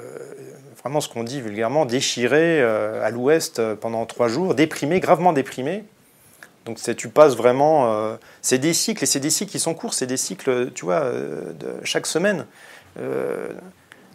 vraiment 0.82 1.00
ce 1.00 1.08
qu'on 1.08 1.22
dit 1.22 1.40
vulgairement, 1.40 1.86
déchirés 1.86 2.60
euh, 2.60 3.06
à 3.06 3.10
l'ouest 3.10 3.62
pendant 3.76 4.04
trois 4.04 4.26
jours, 4.26 4.56
déprimés, 4.56 4.98
gravement 4.98 5.32
déprimés. 5.32 5.84
Donc 6.64 6.78
tu 6.96 7.08
passes 7.08 7.34
vraiment... 7.34 8.18
c'est 8.42 8.58
des 8.58 8.74
cycles, 8.74 9.02
et 9.02 9.06
c'est 9.06 9.20
des 9.20 9.30
cycles 9.30 9.50
qui 9.50 9.58
sont 9.58 9.72
courts, 9.72 9.94
c'est 9.94 10.06
des 10.06 10.18
cycles, 10.18 10.70
tu 10.72 10.84
vois, 10.84 11.02
chaque 11.82 12.06
semaine. 12.06 12.44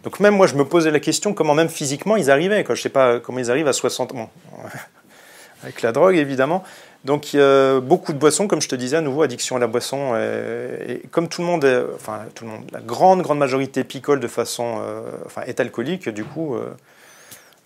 Donc 0.04 0.20
même 0.20 0.36
moi, 0.36 0.46
je 0.46 0.54
me 0.54 0.64
posais 0.64 0.90
la 0.90 1.00
question 1.00 1.34
comment 1.34 1.54
même 1.54 1.68
physiquement 1.68 2.16
ils 2.16 2.30
arrivaient. 2.30 2.62
Quoi. 2.62 2.74
Je 2.74 2.80
ne 2.80 2.82
sais 2.84 2.88
pas 2.90 3.20
comment 3.20 3.38
ils 3.38 3.50
arrivent 3.50 3.68
à 3.68 3.72
60 3.72 4.14
ans. 4.14 4.30
avec 5.64 5.82
la 5.82 5.92
drogue, 5.92 6.16
évidemment. 6.16 6.62
Donc 7.04 7.36
beaucoup 7.82 8.12
de 8.12 8.18
boissons, 8.18 8.48
comme 8.48 8.62
je 8.62 8.68
te 8.68 8.74
disais, 8.74 8.96
à 8.96 9.00
nouveau, 9.00 9.22
addiction 9.22 9.56
à 9.56 9.58
la 9.58 9.66
boisson. 9.66 10.16
Et, 10.16 11.02
comme 11.10 11.28
tout 11.28 11.42
le 11.42 11.46
monde, 11.46 11.64
est, 11.64 11.82
enfin 11.94 12.20
tout 12.34 12.44
le 12.44 12.50
monde, 12.50 12.64
la 12.72 12.80
grande, 12.80 13.22
grande 13.22 13.38
majorité 13.38 13.84
picole 13.84 14.20
de 14.20 14.28
façon, 14.28 14.78
euh, 14.80 15.02
enfin 15.26 15.42
est 15.46 15.60
alcoolique, 15.60 16.08
du 16.08 16.24
coup, 16.24 16.54
euh, 16.54 16.70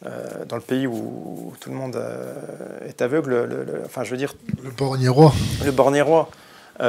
euh, 0.06 0.44
dans 0.46 0.56
le 0.56 0.62
pays 0.62 0.86
où, 0.86 1.52
tout 1.60 1.70
le 1.70 1.76
monde 1.76 2.02
est 2.86 3.00
aveugle, 3.00 3.44
le, 3.44 3.82
enfin 3.84 4.02
je 4.02 4.10
veux 4.10 4.16
dire... 4.16 4.34
Le 4.62 4.70
bornérois. 4.70 5.32
Le 5.64 5.70
bornérois. 5.70 6.28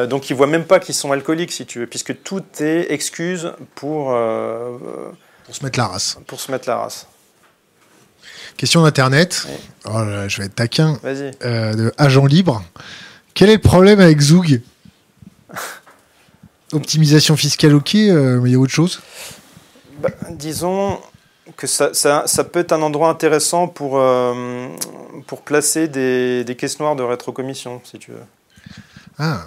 donc 0.08 0.30
ils 0.30 0.34
ne 0.34 0.38
voient 0.38 0.47
même 0.47 0.66
pas 0.66 0.80
qu'ils 0.80 0.95
sont 0.95 1.12
alcooliques, 1.12 1.52
si 1.52 1.66
tu 1.66 1.80
veux, 1.80 1.88
puisque 1.88 2.24
tout 2.24 2.43
est 2.60 2.91
excuse 2.91 3.52
pour 3.76 4.16
pour 5.50 5.56
se 5.56 5.64
mettre 5.64 5.80
la 5.80 5.88
race. 5.88 6.18
Pour 6.28 6.39
se 6.39 6.52
mettre 6.52 6.70
la 6.70 6.78
race. 6.78 7.08
Question 8.56 8.84
d'Internet. 8.84 9.47
Oh 9.86 10.04
là, 10.04 10.28
je 10.28 10.38
vais 10.38 10.45
être 10.45 10.54
taquin. 10.54 11.00
Vas-y. 11.02 11.32
Euh, 11.43 11.74
de 11.74 11.93
Agent 11.97 12.28
Libre. 12.28 12.64
Quel 13.34 13.50
est 13.50 13.56
le 13.56 13.62
problème 13.62 14.00
avec 14.00 14.22
Zoug? 14.22 14.62
Optimisation 16.72 17.36
fiscale, 17.36 17.74
ok, 17.74 17.95
euh, 17.95 18.39
mais 18.39 18.52
il 18.52 18.54
y 18.54 18.56
a 18.56 18.60
autre 18.60 18.72
chose? 18.72 19.02
Bah, 19.97 20.12
Disons 20.30 21.00
que 21.58 21.66
ça, 21.66 21.95
ça, 21.95 22.26
ça, 22.28 22.43
peut 22.43 22.60
être 22.60 22.71
un 22.71 22.84
endroit 22.84 23.09
intéressant 23.09 23.67
pour, 23.67 23.97
euh, 23.97 24.67
pour 25.26 25.42
placer 25.42 25.88
des, 25.88 26.43
des 26.43 26.55
caisses 26.55 26.80
noires 26.80 26.96
de 26.96 27.01
rétrocommission, 27.01 27.82
si 27.84 27.97
tu 27.97 28.12
veux. 28.12 28.21
Ah, 29.17 29.46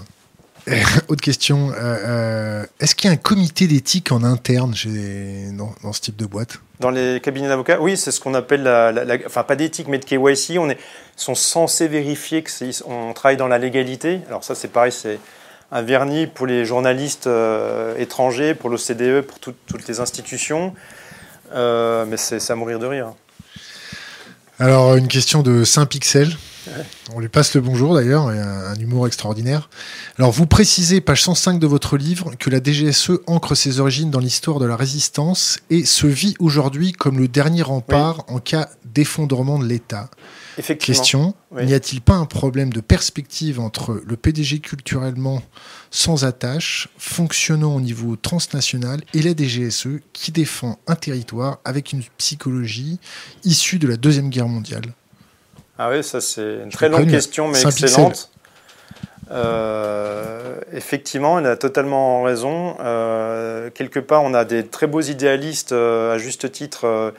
Autre 1.08 1.20
question. 1.20 1.70
Euh, 1.70 1.74
euh, 1.80 2.66
est-ce 2.80 2.94
qu'il 2.94 3.08
y 3.08 3.10
a 3.10 3.14
un 3.14 3.18
comité 3.18 3.66
d'éthique 3.66 4.12
en 4.12 4.22
interne 4.22 4.74
chez, 4.74 5.48
dans, 5.52 5.92
ce 5.92 6.00
type 6.00 6.16
de 6.16 6.26
boîte? 6.26 6.58
Dans 6.80 6.90
les 6.90 7.20
cabinets 7.20 7.48
d'avocats 7.48 7.80
Oui, 7.80 7.96
c'est 7.96 8.12
ce 8.12 8.20
qu'on 8.20 8.34
appelle 8.34 8.62
la, 8.62 8.92
Enfin, 9.26 9.42
pas 9.42 9.56
d'éthique, 9.56 9.88
mais 9.88 9.98
de 9.98 10.04
KYC. 10.04 10.58
On 10.58 10.70
est, 10.70 10.78
sont 11.16 11.34
censés 11.34 11.88
vérifier 11.88 12.44
qu'on 12.44 13.12
travaille 13.12 13.36
dans 13.36 13.48
la 13.48 13.58
légalité. 13.58 14.20
Alors, 14.28 14.44
ça, 14.44 14.54
c'est 14.54 14.68
pareil, 14.68 14.92
c'est 14.92 15.18
un 15.72 15.82
vernis 15.82 16.26
pour 16.26 16.46
les 16.46 16.64
journalistes 16.64 17.26
euh, 17.26 17.96
étrangers, 17.98 18.54
pour 18.54 18.70
l'OCDE, 18.70 19.22
pour 19.22 19.38
toutes 19.40 19.88
les 19.88 20.00
institutions. 20.00 20.74
mais 21.52 22.16
c'est 22.16 22.50
à 22.50 22.54
mourir 22.54 22.78
de 22.78 22.86
rire. 22.86 23.12
Alors, 24.58 24.94
une 24.94 25.08
question 25.08 25.42
de 25.42 25.64
On 27.14 27.20
lui 27.20 27.28
passe 27.28 27.54
le 27.54 27.60
bonjour 27.60 27.94
d'ailleurs, 27.94 28.28
un, 28.28 28.74
humour 28.76 29.06
extraordinaire. 29.06 29.68
Alors 30.18 30.30
vous 30.30 30.46
précisez, 30.46 31.00
page 31.00 31.22
105 31.22 31.58
de 31.58 31.66
votre 31.66 31.96
livre, 31.96 32.34
que 32.38 32.50
la 32.50 32.62
DGSE 32.62 33.12
ancre 33.26 33.54
ses 33.54 33.80
origines 33.80 34.10
dans 34.10 34.20
l'histoire 34.20 34.58
de 34.58 34.66
la 34.66 34.76
résistance 34.76 35.58
et 35.70 35.84
se 35.84 36.06
vit 36.06 36.34
aujourd'hui 36.38 36.92
comme 36.92 37.18
le 37.18 37.28
dernier 37.28 37.62
rempart 37.62 38.24
en 38.28 38.38
cas 38.38 38.68
d'effondrement 38.84 39.58
de 39.58 39.66
l'État. 39.66 40.10
Question, 40.78 41.34
n'y 41.62 41.72
a-t-il 41.72 42.02
pas 42.02 42.14
un 42.14 42.26
problème 42.26 42.72
de 42.72 42.80
perspective 42.80 43.58
entre 43.58 44.02
le 44.06 44.16
PDG 44.16 44.60
culturellement 44.60 45.42
sans 45.90 46.24
attache, 46.24 46.88
fonctionnant 46.98 47.74
au 47.74 47.80
niveau 47.80 48.16
transnational, 48.16 49.02
et 49.14 49.22
la 49.22 49.34
DGSE 49.34 50.00
qui 50.12 50.30
défend 50.30 50.78
un 50.86 50.94
territoire 50.94 51.58
avec 51.64 51.92
une 51.92 52.02
psychologie 52.18 53.00
issue 53.44 53.78
de 53.78 53.88
la 53.88 53.96
Deuxième 53.96 54.28
Guerre 54.28 54.48
mondiale? 54.48 54.94
Ah 55.86 55.90
oui, 55.90 56.04
ça 56.04 56.20
c'est 56.20 56.60
une 56.64 56.70
très 56.70 56.88
longue 56.88 57.10
question, 57.10 57.48
mais 57.48 57.60
excellente. 57.60 58.30
effectivement, 60.72 61.38
il 61.38 61.46
a 61.46 61.56
totalement 61.56 62.22
raison. 62.22 62.74
quelque 63.74 64.00
part, 64.00 64.22
on 64.22 64.34
a 64.34 64.44
des 64.44 64.66
très 64.66 64.86
beaux 64.86 65.00
idéalistes, 65.00 65.72
à 65.72 66.18
juste 66.18 66.50
titre, 66.52 67.12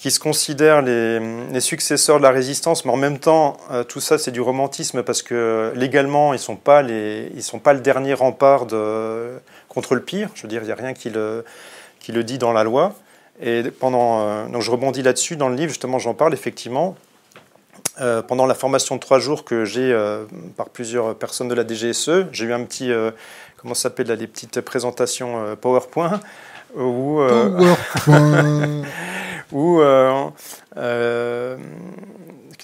qui 0.00 0.10
se 0.10 0.18
considèrent 0.18 0.80
les, 0.80 1.60
successeurs 1.60 2.16
de 2.16 2.22
la 2.22 2.30
résistance, 2.30 2.86
mais 2.86 2.90
en 2.90 2.96
même 2.96 3.18
temps, 3.18 3.58
euh, 3.70 3.84
tout 3.84 4.00
ça, 4.00 4.16
c'est 4.16 4.30
du 4.30 4.40
romantisme 4.40 5.02
parce 5.02 5.20
que 5.20 5.74
légalement, 5.76 6.32
ils 6.32 6.36
ne 6.36 6.42
sont, 6.42 6.56
pas 6.56 6.82
sont 7.40 7.58
pas 7.58 7.74
le 7.74 7.80
dernier 7.80 8.14
rempart 8.14 8.64
de, 8.64 9.28
contre 9.68 9.94
le 9.94 10.00
pire. 10.00 10.30
Je 10.34 10.42
veux 10.42 10.48
dire, 10.48 10.62
il 10.62 10.66
n'y 10.66 10.72
a 10.72 10.74
rien 10.74 10.94
qui 10.94 11.10
le, 11.10 11.44
qui 11.98 12.12
le 12.12 12.24
dit 12.24 12.38
dans 12.38 12.54
la 12.54 12.64
loi. 12.64 12.94
Et 13.42 13.62
pendant, 13.78 14.22
euh, 14.22 14.46
donc 14.46 14.62
je 14.62 14.70
rebondis 14.70 15.02
là-dessus 15.02 15.36
dans 15.36 15.50
le 15.50 15.54
livre, 15.54 15.68
justement, 15.68 15.98
j'en 15.98 16.14
parle 16.14 16.32
effectivement. 16.32 16.96
Euh, 18.00 18.22
pendant 18.22 18.46
la 18.46 18.54
formation 18.54 18.94
de 18.94 19.00
trois 19.00 19.18
jours 19.18 19.44
que 19.44 19.64
j'ai 19.64 19.94
par 20.56 20.68
plusieurs 20.68 21.16
personnes 21.16 21.48
de 21.48 21.54
la 21.54 21.66
DGSE, 21.66 22.26
j'ai 22.32 22.44
eu 22.44 22.52
un 22.52 22.64
petit, 22.64 22.92
comment 23.56 23.74
ça 23.74 23.84
s'appelle 23.84 24.08
les 24.08 24.26
petites 24.26 24.60
présentations 24.60 25.56
PowerPoint. 25.56 26.20
Où, 26.76 27.18
PowerPoint 27.18 28.84
euh, 29.54 30.30
euh, 30.76 31.56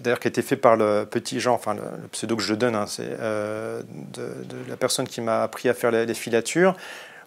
d'ailleurs 0.01 0.21
qui 0.21 0.29
a 0.29 0.31
été 0.31 0.43
fait 0.43 0.57
par 0.57 0.77
le 0.77 1.05
petit 1.05 1.41
Jean, 1.41 1.55
enfin 1.55 1.75
le, 1.75 2.09
pseudo 2.13 2.37
que 2.37 2.43
je 2.43 2.55
donne, 2.55 2.75
hein, 2.75 2.87
c'est 2.87 3.09
euh, 3.21 3.83
de, 4.13 4.31
la 4.69 4.77
personne 4.77 5.07
qui 5.07 5.21
m'a 5.21 5.43
appris 5.43 5.69
à 5.69 5.75
faire 5.75 5.91
les, 5.91 6.15
filatures, 6.15 6.77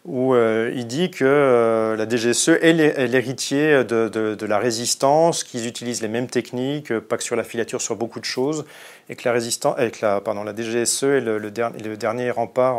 où 0.06 0.36
il 0.36 0.88
dit 0.88 1.12
que 1.12 1.96
la 1.98 2.10
DGSE 2.10 2.50
est 2.62 2.74
l'héritier 3.08 3.84
de, 3.84 4.46
la 4.46 4.58
résistance, 4.58 5.44
qu'ils 5.44 5.68
utilisent 5.68 6.02
les 6.02 6.08
mêmes 6.08 6.28
techniques, 6.28 6.98
pas 7.00 7.18
que 7.18 7.24
sur 7.24 7.36
la 7.36 7.44
filature, 7.44 7.82
sur 7.82 7.96
beaucoup 7.96 8.20
de 8.20 8.26
choses, 8.26 8.66
et 9.10 9.16
que 9.16 9.22
la, 9.26 9.34
résistance, 9.34 9.76
la, 10.02 10.22
pardon, 10.22 10.44
la 10.44 10.56
DGSE 10.56 11.04
est 11.04 11.22
le, 11.22 11.38
le, 11.38 11.52
dernier 11.52 12.32
rempart 12.32 12.76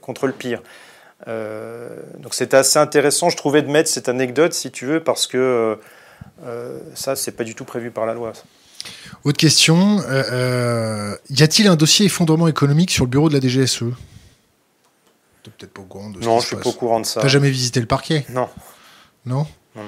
contre 0.00 0.26
le 0.26 0.32
pire. 0.32 0.62
donc 1.26 2.34
c'était 2.34 2.56
assez 2.56 2.78
intéressant, 2.78 3.30
je 3.30 3.36
trouvais, 3.36 3.62
de 3.62 3.70
mettre 3.70 3.88
cette 3.88 4.08
anecdote, 4.08 4.52
si 4.52 4.70
tu 4.70 4.86
veux, 4.86 5.00
parce 5.00 5.26
que 5.26 5.78
euh, 6.46 6.78
ça, 6.94 7.16
c'est 7.16 7.32
pas 7.32 7.44
du 7.44 7.54
tout 7.54 7.64
prévu 7.64 7.90
par 7.90 8.06
la 8.06 8.14
loi. 8.14 8.32
Autre 9.24 9.36
question, 9.36 10.00
euh, 10.00 10.22
euh, 10.32 11.16
y 11.28 11.42
a-t-il 11.42 11.68
un 11.68 11.76
dossier 11.76 12.06
effondrement 12.06 12.48
économique 12.48 12.90
sur 12.90 13.04
le 13.04 13.10
bureau 13.10 13.28
de 13.28 13.34
la 13.34 13.40
DGSE 13.40 13.84
T'es 15.42 15.50
peut-être 15.50 15.72
pas 15.72 15.82
au 15.82 15.86
courant 15.86 16.10
de 16.10 16.20
ça. 16.20 16.26
Non, 16.26 16.40
je 16.40 16.46
suis 16.46 16.56
pas 16.56 16.68
au 16.68 16.72
courant 16.72 17.00
de 17.00 17.06
ça. 17.06 17.20
T'as 17.20 17.28
jamais 17.28 17.50
visité 17.50 17.80
le 17.80 17.86
parquet? 17.86 18.24
Non. 18.28 18.48
Non? 19.24 19.46
Non, 19.76 19.82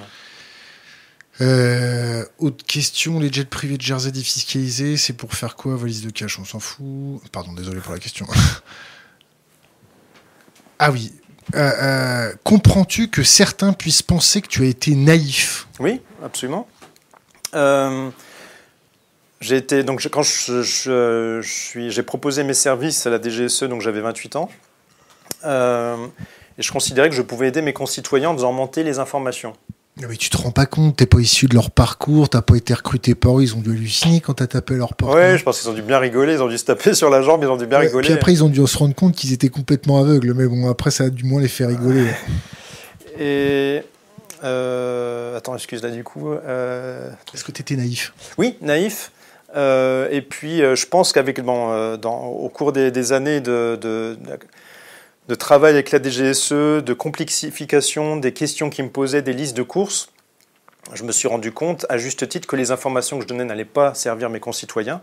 autre 2.39 2.65
question, 2.65 3.19
les 3.19 3.33
jets 3.33 3.45
privés 3.45 3.77
de 3.77 3.83
Jersey 3.83 4.13
défiscalisés, 4.13 4.97
c'est 4.97 5.13
pour 5.13 5.35
faire 5.35 5.57
quoi 5.57 5.77
Valise 5.77 6.03
de 6.03 6.11
cash, 6.11 6.39
on 6.39 6.45
s'en 6.45 6.61
fout? 6.61 7.21
Pardon, 7.33 7.53
désolé 7.53 7.81
pour 7.81 7.93
la 7.93 7.99
question. 7.99 8.27
ah 10.79 10.93
oui, 10.93 11.13
euh, 11.55 11.71
euh, 11.83 12.33
comprends-tu 12.45 13.09
que 13.09 13.23
certains 13.23 13.73
puissent 13.73 14.03
penser 14.03 14.41
que 14.41 14.49
tu 14.49 14.63
as 14.63 14.67
été 14.67 14.95
naïf? 14.95 15.67
Oui, 15.81 16.01
absolument. 16.25 16.67
Euh, 17.55 18.11
j'ai 19.41 19.57
été 19.57 19.83
donc 19.83 20.07
quand 20.09 20.23
je, 20.23 21.41
suis 21.43 21.91
j'ai 21.91 22.03
proposé 22.03 22.45
mes 22.45 22.55
services 22.55 23.07
à 23.07 23.11
la 23.11 23.21
DGSE 23.21 23.65
donc 23.65 23.83
j'avais 23.83 24.01
28 24.01 24.37
ans 24.37 24.49
et 25.45 26.63
je 26.63 26.73
considérais 26.73 27.09
que 27.09 27.17
je 27.17 27.23
pouvais 27.23 27.49
aider 27.49 27.63
mes 27.63 27.73
concitoyens 27.73 28.31
en 28.31 28.35
faisant 28.35 28.53
monter 28.53 28.83
les 28.83 28.99
informations. 28.99 29.55
Mais 29.97 30.17
tu 30.17 30.31
te 30.31 30.39
rends 30.39 30.51
pas 30.51 30.65
compte, 30.65 30.97
t'es 30.97 31.07
pas 31.07 31.19
issu 31.19 31.47
de 31.47 31.55
leur 31.55 31.71
parcours, 31.71 32.31
t'as 32.31 32.41
pas 32.41 32.57
été 32.57 32.73
recruté 32.73 33.15
par 33.15 33.39
eux, 33.39 33.43
ils 33.43 33.55
ont 33.55 33.61
dû 33.61 33.71
halluciner 33.73 34.21
quand 34.21 34.35
t'as 34.35 34.47
tapé 34.47 34.75
leur 34.75 34.95
porte. 34.95 35.15
Ouais, 35.15 35.37
je 35.37 35.45
pense 35.45 35.61
qu'ils 35.61 35.69
ont 35.69 35.75
dû 35.75 35.83
bien 35.83 35.99
rigoler, 35.99 36.35
ils 36.35 36.43
ont 36.43 36.49
dû 36.49 36.57
se 36.57 36.65
taper 36.65 36.95
sur 36.95 37.11
la 37.11 37.21
jambe, 37.21 37.43
ils 37.43 37.49
ont 37.49 37.57
dû 37.57 37.67
bien 37.67 37.79
rigoler. 37.79 38.07
Puis 38.07 38.15
après, 38.15 38.33
ils 38.33 38.43
ont 38.43 38.49
dû 38.49 38.67
se 38.67 38.79
rendre 38.79 38.95
compte 38.95 39.15
qu'ils 39.15 39.33
étaient 39.33 39.51
complètement 39.51 39.99
aveugles, 39.99 40.33
mais 40.33 40.47
bon, 40.47 40.69
après, 40.71 40.91
ça 40.91 41.05
a 41.05 41.11
du 41.11 41.25
moins 41.25 41.41
les 41.41 41.49
fait 41.49 41.67
rigoler. 41.67 42.07
Et. 43.19 43.83
Euh, 44.45 45.37
attends, 45.37 45.55
excuse 45.55 45.83
là 45.83 45.91
du 45.91 46.03
coup. 46.03 46.33
Euh... 46.33 47.11
Est-ce 47.33 47.45
que 47.45 47.53
t'étais 47.53 47.77
naïf? 47.77 48.13
Oui, 48.39 48.57
naïf. 48.61 49.13
Euh, 49.55 50.09
et 50.11 50.21
puis, 50.21 50.63
euh, 50.63 50.75
je 50.75 50.87
pense 50.87 51.13
qu'avec 51.13 51.41
bon, 51.43 51.97
dans, 51.97 52.25
au 52.25 52.49
cours 52.49 52.73
des, 52.73 52.91
des 52.91 53.13
années 53.13 53.41
de, 53.41 53.79
de, 53.81 54.17
de 55.29 55.35
travail 55.35 55.73
avec 55.75 55.91
la 55.91 56.03
DGSE, 56.03 56.83
de 56.83 56.93
complexification 56.93 58.17
des 58.17 58.33
questions 58.33 58.71
qui 58.71 58.83
me 58.83 58.91
posaient, 58.91 59.23
des 59.23 59.33
listes 59.33 59.57
de 59.57 59.63
courses, 59.63 60.13
je 60.95 61.05
me 61.05 61.13
suis 61.13 61.29
rendu 61.29 61.53
compte, 61.53 61.87
à 61.89 61.97
juste 61.97 62.29
titre, 62.29 62.47
que 62.47 62.57
les 62.57 62.71
informations 62.71 63.19
que 63.19 63.23
je 63.23 63.29
donnais 63.29 63.45
n'allaient 63.45 63.65
pas 63.65 63.95
servir 63.95 64.31
mes 64.31 64.41
concitoyens 64.41 65.01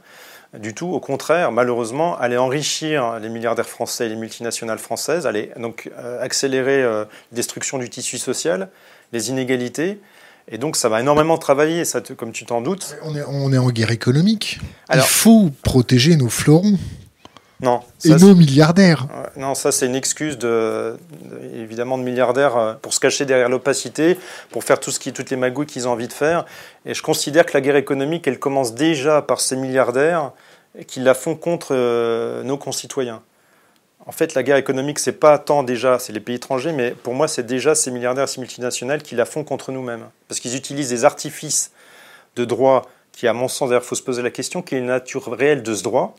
du 0.57 0.73
tout. 0.73 0.87
Au 0.87 0.99
contraire, 0.99 1.51
malheureusement, 1.51 2.17
allaient 2.17 2.37
enrichir 2.37 3.19
les 3.19 3.29
milliardaires 3.29 3.67
français 3.67 4.07
et 4.07 4.09
les 4.09 4.15
multinationales 4.15 4.79
françaises, 4.79 5.25
allaient 5.25 5.51
donc 5.57 5.89
euh, 5.97 6.21
accélérer 6.21 6.83
euh, 6.83 7.05
la 7.31 7.35
destruction 7.35 7.77
du 7.77 7.89
tissu 7.89 8.17
social, 8.17 8.69
les 9.13 9.29
inégalités. 9.29 9.99
Et 10.51 10.57
donc, 10.57 10.75
ça 10.75 10.89
va 10.89 10.99
énormément 10.99 11.37
travailler, 11.37 11.85
ça, 11.85 12.01
comme 12.01 12.31
tu 12.31 12.45
t'en 12.45 12.61
doutes. 12.61 12.97
On 13.03 13.15
est, 13.15 13.23
on 13.27 13.53
est 13.53 13.57
en 13.57 13.69
guerre 13.69 13.91
économique. 13.91 14.59
Il 14.93 14.99
faut 15.01 15.51
protéger 15.61 16.15
nos 16.15 16.29
fleurons. 16.29 16.77
Non. 17.61 17.81
Et 18.05 18.09
nos 18.09 18.35
milliardaires. 18.35 19.07
Non, 19.35 19.53
ça 19.53 19.71
c'est 19.71 19.85
une 19.85 19.95
excuse 19.95 20.37
de, 20.37 20.97
évidemment 21.53 21.97
de 21.97 22.03
milliardaires 22.03 22.57
euh, 22.57 22.73
pour 22.81 22.93
se 22.93 23.01
cacher 23.01 23.25
derrière 23.25 23.49
l'opacité, 23.49 24.17
pour 24.49 24.63
faire 24.63 24.79
tout 24.79 24.91
ce 24.91 24.99
qui, 24.99 25.11
toutes 25.11 25.29
les 25.29 25.35
magouilles 25.35 25.65
qu'ils 25.65 25.87
ont 25.87 25.91
envie 25.91 26.07
de 26.07 26.13
faire. 26.13 26.45
Et 26.85 26.93
je 26.93 27.01
considère 27.01 27.45
que 27.45 27.51
la 27.53 27.61
guerre 27.61 27.75
économique, 27.75 28.27
elle 28.27 28.39
commence 28.39 28.75
déjà 28.75 29.21
par 29.21 29.41
ces 29.41 29.57
milliardaires 29.57 30.31
qui 30.87 31.01
la 31.01 31.13
font 31.13 31.35
contre 31.35 31.69
euh, 31.71 32.43
nos 32.43 32.57
concitoyens. 32.57 33.21
En 34.05 34.11
fait, 34.11 34.33
la 34.33 34.43
guerre 34.43 34.55
économique, 34.55 34.97
c'est 34.97 35.11
pas 35.11 35.37
tant 35.37 35.61
déjà, 35.61 35.99
c'est 35.99 36.13
les 36.13 36.21
pays 36.21 36.37
étrangers, 36.37 36.71
mais 36.71 36.91
pour 36.91 37.13
moi, 37.13 37.27
c'est 37.27 37.45
déjà 37.45 37.75
ces 37.75 37.91
milliardaires, 37.91 38.29
ces 38.29 38.39
multinationales 38.39 39.03
qui 39.03 39.15
la 39.15 39.25
font 39.25 39.43
contre 39.43 39.71
nous-mêmes. 39.71 40.05
Parce 40.27 40.39
qu'ils 40.39 40.55
utilisent 40.55 40.89
des 40.89 41.03
artifices 41.05 41.71
de 42.37 42.45
droit 42.45 42.87
qui, 43.11 43.27
à 43.27 43.33
mon 43.33 43.49
sens, 43.49 43.69
d'ailleurs, 43.69 43.83
il 43.83 43.87
faut 43.87 43.95
se 43.95 44.01
poser 44.01 44.21
la 44.21 44.31
question, 44.31 44.61
quelle 44.61 44.79
est 44.83 44.87
la 44.87 44.93
nature 44.93 45.31
réelle 45.31 45.61
de 45.61 45.75
ce 45.75 45.83
droit? 45.83 46.15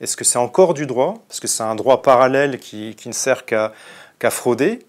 Est-ce 0.00 0.16
que 0.16 0.24
c'est 0.24 0.38
encore 0.38 0.74
du 0.74 0.86
droit? 0.86 1.14
Parce 1.28 1.40
que 1.40 1.46
c'est 1.46 1.62
un 1.62 1.74
droit 1.74 2.02
parallèle 2.02 2.58
qui, 2.58 2.96
ne 3.06 3.12
sert 3.12 3.44
qu'à 3.44 3.72
frauder. 4.30 4.80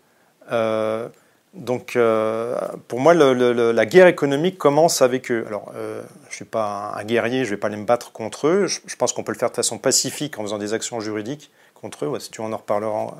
Euh, 0.52 1.08
donc, 1.54 1.96
euh, 1.96 2.60
pour 2.88 3.00
moi, 3.00 3.14
la 3.14 3.86
guerre 3.86 4.08
économique 4.08 4.58
commence 4.58 5.02
avec 5.02 5.32
eux. 5.32 5.46
Alors, 5.48 5.72
euh, 5.76 6.02
je 6.24 6.30
ne 6.30 6.36
suis 6.36 6.46
pas 6.46 6.94
un, 6.96 7.04
guerrier, 7.04 7.46
je 7.46 7.52
ne 7.52 7.56
vais 7.56 7.60
pas 7.60 7.68
aller 7.68 7.78
me 7.78 7.86
battre 7.86 8.12
contre 8.12 8.48
eux. 8.48 8.68
Je, 8.68 8.96
pense 8.96 9.14
qu'on 9.14 9.24
peut 9.24 9.32
le 9.32 9.38
faire 9.38 9.52
de 9.52 9.56
façon 9.56 9.78
pacifique 9.78 10.38
en 10.38 10.44
faisant 10.44 10.58
des 10.58 10.74
actions 10.74 11.00
juridiques 11.00 11.52
contre 11.74 12.06
eux. 12.06 12.20
si 12.20 12.32
tu 12.32 12.42
en 12.42 12.52
en 12.52 12.58
reparleras. 12.58 13.16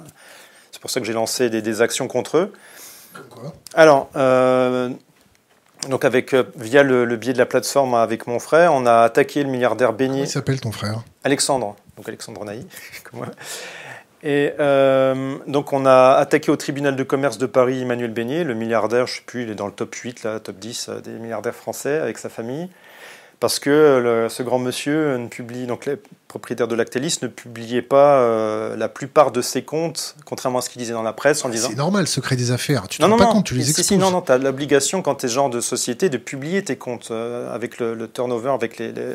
C'est 0.72 0.82
pour 0.82 0.90
ça 0.90 1.00
que 1.00 1.06
j'ai 1.06 1.14
lancé 1.14 1.50
des, 1.50 1.62
des, 1.62 1.82
actions 1.82 2.08
contre 2.08 2.38
eux. 2.38 2.54
Quoi? 3.30 3.54
Alors, 3.74 4.10
donc 5.90 6.06
avec 6.06 6.34
euh, 6.34 6.44
via 6.58 6.84
le, 6.84 7.16
biais 7.16 7.34
de 7.34 7.38
la 7.38 7.46
plateforme 7.46 7.94
avec 7.96 8.28
mon 8.28 8.40
frère, 8.40 8.74
on 8.74 8.86
a 8.86 9.02
attaqué 9.02 9.44
le 9.44 9.50
milliardaire 9.50 9.94
Beignet. 9.94 10.14
Comment 10.14 10.24
il 10.26 10.30
s'appelle 10.30 10.62
ton 10.62 10.72
frère? 10.72 11.04
Alexandre, 11.24 11.76
donc 11.98 12.08
Alexandre 12.08 12.44
Naï, 12.46 12.66
Et 14.24 14.54
euh, 14.60 15.38
donc 15.46 15.72
on 15.72 15.86
a 15.86 16.14
attaqué 16.14 16.50
au 16.50 16.56
tribunal 16.56 16.96
de 16.96 17.04
commerce 17.04 17.38
de 17.38 17.46
Paris 17.46 17.84
Emmanuel 17.84 18.12
Beignet, 18.12 18.44
le 18.44 18.56
milliardaire, 18.56 19.06
je 19.06 19.14
ne 19.14 19.18
sais 19.18 19.24
plus, 19.24 19.44
il 19.44 19.52
est 19.52 19.56
dans 19.56 19.68
le 19.68 19.72
top 19.72 19.94
8, 19.94 20.24
là, 20.24 20.40
top 20.40 20.56
10 20.58 20.90
euh, 20.90 21.00
des 21.00 21.12
milliardaires 21.12 21.54
français 21.54 22.00
avec 22.00 22.18
sa 22.18 22.30
famille 22.30 22.68
parce 23.46 23.60
que 23.60 24.26
ce 24.28 24.42
grand 24.42 24.58
monsieur 24.58 25.18
ne 25.18 25.28
publie, 25.28 25.68
donc 25.68 25.86
les 25.86 26.00
propriétaires 26.28 26.68
de 26.68 26.74
Lactalis 26.74 27.20
ne 27.22 27.28
publiait 27.28 27.84
pas 27.84 28.18
euh, 28.18 28.76
la 28.76 28.90
plupart 28.90 29.32
de 29.32 29.44
ses 29.44 29.62
comptes, 29.62 30.16
contrairement 30.26 30.58
à 30.58 30.62
ce 30.64 30.72
qu'il 30.72 30.80
disait 30.80 30.94
dans 30.94 31.04
la 31.04 31.14
presse, 31.14 31.46
en 31.46 31.50
disant. 31.50 31.70
C'est 31.70 31.76
normal, 31.76 32.08
secret 32.08 32.38
des 32.38 32.50
affaires. 32.50 32.88
Tu 32.88 33.04
ne 33.04 33.08
rends 33.08 33.18
pas 33.18 33.28
compte, 33.28 33.46
tu 33.46 33.54
les 33.54 33.70
exposes. 33.70 33.86
Si, 33.86 33.98
non, 33.98 34.10
non, 34.10 34.22
tu 34.22 34.32
as 34.32 34.40
l'obligation, 34.40 35.04
quand 35.04 35.14
tu 35.14 35.28
es 35.28 35.30
genre 35.30 35.52
de 35.52 35.62
société, 35.62 36.10
de 36.10 36.18
publier 36.18 36.64
tes 36.64 36.76
comptes 36.76 37.10
euh, 37.12 37.54
avec 37.54 37.78
le, 37.78 38.10
turnover, 38.12 38.50
avec 38.50 38.80
les. 38.80 38.92
les 38.92 39.14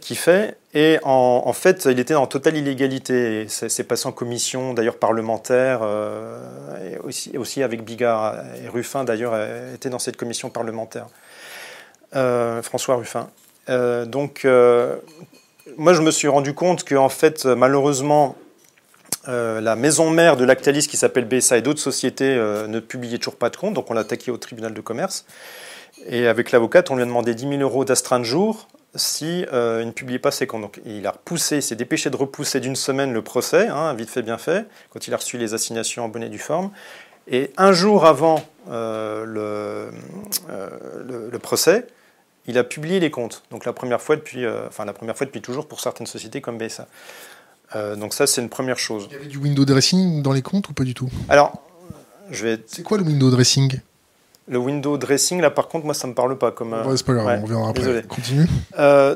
qui 0.00 0.14
fait. 0.14 0.56
Et 0.72 0.98
en, 1.02 1.52
fait, 1.52 1.86
il 1.90 1.98
était 1.98 2.14
en 2.14 2.28
totale 2.28 2.56
illégalité. 2.56 3.46
C'est 3.48 3.84
passé 3.84 4.06
en 4.06 4.12
commission, 4.12 4.72
d'ailleurs 4.72 4.98
parlementaire, 4.98 5.80
euh, 5.82 6.38
et 6.92 6.98
aussi, 6.98 7.36
aussi 7.36 7.64
avec 7.64 7.84
Bigard. 7.84 8.36
Et 8.64 8.68
Ruffin, 8.68 9.02
d'ailleurs, 9.02 9.34
était 9.74 9.90
dans 9.90 9.98
cette 9.98 10.16
commission 10.16 10.48
parlementaire. 10.48 11.06
Euh, 12.16 12.62
François 12.62 12.96
Ruffin. 12.96 13.28
Euh, 13.68 14.06
donc, 14.06 14.46
euh, 14.46 14.96
moi, 15.76 15.92
je 15.92 16.00
me 16.00 16.10
suis 16.10 16.28
rendu 16.28 16.54
compte 16.54 16.82
que, 16.82 16.94
en 16.94 17.10
fait, 17.10 17.44
malheureusement, 17.44 18.36
la 19.28 19.74
maison 19.74 20.08
mère 20.08 20.36
de 20.36 20.44
Lactalis, 20.44 20.86
qui 20.86 20.96
s'appelle 20.96 21.24
BSA, 21.24 21.58
et 21.58 21.60
d'autres 21.60 21.80
sociétés 21.80 22.36
ne 22.36 22.78
publiaient 22.78 23.18
toujours 23.18 23.34
pas 23.34 23.50
de 23.50 23.56
compte, 23.56 23.74
donc 23.74 23.90
on 23.90 23.94
l'a 23.94 24.02
attaqué 24.02 24.30
au 24.30 24.36
tribunal 24.36 24.72
de 24.72 24.80
commerce. 24.80 25.26
Et 26.06 26.28
avec 26.28 26.52
l'avocate, 26.52 26.92
on 26.92 26.94
lui 26.94 27.02
a 27.02 27.06
demandé 27.06 27.34
10 27.34 27.48
000 27.48 27.60
euros 27.60 27.84
d'astreinte 27.84 28.22
jour 28.22 28.68
si 28.94 29.40
il 29.40 29.86
ne 29.86 29.90
publiait 29.90 30.20
pas 30.20 30.30
ses 30.30 30.46
comptes. 30.46 30.62
Donc 30.62 30.80
il 30.86 31.04
a 31.08 31.10
repoussé, 31.10 31.60
s'est 31.60 31.74
dépêché 31.74 32.08
de 32.08 32.16
repousser 32.16 32.60
d'une 32.60 32.76
semaine 32.76 33.12
le 33.12 33.22
procès, 33.22 33.66
hein, 33.66 33.94
vite 33.94 34.10
fait, 34.10 34.22
bien 34.22 34.38
fait, 34.38 34.64
quand 34.90 35.08
il 35.08 35.12
a 35.12 35.16
reçu 35.16 35.38
les 35.38 35.54
assignations 35.54 36.04
en 36.04 36.08
bonne 36.08 36.22
et 36.22 36.28
due 36.28 36.38
forme. 36.38 36.70
Et 37.26 37.50
un 37.56 37.72
jour 37.72 38.06
avant 38.06 38.44
le, 38.68 39.90
procès, 41.42 41.84
il 42.46 42.58
a 42.58 42.64
publié 42.64 43.00
les 43.00 43.10
comptes. 43.10 43.42
Donc 43.50 43.64
la 43.64 43.72
première 43.72 44.00
fois 44.00 44.16
depuis, 44.16 44.44
euh, 44.44 44.66
enfin 44.68 44.84
la 44.84 44.92
première 44.92 45.16
fois 45.16 45.26
depuis 45.26 45.40
toujours 45.40 45.66
pour 45.66 45.80
certaines 45.80 46.06
sociétés 46.06 46.40
comme 46.40 46.58
BSA. 46.58 46.86
donc 47.96 48.14
ça, 48.14 48.26
c'est 48.26 48.40
une 48.40 48.48
première 48.48 48.78
chose. 48.78 49.06
Il 49.10 49.14
y 49.14 49.16
avait 49.16 49.26
du 49.26 49.38
window 49.38 49.64
dressing 49.64 50.22
dans 50.22 50.32
les 50.32 50.42
comptes 50.42 50.68
ou 50.68 50.72
pas 50.72 50.84
du 50.84 50.94
tout? 50.94 51.10
Alors, 51.28 51.62
je 52.30 52.46
vais... 52.46 52.58
C'est 52.66 52.82
quoi 52.82 52.98
le 52.98 53.04
window 53.04 53.30
dressing? 53.30 53.80
Le 54.48 54.58
window 54.58 54.96
dressing, 54.96 55.40
là 55.40 55.50
par 55.50 55.66
contre, 55.66 55.86
moi 55.86 55.94
ça 55.94 56.06
me 56.06 56.14
parle 56.14 56.38
pas 56.38 56.52
comme. 56.52 56.76
c'est 56.96 57.04
pas 57.04 57.14
grave, 57.14 57.40
on 57.42 57.46
verra 57.46 57.68
après. 57.70 58.04
Continue. 58.04 58.46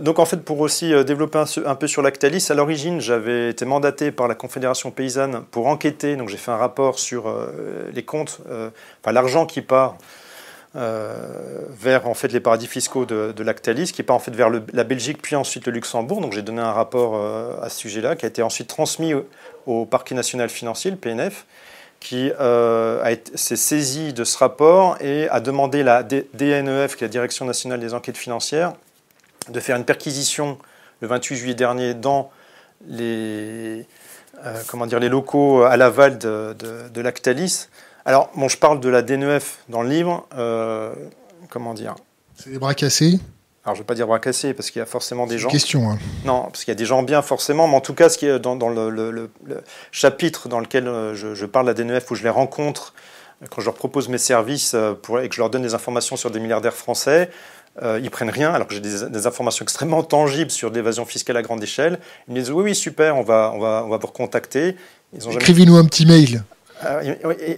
donc 0.01 0.19
en 0.19 0.25
fait, 0.25 0.39
pour 0.39 0.59
aussi 0.59 0.93
développer 1.05 1.45
un, 1.65 1.75
peu 1.77 1.87
sur 1.87 2.03
Lactalis, 2.03 2.49
à 2.51 2.55
l'origine, 2.55 3.01
j'avais 3.01 3.51
été 3.51 3.65
mandaté 3.65 4.11
par 4.11 4.27
la 4.27 4.35
Confédération 4.35 4.91
paysanne 4.91 5.43
pour 5.53 5.69
enquêter. 5.69 6.17
Donc 6.17 6.29
j'ai 6.29 6.37
fait 6.37 6.51
un 6.51 6.57
rapport 6.57 6.99
sur 6.99 7.33
les 7.95 8.03
comptes, 8.03 8.41
enfin 9.01 9.13
l'argent 9.13 9.47
qui 9.47 9.63
part 9.63 9.99
euh, 10.77 11.65
vers 11.69 12.07
en 12.07 12.15
fait 12.15 12.29
les 12.29 12.39
paradis 12.39 12.69
fiscaux 12.69 13.05
de, 13.05 13.43
Lactalis, 13.43 13.91
qui 13.91 14.05
pas 14.05 14.15
en 14.15 14.21
fait 14.21 14.31
vers 14.31 14.51
la 14.51 14.85
Belgique 14.85 15.21
puis 15.21 15.35
ensuite 15.35 15.67
le 15.67 15.73
Luxembourg. 15.73 16.21
Donc 16.21 16.33
j'ai 16.33 16.43
donné 16.43 16.61
un 16.61 16.71
rapport 16.73 17.17
euh, 17.17 17.61
à 17.61 17.69
ce 17.69 17.79
sujet-là, 17.79 18.15
qui 18.15 18.25
a 18.25 18.29
été 18.29 18.43
ensuite 18.43 18.69
transmis 18.69 19.13
au, 19.67 19.85
Parquet 19.85 20.15
national 20.15 20.49
financier, 20.49 20.91
le 20.91 20.97
PNF, 20.97 21.45
qui 21.99 22.31
euh, 22.41 23.17
s'est 23.35 23.57
saisi 23.57 24.13
de 24.13 24.25
ce 24.25 24.39
rapport 24.39 24.97
et 25.01 25.29
a 25.29 25.41
demandé 25.41 25.83
la 25.83 26.03
DNEF, 26.03 26.97
qui 26.97 27.05
est 27.05 27.07
la 27.07 27.09
Direction 27.09 27.45
nationale 27.45 27.81
des 27.81 27.93
enquêtes 27.93 28.17
financières, 28.17 28.73
de 29.49 29.61
faire 29.61 29.77
une 29.77 29.85
perquisition 29.85 30.57
le 31.01 31.09
28 31.09 31.37
juillet 31.37 31.55
dernier 31.55 31.95
dans 31.95 32.31
les, 32.87 33.87
comment 34.69 34.87
dire, 34.87 35.01
les 35.01 35.09
locaux 35.09 35.63
à 35.63 35.77
l'aval 35.77 36.19
de 36.19 37.01
Lactalis 37.01 37.69
alors, 38.05 38.31
bon, 38.35 38.49
je 38.49 38.57
parle 38.57 38.81
de 38.81 38.89
la 38.89 39.03
DNEF 39.03 39.59
dans 39.69 39.83
le 39.83 39.89
livre. 39.89 40.27
Euh, 40.37 40.93
comment 41.49 41.75
dire? 41.75 41.95
C'est 42.37 42.51
des 42.51 42.59
bras 42.59 42.75
cassés? 42.75 43.19
Alors, 43.65 43.75
je 43.75 43.81
ne 43.81 43.85
vais 43.85 43.87
pas 43.87 43.95
dire 43.95 44.07
bras 44.07 44.19
cassés, 44.19 44.55
parce 44.55 44.71
qu'il 44.71 44.81
y 44.81 44.83
a 44.83 44.87
forcément 44.87 45.27
des 45.27 45.39
gens. 45.39 45.49
question. 45.49 45.91
Hein. 45.91 45.99
Non, 46.25 46.45
parce 46.45 46.65
qu'il 46.65 46.73
y 46.73 46.77
a 46.77 46.77
des 46.77 46.87
gens 46.87 47.03
bien, 47.03 47.21
forcément. 47.21 47.69
Mais 47.69 47.77
en 47.77 47.81
tout 47.81 47.95
cas, 47.95 48.09
ce 48.09 48.17
qui 48.17 48.27
est 48.27 48.39
dans, 48.39 48.57
le, 48.69 49.31
chapitre 49.93 50.49
dans 50.49 50.61
lequel 50.61 50.89
euh, 50.89 51.15
je, 51.15 51.47
parle 51.47 51.67
de 51.67 51.71
la 51.73 51.75
DNEF, 51.75 52.11
où 52.11 52.15
je 52.15 52.23
les 52.23 52.31
rencontre, 52.31 52.95
quand 53.51 53.61
je 53.61 53.67
leur 53.67 53.75
propose 53.75 54.09
mes 54.09 54.19
services 54.19 54.73
euh, 54.75 54.95
pour, 54.95 55.21
et 55.21 55.29
que 55.29 55.35
je 55.35 55.41
leur 55.41 55.51
donne 55.51 55.63
des 55.63 55.75
informations 55.75 56.17
sur 56.17 56.31
des 56.31 56.41
milliardaires 56.41 56.75
français, 56.75 57.31
ils 57.83 58.01
ils 58.03 58.11
prennent 58.11 58.31
rien, 58.31 58.53
alors 58.53 58.67
que 58.67 58.75
j'ai 58.75 58.81
des, 58.81 59.27
informations 59.27 59.63
extrêmement 59.63 60.03
tangibles 60.03 60.51
sur 60.51 60.71
l'évasion 60.71 61.07
fiscale 61.07 61.37
à 61.37 61.43
grande 61.43 61.63
échelle. 61.63 61.99
Ils 62.29 62.35
me 62.35 62.41
disent 62.41 62.51
oui, 62.51 62.65
oui, 62.65 62.75
super, 62.75 63.17
on 63.17 63.23
va, 63.23 63.53
on 63.55 63.59
va, 63.59 63.85
on 63.87 63.89
va 63.89 63.97
vous 63.97 64.09
recontacter. 64.09 64.77
Écrivez-nous 65.15 65.77
un 65.77 65.85
petit 65.85 66.05
mail. 66.05 66.43
Euh, 66.85 67.15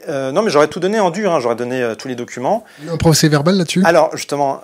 euh, 0.09 0.33
non, 0.33 0.43
mais 0.43 0.51
j'aurais 0.51 0.69
tout 0.69 0.81
donné 0.81 1.01
en 1.01 1.11
dur, 1.11 1.33
hein, 1.33 1.41
j'aurais 1.41 1.57
donné 1.57 1.83
euh, 1.83 1.95
tous 1.95 2.09
les 2.09 2.15
documents. 2.15 2.65
Un 2.89 2.97
procès 2.97 3.29
verbal 3.29 3.57
là-dessus? 3.57 3.83
Alors, 3.85 4.17
justement, 4.17 4.61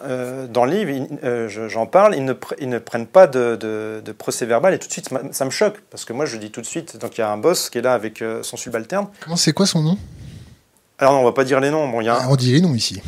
dans 0.52 0.64
le 0.64 0.70
livre, 0.70 1.08
j'en 1.68 1.86
parle, 1.86 2.14
ils 2.16 2.24
ne, 2.24 2.34
ils 2.60 2.68
ne, 2.68 2.78
prennent 2.78 3.06
pas 3.06 3.26
de, 3.26 4.02
procès 4.16 4.46
verbal 4.46 4.74
et 4.74 4.78
tout 4.78 4.88
de 4.88 4.92
suite, 4.92 5.10
ça 5.32 5.44
me 5.44 5.50
choque, 5.50 5.76
parce 5.90 6.04
que 6.04 6.12
moi, 6.12 6.24
je 6.26 6.36
dis 6.36 6.50
tout 6.50 6.60
de 6.60 6.66
suite, 6.66 6.96
donc 6.98 7.18
il 7.18 7.20
y 7.20 7.24
a 7.24 7.30
un 7.30 7.36
boss 7.36 7.70
qui 7.70 7.78
est 7.78 7.82
là 7.82 7.94
avec 7.94 8.22
son 8.42 8.56
subalterne. 8.56 9.06
Comment 9.22 9.36
c'est 9.36 9.52
quoi 9.52 9.66
son 9.66 9.82
nom? 9.82 9.98
Alors 10.98 11.12
non, 11.12 11.20
on 11.20 11.24
va 11.24 11.32
pas 11.32 11.44
dire 11.44 11.60
les 11.60 11.70
noms. 11.70 11.88
Bon, 11.88 12.00
y 12.00 12.08
a 12.08 12.18
ah, 12.22 12.26
On 12.28 12.36
dit 12.36 12.52
les 12.52 12.60
noms 12.60 12.74
ici. 12.74 13.00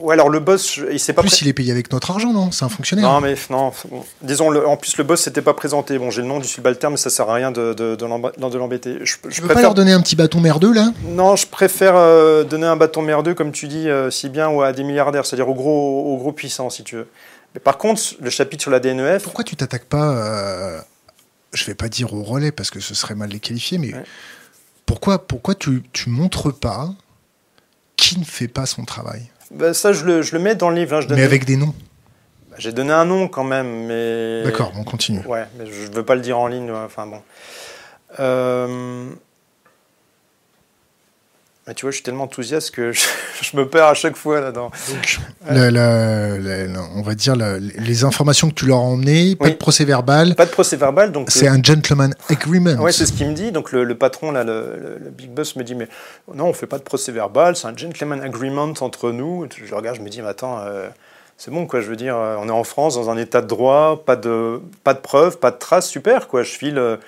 Ou 0.00 0.10
alors 0.10 0.28
le 0.28 0.40
boss, 0.40 0.80
il 0.90 0.98
s'est 0.98 1.12
pas. 1.12 1.20
En 1.20 1.24
plus, 1.24 1.42
il 1.42 1.48
est 1.48 1.52
payé 1.52 1.70
avec 1.70 1.92
notre 1.92 2.10
argent, 2.10 2.32
non? 2.32 2.50
C'est 2.50 2.64
un 2.64 2.68
fonctionnaire. 2.68 3.08
Non, 3.08 3.20
mais 3.20 3.36
non. 3.50 3.72
Disons, 4.20 4.50
le... 4.50 4.66
en 4.66 4.76
plus, 4.76 4.96
le 4.96 5.04
boss 5.04 5.20
s'était 5.20 5.42
pas 5.42 5.54
présenté. 5.54 5.96
Bon, 5.98 6.10
j'ai 6.10 6.22
le 6.22 6.28
nom 6.28 6.40
du 6.40 6.48
subalterne, 6.48 6.94
mais 6.94 6.96
ça 6.96 7.08
sert 7.08 7.30
à 7.30 7.34
rien 7.34 7.52
de, 7.52 7.72
de, 7.72 7.94
de 7.94 8.58
l'embêter. 8.58 8.98
Je, 9.04 9.14
je, 9.28 9.42
veux 9.42 9.48
pas 9.48 9.62
leur 9.62 9.74
donner 9.74 9.92
un 9.92 10.00
petit 10.00 10.16
bâton 10.16 10.40
merdeux, 10.40 10.72
là? 10.72 10.92
Non, 11.04 11.36
je 11.36 11.46
préfère 11.46 11.94
euh, 11.94 12.42
donner 12.42 12.66
un 12.66 12.76
bâton 12.76 13.02
merdeux, 13.02 13.34
comme 13.34 13.52
tu 13.52 13.68
dis, 13.68 13.88
euh, 13.88 14.10
si 14.10 14.28
bien, 14.28 14.48
ou 14.48 14.62
à 14.62 14.72
des 14.72 14.82
milliardaires, 14.82 15.24
c'est-à-dire 15.24 15.48
aux 15.48 15.54
gros, 15.54 16.12
aux 16.12 16.16
gros 16.16 16.32
puissants, 16.32 16.68
si 16.68 16.82
tu 16.82 16.96
veux. 16.96 17.06
Mais 17.54 17.60
par 17.60 17.78
contre, 17.78 18.02
le 18.20 18.30
chapitre 18.30 18.62
sur 18.62 18.72
la 18.72 18.80
DNEF. 18.80 19.22
Pourquoi 19.22 19.44
tu 19.44 19.54
t'attaques 19.54 19.84
pas, 19.84 20.16
euh, 20.16 20.80
je 21.52 21.64
vais 21.64 21.74
pas 21.74 21.88
dire 21.88 22.12
au 22.12 22.24
relais, 22.24 22.50
parce 22.50 22.70
que 22.70 22.80
ce 22.80 22.94
serait 22.94 23.14
mal 23.14 23.30
les 23.30 23.40
qualifier, 23.40 23.78
mais 23.78 23.92
pourquoi, 24.84 25.24
pourquoi 25.24 25.54
tu, 25.54 25.84
tu 25.92 26.10
montres 26.10 26.52
pas 26.52 26.90
qui 28.00 28.18
ne 28.18 28.24
fait 28.24 28.48
pas 28.48 28.66
son 28.66 28.84
travail 28.84 29.28
bah, 29.50 29.74
Ça, 29.74 29.92
je 29.92 30.04
le, 30.04 30.22
je 30.22 30.34
le, 30.34 30.42
mets 30.42 30.54
dans 30.54 30.70
le 30.70 30.76
livre. 30.76 30.96
Hein, 30.96 31.06
mais 31.10 31.22
avec 31.22 31.44
des 31.44 31.56
noms 31.56 31.74
bah, 32.50 32.56
J'ai 32.58 32.72
donné 32.72 32.92
un 32.92 33.04
nom 33.04 33.28
quand 33.28 33.44
même, 33.44 33.86
mais... 33.86 34.42
D'accord, 34.42 34.72
on 34.76 34.84
continue. 34.84 35.20
Ouais, 35.26 35.44
mais 35.58 35.66
je 35.66 35.88
ne 35.88 35.94
veux 35.94 36.04
pas 36.04 36.14
le 36.14 36.22
dire 36.22 36.38
en 36.38 36.48
ligne. 36.48 36.70
Enfin 36.72 37.06
bon. 37.06 37.20
Euh, 38.18 39.10
tu 41.74 41.82
vois, 41.82 41.90
je 41.90 41.96
suis 41.96 42.02
tellement 42.02 42.24
enthousiaste 42.24 42.72
que 42.72 42.92
je, 43.42 43.56
me 43.56 43.68
perds 43.68 43.86
à 43.86 43.94
chaque 43.94 44.16
fois 44.16 44.40
là-dedans. 44.40 44.70
on 45.48 47.02
va 47.02 47.14
dire 47.14 47.36
les 47.36 48.04
informations 48.04 48.48
que 48.48 48.54
tu 48.54 48.66
leur 48.66 48.78
as 48.78 48.82
emmenées, 48.82 49.36
pas 49.36 49.50
de 49.50 49.54
procès 49.54 49.84
verbal. 49.84 50.34
Pas 50.34 50.46
de 50.46 50.50
procès 50.50 50.76
verbal, 50.76 51.12
donc. 51.12 51.30
C'est 51.30 51.48
un 51.48 51.62
gentleman 51.62 52.14
agreement. 52.28 52.76
Oui, 52.80 52.92
c'est 52.92 53.06
ce 53.06 53.12
qu'il 53.12 53.28
me 53.28 53.34
dit. 53.34 53.52
Donc 53.52 53.72
le, 53.72 53.94
patron 53.94 54.32
là, 54.32 54.44
le, 54.44 54.98
big 55.16 55.30
boss 55.30 55.56
me 55.56 55.64
dit 55.64 55.74
mais 55.74 55.88
non, 56.34 56.46
on 56.46 56.52
fait 56.52 56.66
pas 56.66 56.78
de 56.78 56.82
procès 56.82 57.12
verbal, 57.12 57.56
c'est 57.56 57.66
un 57.66 57.76
gentleman 57.76 58.20
agreement 58.20 58.72
entre 58.80 59.12
nous. 59.12 59.46
Je 59.64 59.74
regarde, 59.74 59.96
je 59.96 60.02
me 60.02 60.08
dis 60.08 60.22
mais 60.22 60.28
attends. 60.28 60.58
Euh, 60.60 60.88
c'est 61.40 61.50
bon, 61.50 61.66
quoi. 61.66 61.80
Je 61.80 61.88
veux 61.88 61.96
dire, 61.96 62.18
euh, 62.18 62.36
on 62.38 62.48
est 62.48 62.52
en 62.52 62.64
France, 62.64 62.96
dans 62.96 63.08
un 63.08 63.16
état 63.16 63.40
de 63.40 63.46
droit, 63.46 64.04
pas 64.04 64.14
de, 64.14 64.60
pas 64.84 64.92
de 64.92 64.98
preuves, 64.98 65.38
pas 65.38 65.50
de 65.50 65.56
traces, 65.56 65.88
super, 65.88 66.28
quoi. 66.28 66.42
Je 66.42 66.50
file, 66.50 66.76
euh, 66.76 66.98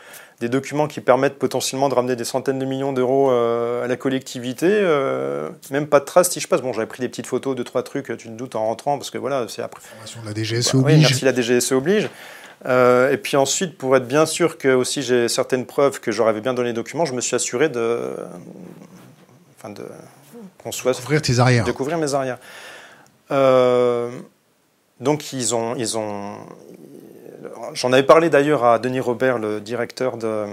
des 0.43 0.49
documents 0.49 0.89
qui 0.89 1.01
permettent 1.01 1.39
potentiellement 1.39 1.89
de 1.89 1.95
ramener 1.95 2.17
des 2.17 2.25
centaines 2.25 2.59
de 2.59 2.65
millions 2.65 2.93
d'euros 2.93 3.31
euh, 3.31 3.85
à 3.85 3.87
la 3.87 3.95
collectivité, 3.95 4.67
euh, 4.69 5.51
même 5.71 5.87
pas 5.87 6.01
de 6.01 6.05
traces 6.05 6.31
si 6.31 6.41
je 6.41 6.49
passe. 6.49 6.61
Bon, 6.63 6.73
j'avais 6.73 6.89
pris 6.89 7.01
des 7.01 7.09
petites 7.09 7.29
photos, 7.29 7.55
deux, 7.55 7.63
trois 7.63 7.85
trucs, 7.85 8.07
tu 8.19 8.27
te 8.27 8.33
doutes 8.33 8.57
en 8.57 8.67
rentrant, 8.67 8.99
parce 8.99 9.11
que 9.11 9.19
voilà, 9.19 9.47
c'est 9.49 9.63
après. 9.63 9.81
La 10.27 10.35
DGSE 10.35 10.75
oblige. 10.75 10.97
Oui, 10.97 11.01
merci, 11.01 11.25
la 11.25 11.33
DGSE 11.33 11.71
oblige. 11.73 12.11
Euh, 12.67 13.13
et 13.13 13.19
puis 13.19 13.37
ensuite, 13.37 13.79
pour 13.79 13.97
être 13.97 14.09
bien 14.09 14.27
sûr 14.27 14.59
que 14.59 14.69
aussi 14.69 15.03
j'ai 15.03 15.29
certaines 15.29 15.65
preuves 15.65 16.01
que 16.01 16.11
j'aurais 16.11 16.39
bien 16.41 16.55
donné 16.55 16.71
les 16.71 16.75
documents, 16.75 17.05
je 17.05 17.15
me 17.15 17.21
suis 17.21 17.37
assuré 17.37 17.69
de. 17.69 18.11
Enfin, 19.59 19.71
de. 19.71 19.85
Qu'on 20.61 20.73
soit. 20.73 20.93
Découvrir 20.93 21.23
tes 21.23 21.39
arrières. 21.39 21.65
Découvrir 21.65 21.99
mes 21.99 22.15
arrières. 22.15 22.39
donc, 25.01 25.33
ils 25.33 25.55
ont, 25.55 25.77
ils 25.77 25.97
ont, 25.97 26.35
J'en 27.75 27.93
avais 27.93 28.03
parlé 28.03 28.31
d'ailleurs 28.31 28.65
à 28.65 28.79
Denis 28.79 29.01
Robert, 29.01 29.39
le 29.39 29.61
directeur 29.61 30.17
de, 30.17 30.47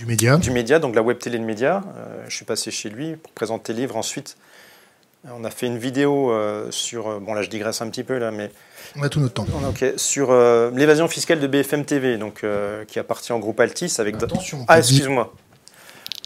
du 0.00 0.06
média. 0.06 0.36
Du 0.36 0.50
média, 0.50 0.78
donc 0.78 0.94
la 0.94 1.02
web 1.02 1.18
télé 1.18 1.38
de 1.38 1.44
média. 1.44 1.82
Euh, 1.96 2.24
je 2.28 2.34
suis 2.34 2.44
passé 2.44 2.70
chez 2.70 2.88
lui 2.88 3.16
pour 3.16 3.32
présenter 3.32 3.72
le 3.72 3.80
livre. 3.80 3.96
Ensuite, 3.96 4.36
on 5.24 5.44
a 5.44 5.50
fait 5.50 5.66
une 5.66 5.78
vidéo 5.78 6.30
euh, 6.30 6.70
sur. 6.70 7.08
Euh, 7.08 7.18
bon, 7.18 7.34
là, 7.34 7.42
je 7.42 7.50
digresse 7.50 7.82
un 7.82 7.90
petit 7.90 8.04
peu, 8.04 8.18
là, 8.18 8.30
mais. 8.30 8.50
On 8.96 9.02
a 9.02 9.08
tout 9.08 9.20
notre 9.20 9.34
temps. 9.34 9.46
Ok, 9.68 9.84
sur 9.96 10.32
l'évasion 10.72 11.06
fiscale 11.06 11.40
de 11.40 11.46
BFM 11.46 11.84
TV, 11.84 12.16
donc, 12.16 12.44
qui 12.88 12.98
appartient 12.98 13.32
au 13.32 13.38
groupe 13.38 13.60
Altis. 13.60 13.96
Avec 13.98 14.16
Attention. 14.22 14.64
Ah, 14.68 14.78
excuse-moi. 14.78 15.32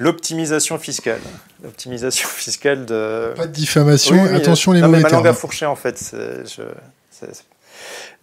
L'optimisation 0.00 0.78
fiscale. 0.78 1.20
L'optimisation 1.62 2.28
fiscale 2.28 2.86
de. 2.86 3.32
Pas 3.36 3.46
de 3.46 3.52
diffamation, 3.52 4.24
attention 4.24 4.72
les 4.72 4.80
non, 4.80 4.88
mauvais 4.88 4.98
mais 4.98 5.02
ma 5.04 5.16
langue 5.16 5.26
a 5.26 5.34
fourché 5.34 5.66
en 5.66 5.76
fait. 5.76 6.12
Je... 6.12 6.62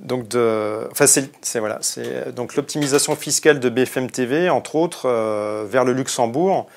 Donc, 0.01 0.35
enfin, 0.91 1.05
c'est, 1.05 1.59
voilà, 1.59 1.77
c'est 1.81 2.33
donc 2.33 2.55
l'optimisation 2.55 3.15
fiscale 3.15 3.59
de 3.59 3.69
BFM 3.69 4.09
TV, 4.09 4.49
entre 4.49 4.75
autres, 4.75 5.07
euh, 5.07 5.65
vers 5.69 5.85
le 5.85 5.93
Luxembourg. 5.93 6.67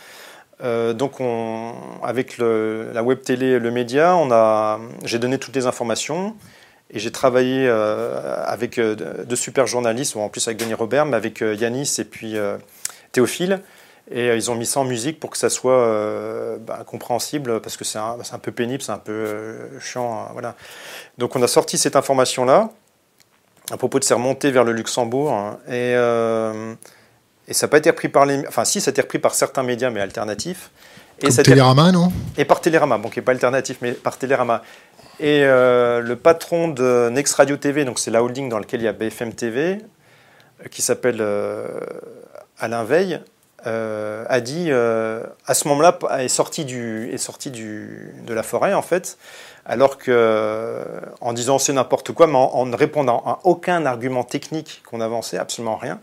Euh, 0.63 0.93
donc, 0.93 1.21
on, 1.21 1.73
avec 2.03 2.37
la 2.39 3.03
web 3.03 3.23
télé, 3.23 3.59
le 3.59 3.71
média, 3.71 4.15
on 4.15 4.31
a, 4.31 4.79
j'ai 5.05 5.19
donné 5.19 5.39
toutes 5.39 5.57
les 5.57 5.67
informations 5.67 6.37
et 6.91 6.99
j'ai 6.99 7.11
travaillé 7.11 7.67
euh, 7.67 8.45
avec 8.45 8.79
de, 8.79 9.37
super 9.37 9.67
journalistes, 9.67 10.15
ou 10.17 10.21
en 10.21 10.29
plus 10.29 10.47
avec 10.47 10.59
Denis 10.59 10.75
Robert, 10.75 11.07
mais 11.07 11.17
avec 11.17 11.41
Yanis 11.41 11.97
et 11.99 12.05
puis 12.05 12.37
Théophile. 13.13 13.63
Et 14.11 14.37
ils 14.37 14.51
ont 14.51 14.55
mis 14.55 14.67
ça 14.67 14.81
en 14.81 14.85
musique 14.85 15.19
pour 15.19 15.31
que 15.31 15.39
ça 15.39 15.49
soit 15.49 16.59
bah, 16.61 16.85
compréhensible, 16.87 17.63
parce 17.63 17.79
que 17.79 17.85
c'est 17.85 17.99
un, 17.99 18.19
un, 18.31 18.39
peu 18.39 18.53
pénible, 18.53 18.83
c'est 18.83 18.93
un 18.93 18.99
peu 18.99 19.57
chiant. 19.81 20.29
voilà. 20.35 20.57
Donc 21.17 21.37
on 21.37 21.43
a 21.43 21.49
sorti 21.49 21.79
cette 21.79 21.97
information-là 21.97 22.71
à 23.71 23.77
propos 23.77 23.99
de 23.99 24.05
ces 24.05 24.15
remontées 24.15 24.51
vers 24.51 24.65
le 24.65 24.73
Luxembourg. 24.73 25.33
Hein, 25.33 25.59
et, 25.69 25.95
euh, 25.97 26.75
et 27.49 27.55
ça 27.55 27.67
n'a 27.67 27.71
pas 27.71 27.79
été 27.79 27.91
repris 27.91 28.09
par 28.09 28.27
les. 28.27 28.47
Enfin, 28.47 28.65
si, 28.65 28.81
ça 28.81 28.91
a 28.91 28.93
été 28.93 29.03
repris 29.03 29.19
par 29.19 29.35
certains 29.35 29.63
médias, 29.63 29.91
mais 29.91 30.01
alternatifs. 30.01 30.71
Et 31.21 31.29
Comme 31.29 31.45
Télérama, 31.45 31.93
non? 31.93 32.13
Et 32.37 32.45
par 32.45 32.61
Télérama, 32.61 32.99
bon, 32.99 33.09
qui 33.09 33.19
n'est 33.19 33.25
pas 33.25 33.33
alternatif, 33.33 33.79
mais 33.81 33.93
par 33.93 34.19
Télérama. 34.19 34.63
Et 35.21 35.45
euh, 35.45 36.01
le 36.01 36.17
patron 36.17 36.69
de 36.69 37.09
Next 37.11 37.35
Radio 37.35 37.57
TV, 37.57 37.85
donc 37.85 38.01
c'est 38.01 38.11
la 38.11 38.23
holding 38.23 38.49
dans 38.49 38.59
laquelle 38.59 38.81
il 38.81 38.85
y 38.85 38.89
a 38.89 38.93
BFM 38.93 39.33
TV, 39.33 39.79
euh, 40.61 40.69
qui 40.71 40.83
s'appelle 40.83 41.25
Alain 42.59 42.85
Veil, 42.85 43.21
a 43.65 44.41
dit, 44.41 44.73
à 44.73 45.55
ce 45.55 45.69
moment-là, 45.69 45.99
est 46.19 46.29
sorti, 46.29 46.65
du, 46.65 47.09
est 47.13 47.19
sorti 47.19 47.51
du, 47.51 48.13
de 48.27 48.35
la 48.35 48.43
forêt, 48.43 48.75
en 48.75 48.83
fait, 48.83 49.17
alors 49.65 49.99
que 49.99 50.85
en 51.21 51.33
disant 51.33 51.59
c'est 51.59 51.73
n'importe 51.73 52.13
quoi, 52.13 52.27
mais 52.27 52.37
en, 52.37 52.67
ne 52.67 52.77
répondant 52.77 53.23
à 53.27 53.41
aucun 53.45 53.87
argument 53.87 54.25
technique 54.25 54.83
qu'on 54.89 55.01
avançait, 55.01 55.39
absolument 55.39 55.77
rien, 55.77 56.01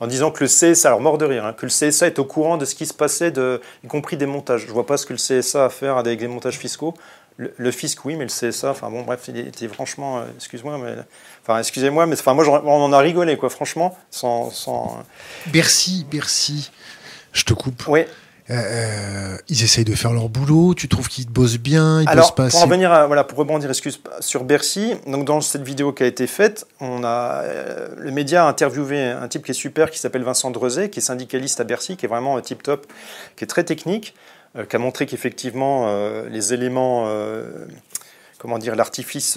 en 0.00 0.06
disant 0.06 0.30
que 0.30 0.44
le 0.44 0.48
CSA, 0.48 0.88
alors 0.88 1.00
mort 1.00 1.18
de 1.18 1.24
rire, 1.24 1.44
hein, 1.44 1.52
que 1.52 1.66
le 1.66 1.70
CSA 1.70 2.06
est 2.06 2.18
au 2.18 2.24
courant 2.24 2.56
de 2.56 2.64
ce 2.64 2.74
qui 2.74 2.86
se 2.86 2.94
passait, 2.94 3.30
de, 3.30 3.60
y 3.82 3.88
compris 3.88 4.16
des 4.16 4.26
montages. 4.26 4.66
Je 4.66 4.72
vois 4.72 4.86
pas 4.86 4.96
ce 4.96 5.06
que 5.06 5.12
le 5.12 5.18
CSA 5.18 5.62
a 5.62 5.66
à 5.66 5.70
faire 5.70 5.96
avec 5.96 6.18
des 6.18 6.28
montages 6.28 6.58
fiscaux. 6.58 6.94
Le, 7.36 7.70
fisc, 7.72 8.04
oui, 8.04 8.14
mais 8.14 8.24
le 8.24 8.30
CSA, 8.30 8.70
enfin 8.70 8.90
bon, 8.90 9.02
bref, 9.02 9.22
il 9.26 9.36
était 9.38 9.66
franchement, 9.66 10.22
excuse-moi, 10.36 10.78
mais, 10.78 10.94
enfin, 11.42 11.58
excusez-moi, 11.58 12.06
mais 12.06 12.14
enfin, 12.14 12.32
moi, 12.32 12.62
on 12.64 12.84
en 12.84 12.92
a 12.92 12.98
rigolé, 13.00 13.36
quoi, 13.36 13.50
franchement, 13.50 13.98
sans, 14.12 14.50
sans... 14.50 15.02
Bercy, 15.46 16.06
Bercy, 16.08 16.70
je 17.32 17.42
te 17.42 17.52
coupe. 17.52 17.88
Oui. 17.88 18.04
Euh, 18.50 18.54
euh, 18.54 19.36
ils 19.48 19.62
essayent 19.62 19.84
de 19.84 19.94
faire 19.94 20.12
leur 20.12 20.28
boulot. 20.28 20.74
Tu 20.74 20.88
trouves 20.88 21.08
qu'ils 21.08 21.28
bossent 21.28 21.58
bien 21.58 22.02
ils 22.02 22.08
Alors, 22.08 22.26
bossent 22.26 22.34
pas 22.34 22.48
pour 22.50 22.62
revenir, 22.62 23.06
voilà, 23.06 23.24
pour 23.24 23.38
rebondir, 23.38 23.70
excuse, 23.70 24.00
sur 24.20 24.44
Bercy. 24.44 24.94
Donc, 25.06 25.24
dans 25.24 25.40
cette 25.40 25.62
vidéo 25.62 25.92
qui 25.92 26.02
a 26.02 26.06
été 26.06 26.26
faite, 26.26 26.66
on 26.80 27.04
a 27.04 27.42
euh, 27.42 27.88
le 27.96 28.10
média 28.10 28.44
a 28.44 28.48
interviewé 28.48 29.02
un 29.02 29.26
type 29.28 29.44
qui 29.44 29.52
est 29.52 29.54
super, 29.54 29.90
qui 29.90 29.98
s'appelle 29.98 30.24
Vincent 30.24 30.50
Drezet, 30.50 30.90
qui 30.90 30.98
est 30.98 31.02
syndicaliste 31.02 31.60
à 31.60 31.64
Bercy, 31.64 31.96
qui 31.96 32.04
est 32.04 32.08
vraiment 32.08 32.38
tip 32.40 32.62
top, 32.62 32.86
qui 33.36 33.44
est 33.44 33.48
très 33.48 33.64
technique, 33.64 34.14
qui 34.68 34.76
a 34.76 34.78
montré 34.78 35.06
qu'effectivement 35.06 35.92
les 36.30 36.54
éléments 36.54 37.08
comment 38.38 38.58
dire, 38.58 38.76
l'artifice 38.76 39.36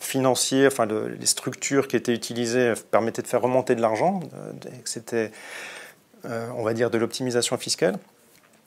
financier, 0.00 0.66
enfin 0.66 0.86
les 0.86 1.26
structures 1.26 1.86
qui 1.86 1.94
étaient 1.94 2.14
utilisées 2.14 2.72
permettaient 2.90 3.22
de 3.22 3.28
faire 3.28 3.42
remonter 3.42 3.76
de 3.76 3.82
l'argent, 3.82 4.20
c'était 4.84 5.30
on 6.24 6.62
va 6.62 6.74
dire, 6.74 6.90
de 6.90 6.98
l'optimisation 6.98 7.56
fiscale. 7.56 7.98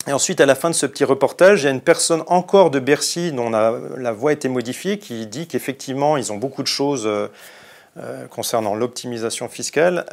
Et 0.07 0.11
ensuite, 0.11 0.41
à 0.41 0.45
la 0.45 0.55
fin 0.55 0.69
de 0.69 0.75
ce 0.75 0.85
petit 0.85 1.05
reportage, 1.05 1.61
il 1.61 1.65
y 1.65 1.67
a 1.67 1.71
une 1.71 1.81
personne 1.81 2.23
encore 2.27 2.71
de 2.71 2.79
Bercy 2.79 3.31
dont 3.31 3.49
la, 3.49 4.11
voix 4.11 4.31
a 4.31 4.33
été 4.33 4.49
modifiée 4.49 4.99
qui 4.99 5.27
dit 5.27 5.47
qu'effectivement, 5.47 6.17
ils 6.17 6.31
ont 6.33 6.37
beaucoup 6.37 6.61
de 6.61 6.67
choses 6.67 7.03
euh, 7.05 7.27
euh, 7.97 8.27
concernant 8.27 8.75
l'optimisation 8.75 9.47
fiscale, 9.47 10.05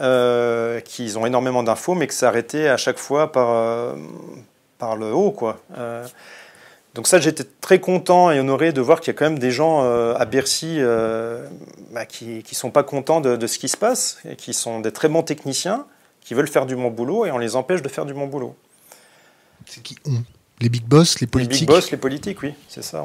qu'ils 0.85 1.19
ont 1.19 1.27
énormément 1.27 1.65
d'infos, 1.65 1.95
mais 1.95 2.07
que 2.07 2.15
ça 2.15 2.29
arrêté 2.29 2.69
à 2.69 2.77
chaque 2.77 2.99
fois 2.99 3.33
par, 3.33 3.97
par 4.79 4.95
le 4.95 5.13
haut. 5.13 5.33
Quoi. 5.33 5.59
donc 6.95 7.09
ça, 7.09 7.19
j'étais 7.19 7.45
très 7.61 7.81
content 7.81 8.31
et 8.31 8.39
honoré 8.39 8.73
de 8.73 8.81
voir 8.81 9.01
qu'il 9.01 9.13
y 9.13 9.17
a 9.17 9.19
quand 9.19 9.25
même 9.25 9.41
des 9.41 9.51
gens 9.51 9.83
à 10.15 10.25
Bercy 10.25 10.79
bah, 11.91 12.07
qui 12.07 12.45
ne 12.49 12.55
sont 12.55 12.71
pas 12.71 12.85
contents 12.85 13.21
de, 13.21 13.35
de, 13.35 13.47
ce 13.49 13.59
qui 13.59 13.69
se 13.69 13.77
passe, 13.77 14.19
et 14.29 14.37
qui 14.37 14.55
sont 14.55 14.79
des 14.79 14.93
très 14.93 15.09
bons 15.09 15.25
techniciens, 15.25 15.85
qui 16.31 16.35
veulent 16.35 16.47
faire 16.47 16.65
du 16.65 16.77
bon 16.77 16.91
boulot 16.91 17.27
et 17.27 17.33
on 17.33 17.39
les 17.39 17.57
empêche 17.57 17.83
de 17.83 17.89
faire 17.89 18.07
du 18.07 18.15
bon 18.15 18.29
boulot. 18.29 18.55
C'est 19.67 19.83
qui 19.83 19.97
Les 20.61 20.69
big 20.69 20.85
boss, 20.85 21.19
les 21.19 21.27
politiques 21.27 21.53
Les 21.55 21.67
big 21.67 21.69
boss, 21.69 21.91
les 21.91 21.97
politiques, 21.97 22.41
oui, 22.45 22.55
c'est 22.69 22.85
ça. 22.85 23.05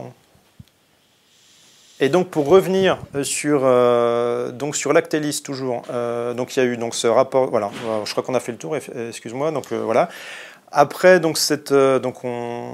Et 1.99 2.10
donc 2.10 2.30
pour 2.30 2.45
revenir 2.47 2.99
euh, 3.15 3.23
sur 3.23 3.61
euh, 3.64 4.52
donc 4.52 4.76
sur 4.76 4.93
Lactalis 4.93 5.41
toujours, 5.43 5.81
euh, 5.89 6.35
donc 6.35 6.56
il 6.56 6.60
y 6.60 6.61
a 6.61 6.65
eu 6.65 6.77
donc 6.77 6.93
ce 6.93 7.07
rapport, 7.07 7.49
voilà, 7.49 7.72
je 8.06 8.11
crois 8.11 8.22
qu'on 8.22 8.35
a 8.35 8.39
fait 8.39 8.52
le 8.52 8.60
tour, 8.60 8.76
excuse-moi, 8.76 9.49
donc 9.49 9.73
voilà. 9.73 10.07
Après 10.72 11.19
donc 11.19 11.39
cette 11.39 11.73
donc 11.73 12.23
on 12.23 12.69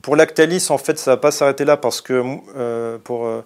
pour 0.00 0.14
Lactalis 0.14 0.68
en 0.70 0.78
fait 0.78 0.96
ça 0.96 1.10
va 1.10 1.16
pas 1.16 1.32
s'arrêter 1.32 1.64
là 1.64 1.76
parce 1.76 2.00
que 2.00 2.98
pour 2.98 3.42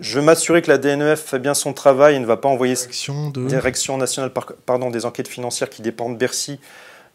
je 0.00 0.18
veux 0.18 0.24
m'assurer 0.24 0.62
que 0.62 0.70
la 0.70 0.78
DNEF 0.78 1.20
fait 1.20 1.38
bien 1.38 1.54
son 1.54 1.72
travail 1.72 2.16
et 2.16 2.18
ne 2.18 2.26
va 2.26 2.36
pas 2.36 2.48
envoyer 2.48 2.74
Direction 2.74 3.30
de... 3.30 3.46
Direction 3.46 3.96
nationale 3.96 4.32
pardon, 4.66 4.90
des 4.90 5.06
enquêtes 5.06 5.28
financières 5.28 5.70
qui 5.70 5.82
dépendent 5.82 6.14
de 6.14 6.18
Bercy 6.18 6.60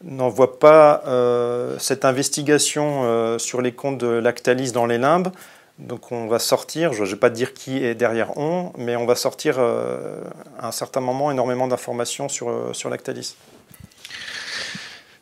n'envoie 0.04 0.60
pas 0.60 1.04
euh, 1.08 1.78
cette 1.78 2.06
investigation 2.06 3.04
euh, 3.04 3.38
sur 3.38 3.62
les 3.62 3.74
comptes 3.74 3.98
de 3.98 4.08
Lactalis 4.08 4.72
dans 4.72 4.86
les 4.86 4.98
limbes. 4.98 5.30
Donc 5.78 6.12
on 6.12 6.28
va 6.28 6.40
sortir, 6.40 6.92
je 6.94 7.04
ne 7.04 7.08
vais 7.08 7.16
pas 7.16 7.30
dire 7.30 7.54
qui 7.54 7.84
est 7.84 7.96
derrière 7.96 8.38
on, 8.38 8.74
mais 8.78 8.96
on 8.96 9.06
va 9.06 9.16
sortir 9.16 9.56
euh, 9.60 10.22
à 10.60 10.68
un 10.68 10.72
certain 10.72 11.00
moment 11.00 11.32
énormément 11.32 11.68
d'informations 11.68 12.28
sur, 12.28 12.76
sur 12.76 12.90
Lactalis. 12.90 13.36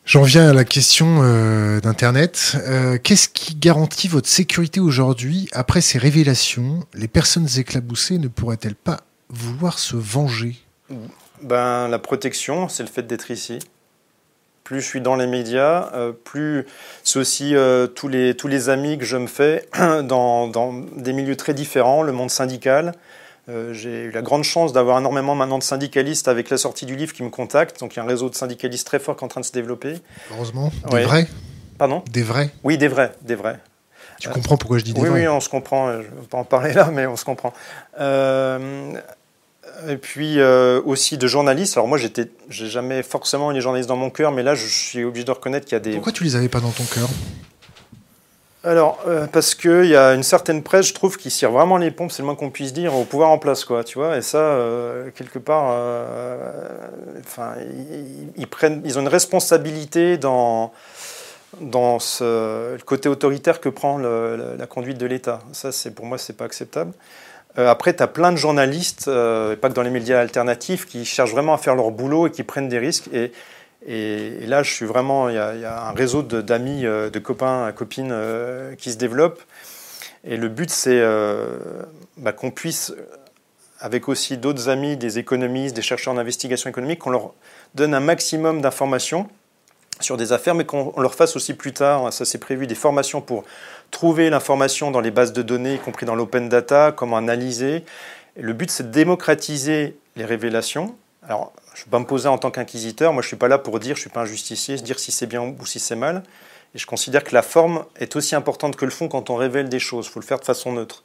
J'en 0.07 0.23
viens 0.23 0.51
à 0.51 0.53
la 0.53 0.63
question 0.63 1.19
euh, 1.21 1.81
d'Internet. 1.81 2.55
Euh, 2.65 2.97
qu'est-ce 2.97 3.27
qui 3.27 3.55
garantit 3.55 4.07
votre 4.07 4.29
sécurité 4.29 4.79
aujourd'hui 4.79 5.49
Après 5.51 5.81
ces 5.81 5.97
révélations, 5.97 6.85
les 6.93 7.09
personnes 7.09 7.49
éclaboussées 7.57 8.17
ne 8.17 8.29
pourraient-elles 8.29 8.75
pas 8.75 9.01
vouloir 9.27 9.77
se 9.77 9.97
venger? 9.97 10.55
Ben, 11.41 11.89
La 11.89 11.99
protection, 11.99 12.69
c'est 12.69 12.83
le 12.83 12.89
fait 12.89 13.05
d'être 13.05 13.31
ici. 13.31 13.59
Plus 14.63 14.79
je 14.79 14.85
suis 14.85 15.01
dans 15.01 15.17
les 15.17 15.27
médias, 15.27 15.91
euh, 15.93 16.13
plus 16.13 16.65
c'est 17.03 17.19
aussi 17.19 17.53
tous, 17.93 18.07
les, 18.07 18.33
tous 18.33 18.47
les 18.47 18.69
amis 18.69 18.97
que 18.97 19.03
je 19.03 19.17
me 19.17 19.27
fais 19.27 19.67
dans, 20.03 20.47
dans 20.47 20.71
des 20.95 21.11
milieux 21.11 21.35
très 21.35 21.53
différents, 21.53 22.01
le 22.01 22.13
monde 22.13 22.31
syndical, 22.31 22.93
euh, 23.49 23.73
j'ai 23.73 24.03
eu 24.03 24.11
la 24.11 24.21
grande 24.21 24.43
chance 24.43 24.73
d'avoir 24.73 24.99
énormément 24.99 25.35
maintenant 25.35 25.57
de 25.57 25.63
syndicalistes 25.63 26.27
avec 26.27 26.49
la 26.49 26.57
sortie 26.57 26.85
du 26.85 26.95
livre 26.95 27.13
qui 27.13 27.23
me 27.23 27.29
contactent. 27.29 27.79
Donc 27.79 27.95
il 27.95 27.97
y 27.97 27.99
a 27.99 28.03
un 28.03 28.07
réseau 28.07 28.29
de 28.29 28.35
syndicalistes 28.35 28.85
très 28.85 28.99
fort 28.99 29.15
qui 29.15 29.21
est 29.21 29.25
en 29.25 29.29
train 29.29 29.41
de 29.41 29.45
se 29.45 29.51
développer. 29.51 29.95
Heureusement. 30.31 30.71
Des 30.91 31.03
vrais 31.03 31.27
Pardon? 31.77 32.03
Des 32.11 32.23
vrais? 32.23 32.49
Oui, 32.63 32.77
des 32.77 32.87
vrais. 32.87 33.11
Des 33.21 33.35
vrais. 33.35 33.59
Tu 34.19 34.29
comprends 34.29 34.57
pourquoi 34.57 34.79
je 34.79 34.83
dis 34.83 34.93
des 34.93 34.99
oui, 34.99 35.09
vrais? 35.09 35.21
Oui, 35.21 35.27
on 35.27 35.39
se 35.39 35.49
comprend. 35.49 35.91
Je 35.91 35.97
ne 35.97 36.01
vais 36.01 36.27
pas 36.29 36.39
en 36.39 36.43
parler 36.43 36.73
là, 36.73 36.89
mais 36.91 37.05
on 37.05 37.15
se 37.15 37.23
comprend. 37.23 37.53
Euh, 37.99 38.93
et 39.87 39.97
puis 39.97 40.39
euh, 40.39 40.81
aussi 40.85 41.17
de 41.17 41.27
journalistes. 41.27 41.77
Alors 41.77 41.87
moi, 41.87 41.97
j'étais, 41.97 42.29
j'ai 42.49 42.67
jamais 42.67 43.03
forcément 43.03 43.51
les 43.51 43.61
journalistes 43.61 43.89
dans 43.89 43.95
mon 43.95 44.09
cœur, 44.09 44.31
mais 44.31 44.43
là, 44.43 44.55
je 44.55 44.65
suis 44.65 45.03
obligé 45.03 45.23
de 45.23 45.31
reconnaître 45.31 45.65
qu'il 45.65 45.75
y 45.75 45.77
a 45.77 45.79
des. 45.79 45.93
Pourquoi 45.93 46.11
tu 46.11 46.23
les 46.23 46.35
avais 46.35 46.49
pas 46.49 46.59
dans 46.59 46.71
ton 46.71 46.83
cœur? 46.85 47.07
Alors, 48.67 48.99
euh, 49.07 49.27
parce 49.27 49.55
qu'il 49.55 49.85
y 49.85 49.95
a 49.95 50.13
une 50.13 50.23
certaine 50.23 50.61
presse, 50.61 50.87
je 50.87 50.93
trouve, 50.93 51.17
qui 51.17 51.29
tire 51.29 51.51
vraiment 51.51 51.77
les 51.77 51.89
pompes, 51.89 52.11
c'est 52.11 52.21
le 52.21 52.25
moins 52.25 52.35
qu'on 52.35 52.49
puisse 52.49 52.73
dire, 52.73 52.93
au 52.93 53.05
pouvoir 53.05 53.29
en 53.29 53.37
place, 53.37 53.63
quoi, 53.63 53.83
tu 53.85 53.97
vois. 53.97 54.17
Et 54.17 54.21
ça, 54.21 54.39
euh, 54.39 55.09
quelque 55.15 55.39
part, 55.39 55.69
euh, 55.71 56.51
enfin, 57.19 57.53
ils, 58.37 58.45
ils 58.83 58.99
ont 58.99 59.01
une 59.01 59.07
responsabilité 59.07 60.17
dans, 60.17 60.73
dans 61.61 61.99
ce, 61.99 62.73
le 62.73 62.83
côté 62.83 63.07
autoritaire 63.07 63.61
que 63.61 63.69
prend 63.69 63.97
la, 63.97 64.67
conduite 64.67 64.97
de 64.97 65.05
l'État. 65.05 65.39
Ça, 65.53 65.69
pour 65.95 66.05
moi, 66.05 66.17
c'est 66.17 66.35
pas 66.35 66.45
acceptable. 66.45 66.91
après, 67.55 67.95
tu 67.95 68.03
as 68.03 68.07
plein 68.07 68.33
de 68.33 68.37
journalistes, 68.37 69.05
pas 69.05 69.69
que 69.69 69.73
dans 69.73 69.81
les 69.81 69.89
médias 69.89 70.19
alternatifs, 70.19 70.85
qui 70.85 71.05
cherchent 71.05 71.31
vraiment 71.31 71.53
à 71.53 71.57
faire 71.57 71.75
leur 71.75 71.91
boulot 71.91 72.27
et 72.27 72.31
qui 72.31 72.43
prennent 72.43 72.67
des 72.67 72.79
risques. 72.79 73.07
Et 73.13 73.31
et, 73.85 74.45
là, 74.47 74.63
je 74.63 74.73
suis 74.73 74.85
vraiment, 74.85 75.29
il 75.29 75.35
y 75.35 75.37
a, 75.37 75.87
un 75.87 75.91
réseau 75.91 76.23
d'amis, 76.23 76.85
euh, 76.85 77.09
de, 77.09 77.19
copains, 77.19 77.71
copines 77.71 78.11
euh, 78.11 78.75
qui 78.75 78.91
se 78.91 78.97
développe. 78.97 79.41
Et 80.23 80.37
le 80.37 80.49
but, 80.49 80.69
c'est 80.69 80.99
euh, 80.99 81.57
bah, 82.17 82.31
qu'on 82.31 82.51
puisse, 82.51 82.93
avec 83.79 84.09
aussi 84.09 84.37
d'autres 84.37 84.69
amis, 84.69 84.97
des 84.97 85.19
économistes, 85.19 85.75
des 85.75 85.81
chercheurs 85.81 86.13
en 86.13 86.17
investigation 86.17 86.69
économique, 86.69 86.99
qu'on 86.99 87.11
leur 87.11 87.33
donne 87.75 87.93
un 87.93 87.99
maximum 87.99 88.61
d'informations 88.61 89.29
sur 89.99 90.17
des 90.17 90.31
affaires, 90.31 90.55
mais 90.55 90.65
qu'on 90.65 90.99
leur 90.99 91.15
fasse 91.15 91.35
aussi 91.35 91.53
plus 91.55 91.73
tard, 91.73 92.13
ça 92.13 92.23
c'est 92.23 92.37
prévu, 92.37 92.67
des 92.67 92.75
formations 92.75 93.19
pour 93.19 93.45
trouver 93.89 94.29
l'information 94.29 94.91
dans 94.91 94.99
les 94.99 95.09
bases 95.09 95.33
de 95.33 95.41
données, 95.41 95.75
y 95.75 95.79
compris 95.79 96.05
dans 96.05 96.13
l'open 96.13 96.49
data, 96.49 96.91
comment 96.95 97.17
analyser. 97.17 97.83
Et 98.35 98.41
le 98.41 98.53
but, 98.53 98.69
c'est 98.69 98.83
de 98.83 98.91
démocratiser 98.91 99.97
les 100.15 100.25
révélations. 100.25 100.95
Alors, 101.23 101.51
je 101.77 101.83
ne 101.83 101.85
vais 101.85 101.91
pas 101.91 101.99
me 101.99 102.05
poser 102.05 102.27
en 102.27 102.39
tant 102.39 102.49
qu'inquisiteur. 102.49 103.13
Moi, 103.13 103.21
je 103.21 103.27
ne 103.27 103.29
suis 103.29 103.37
pas 103.37 103.47
là 103.47 103.59
pour 103.59 103.79
dire, 103.79 103.95
je 103.95 103.99
ne 103.99 104.01
suis 104.01 104.09
pas 104.09 104.21
un 104.21 104.25
justicier, 104.25 104.77
dire 104.77 104.97
si 104.97 105.11
c'est 105.11 105.27
bien 105.27 105.43
ou 105.43 105.65
si 105.67 105.79
c'est 105.79 105.95
mal. 105.95 106.23
Et 106.73 106.79
je 106.79 106.87
considère 106.87 107.23
que 107.23 107.35
la 107.35 107.43
forme 107.43 107.85
est 107.97 108.15
aussi 108.15 108.33
importante 108.33 108.75
que 108.75 108.83
le 108.83 108.89
fond 108.89 109.07
quand 109.07 109.29
on 109.29 109.35
révèle 109.35 109.69
des 109.69 109.77
choses. 109.77 110.07
Il 110.07 110.09
faut 110.09 110.19
le 110.19 110.25
faire 110.25 110.39
de 110.39 110.43
façon 110.43 110.71
neutre. 110.71 111.03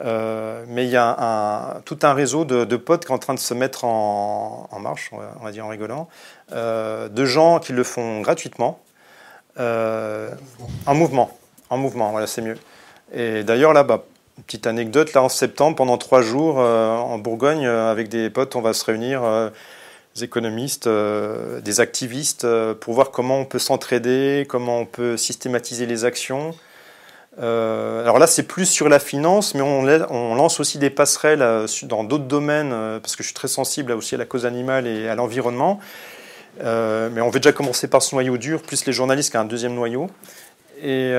Euh, 0.00 0.64
mais 0.66 0.84
il 0.84 0.90
y 0.90 0.96
a 0.96 1.80
tout 1.84 1.98
un 2.02 2.12
réseau 2.12 2.44
de, 2.44 2.76
potes 2.76 3.06
qui 3.06 3.12
est 3.12 3.14
en 3.14 3.18
train 3.18 3.34
de 3.34 3.38
se 3.38 3.54
mettre 3.54 3.84
en, 3.84 4.68
marche, 4.80 5.10
on 5.12 5.44
va, 5.44 5.52
dire 5.52 5.64
en 5.64 5.68
rigolant, 5.68 6.08
euh, 6.50 7.08
de 7.08 7.24
gens 7.24 7.60
qui 7.60 7.72
le 7.72 7.84
font 7.84 8.20
gratuitement, 8.20 8.80
euh, 9.60 10.28
en 10.86 10.94
mouvement. 10.96 11.38
En 11.70 11.78
mouvement, 11.78 12.10
voilà, 12.10 12.26
c'est 12.26 12.42
mieux. 12.42 12.58
Et 13.14 13.44
d'ailleurs, 13.44 13.72
là, 13.72 13.84
bas 13.84 14.02
petite 14.46 14.66
anecdote, 14.66 15.12
là, 15.12 15.22
en 15.22 15.28
septembre, 15.28 15.76
pendant 15.76 15.98
trois 15.98 16.22
jours, 16.22 16.56
en 16.56 17.18
Bourgogne, 17.18 17.66
avec 17.66 18.08
des 18.08 18.28
potes, 18.28 18.56
on 18.56 18.62
va 18.62 18.72
se 18.72 18.84
réunir 18.84 19.22
économistes, 20.20 20.86
euh, 20.86 21.60
des 21.60 21.80
activistes, 21.80 22.44
euh, 22.44 22.74
pour 22.74 22.94
voir 22.94 23.10
comment 23.10 23.38
on 23.40 23.44
peut 23.44 23.58
s'entraider, 23.58 24.46
comment 24.48 24.80
on 24.80 24.86
peut 24.86 25.16
systématiser 25.16 25.86
les 25.86 26.04
actions. 26.04 26.54
Euh, 27.40 28.02
alors 28.02 28.18
là, 28.18 28.26
c'est 28.26 28.42
plus 28.42 28.66
sur 28.66 28.88
la 28.88 28.98
finance, 28.98 29.54
mais 29.54 29.62
on, 29.62 30.34
lance 30.34 30.60
aussi 30.60 30.78
des 30.78 30.90
passerelles 30.90 31.66
dans 31.84 32.04
d'autres 32.04 32.24
domaines, 32.24 32.70
parce 33.00 33.16
que 33.16 33.22
je 33.22 33.28
suis 33.28 33.34
très 33.34 33.48
sensible 33.48 33.92
aussi 33.92 34.14
à 34.14 34.18
la 34.18 34.26
cause 34.26 34.46
animale 34.46 34.86
et 34.86 35.08
à 35.08 35.14
l'environnement. 35.14 35.80
mais 36.58 37.20
on 37.20 37.30
veut 37.30 37.40
déjà 37.40 37.52
commencer 37.52 37.88
par 37.88 38.02
ce 38.02 38.14
noyau 38.14 38.36
dur, 38.36 38.62
plus 38.62 38.84
les 38.84 38.92
journalistes 38.92 39.30
qui 39.30 39.36
ont 39.36 39.40
un 39.40 39.44
deuxième 39.44 39.74
noyau. 39.74 40.08
Et 40.82 41.14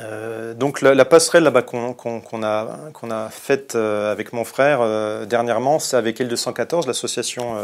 euh, 0.00 0.54
donc 0.54 0.80
la, 0.80 1.04
passerelle 1.04 1.44
là-bas 1.44 1.62
qu'on 1.62 1.92
a, 2.42 2.78
qu'on 2.92 3.10
a 3.10 3.28
faite 3.30 3.74
euh, 3.74 4.12
avec 4.12 4.32
mon 4.32 4.44
frère 4.44 4.80
euh, 4.80 5.26
dernièrement, 5.26 5.78
c'est 5.78 5.96
avec 5.96 6.20
L214, 6.20 6.86
l'association... 6.86 7.56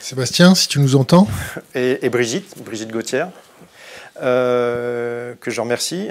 Sébastien, 0.00 0.54
si 0.54 0.68
tu 0.68 0.80
nous 0.80 0.96
entends. 0.96 1.26
Et, 1.74 2.08
Brigitte, 2.08 2.62
Brigitte 2.62 2.90
Gauthier, 2.90 3.24
que 4.20 5.36
je 5.46 5.60
remercie. 5.60 6.10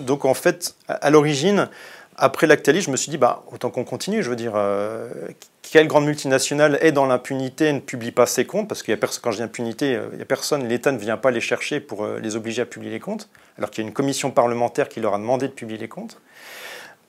donc 0.00 0.24
en 0.24 0.34
fait, 0.34 0.74
à, 0.88 1.10
l'origine, 1.10 1.68
après 2.16 2.46
Lactalis, 2.46 2.82
je 2.82 2.90
me 2.90 2.96
suis 2.96 3.10
dit, 3.10 3.18
bah, 3.18 3.44
autant 3.52 3.70
qu'on 3.70 3.84
continue. 3.84 4.22
Je 4.22 4.30
veux 4.30 4.36
dire, 4.36 4.52
euh, 4.54 5.08
quelle 5.62 5.86
grande 5.86 6.06
multinationale 6.06 6.78
est 6.80 6.92
dans 6.92 7.06
l'impunité 7.06 7.66
et 7.66 7.72
ne 7.72 7.80
publie 7.80 8.12
pas 8.12 8.26
ses 8.26 8.44
comptes? 8.44 8.68
Parce 8.68 8.82
que 8.82 8.92
quand 8.92 9.30
je 9.30 9.36
dis 9.36 9.42
impunité, 9.42 9.98
il 10.12 10.16
n'y 10.16 10.22
a 10.22 10.26
personne, 10.26 10.66
l'État 10.68 10.92
ne 10.92 10.98
vient 10.98 11.16
pas 11.16 11.30
les 11.30 11.40
chercher 11.40 11.80
pour 11.80 12.06
les 12.06 12.36
obliger 12.36 12.62
à 12.62 12.66
publier 12.66 12.92
les 12.92 13.00
comptes, 13.00 13.28
alors 13.58 13.70
qu'il 13.70 13.82
y 13.82 13.86
a 13.86 13.88
une 13.88 13.94
commission 13.94 14.30
parlementaire 14.30 14.88
qui 14.88 15.00
leur 15.00 15.14
a 15.14 15.18
demandé 15.18 15.48
de 15.48 15.52
publier 15.52 15.78
les 15.78 15.88
comptes. 15.88 16.20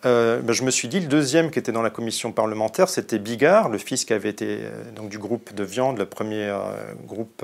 Euh, 0.06 0.42
ben, 0.42 0.54
je 0.54 0.64
me 0.64 0.70
suis 0.70 0.88
dit, 0.88 1.00
le 1.00 1.08
deuxième 1.08 1.50
qui 1.50 1.58
était 1.58 1.72
dans 1.72 1.82
la 1.82 1.90
commission 1.90 2.32
parlementaire, 2.32 2.88
c'était 2.88 3.18
Bigard, 3.18 3.70
le 3.70 3.80
fils 3.80 4.06
qui 4.06 4.14
avait 4.14 4.30
été 4.30 4.60
euh, 4.62 4.92
donc, 4.96 5.10
du 5.10 5.18
groupe 5.18 5.56
de 5.56 5.64
viande, 5.64 5.98
le 5.98 6.06
premier 6.06 6.44
euh, 6.44 6.60
groupe 7.06 7.44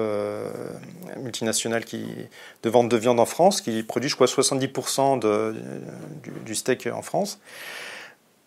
multinational 1.18 1.84
qui, 1.84 2.06
de 2.62 2.70
vente 2.70 2.90
de 2.90 2.98
viande 2.98 3.20
en 3.20 3.26
France, 3.26 3.62
qui 3.62 3.82
produit, 3.82 4.10
je 4.10 4.16
crois, 4.16 4.28
70% 4.28 5.20
de, 5.20 5.56
du, 6.46 6.54
steak 6.54 6.88
en 6.94 7.02
France. 7.02 7.40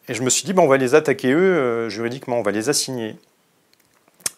Et 0.09 0.15
je 0.15 0.23
me 0.23 0.31
suis 0.31 0.45
dit, 0.45 0.53
ben, 0.53 0.63
on 0.63 0.69
va 0.69 0.77
les 0.77 0.95
attaquer 0.95 1.33
eux, 1.33 1.89
juridiquement, 1.89 2.39
on 2.39 2.43
va 2.43 2.53
les 2.53 2.69
assigner. 2.69 3.17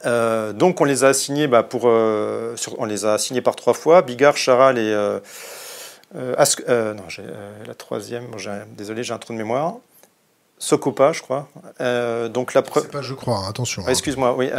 donc 0.05 0.81
on 0.81 0.85
les 0.85 1.05
a 1.05 1.09
assignés, 1.09 1.47
ben, 1.47 1.63
pour, 1.63 1.85
on 1.85 2.85
les 2.87 3.05
a 3.05 3.13
assignés 3.13 3.43
par 3.43 3.55
trois 3.55 3.75
fois, 3.75 4.01
Bigard, 4.01 4.39
Charal 4.39 4.79
et 4.79 4.95
euh, 6.15 6.35
euh, 6.69 6.95
non, 6.95 7.05
euh, 7.19 7.65
la 7.67 7.75
troisième, 7.75 8.27
désolé, 8.77 9.03
j'ai 9.03 9.13
un 9.13 9.19
trou 9.19 9.33
de 9.33 9.39
mémoire. 9.39 9.77
Socopa, 10.59 11.13
je 11.13 11.23
crois. 11.23 11.49
donc 12.31 12.55
la 12.55 12.63
C'est 12.75 12.91
pas, 12.91 13.03
je 13.03 13.15
crois, 13.15 13.39
hein, 13.39 13.49
attention. 13.49 13.83
Ah, 13.87 13.91
excuse-moi, 13.91 14.35
oui. 14.37 14.51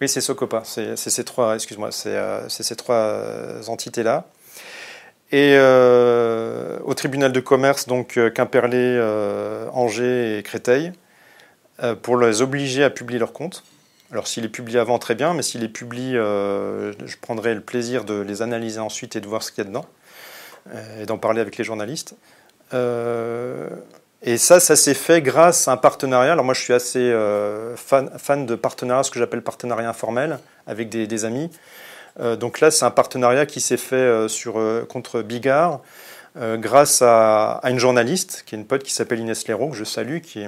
oui, 0.00 0.08
c'est 0.08 0.20
Socopa. 0.20 0.62
C'est 0.64 0.96
ces 0.96 1.24
trois, 1.24 1.54
excuse-moi, 1.54 1.90
c'est 1.92 2.48
ces 2.48 2.76
trois 2.76 3.68
entités-là. 3.68 4.26
Et 5.32 5.58
au 5.58 6.94
tribunal 6.94 7.32
de 7.32 7.40
commerce, 7.40 7.86
donc 7.86 8.18
Quimperlé, 8.34 8.98
Angers 9.72 10.38
et 10.38 10.42
Créteil, 10.42 10.92
pour 12.02 12.16
les 12.16 12.40
obliger 12.40 12.84
à 12.84 12.90
publier 12.90 13.18
leurs 13.18 13.34
comptes. 13.34 13.62
Alors 14.12 14.26
s'il 14.26 14.44
est 14.44 14.48
publié 14.48 14.78
avant, 14.78 14.98
très 14.98 15.14
bien, 15.14 15.34
mais 15.34 15.42
s'il 15.42 15.64
est 15.64 15.68
publié, 15.68 16.12
je 16.12 17.16
prendrai 17.20 17.54
le 17.54 17.60
plaisir 17.60 18.04
de 18.04 18.20
les 18.20 18.42
analyser 18.42 18.78
ensuite 18.80 19.16
et 19.16 19.20
de 19.20 19.26
voir 19.26 19.42
ce 19.42 19.50
qu'il 19.50 19.64
y 19.64 19.66
a 19.66 19.68
dedans. 19.68 19.86
Euh, 20.74 21.02
et 21.02 21.06
d'en 21.06 21.18
parler 21.18 21.40
avec 21.40 21.58
les 21.58 21.64
journalistes. 21.64 22.14
Euh, 22.74 23.68
et 24.22 24.36
ça, 24.36 24.58
ça 24.58 24.74
s'est 24.74 24.94
fait 24.94 25.22
grâce 25.22 25.68
à 25.68 25.72
un 25.72 25.76
partenariat. 25.76 26.32
Alors 26.32 26.44
moi, 26.44 26.54
je 26.54 26.60
suis 26.60 26.72
assez 26.72 26.98
euh, 26.98 27.76
fan, 27.76 28.46
de 28.46 28.54
partenariats, 28.56 29.04
ce 29.04 29.10
que 29.10 29.20
j'appelle 29.20 29.42
partenariat 29.42 29.88
informel, 29.88 30.38
avec 30.66 30.88
des, 30.88 31.24
amis. 31.24 31.50
donc 32.40 32.60
là, 32.60 32.72
c'est 32.72 32.84
un 32.84 32.90
partenariat 32.90 33.46
qui 33.46 33.60
s'est 33.60 33.76
fait 33.76 34.26
contre 34.88 35.22
Bigard, 35.22 35.80
grâce 36.34 37.02
à, 37.02 37.60
une 37.64 37.78
journaliste, 37.78 38.42
qui 38.46 38.56
est 38.56 38.58
une 38.58 38.66
pote 38.66 38.82
qui 38.82 38.92
s'appelle 38.92 39.20
Inès 39.20 39.46
Leroux, 39.46 39.70
que 39.70 39.76
je 39.76 39.84
salue, 39.84 40.18
qui, 40.18 40.44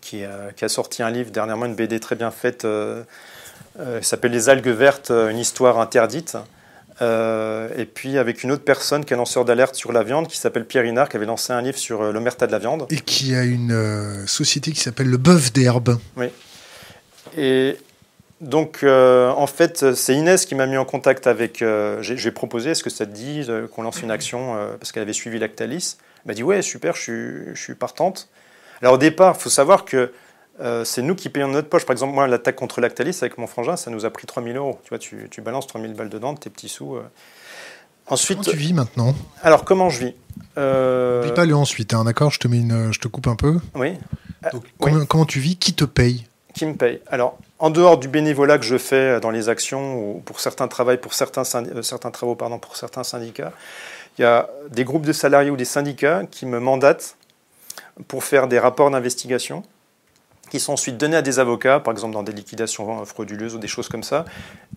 qui, 0.00 0.22
qui, 0.56 0.64
a 0.64 0.68
sorti 0.68 1.02
un 1.02 1.10
livre 1.10 1.30
dernièrement, 1.30 1.66
une 1.66 1.74
BD 1.74 2.00
très 2.00 2.16
bien 2.16 2.30
faite, 2.30 2.66
qui 3.76 4.04
s'appelle 4.06 4.32
Les 4.32 4.48
algues 4.48 4.68
vertes, 4.68 5.10
une 5.10 5.38
histoire 5.38 5.78
interdite. 5.78 6.36
Euh, 7.02 7.68
et 7.76 7.84
puis 7.84 8.16
avec 8.16 8.42
une 8.42 8.52
autre 8.52 8.64
personne 8.64 9.04
qui 9.04 9.12
est 9.12 9.16
lanceur 9.16 9.44
d'alerte 9.44 9.74
sur 9.74 9.92
la 9.92 10.02
viande, 10.02 10.28
qui 10.28 10.38
s'appelle 10.38 10.64
Pierre 10.64 10.86
Inard, 10.86 11.08
qui 11.08 11.16
avait 11.16 11.26
lancé 11.26 11.52
un 11.52 11.60
livre 11.60 11.76
sur 11.76 12.00
euh, 12.02 12.12
l'omerta 12.12 12.46
de 12.46 12.52
la 12.52 12.58
viande. 12.58 12.86
Et 12.90 13.00
qui 13.00 13.34
a 13.34 13.42
une 13.44 13.72
euh, 13.72 14.26
société 14.26 14.72
qui 14.72 14.80
s'appelle 14.80 15.08
le 15.08 15.18
Bœuf 15.18 15.52
d'Herbe. 15.52 15.98
Oui. 16.16 16.26
Et 17.36 17.76
donc, 18.40 18.82
en 18.84 19.46
fait, 19.46 19.94
c'est 19.94 20.14
Inès 20.14 20.46
qui 20.46 20.54
m'a 20.54 20.66
mis 20.66 20.76
en 20.76 20.84
contact 20.84 21.26
avec. 21.26 21.64
J'ai 22.00 22.30
proposé, 22.30 22.70
est-ce 22.70 22.82
que 22.82 22.90
ça 22.90 23.04
te 23.04 23.10
dit 23.10 23.46
qu'on 23.74 23.82
lance 23.82 24.00
une 24.00 24.10
action 24.10 24.56
Parce 24.78 24.92
qu'elle 24.92 25.02
avait 25.02 25.12
suivi 25.12 25.38
Lactalis. 25.38 25.96
Elle 26.24 26.28
m'a 26.28 26.34
dit, 26.34 26.42
ouais, 26.42 26.62
super, 26.62 26.94
je 26.96 27.00
suis, 27.00 27.54
je 27.54 27.60
suis 27.60 27.74
partante. 27.74 28.28
Alors 28.82 28.94
au 28.94 28.98
départ, 28.98 29.36
il 29.38 29.42
faut 29.42 29.50
savoir 29.50 29.84
que 29.84 30.12
euh, 30.60 30.84
c'est 30.84 31.02
nous 31.02 31.14
qui 31.14 31.28
payons 31.28 31.48
de 31.48 31.52
notre 31.52 31.68
poche. 31.68 31.84
Par 31.84 31.92
exemple, 31.92 32.14
moi, 32.14 32.26
l'attaque 32.26 32.56
contre 32.56 32.80
Lactalis 32.80 33.18
avec 33.20 33.38
mon 33.38 33.46
frangin, 33.46 33.76
ça 33.76 33.90
nous 33.90 34.04
a 34.04 34.10
pris 34.10 34.26
3000 34.26 34.56
euros. 34.56 34.80
Tu 34.84 34.88
vois, 34.90 34.98
tu, 34.98 35.28
tu 35.30 35.40
balances 35.40 35.66
3000 35.66 35.94
balles 35.94 36.08
dedans, 36.08 36.34
tes 36.34 36.50
petits 36.50 36.68
sous. 36.68 36.96
Euh. 36.96 37.02
Ensuite, 38.08 38.38
comment 38.38 38.50
tu 38.50 38.56
vis 38.56 38.72
maintenant? 38.72 39.14
Alors, 39.42 39.64
comment 39.64 39.90
je 39.90 40.06
vis? 40.06 40.14
Euh... 40.58 41.28
Pas 41.32 41.44
le 41.44 41.56
ensuite, 41.56 41.92
hein, 41.92 42.04
d'accord? 42.04 42.30
Je, 42.30 42.38
te 42.38 42.46
mets 42.46 42.60
une, 42.60 42.92
je 42.92 43.00
te 43.00 43.08
coupe 43.08 43.26
un 43.26 43.36
peu. 43.36 43.58
Oui. 43.74 43.94
comment, 45.08 45.24
tu 45.24 45.40
vis? 45.40 45.56
Qui 45.56 45.74
te 45.74 45.84
paye? 45.84 46.24
Qui 46.54 46.66
me 46.66 46.74
paye? 46.74 47.00
Alors, 47.08 47.36
en 47.58 47.70
dehors 47.70 47.98
du 47.98 48.08
bénévolat 48.08 48.58
que 48.58 48.64
je 48.64 48.78
fais 48.78 49.20
dans 49.20 49.30
les 49.30 49.48
actions 49.48 49.98
ou 49.98 50.20
pour 50.20 50.40
certains, 50.40 50.68
travaux, 50.68 50.96
pour 50.96 51.14
certains, 51.14 51.42
euh, 51.56 51.82
certains 51.82 52.10
travaux 52.10 52.36
pardon, 52.36 52.58
pour 52.58 52.76
certains 52.76 53.02
syndicats, 53.02 53.52
il 54.18 54.22
y 54.22 54.24
a 54.24 54.48
des 54.70 54.84
groupes 54.84 55.04
de 55.04 55.12
salariés 55.12 55.50
ou 55.50 55.56
des 55.56 55.64
syndicats 55.64 56.22
qui 56.30 56.46
me 56.46 56.60
mandatent 56.60 57.16
pour 58.08 58.24
faire 58.24 58.48
des 58.48 58.58
rapports 58.58 58.90
d'investigation 58.90 59.62
qui 60.50 60.60
sont 60.60 60.72
ensuite 60.72 60.96
donnés 60.96 61.16
à 61.16 61.22
des 61.22 61.38
avocats, 61.38 61.80
par 61.80 61.92
exemple 61.92 62.14
dans 62.14 62.22
des 62.22 62.32
liquidations 62.32 63.04
frauduleuses 63.04 63.54
ou 63.54 63.58
des 63.58 63.68
choses 63.68 63.88
comme 63.88 64.02
ça, 64.02 64.24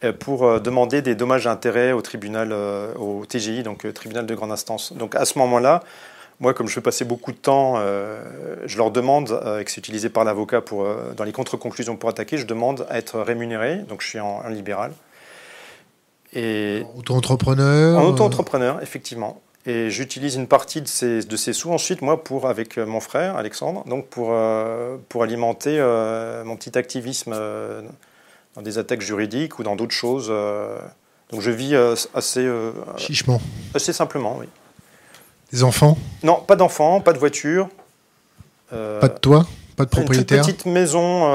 euh, 0.03 0.13
pour 0.13 0.45
euh, 0.45 0.59
demander 0.59 1.01
des 1.01 1.15
dommages 1.15 1.45
et 1.45 1.49
intérêts 1.49 1.91
au 1.91 2.01
tribunal, 2.01 2.49
euh, 2.51 2.93
au 2.95 3.25
TGI, 3.25 3.63
donc 3.63 3.91
tribunal 3.93 4.25
de 4.25 4.35
grande 4.35 4.51
instance. 4.51 4.93
Donc 4.93 5.15
à 5.15 5.25
ce 5.25 5.37
moment-là, 5.39 5.83
moi, 6.39 6.53
comme 6.53 6.67
je 6.67 6.73
fais 6.73 6.81
passer 6.81 7.03
beaucoup 7.03 7.33
de 7.33 7.37
temps, 7.37 7.75
je 8.65 8.77
leur 8.77 8.91
demande, 8.91 9.37
et 9.59 9.65
que 9.65 9.71
c'est 9.71 9.81
utilisé 9.81 10.07
par 10.07 10.23
l'avocat 10.23 10.61
pour, 10.61 10.87
dans 11.17 11.25
les 11.25 11.33
contre-conclusions 11.33 11.97
pour 11.97 12.07
attaquer, 12.07 12.37
je 12.37 12.45
demande 12.45 12.87
à 12.89 12.97
être 12.97 13.19
rémunéré, 13.19 13.79
donc 13.89 14.01
je 14.01 14.07
suis 14.07 14.21
en, 14.21 14.47
libéral. 14.47 14.93
Et 16.31 16.85
auto-entrepreneur 16.95 17.99
En 17.99 18.05
auto-entrepreneur, 18.05 18.81
effectivement. 18.81 19.41
Et 19.69 19.91
j'utilise 19.91 20.33
une 20.35 20.47
partie 20.47 20.81
de 20.81 20.87
ces, 20.87 21.21
de 21.23 21.37
ces 21.37 21.53
sous 21.53 21.71
ensuite, 21.71 22.01
moi, 22.01 22.23
pour, 22.23 22.47
avec 22.47 22.79
euh, 22.79 22.87
mon 22.87 22.99
frère, 22.99 23.35
Alexandre, 23.35 23.83
donc 23.87 24.07
pour, 24.07 24.29
euh, 24.31 24.97
pour 25.09 25.21
alimenter 25.21 25.77
euh, 25.77 26.43
mon 26.43 26.55
petit 26.55 26.75
activisme 26.75 27.35
dans 28.55 28.61
des 28.63 28.79
attaques 28.79 29.01
juridiques 29.01 29.59
ou 29.59 29.63
dans 29.63 29.75
d'autres 29.75 29.93
choses. 29.93 30.29
donc 31.31 31.41
je 31.41 31.51
vis 31.51 31.75
assez... 32.15 32.49
Chichement. 32.97 33.39
Assez 33.75 33.93
simplement, 33.93 34.37
oui. 34.39 34.47
Des 35.51 35.63
enfants? 35.63 35.99
Non, 36.23 36.41
pas 36.41 36.55
d'enfants, 36.55 36.99
pas 36.99 37.13
de 37.13 37.19
voiture. 37.19 37.69
pas 38.71 39.07
de 39.07 39.19
toit? 39.19 39.45
Pas 39.75 39.85
de 39.85 39.91
propriétaire? 39.91 40.39
Une 40.39 40.45
petite 40.45 40.65
maison 40.65 41.29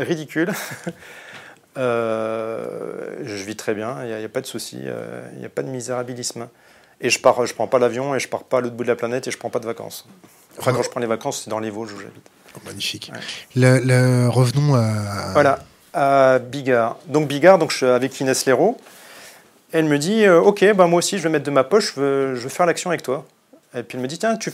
ridicule. 0.00 0.52
je 1.76 3.44
vis 3.44 3.54
très 3.54 3.74
bien, 3.74 3.98
il 4.02 4.08
n'y 4.08 4.14
a, 4.14 4.24
a, 4.24 4.28
pas 4.28 4.40
de 4.40 4.46
souci, 4.46 4.78
il 4.80 5.38
n'y 5.38 5.46
a 5.46 5.48
pas 5.48 5.62
de 5.62 5.68
misérabilisme. 5.68 6.48
Et 7.00 7.10
je 7.10 7.20
pars, 7.20 7.44
je 7.44 7.54
prends 7.54 7.66
pas 7.66 7.78
l'avion 7.78 8.14
et 8.14 8.20
je 8.20 8.28
pars 8.28 8.44
pas 8.44 8.58
à 8.58 8.60
l'autre 8.60 8.74
bout 8.74 8.84
de 8.84 8.88
la 8.88 8.96
planète 8.96 9.28
et 9.28 9.30
je 9.30 9.36
prends 9.36 9.50
pas 9.50 9.58
de 9.58 9.66
vacances. 9.66 10.06
Enfin, 10.58 10.72
quand 10.72 10.82
je 10.82 10.88
prends 10.88 11.00
les 11.00 11.06
vacances, 11.06 11.42
c'est 11.44 11.50
dans 11.50 11.58
les 11.58 11.70
Vosges 11.70 11.92
où 11.92 11.98
j'habite. 11.98 12.26
Oh, 12.56 12.60
magnifique. 12.64 13.12
Le, 13.54 14.28
revenons 14.28 14.74
à. 14.74 15.32
Voilà, 15.32 15.58
à 15.92 16.38
Bigard. 16.38 16.96
Donc 17.06 17.28
Bigard, 17.28 17.58
donc 17.58 17.70
je 17.70 17.76
suis 17.76 17.86
avec 17.86 18.18
Inès 18.20 18.46
Léraud. 18.46 18.78
Elle 19.72 19.84
me 19.84 19.98
dit, 19.98 20.24
euh, 20.24 20.40
ok, 20.40 20.64
bah 20.74 20.86
moi 20.86 20.98
aussi 20.98 21.18
je 21.18 21.22
vais 21.24 21.28
mettre 21.28 21.44
de 21.44 21.50
ma 21.50 21.64
poche, 21.64 21.94
je 21.94 22.00
veux, 22.00 22.34
je 22.34 22.40
veux 22.40 22.48
faire 22.48 22.64
l'action 22.64 22.90
avec 22.90 23.02
toi. 23.02 23.26
Et 23.74 23.82
puis 23.82 23.98
elle 23.98 24.02
me 24.02 24.08
dit, 24.08 24.18
tiens, 24.18 24.36
tu, 24.36 24.52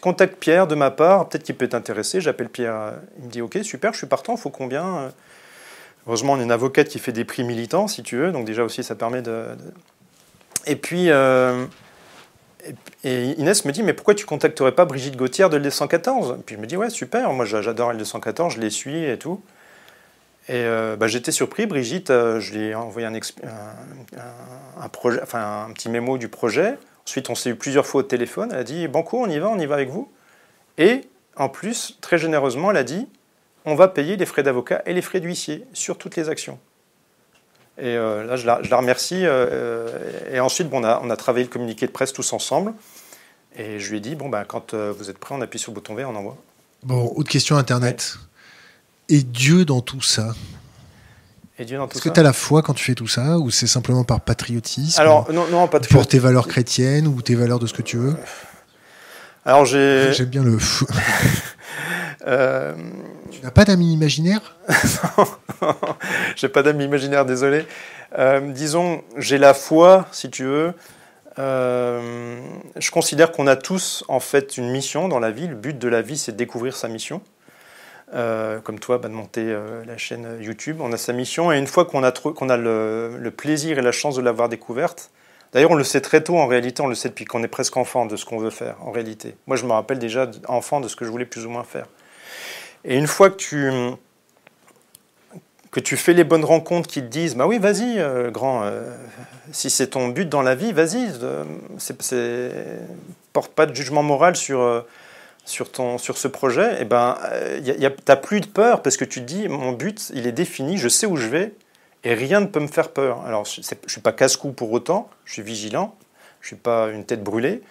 contactes 0.00 0.36
Pierre 0.36 0.66
de 0.66 0.74
ma 0.74 0.90
part, 0.90 1.28
peut-être 1.28 1.44
qu'il 1.44 1.56
peut 1.56 1.68
t'intéresser. 1.68 2.20
J'appelle 2.20 2.48
Pierre. 2.48 2.94
Il 3.18 3.26
me 3.26 3.30
dit, 3.30 3.40
ok, 3.40 3.58
super, 3.62 3.92
je 3.92 3.98
suis 3.98 4.06
partant, 4.06 4.36
faut 4.36 4.50
combien 4.50 5.12
Heureusement, 6.06 6.34
on 6.34 6.40
est 6.40 6.44
une 6.44 6.52
avocate 6.52 6.88
qui 6.88 6.98
fait 6.98 7.12
des 7.12 7.24
prix 7.24 7.42
militants, 7.42 7.88
si 7.88 8.02
tu 8.02 8.16
veux, 8.16 8.30
donc 8.30 8.44
déjà 8.44 8.62
aussi 8.62 8.84
ça 8.84 8.94
permet 8.94 9.22
de 9.22 9.46
et 10.66 10.76
puis, 10.76 11.10
euh, 11.10 11.66
Inès 13.04 13.64
me 13.64 13.72
dit, 13.72 13.82
mais 13.82 13.92
pourquoi 13.92 14.14
tu 14.14 14.26
contacterais 14.26 14.72
pas 14.72 14.84
Brigitte 14.84 15.16
Gauthier 15.16 15.48
de 15.48 15.58
L214 15.58 16.38
Puis 16.44 16.56
je 16.56 16.60
me 16.60 16.66
dis, 16.66 16.76
ouais, 16.76 16.90
super, 16.90 17.32
moi 17.32 17.44
j'adore 17.44 17.92
L214, 17.92 18.50
je 18.50 18.60
les 18.60 18.70
suis 18.70 19.04
et 19.04 19.18
tout. 19.18 19.40
Et 20.48 20.54
euh, 20.54 20.96
bah, 20.96 21.08
j'étais 21.08 21.32
surpris, 21.32 21.66
Brigitte, 21.66 22.10
euh, 22.10 22.38
je 22.38 22.54
lui 22.54 22.66
ai 22.66 22.74
envoyé 22.74 23.06
un, 23.06 23.14
un, 23.14 24.88
projet, 24.88 25.20
enfin, 25.22 25.66
un 25.68 25.72
petit 25.72 25.88
mémo 25.88 26.18
du 26.18 26.28
projet. 26.28 26.78
Ensuite, 27.04 27.30
on 27.30 27.34
s'est 27.34 27.50
eu 27.50 27.56
plusieurs 27.56 27.86
fois 27.86 28.00
au 28.00 28.04
téléphone. 28.04 28.50
Elle 28.52 28.58
a 28.58 28.64
dit, 28.64 28.86
Banco, 28.86 29.18
on 29.18 29.28
y 29.28 29.38
va, 29.38 29.48
on 29.48 29.58
y 29.58 29.66
va 29.66 29.74
avec 29.74 29.88
vous. 29.88 30.10
Et 30.78 31.02
en 31.36 31.48
plus, 31.48 31.98
très 32.00 32.18
généreusement, 32.18 32.70
elle 32.70 32.76
a 32.76 32.84
dit, 32.84 33.08
on 33.64 33.74
va 33.74 33.88
payer 33.88 34.16
les 34.16 34.26
frais 34.26 34.44
d'avocat 34.44 34.82
et 34.86 34.94
les 34.94 35.02
frais 35.02 35.20
d'huissier 35.20 35.64
sur 35.72 35.98
toutes 35.98 36.16
les 36.16 36.28
actions. 36.28 36.58
Et 37.78 37.96
euh, 37.96 38.24
là, 38.24 38.36
je 38.36 38.46
la, 38.46 38.76
remercie. 38.76 39.26
Euh, 39.26 39.46
euh, 39.50 40.34
et 40.34 40.40
ensuite, 40.40 40.68
bon, 40.68 40.80
on, 40.80 40.84
a, 40.84 41.00
on, 41.02 41.10
a, 41.10 41.16
travaillé 41.16 41.44
le 41.44 41.50
communiqué 41.50 41.86
de 41.86 41.92
presse 41.92 42.12
tous 42.12 42.32
ensemble. 42.32 42.72
Et 43.58 43.78
je 43.78 43.90
lui 43.90 43.98
ai 43.98 44.00
dit, 44.00 44.14
bon, 44.14 44.28
ben, 44.28 44.44
quand 44.44 44.74
vous 44.74 45.10
êtes 45.10 45.18
prêt, 45.18 45.34
on 45.34 45.40
appuie 45.40 45.58
sur 45.58 45.72
le 45.72 45.74
bouton 45.74 45.94
vert, 45.94 46.10
on 46.10 46.16
envoie. 46.16 46.36
Bon, 46.82 47.12
autre 47.16 47.30
question 47.30 47.56
Internet. 47.56 48.16
Et 49.08 49.22
Dieu 49.22 49.64
dans 49.64 49.80
tout 49.80 50.02
ça? 50.02 50.34
Est-ce 51.58 52.02
que 52.02 52.10
tu 52.10 52.20
as 52.20 52.22
la 52.22 52.34
foi 52.34 52.60
quand 52.60 52.74
tu 52.74 52.84
fais 52.84 52.94
tout 52.94 53.06
ça 53.06 53.38
Ou 53.38 53.50
c'est 53.50 53.66
simplement 53.66 54.04
par 54.04 54.20
patriotisme 54.20 55.00
Alors, 55.00 55.32
non, 55.32 55.46
non, 55.48 55.68
pas 55.68 55.80
Pour 55.80 56.06
tes 56.06 56.18
valeurs 56.18 56.48
chrétiennes 56.48 57.06
ou 57.06 57.22
tes 57.22 57.34
valeurs 57.34 57.58
de 57.58 57.66
ce 57.66 57.72
que 57.72 57.80
tu 57.80 57.96
veux? 57.96 58.14
Alors, 59.46 59.64
j'ai. 59.64 60.12
J'aime 60.12 60.26
bien 60.26 60.42
le. 60.42 60.58
Tu 62.20 63.42
n'as 63.42 63.50
pas 63.52 63.64
d'amis 63.64 63.92
imaginaires 63.92 64.56
Non, 65.62 65.74
j'ai 66.36 66.48
pas 66.48 66.62
d'amis 66.62 66.84
imaginaires, 66.84 67.24
désolé. 67.24 67.64
Euh, 68.18 68.40
disons, 68.52 69.02
j'ai 69.16 69.38
la 69.38 69.54
foi, 69.54 70.06
si 70.12 70.30
tu 70.30 70.44
veux, 70.44 70.74
euh, 71.38 72.40
je 72.76 72.90
considère 72.90 73.32
qu'on 73.32 73.46
a 73.46 73.56
tous 73.56 74.04
en 74.08 74.20
fait 74.20 74.56
une 74.56 74.70
mission 74.70 75.08
dans 75.08 75.18
la 75.18 75.30
vie. 75.30 75.48
Le 75.48 75.54
but 75.54 75.78
de 75.78 75.88
la 75.88 76.02
vie, 76.02 76.16
c'est 76.16 76.32
de 76.32 76.36
découvrir 76.36 76.76
sa 76.76 76.88
mission. 76.88 77.20
Euh, 78.14 78.60
comme 78.60 78.78
toi, 78.78 78.98
bah, 78.98 79.08
de 79.08 79.14
monter 79.14 79.44
euh, 79.46 79.84
la 79.84 79.98
chaîne 79.98 80.38
YouTube. 80.40 80.78
On 80.80 80.92
a 80.92 80.96
sa 80.96 81.12
mission 81.12 81.50
et 81.52 81.58
une 81.58 81.66
fois 81.66 81.84
qu'on 81.84 82.04
a, 82.04 82.12
qu'on 82.12 82.48
a 82.48 82.56
le, 82.56 83.30
plaisir 83.36 83.78
et 83.78 83.82
la 83.82 83.90
chance 83.90 84.14
de 84.14 84.22
l'avoir 84.22 84.48
découverte, 84.48 85.10
d'ailleurs 85.52 85.72
on 85.72 85.74
le 85.74 85.82
sait 85.82 86.00
très 86.00 86.22
tôt 86.22 86.38
en 86.38 86.46
réalité, 86.46 86.82
on 86.82 86.86
le 86.86 86.94
sait 86.94 87.08
depuis 87.08 87.24
qu'on 87.24 87.42
est 87.42 87.48
presque 87.48 87.76
enfant 87.76 88.06
de 88.06 88.14
ce 88.14 88.24
qu'on 88.24 88.38
veut 88.38 88.50
faire 88.50 88.76
en 88.80 88.92
réalité. 88.92 89.34
Moi 89.48 89.56
je 89.56 89.66
me 89.66 89.72
rappelle 89.72 89.98
déjà 89.98 90.30
enfant 90.46 90.80
de 90.80 90.86
ce 90.86 90.94
que 90.94 91.04
je 91.04 91.10
voulais 91.10 91.26
plus 91.26 91.46
ou 91.46 91.50
moins 91.50 91.64
faire. 91.64 91.86
Et 92.86 92.96
une 92.96 93.06
fois 93.06 93.30
que 93.30 93.36
tu, 93.36 93.70
que 95.70 95.80
tu 95.80 95.96
fais 95.96 96.12
les 96.12 96.24
bonnes 96.24 96.44
rencontres 96.44 96.88
qui 96.88 97.02
te 97.02 97.06
disent 97.06 97.36
bah 97.36 97.46
oui 97.46 97.58
vas-y 97.58 98.00
grand 98.30 98.70
si 99.52 99.70
c'est 99.70 99.88
ton 99.88 100.08
but 100.08 100.28
dans 100.28 100.42
la 100.42 100.54
vie, 100.54 100.72
vas-y. 100.72 101.08
C'est, 101.78 102.52
porte 103.32 103.52
pas 103.52 103.66
de 103.66 103.74
jugement 103.74 104.02
moral 104.02 104.36
sur, 104.36 104.60
euh, 104.60 104.80
sur, 105.44 105.70
ton, 105.70 105.98
sur 105.98 106.18
ce 106.18 106.28
projet. 106.28 106.74
Et 106.74 106.78
eh 106.80 106.84
ben, 106.84 107.18
tu 107.20 107.70
euh, 107.70 107.90
n'as 108.08 108.16
plus 108.16 108.40
de 108.40 108.46
peur 108.46 108.82
parce 108.82 108.96
que 108.96 109.04
tu 109.04 109.20
te 109.20 109.26
dis 109.26 109.48
mon 109.48 109.72
but, 109.72 110.10
il 110.14 110.26
est 110.26 110.32
défini, 110.32 110.78
je 110.78 110.88
sais 110.88 111.06
où 111.06 111.16
je 111.16 111.26
vais 111.26 111.52
et 112.04 112.14
rien 112.14 112.40
ne 112.40 112.46
peut 112.46 112.60
me 112.60 112.66
faire 112.66 112.90
peur. 112.90 113.24
Alors, 113.26 113.44
je 113.44 113.60
ne 113.60 113.88
suis 113.88 114.00
pas 114.00 114.12
casse-cou 114.12 114.52
pour 114.52 114.72
autant, 114.72 115.10
je 115.24 115.34
suis 115.34 115.42
vigilant, 115.42 115.94
je 116.40 116.46
ne 116.46 116.48
suis 116.48 116.56
pas 116.56 116.88
une 116.88 117.04
tête 117.04 117.22
brûlée. 117.22 117.62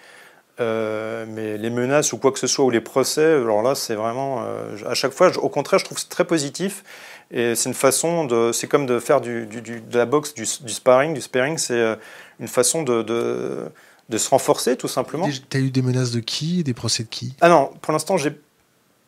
Euh, 0.62 1.26
mais 1.28 1.58
les 1.58 1.70
menaces 1.70 2.14
ou 2.14 2.18
quoi 2.18 2.32
que 2.32 2.40
ce 2.40 2.48
soit, 2.48 2.64
ou 2.64 2.70
les 2.70 2.82
procès, 2.82 3.26
alors 3.26 3.62
là, 3.62 3.76
c'est 3.76 3.96
vraiment. 3.96 4.44
à 4.86 4.94
chaque 4.94 5.12
fois, 5.12 5.36
au 5.38 5.50
contraire, 5.50 5.80
je 5.80 5.86
trouve 5.86 6.00
c'est 6.00 6.10
très 6.10 6.26
positif. 6.26 6.84
Et 7.32 7.56
c'est 7.56 7.70
une 7.70 7.76
façon 7.76 8.26
de, 8.26 8.52
c'est 8.52 8.68
comme 8.68 8.86
de 8.86 9.00
faire 9.00 9.20
du, 9.20 9.48
de 9.48 9.98
la 9.98 10.06
boxe, 10.06 10.34
du, 10.34 10.46
sparring, 10.46 11.14
du 11.14 11.22
sparring, 11.22 11.58
c'est 11.58 11.74
euh, 11.74 11.96
une 12.40 12.48
façon 12.48 12.84
de, 12.84 13.02
de, 13.02 14.18
se 14.18 14.30
renforcer 14.30 14.78
tout 14.78 14.88
simplement. 14.88 15.28
Tu 15.50 15.58
as 15.58 15.60
eu 15.60 15.72
des 15.72 15.82
menaces 15.82 16.12
de 16.12 16.20
qui 16.20 16.64
Des 16.64 16.74
procès 16.74 17.04
de 17.04 17.10
qui? 17.10 17.36
Ah 17.42 17.50
non, 17.50 17.72
pour 17.82 17.94
l'instant 17.94 18.18
j'ai, 18.18 18.40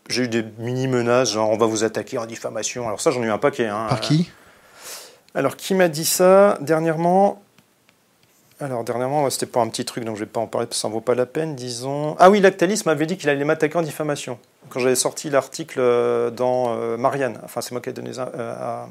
j'ai 0.10 0.24
eu 0.24 0.28
des 0.28 0.44
mini-menaces, 0.58 1.34
genre 1.34 1.50
on 1.52 1.58
va 1.58 1.68
vous 1.68 1.84
attaquer 1.84 2.18
en 2.18 2.26
diffamation. 2.26 2.88
Alors 2.88 3.00
ça 3.00 3.12
j'en 3.12 3.22
ai 3.22 3.28
eu 3.28 3.32
un 3.32 3.38
paquet. 3.38 3.68
Hein. 3.68 3.86
Par 3.88 4.02
qui? 4.02 4.32
Alors 5.36 5.56
qui 5.56 5.76
m'a 5.76 5.88
dit 5.88 6.06
ça 6.06 6.58
dernièrement? 6.62 7.44
Alors, 8.60 8.84
dernièrement, 8.84 9.30
c'était 9.30 9.46
pas 9.46 9.62
un 9.62 9.68
petit 9.70 9.86
truc, 9.86 10.04
donc 10.04 10.16
je 10.16 10.22
vais 10.22 10.30
pas 10.30 10.40
en 10.40 10.48
parler 10.48 10.66
parce 10.66 10.78
que 10.78 10.82
ça 10.82 10.88
en 10.88 10.92
vaut 10.92 11.02
pas 11.02 11.14
la 11.14 11.28
peine, 11.28 11.56
disons. 11.56 12.16
Ah 12.18 12.32
oui, 12.32 12.40
Lactalis 12.40 12.82
m'avait 12.88 13.06
dit 13.06 13.16
qu'il 13.16 13.30
allait 13.30 13.44
m'attaquer 13.44 13.78
en 13.78 13.84
diffamation. 13.84 14.40
Quand 14.70 14.80
j'avais 14.80 14.96
sorti 14.96 15.30
l'article 15.30 15.80
euh, 15.80 16.32
dans 16.32 16.76
euh, 16.76 16.98
Marianne, 16.98 17.40
enfin, 17.44 17.62
c'est 17.62 17.72
moi 17.72 17.82
qui 17.82 17.90
ai 17.90 17.94
donné 17.94 18.14
ça, 18.14 18.32
euh, 18.36 18.86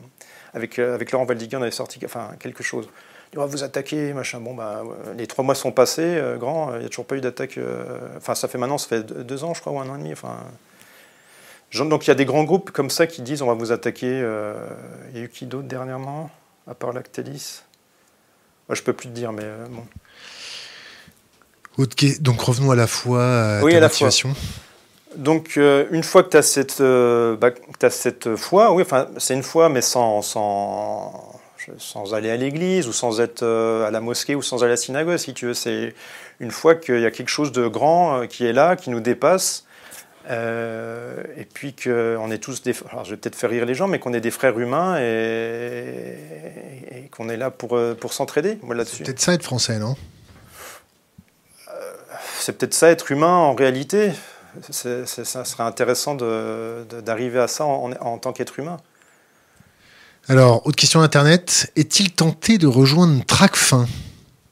avec, 0.54 0.78
avec 0.78 1.10
Laurent 1.10 1.24
Valdiguin, 1.24 1.58
on 1.58 1.62
avait 1.62 1.72
sorti 1.72 1.98
enfin, 2.04 2.30
quelque 2.38 2.62
chose. 2.62 2.88
Il 3.32 3.40
va 3.40 3.46
vous 3.46 3.64
attaquer, 3.64 4.12
machin. 4.12 4.38
Bon, 4.38 4.54
bah, 4.54 4.84
les 5.16 5.26
trois 5.26 5.44
mois 5.44 5.56
sont 5.56 5.72
passés, 5.72 6.22
grand, 6.38 6.74
il 6.76 6.80
n'y 6.80 6.86
a 6.86 6.88
toujours 6.88 7.06
pas 7.06 7.16
eu 7.16 7.20
d'attaque. 7.20 7.58
Enfin, 8.16 8.36
ça 8.36 8.46
fait 8.46 8.56
maintenant, 8.56 8.78
ça 8.78 8.86
fait 8.86 9.02
deux 9.02 9.42
ans, 9.42 9.52
je 9.52 9.60
crois, 9.60 9.72
ou 9.72 9.80
un 9.80 9.88
an 9.88 9.96
et 9.96 9.98
demi. 9.98 10.12
Enfin, 10.12 10.38
donc, 11.74 12.06
il 12.06 12.10
y 12.10 12.12
a 12.12 12.14
des 12.14 12.24
grands 12.24 12.44
groupes 12.44 12.70
comme 12.70 12.88
ça 12.88 13.08
qui 13.08 13.22
disent 13.22 13.42
on 13.42 13.48
va 13.48 13.54
vous 13.54 13.72
attaquer. 13.72 14.20
Il 15.10 15.18
y 15.18 15.20
a 15.20 15.24
eu 15.24 15.28
qui 15.28 15.46
d'autre 15.46 15.66
dernièrement, 15.66 16.30
à 16.68 16.74
part 16.74 16.92
Lactalis? 16.92 17.65
Je 18.74 18.82
peux 18.82 18.92
plus 18.92 19.08
te 19.08 19.14
dire, 19.14 19.32
mais 19.32 19.44
euh, 19.44 19.66
bon. 19.68 19.84
Donc 22.20 22.40
revenons 22.40 22.70
à 22.70 22.74
la 22.74 22.86
fois 22.86 23.58
à 23.58 23.62
oui, 23.62 23.72
ta 23.72 23.78
à 23.78 23.80
la 23.80 23.88
motivation. 23.88 24.34
Donc 25.16 25.54
euh, 25.56 25.86
une 25.90 26.02
fois 26.02 26.22
que 26.22 26.30
tu 26.30 26.36
as 26.36 26.42
cette, 26.42 26.80
euh, 26.80 27.36
bah, 27.36 27.50
as 27.82 27.90
cette 27.90 28.34
foi, 28.36 28.72
oui, 28.72 28.82
enfin 28.82 29.08
c'est 29.18 29.34
une 29.34 29.42
foi, 29.42 29.68
mais 29.68 29.82
sans, 29.82 30.22
sans, 30.22 31.38
sans 31.78 32.14
aller 32.14 32.30
à 32.30 32.36
l'église 32.36 32.88
ou 32.88 32.92
sans 32.92 33.20
être 33.20 33.44
à 33.44 33.90
la 33.90 34.00
mosquée 34.00 34.34
ou 34.34 34.42
sans 34.42 34.62
aller 34.62 34.70
à 34.70 34.74
la 34.74 34.76
synagogue, 34.76 35.18
si 35.18 35.34
tu 35.34 35.46
veux. 35.46 35.54
C'est 35.54 35.94
une 36.40 36.50
fois 36.50 36.74
qu'il 36.74 37.00
y 37.00 37.06
a 37.06 37.10
quelque 37.10 37.28
chose 37.28 37.52
de 37.52 37.66
grand 37.66 38.26
qui 38.26 38.46
est 38.46 38.52
là, 38.52 38.76
qui 38.76 38.90
nous 38.90 39.00
dépasse, 39.00 39.64
euh, 40.28 41.22
et 41.36 41.44
puis 41.44 41.74
qu'on 41.74 42.30
est 42.30 42.38
tous 42.38 42.62
des. 42.62 42.74
Alors 42.90 43.04
je 43.04 43.10
vais 43.10 43.16
peut-être 43.16 43.36
faire 43.36 43.50
rire 43.50 43.64
les 43.64 43.74
gens, 43.74 43.86
mais 43.86 43.98
qu'on 43.98 44.12
est 44.12 44.20
des 44.20 44.30
frères 44.30 44.58
humains 44.58 44.98
et, 44.98 46.16
qu'on 47.12 47.28
est 47.28 47.36
là 47.36 47.50
pour, 47.50 47.76
euh, 47.76 47.94
pour 47.94 48.12
s'entraider. 48.12 48.58
C'est 48.84 49.04
peut-être 49.04 49.20
ça 49.20 49.32
être 49.32 49.44
français, 49.44 49.78
non? 49.78 49.94
Euh, 51.68 51.72
C'est 52.40 52.58
peut-être 52.58 52.74
ça 52.74 52.90
être 52.90 53.12
humain 53.12 53.34
en 53.34 53.54
réalité. 53.54 54.12
ça 54.70 55.06
serait 55.06 55.62
intéressant 55.62 56.16
d'arriver 56.16 57.38
à 57.38 57.48
ça 57.48 57.64
en, 57.64 57.92
en 57.92 58.18
tant 58.18 58.32
qu'être 58.32 58.58
humain. 58.58 58.78
Alors, 60.28 60.66
autre 60.66 60.76
question 60.76 61.00
Internet. 61.02 61.70
Est-il 61.76 62.12
tenté 62.12 62.58
de 62.58 62.66
rejoindre 62.66 63.24
TracFin? 63.24 63.86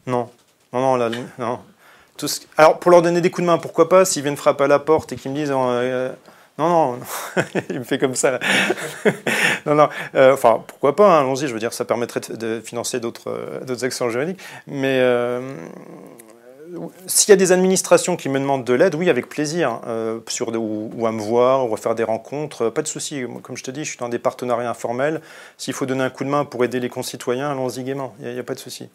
Non. 0.07 0.31
Non, 0.73 0.81
non, 0.81 0.97
là, 0.97 1.11
non. 1.39 1.59
Alors, 2.57 2.79
pour 2.79 2.91
leur 2.91 3.03
donner 3.03 3.21
des 3.21 3.31
coups 3.31 3.43
de 3.43 3.51
main, 3.51 3.59
pourquoi 3.59 3.89
pas 3.89 4.05
S'ils 4.05 4.23
viennent 4.23 4.37
frapper 4.37 4.65
à 4.65 4.69
la 4.69 4.79
porte 4.79 5.13
et 5.13 5.17
qu'ils 5.17 5.33
me 5.33 5.37
disent 5.37 5.53
euh, 5.53 6.13
Non, 6.59 6.69
non, 6.69 6.99
il 7.71 7.81
me 7.81 7.85
fait 7.85 7.99
comme 7.99 8.15
ça. 8.15 8.39
non, 9.67 9.75
non, 9.75 9.89
euh, 10.15 10.33
enfin, 10.33 10.63
pourquoi 10.67 10.95
pas 10.95 11.17
hein, 11.17 11.21
Allons-y, 11.21 11.49
je 11.49 11.53
veux 11.53 11.59
dire, 11.59 11.73
ça 11.73 11.85
permettrait 11.85 12.21
de, 12.21 12.61
financer 12.61 13.01
d'autres 13.01 13.31
euh, 13.31 13.85
actions 13.85 14.11
juridiques. 14.11 14.41
Mais 14.69 15.03
s'il 17.07 17.31
y 17.31 17.33
a 17.33 17.37
des 17.37 17.53
administrations 17.53 18.17
qui 18.17 18.29
me 18.29 18.39
demandent 18.39 18.65
de 18.65 18.75
l'aide, 18.75 18.95
oui, 18.95 19.11
avec 19.11 19.29
plaisir, 19.29 19.81
sur 20.29 20.49
ou, 20.57 21.07
à 21.07 21.13
me 21.13 21.21
voir, 21.21 21.69
ou 21.69 21.75
à 21.75 21.77
faire 21.77 21.95
des 21.95 22.05
rencontres, 22.05 22.71
pas 22.71 22.83
de 22.83 22.89
souci. 22.89 23.25
Comme 23.43 23.57
je 23.57 23.63
te 23.63 23.71
dis, 23.71 23.85
je 23.85 23.91
suis 23.91 23.99
dans 23.99 24.09
des 24.09 24.19
partenariats 24.19 24.71
informels. 24.71 25.21
S'il 25.59 25.75
faut 25.75 25.87
donner 25.87 26.05
un 26.05 26.11
coup 26.11 26.25
de 26.25 26.31
main 26.31 26.45
pour 26.45 26.65
aider 26.65 26.81
les 26.81 26.89
concitoyens, 26.89 27.51
allons-y 27.51 27.85
gaiement, 27.85 28.15
il 28.21 28.33
n'y 28.33 28.39
a, 28.39 28.45
pas 28.45 28.55
de 28.55 28.61
souci. 28.61 28.89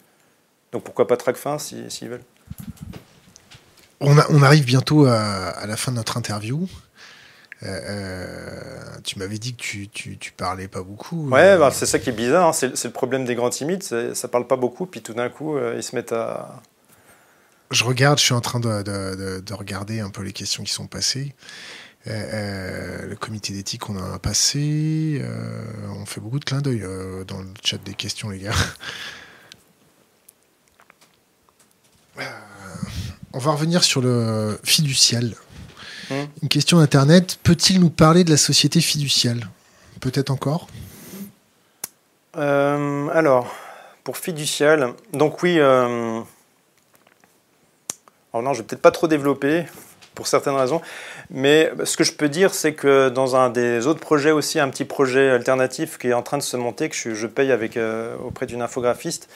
Donc 0.71 0.83
pourquoi 0.83 1.07
pas 1.07 1.15
Tracfin 1.15 1.57
s'ils 1.57 2.09
veulent 2.09 2.23
on, 4.01 4.41
arrive 4.41 4.65
bientôt 4.65 5.05
à, 5.05 5.65
la 5.65 5.77
fin 5.77 5.91
de 5.91 5.97
notre 5.97 6.17
interview. 6.17 6.67
Euh, 7.63 7.67
euh, 7.67 8.97
tu 9.03 9.19
m'avais 9.19 9.37
dit 9.37 9.53
que 9.53 9.61
tu, 9.61 9.89
tu, 9.89 10.31
parlais 10.31 10.69
pas 10.69 10.81
beaucoup. 10.81 11.27
Ouais, 11.29 11.41
euh. 11.41 11.57
bah, 11.57 11.71
c'est 11.71 11.85
ça 11.85 11.99
qui 11.99 12.09
est 12.09 12.13
bizarre. 12.13 12.47
Hein. 12.47 12.53
C'est, 12.53 12.85
le 12.85 12.91
problème 12.91 13.25
des 13.25 13.35
grands 13.35 13.49
timides. 13.49 13.83
Ça 13.83 14.27
parle 14.27 14.47
pas 14.47 14.55
beaucoup, 14.55 14.85
puis 14.85 15.01
tout 15.01 15.13
d'un 15.13 15.29
coup, 15.29 15.57
ils 15.75 15.83
se 15.83 15.95
mettent 15.95 16.13
à. 16.13 16.61
Je 17.71 17.83
regarde, 17.83 18.17
je 18.17 18.23
suis 18.23 18.33
en 18.33 18.41
train 18.41 18.59
de, 18.59 19.53
regarder 19.53 19.99
un 19.99 20.09
peu 20.09 20.23
les 20.23 20.33
questions 20.33 20.63
qui 20.63 20.71
sont 20.71 20.87
passées. 20.87 21.35
le 22.05 23.15
comité 23.15 23.53
d'éthique, 23.53 23.89
on 23.89 23.97
en 23.97 24.13
a 24.13 24.19
passé. 24.19 25.21
on 25.99 26.05
fait 26.05 26.21
beaucoup 26.21 26.39
de 26.39 26.45
clins 26.45 26.61
d'œil 26.61 26.85
dans 27.27 27.39
le 27.39 27.49
chat 27.63 27.77
des 27.77 27.93
questions, 27.93 28.29
les 28.29 28.39
gars. 28.39 28.53
On 33.33 33.39
va 33.39 33.51
revenir 33.51 33.83
sur 33.83 34.01
le 34.01 34.59
fiducial. 34.63 35.35
Hum. 36.11 36.27
Une 36.41 36.49
question 36.49 36.79
Internet. 36.79 37.39
Peut-il 37.43 37.79
nous 37.79 37.91
parler 37.91 38.23
de 38.23 38.31
la 38.31 38.37
société 38.37 38.81
fiduciale? 38.81 39.47
Peut-être 39.99 40.31
encore? 40.31 40.67
Euh, 42.37 43.07
Alors, 43.09 43.53
pour 44.03 44.17
fiducial, 44.17 44.93
donc 45.13 45.43
oui. 45.43 45.59
Euh, 45.59 46.21
alors 48.33 48.43
non, 48.43 48.53
je 48.53 48.61
vais 48.61 48.67
peut-être 48.67 48.81
pas 48.81 48.91
trop 48.91 49.07
développer 49.07 49.65
pour 50.15 50.27
certaines 50.27 50.55
raisons, 50.55 50.81
mais 51.29 51.71
ce 51.85 51.95
que 51.95 52.03
je 52.03 52.11
peux 52.11 52.27
dire, 52.27 52.53
c'est 52.53 52.73
que 52.73 53.09
dans 53.09 53.35
un 53.35 53.49
des 53.49 53.87
autres 53.87 53.99
projets 53.99 54.31
aussi, 54.31 54.59
un 54.59 54.69
petit 54.69 54.83
projet 54.83 55.29
alternatif 55.29 55.97
qui 55.97 56.07
est 56.07 56.13
en 56.13 56.23
train 56.23 56.37
de 56.37 56.43
se 56.43 56.57
monter, 56.57 56.89
que 56.89 57.13
je, 57.13 57.27
paye 57.27 57.51
avec, 57.51 57.77
euh, 57.77 58.15
auprès 58.17 58.45
d'une 58.45 58.61
infographiste, 58.61 59.29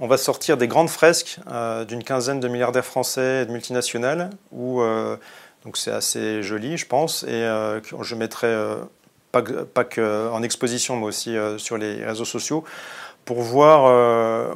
on 0.00 0.06
va 0.06 0.16
sortir 0.16 0.56
des 0.56 0.68
grandes 0.68 0.90
fresques 0.90 1.38
euh, 1.50 1.84
d'une 1.84 2.04
quinzaine 2.04 2.40
de 2.40 2.48
milliardaires 2.48 2.84
français 2.84 3.42
et 3.42 3.46
de 3.46 3.52
multinationales, 3.52 4.30
où 4.52 4.80
euh, 4.80 5.16
c'est 5.74 5.90
assez 5.90 6.42
joli, 6.42 6.76
je 6.76 6.86
pense, 6.86 7.24
et 7.24 7.32
euh, 7.32 7.80
je 7.82 8.14
mettrai 8.14 8.54
pas, 9.32 9.42
pas 9.42 9.84
que 9.84 10.30
en 10.30 10.42
exposition, 10.42 10.96
mais 10.96 11.06
aussi 11.06 11.36
sur 11.58 11.76
les 11.76 12.04
réseaux 12.04 12.24
sociaux, 12.24 12.64
pour 13.24 13.42
voir 13.42 14.54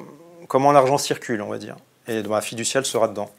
comment 0.49 0.73
l'argent 0.73 0.97
circule, 0.97 1.43
on 1.43 1.49
va 1.49 1.59
dire. 1.59 1.77
Et 2.09 2.23
ma 2.23 2.41
fiduciale 2.41 2.87
sera 2.87 3.09
dedans. 3.09 3.31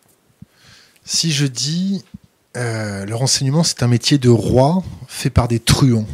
Si 1.04 1.32
je 1.32 1.48
dis 1.48 2.06
le 2.54 3.14
renseignement, 3.14 3.64
c'est 3.64 3.82
un 3.82 3.88
métier 3.88 4.20
de 4.20 4.30
roi 4.30 4.84
fait 5.08 5.32
par 5.32 5.48
des 5.48 5.60
truands. 5.60 6.06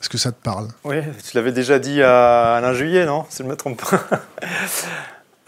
Est-ce 0.00 0.08
que 0.08 0.18
ça 0.18 0.32
te 0.32 0.42
parle 0.42 0.68
Oui, 0.84 0.96
tu 1.28 1.36
l'avais 1.36 1.52
déjà 1.52 1.78
dit 1.78 2.02
à 2.02 2.54
Alain 2.54 2.72
Juillet, 2.72 3.04
non 3.04 3.26
Si 3.28 3.38
je 3.38 3.42
ne 3.42 3.48
me 3.48 3.56
trompe 3.56 3.80
pas. 3.82 4.00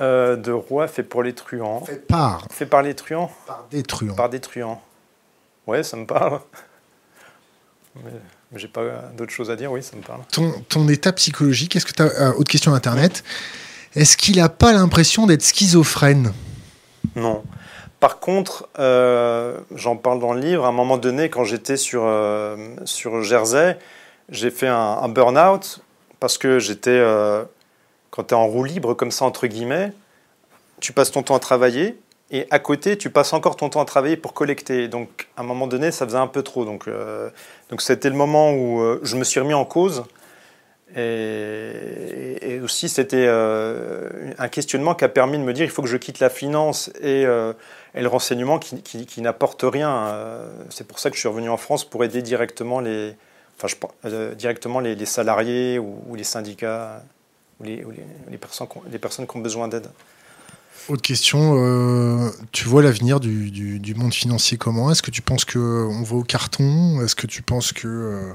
Euh, 0.00 0.34
de 0.34 0.50
roi 0.50 0.88
fait 0.88 1.04
pour 1.04 1.22
les 1.22 1.32
truands. 1.32 1.84
Fait 1.84 1.94
par. 1.94 2.48
Fait 2.50 2.66
par 2.66 2.82
les 2.82 2.94
truands 2.94 3.30
Par 3.46 3.66
des 3.70 3.84
truands. 3.84 4.14
Par 4.14 4.28
des 4.28 4.40
truands. 4.40 4.82
Ouais, 5.68 5.84
ça 5.84 5.96
me 5.96 6.06
parle. 6.06 6.40
Mais, 8.02 8.10
j'ai 8.56 8.66
pas 8.66 8.82
d'autre 9.16 9.30
chose 9.30 9.48
à 9.48 9.54
dire, 9.54 9.70
oui, 9.70 9.80
ça 9.80 9.94
me 9.94 10.02
parle. 10.02 10.22
Ton, 10.32 10.50
ton 10.68 10.88
état 10.88 11.12
psychologique, 11.12 11.76
est-ce 11.76 11.86
que 11.86 11.92
tu 11.92 12.02
as. 12.02 12.06
Euh, 12.06 12.32
autre 12.32 12.50
question 12.50 12.74
Internet. 12.74 13.22
Est-ce 13.94 14.16
qu'il 14.16 14.38
n'a 14.38 14.48
pas 14.48 14.72
l'impression 14.72 15.26
d'être 15.26 15.42
schizophrène? 15.42 16.32
Non. 17.14 17.44
Par 18.00 18.18
contre, 18.18 18.68
euh, 18.80 19.60
j'en 19.72 19.96
parle 19.96 20.18
dans 20.18 20.32
le 20.32 20.40
livre, 20.40 20.64
à 20.64 20.68
un 20.68 20.72
moment 20.72 20.98
donné, 20.98 21.28
quand 21.28 21.44
j'étais 21.44 21.76
sur, 21.76 22.10
sur 22.86 23.22
Jersey, 23.22 23.78
j'ai 24.28 24.50
fait 24.50 24.68
un, 24.68 25.08
burn-out 25.08 25.80
parce 26.20 26.38
que 26.38 26.58
j'étais, 26.58 26.90
euh, 26.90 27.44
quand 28.10 28.24
tu 28.24 28.34
es 28.34 28.36
en 28.36 28.46
roue 28.46 28.64
libre 28.64 28.94
comme 28.94 29.10
ça, 29.10 29.24
entre 29.24 29.46
guillemets, 29.46 29.92
tu 30.80 30.92
passes 30.92 31.10
ton 31.10 31.22
temps 31.22 31.36
à 31.36 31.40
travailler, 31.40 31.98
et 32.30 32.46
à 32.50 32.58
côté, 32.58 32.96
tu 32.96 33.10
passes 33.10 33.34
encore 33.34 33.56
ton 33.56 33.68
temps 33.68 33.82
à 33.82 33.84
travailler 33.84 34.16
pour 34.16 34.32
collecter. 34.32 34.88
Donc, 34.88 35.28
à 35.36 35.42
un 35.42 35.44
moment 35.44 35.66
donné, 35.66 35.90
ça 35.90 36.06
faisait 36.06 36.16
un 36.16 36.26
peu 36.26 36.42
trop. 36.42 36.64
Donc, 36.64 36.88
euh, 36.88 37.28
donc 37.68 37.82
c'était 37.82 38.08
le 38.08 38.16
moment 38.16 38.52
où 38.52 38.80
euh, 38.80 39.00
je 39.02 39.16
me 39.16 39.24
suis 39.24 39.38
remis 39.38 39.52
en 39.52 39.66
cause. 39.66 40.04
Et, 40.96 42.60
aussi, 42.62 42.88
c'était 42.88 43.26
un 43.26 44.48
questionnement 44.48 44.94
qui 44.94 45.04
a 45.04 45.08
permis 45.08 45.38
de 45.38 45.42
me 45.42 45.52
dire 45.52 45.64
il 45.64 45.70
faut 45.70 45.82
que 45.82 45.88
je 45.88 45.96
quitte 45.96 46.20
la 46.20 46.28
finance 46.30 46.90
et, 47.00 47.24
le 47.24 48.06
renseignement 48.06 48.58
qui, 48.58 48.82
qui, 48.82 49.20
n'apporte 49.22 49.62
rien. 49.62 50.14
C'est 50.68 50.86
pour 50.86 50.98
ça 50.98 51.08
que 51.08 51.16
je 51.16 51.20
suis 51.20 51.28
revenu 51.28 51.48
en 51.48 51.56
France 51.56 51.84
pour 51.84 52.04
aider 52.04 52.20
directement 52.20 52.80
les, 52.80 53.16
enfin, 53.62 53.88
je, 54.04 54.34
directement 54.34 54.80
les, 54.80 55.06
salariés 55.06 55.78
ou, 55.78 56.14
les 56.14 56.24
syndicats 56.24 57.02
ou 57.60 57.64
les, 57.64 57.84
les, 58.30 58.38
personnes, 58.38 58.68
les 58.90 58.98
personnes 58.98 59.26
qui 59.26 59.36
ont 59.36 59.40
besoin 59.40 59.68
d'aide. 59.68 59.88
Autre 60.88 61.02
question, 61.02 61.54
euh, 61.56 62.30
tu 62.50 62.64
vois 62.64 62.82
l'avenir 62.82 63.20
du, 63.20 63.94
monde 63.96 64.12
financier 64.12 64.58
comment? 64.58 64.90
Est-ce 64.90 65.02
que 65.02 65.12
tu 65.12 65.22
penses 65.22 65.44
qu'on 65.44 66.02
va 66.02 66.16
au 66.16 66.24
carton? 66.24 67.00
Est-ce 67.02 67.14
que 67.14 67.28
tu 67.28 67.42
penses 67.42 67.72
que 67.72 67.86
euh, 67.86 68.32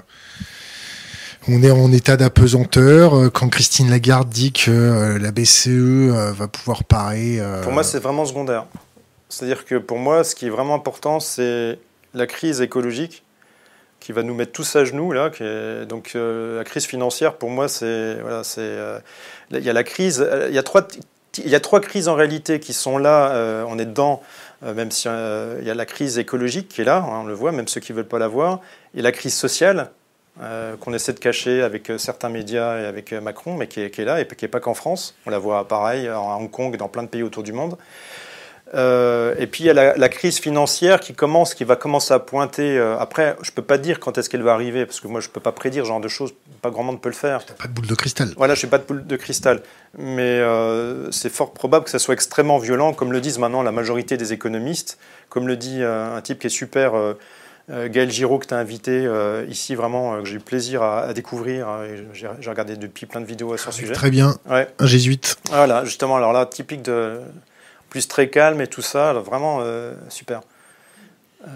on 1.49 1.61
est 1.61 1.71
en 1.71 1.91
état 1.91 2.15
d'apesanteur 2.15 3.15
euh, 3.15 3.29
Quand 3.29 3.49
Christine 3.49 3.89
Lagarde 3.89 4.29
dit 4.29 4.53
que 4.53 5.17
la 5.19 5.31
BCE 5.31 6.09
va 6.33 6.47
pouvoir 6.47 6.85
parer... 6.85 7.41
Pour 7.63 7.73
moi, 7.73 7.83
c'est 7.83 7.99
vraiment 7.99 8.25
secondaire. 8.25 8.65
C'est-à-dire 9.27 9.65
que 9.65 9.75
pour 9.75 9.97
moi, 9.97 10.23
ce 10.23 10.33
qui 10.33 10.45
est 10.45 10.49
vraiment 10.49 10.75
important, 10.75 11.19
c'est 11.19 11.77
la 12.13 12.27
crise 12.27 12.61
écologique 12.61 13.23
qui 14.07 14.13
va 14.13 14.23
nous 14.23 14.33
mettre 14.33 14.53
tous 14.53 14.77
à 14.77 14.85
genoux 14.85 15.11
là. 15.11 15.29
donc 15.85 16.13
la 16.15 16.63
crise 16.63 16.85
financière, 16.85 17.33
pour 17.33 17.49
moi, 17.49 17.67
c'est 17.67 18.15
voilà, 18.21 18.45
c'est 18.45 18.73
il 19.51 19.59
y 19.59 19.69
a 19.69 19.73
la 19.73 19.83
crise. 19.83 20.25
Il 20.49 20.55
y 20.55 20.63
trois 20.63 20.87
il 21.43 21.49
y 21.49 21.55
a 21.55 21.59
trois 21.59 21.79
crises 21.79 22.07
en 22.07 22.15
réalité 22.15 22.59
qui 22.59 22.73
sont 22.73 22.97
là, 22.97 23.31
euh, 23.31 23.65
on 23.67 23.77
est 23.79 23.85
dedans, 23.85 24.21
euh, 24.63 24.73
même 24.73 24.91
s'il 24.91 25.11
euh, 25.13 25.61
y 25.63 25.69
a 25.69 25.75
la 25.75 25.85
crise 25.85 26.17
écologique 26.17 26.67
qui 26.69 26.81
est 26.81 26.85
là, 26.85 26.97
hein, 26.97 27.21
on 27.23 27.25
le 27.25 27.33
voit, 27.33 27.51
même 27.51 27.67
ceux 27.67 27.81
qui 27.81 27.91
ne 27.91 27.97
veulent 27.97 28.07
pas 28.07 28.19
la 28.19 28.27
voir, 28.27 28.59
et 28.95 29.01
la 29.01 29.11
crise 29.11 29.33
sociale, 29.33 29.91
qu'on 30.81 30.93
essaie 30.93 31.13
de 31.13 31.19
cacher 31.19 31.63
avec 31.63 31.91
certains 31.97 32.29
médias 32.29 32.79
et 32.79 32.85
avec 32.85 33.11
Macron, 33.11 33.55
mais 33.55 33.65
qui 33.65 33.81
est, 33.81 33.89
qui 33.89 34.01
est 34.01 34.05
là 34.05 34.21
et 34.21 34.27
qui 34.27 34.45
n'est 34.45 34.49
pas 34.49 34.59
qu'en 34.59 34.75
France. 34.75 35.15
On 35.25 35.31
la 35.31 35.39
voit 35.39 35.67
pareil 35.67 36.07
à 36.07 36.19
Hong 36.19 36.51
Kong 36.51 36.75
et 36.75 36.77
dans 36.77 36.89
plein 36.89 37.01
de 37.01 37.07
pays 37.07 37.23
autour 37.23 37.41
du 37.41 37.53
monde. 37.53 37.75
Euh, 38.73 39.33
et 39.37 39.47
puis 39.47 39.63
il 39.63 39.67
y 39.67 39.69
a 39.69 39.95
la, 39.95 40.09
crise 40.09 40.39
financière 40.39 40.99
qui 40.99 41.13
commence, 41.13 41.53
qui 41.53 41.63
va 41.63 41.75
commencer 41.75 42.13
à 42.13 42.19
pointer. 42.19 42.77
Euh, 42.77 42.97
après, 42.97 43.37
je 43.41 43.51
peux 43.51 43.61
pas 43.61 43.77
dire 43.77 43.99
quand 43.99 44.17
est-ce 44.17 44.29
qu'elle 44.29 44.41
va 44.41 44.53
arriver, 44.53 44.85
parce 44.85 44.99
que 44.99 45.07
moi 45.07 45.21
je 45.21 45.29
peux 45.29 45.39
pas 45.39 45.51
prédire 45.51 45.83
ce 45.83 45.87
genre 45.89 46.01
de 46.01 46.07
choses. 46.07 46.33
Pas 46.61 46.69
grand 46.69 46.83
monde 46.83 47.01
peut 47.01 47.09
le 47.09 47.15
faire. 47.15 47.45
Pas 47.45 47.67
de 47.67 47.73
boule 47.73 47.87
de 47.87 47.95
cristal. 47.95 48.33
Voilà, 48.35 48.55
je 48.55 48.65
n'ai 48.65 48.69
pas 48.69 48.77
de 48.77 48.83
boule 48.83 49.05
de 49.05 49.15
cristal, 49.15 49.61
mais 49.97 50.21
euh, 50.21 51.09
c'est 51.11 51.29
fort 51.29 51.53
probable 51.53 51.85
que 51.85 51.91
ça 51.91 51.99
soit 51.99 52.13
extrêmement 52.13 52.57
violent, 52.57 52.93
comme 52.93 53.11
le 53.11 53.21
disent 53.21 53.39
maintenant 53.39 53.63
la 53.63 53.71
majorité 53.71 54.17
des 54.17 54.33
économistes, 54.33 54.97
comme 55.29 55.47
le 55.47 55.55
dit 55.55 55.83
un 55.83 56.19
type 56.21 56.39
qui 56.39 56.47
est 56.47 56.51
super. 56.51 56.93
Gaël 57.69 58.09
Giraud, 58.09 58.39
que 58.39 58.45
tu 58.45 58.53
as 58.53 58.57
invité 58.57 59.07
ici, 59.49 59.75
vraiment, 59.75 60.19
que 60.19 60.25
j'ai 60.25 60.35
eu 60.35 60.39
plaisir 60.39 60.83
à, 60.83 61.13
découvrir. 61.13 61.67
j'ai 62.13 62.49
regardé 62.49 62.75
depuis 62.77 63.05
plein 63.05 63.21
de 63.21 63.25
vidéos 63.25 63.53
à 63.53 63.57
son 63.57 63.71
sujet. 63.71 63.93
Très 63.93 64.09
bien. 64.09 64.35
Ouais. 64.49 64.67
Un 64.79 64.85
jésuite. 64.87 65.37
Voilà, 65.49 65.83
justement, 65.83 66.15
alors 66.15 66.31
là, 66.31 66.45
typique 66.45 66.81
de, 66.81 67.19
plus 67.89 68.07
très 68.07 68.29
calme 68.29 68.61
et 68.61 68.67
tout 68.67 68.81
ça. 68.81 69.13
vraiment 69.13 69.59
euh, 69.61 69.93
super. 70.09 70.41
Euh, 71.47 71.49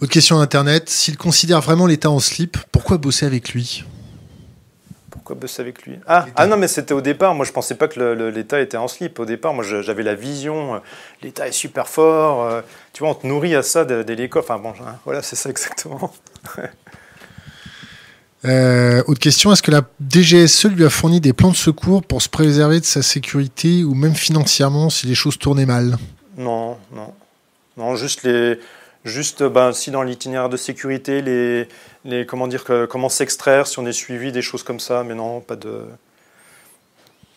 Autre 0.00 0.12
question 0.12 0.38
Internet. 0.40 0.88
S'il 0.88 1.16
considère 1.16 1.60
vraiment 1.60 1.86
l'État 1.86 2.10
en 2.10 2.20
slip, 2.20 2.58
pourquoi 2.72 2.98
bosser 2.98 3.26
avec 3.26 3.50
lui? 3.50 3.84
Pourquoi 5.10 5.36
bosser 5.36 5.62
avec 5.62 5.82
lui? 5.82 5.98
Ah, 6.06 6.26
ah, 6.36 6.46
non, 6.46 6.56
mais 6.56 6.68
c'était 6.68 6.94
au 6.94 7.00
départ. 7.00 7.34
Moi, 7.34 7.46
je 7.46 7.52
pensais 7.52 7.76
pas 7.76 7.88
que 7.88 8.00
l'État 8.28 8.60
était 8.60 8.76
en 8.76 8.88
slip. 8.88 9.18
Au 9.18 9.24
départ, 9.24 9.54
moi, 9.54 9.64
j'avais 9.64 10.02
la 10.02 10.14
vision. 10.14 10.74
Euh, 10.74 10.78
L'État 11.22 11.48
est 11.48 11.52
super 11.52 11.88
fort. 11.88 12.62
tu 12.92 13.02
vois, 13.02 13.10
on 13.10 13.14
te 13.14 13.26
nourrit 13.26 13.54
à 13.54 13.62
ça 13.62 13.84
dès 13.84 14.14
l'école. 14.14 14.42
Enfin 14.42 14.58
bon, 14.58 14.70
hein, 14.80 14.96
voilà, 15.04 15.22
c'est 15.22 15.36
ça 15.36 15.48
exactement. 15.50 16.12
Euh, 18.44 19.02
autre 19.06 19.20
question, 19.20 19.52
est-ce 19.52 19.62
que 19.62 19.70
la 19.70 19.82
DGSE 20.00 20.66
lui 20.66 20.84
a 20.84 20.90
fourni 20.90 21.20
des 21.20 21.32
plans 21.32 21.50
de 21.50 21.56
secours 21.56 22.02
pour 22.02 22.20
se 22.20 22.28
préserver 22.28 22.80
de 22.80 22.84
sa 22.84 23.02
sécurité 23.02 23.84
ou 23.84 23.94
même 23.94 24.14
financièrement 24.14 24.90
si 24.90 25.06
les 25.06 25.14
choses 25.14 25.38
tournaient 25.38 25.66
mal? 25.66 25.96
Non, 26.36 26.76
non. 26.92 27.12
Non, 27.76 27.96
juste 27.96 28.22
les. 28.22 28.58
Juste, 29.04 29.42
ben, 29.42 29.74
si 29.74 29.90
dans 29.90 30.02
l'itinéraire 30.02 30.48
de 30.48 30.56
sécurité, 30.56 31.20
les, 31.20 31.68
les, 32.06 32.24
comment 32.24 32.46
dire, 32.46 32.64
comment 32.88 33.10
s'extraire, 33.10 33.66
si 33.66 33.78
on 33.78 33.86
est 33.86 33.92
suivi, 33.92 34.32
des 34.32 34.40
choses 34.40 34.62
comme 34.62 34.80
ça, 34.80 35.04
mais 35.04 35.14
non, 35.14 35.40
pas 35.40 35.56
de, 35.56 35.82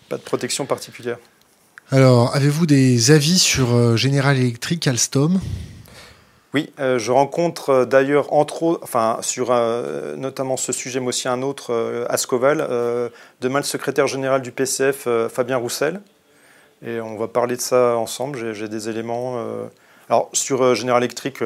pas 0.08 0.16
de 0.16 0.22
protection 0.22 0.66
particulière. 0.66 1.18
Alors, 1.92 2.36
avez-vous 2.36 2.66
des 2.66 3.12
avis 3.12 3.40
sur 3.40 3.74
euh, 3.74 3.96
General 3.96 4.38
Electric, 4.38 4.88
Alstom? 4.88 5.40
Oui, 6.58 6.74
euh, 6.80 6.98
je 6.98 7.12
rencontre 7.12 7.70
euh, 7.70 7.86
d'ailleurs, 7.86 8.34
entre 8.34 8.64
autres, 8.64 8.80
enfin, 8.82 9.20
sur 9.22 9.52
euh, 9.52 10.16
notamment 10.16 10.58
ce 10.58 10.72
sujet, 10.72 11.00
mais 11.00 11.10
aussi 11.10 11.28
un 11.28 11.44
autre, 11.44 12.06
Ascoval, 12.10 12.68
demain 13.42 13.60
le 13.60 13.64
secrétaire 13.64 14.08
général 14.08 14.42
du 14.42 14.52
PCF, 14.52 15.08
Fabien 15.32 15.58
Roussel. 15.58 16.02
Et 16.84 17.00
on 17.00 17.16
va 17.16 17.28
parler 17.28 17.58
de 17.58 17.62
ça 17.62 17.96
ensemble. 17.96 18.54
J'ai 18.54 18.68
des 18.68 18.90
éléments. 18.90 19.40
alors, 20.10 20.30
sur 20.34 20.74
General 20.74 21.04
Electric, 21.04 21.44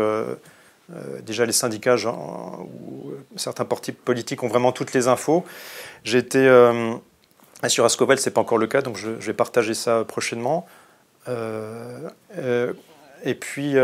déjà 1.25 1.45
les 1.45 1.51
syndicats 1.51 1.97
ou 2.05 3.11
certains 3.35 3.65
partis 3.65 3.91
politiques 3.91 4.43
ont 4.43 4.47
vraiment 4.47 4.71
toutes 4.71 4.93
les 4.93 5.09
infos. 5.09 5.43
J'ai 6.05 6.19
été. 6.19 6.49
sur 7.67 7.83
Ascoval, 7.83 8.17
ce 8.17 8.29
n'est 8.29 8.33
pas 8.33 8.41
encore 8.41 8.57
le 8.57 8.67
cas, 8.67 8.81
donc 8.81 8.95
je, 8.95 9.19
je 9.19 9.27
vais 9.27 9.33
partager 9.33 9.73
ça 9.73 10.05
prochainement. 10.05 10.65
et 11.27 13.33
puis, 13.35 13.75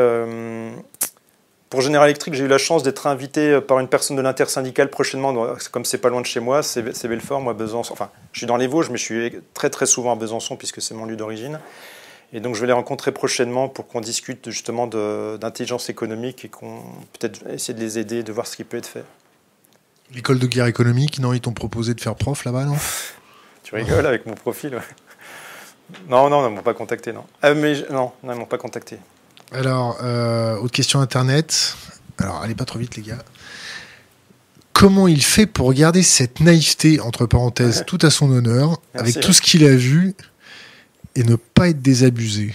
pour 1.69 1.81
General 1.81 2.07
Electric, 2.07 2.33
j'ai 2.33 2.45
eu 2.45 2.47
la 2.47 2.57
chance 2.57 2.83
d'être 2.83 3.07
invité 3.07 3.51
euh, 3.51 3.61
par 3.61 3.79
une 3.79 3.87
personne 3.87 4.15
de 4.15 4.21
l'intersyndicale 4.21 4.89
prochainement, 4.89 5.55
comme 5.71 5.85
c'est 5.85 5.97
pas 5.97 6.09
loin 6.09 6.21
de 6.21 6.25
chez 6.25 6.39
moi, 6.39 6.63
c'est 6.63 7.07
Belfort, 7.07 7.41
moi 7.41 7.53
Besançon. 7.53 7.93
Enfin, 7.93 8.09
je 8.31 8.39
suis 8.39 8.47
dans 8.47 8.57
les 8.57 8.67
Vosges, 8.67 8.89
mais 8.89 8.97
je 8.97 9.03
suis 9.03 9.41
très 9.53 9.69
très 9.69 9.85
souvent 9.85 10.13
à 10.13 10.15
Besançon 10.15 10.55
puisque 10.55 10.81
c'est 10.81 10.93
mon 10.93 11.05
lieu 11.05 11.15
d'origine. 11.15 11.59
Et 12.33 12.39
donc 12.39 12.55
je 12.55 12.61
vais 12.61 12.67
les 12.67 12.73
rencontrer 12.73 13.11
prochainement 13.11 13.69
pour 13.69 13.87
qu'on 13.87 14.01
discute 14.01 14.49
justement 14.49 14.87
d'intelligence 14.87 15.89
économique 15.89 16.43
et 16.43 16.49
qu'on 16.49 16.81
peut-être 17.17 17.47
essayer 17.49 17.73
de 17.73 17.79
les 17.79 17.99
aider, 17.99 18.23
de 18.23 18.31
voir 18.33 18.47
ce 18.47 18.57
qui 18.57 18.63
peut 18.65 18.77
être 18.77 18.87
fait. 18.87 19.05
L'école 20.13 20.39
de 20.39 20.47
guerre 20.47 20.67
économique, 20.67 21.19
non, 21.19 21.33
ils 21.33 21.41
t'ont 21.41 21.53
proposé 21.53 21.93
de 21.93 22.01
faire 22.01 22.15
prof 22.15 22.43
là-bas, 22.45 22.65
non? 22.65 22.75
Tu 23.63 23.75
rigoles 23.75 24.05
avec 24.05 24.25
mon 24.25 24.35
profil, 24.35 24.75
ouais. 24.75 24.81
Non, 26.09 26.29
non, 26.29 26.45
ils 26.45 26.51
ne 26.51 26.55
m'ont 26.55 26.63
pas 26.63 26.73
contacté, 26.73 27.13
non. 27.13 27.25
Ah, 27.41 27.53
mais 27.53 27.75
non, 27.89 28.11
non, 28.23 28.33
ils 28.33 28.39
m'ont 28.39 28.45
pas 28.45 28.57
contacté. 28.57 28.97
Alors, 29.51 29.97
euh, 30.03 30.57
autre 30.57 30.73
question 30.73 30.99
internet. 30.99 31.75
Alors, 32.17 32.41
allez 32.41 32.55
pas 32.55 32.65
trop 32.65 32.79
vite, 32.79 32.95
les 32.95 33.03
gars. 33.03 33.23
Comment 34.73 35.07
il 35.07 35.23
fait 35.23 35.45
pour 35.45 35.73
garder 35.73 36.03
cette 36.03 36.39
naïveté, 36.39 36.99
entre 36.99 37.25
parenthèses, 37.25 37.83
tout 37.87 37.97
à 38.01 38.09
son 38.09 38.31
honneur, 38.31 38.79
avec 38.93 39.19
tout 39.19 39.33
ce 39.33 39.41
qu'il 39.41 39.65
a 39.65 39.75
vu, 39.75 40.13
et 41.15 41.23
ne 41.23 41.35
pas 41.35 41.69
être 41.69 41.81
désabusé? 41.81 42.53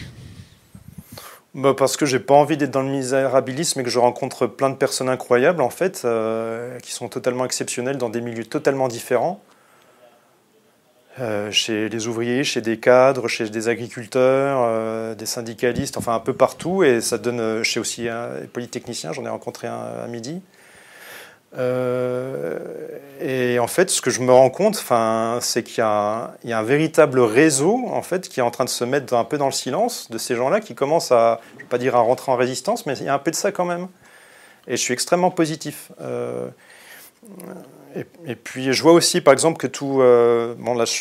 Bah 1.55 1.75
parce 1.77 1.99
que 1.99 2.07
j'ai 2.07 2.21
pas 2.21 2.35
envie 2.35 2.57
d'être 2.57 2.71
dans 2.71 2.83
le 2.83 2.89
misérabilisme 2.89 3.81
et 3.81 3.83
que 3.83 3.91
je 3.91 3.99
rencontre 3.99 4.47
plein 4.47 4.71
de 4.71 4.77
personnes 4.77 5.11
incroyables 5.11 5.61
en 5.61 5.69
fait, 5.69 6.03
euh, 6.05 6.79
qui 6.79 6.93
sont 6.93 7.09
totalement 7.09 7.45
exceptionnelles 7.45 7.99
dans 7.99 8.09
des 8.09 8.23
milieux 8.23 8.47
totalement 8.47 8.89
différents. 8.89 9.43
Euh, 11.21 11.51
chez 11.51 11.91
les 11.91 12.07
ouvriers, 12.07 12.43
chez 12.43 12.63
des 12.63 12.81
cadres, 12.81 13.29
chez 13.29 13.51
des 13.51 13.69
agriculteurs, 13.69 14.61
euh, 14.63 15.15
des 15.15 15.27
syndicalistes, 15.27 15.99
enfin 15.99 16.15
un 16.15 16.21
peu 16.21 16.33
partout. 16.33 16.85
Et 16.85 17.03
ça 17.03 17.19
donne 17.19 17.41
euh, 17.41 17.63
chez 17.63 17.81
aussi 17.81 18.09
un 18.09 18.31
polytechnicien, 18.51 19.13
j'en 19.13 19.27
ai 19.27 19.29
rencontré 19.29 19.69
un 19.69 20.05
à 20.05 20.07
midi. 20.07 20.41
et 23.21 23.59
en 23.59 23.67
fait, 23.67 23.91
ce 23.91 24.01
que 24.01 24.11
je 24.11 24.23
me 24.23 24.33
rends 24.33 24.49
compte, 24.49 24.83
c'est 25.43 25.63
qu'il 25.63 25.79
y, 25.79 25.83
a 25.83 26.33
un 26.45 26.63
véritable 26.63 27.21
réseau 27.21 27.85
en 27.89 28.01
fait, 28.01 28.29
qui 28.31 28.41
est 28.41 28.43
en 28.43 28.51
train 28.51 28.65
de 28.65 28.71
se 28.71 28.85
mettre 28.85 29.13
un 29.13 29.25
peu 29.25 29.37
dans 29.37 29.47
le 29.47 29.53
silence 29.53 30.11
de 30.11 30.17
ces 30.17 30.35
gens-là 30.35 30.61
qui 30.61 30.75
commencent 30.75 31.13
à, 31.13 31.41
je 31.53 31.57
ne 31.57 31.61
vais 31.61 31.69
pas 31.69 31.79
dire 31.79 31.95
à 31.95 32.01
rentrer 32.01 32.33
en 32.33 32.37
résistance, 32.37 32.87
mais 32.87 32.97
il 32.97 33.05
y 33.05 33.09
a 33.11 33.15
un 33.15 33.19
peu 33.19 33.31
de 33.31 33.37
ça 33.37 33.53
quand 33.53 33.67
même. 33.67 33.89
Et 34.67 34.79
je 34.79 34.83
suis 34.83 34.95
extrêmement 34.95 35.31
positif. 35.31 35.93
Et, 38.27 38.35
puis 38.35 38.73
je 38.73 38.83
vois 38.83 38.93
aussi 38.93 39.21
par 39.21 39.33
exemple 39.33 39.59
que 39.59 39.67
tout... 39.67 40.01
Euh, 40.01 40.55
bon 40.59 40.75
là 40.75 40.85
je, 40.85 40.93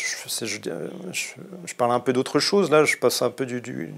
je, 1.12 1.74
parle 1.76 1.92
un 1.92 2.00
peu 2.00 2.12
d'autre 2.12 2.38
chose, 2.38 2.70
là 2.70 2.84
je 2.84 2.96
passe 2.96 3.22
un 3.22 3.30
peu 3.30 3.46
du, 3.46 3.60
du, 3.60 3.90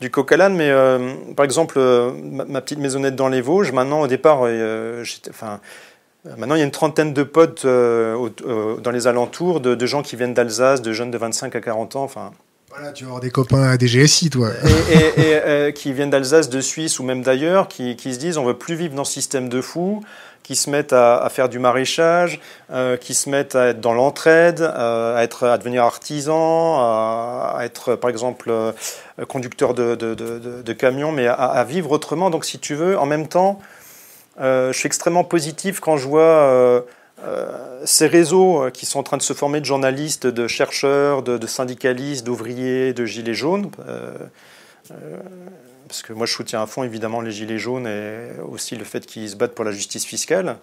du, 0.00 0.10
coq 0.10 0.30
à 0.32 0.36
l'âne, 0.36 0.56
mais 0.56 0.70
euh, 0.70 1.14
par 1.36 1.44
exemple 1.44 1.74
euh, 1.78 2.12
ma, 2.12 2.60
petite 2.60 2.78
maisonnette 2.78 3.16
dans 3.16 3.28
les 3.28 3.40
Vosges, 3.40 3.72
maintenant 3.72 4.02
au 4.02 4.06
départ, 4.06 4.42
enfin, 5.28 5.60
maintenant 6.36 6.54
il 6.54 6.58
y 6.58 6.62
a 6.62 6.64
une 6.64 6.70
trentaine 6.70 7.12
de 7.12 7.22
potes 7.22 7.66
dans 7.66 8.90
les 8.92 9.06
alentours, 9.06 9.60
de, 9.60 9.74
de, 9.74 9.86
gens 9.86 10.02
qui 10.02 10.16
viennent 10.16 10.34
d'Alsace, 10.34 10.82
de 10.82 10.92
jeunes 10.92 11.10
de 11.10 11.18
25 11.18 11.54
à 11.56 11.60
40 11.60 11.96
ans, 11.96 12.02
enfin. 12.04 12.32
Voilà, 12.72 12.92
tu 12.92 13.02
vas 13.02 13.08
avoir 13.08 13.20
des 13.20 13.30
copains 13.30 13.64
à 13.64 13.76
DGSI, 13.76 14.30
toi. 14.30 14.50
Et, 15.18 15.72
qui 15.72 15.92
viennent 15.92 16.10
d'Alsace, 16.10 16.48
de 16.48 16.60
Suisse 16.60 17.00
ou 17.00 17.02
même 17.02 17.22
d'ailleurs, 17.22 17.66
qui, 17.66 17.96
qui, 17.96 18.14
se 18.14 18.18
disent 18.20 18.38
on 18.38 18.44
veut 18.44 18.56
plus 18.56 18.76
vivre 18.76 18.94
dans 18.94 19.04
ce 19.04 19.12
système 19.12 19.48
de 19.48 19.60
fous, 19.60 20.04
qui 20.50 20.56
se 20.56 20.68
mettent 20.68 20.92
à, 20.92 21.28
faire 21.30 21.48
du 21.48 21.60
maraîchage, 21.60 22.40
euh, 22.72 22.96
qui 22.96 23.14
se 23.14 23.30
mettent 23.30 23.54
à 23.54 23.68
être 23.68 23.80
dans 23.80 23.94
l'entraide, 23.94 24.60
euh, 24.60 25.16
à, 25.16 25.22
être, 25.22 25.46
à 25.46 25.56
devenir 25.58 25.84
artisan, 25.84 26.80
à, 26.80 27.60
être 27.62 27.94
par 27.94 28.10
exemple 28.10 28.50
euh, 28.50 28.72
conducteur 29.28 29.74
de, 29.74 29.94
de, 29.94 30.72
camion, 30.72 31.12
mais 31.12 31.28
à, 31.28 31.62
vivre 31.62 31.92
autrement. 31.92 32.30
Donc 32.30 32.44
si 32.44 32.58
tu 32.58 32.74
veux, 32.74 32.98
en 32.98 33.06
même 33.06 33.28
temps, 33.28 33.60
je 34.40 34.72
suis 34.72 34.88
extrêmement 34.88 35.22
positif 35.22 35.78
quand 35.78 35.96
je 35.96 36.08
vois 36.08 36.84
ces 37.84 38.08
réseaux 38.08 38.70
qui 38.72 38.86
sont 38.86 38.98
en 38.98 39.04
train 39.04 39.18
de 39.18 39.22
se 39.22 39.34
former 39.34 39.60
de 39.60 39.66
journalistes, 39.66 40.26
de 40.26 40.48
chercheurs, 40.48 41.22
de, 41.22 41.46
syndicalistes, 41.46 42.26
d'ouvriers, 42.26 42.92
de 42.92 43.04
gilets 43.04 43.34
jaunes 43.34 43.70
parce 45.90 46.02
que 46.02 46.12
moi 46.12 46.24
je 46.24 46.32
soutiens 46.32 46.62
à 46.62 46.66
fond 46.66 46.84
évidemment 46.84 47.20
les 47.20 47.32
Gilets 47.32 47.58
jaunes 47.58 47.88
et 47.88 48.40
aussi 48.48 48.76
le 48.76 48.84
fait 48.84 49.04
qu'ils 49.04 49.28
se 49.28 49.34
battent 49.34 49.56
pour 49.56 49.64
la 49.64 49.72
justice 49.72 50.04
fiscale. 50.04 50.58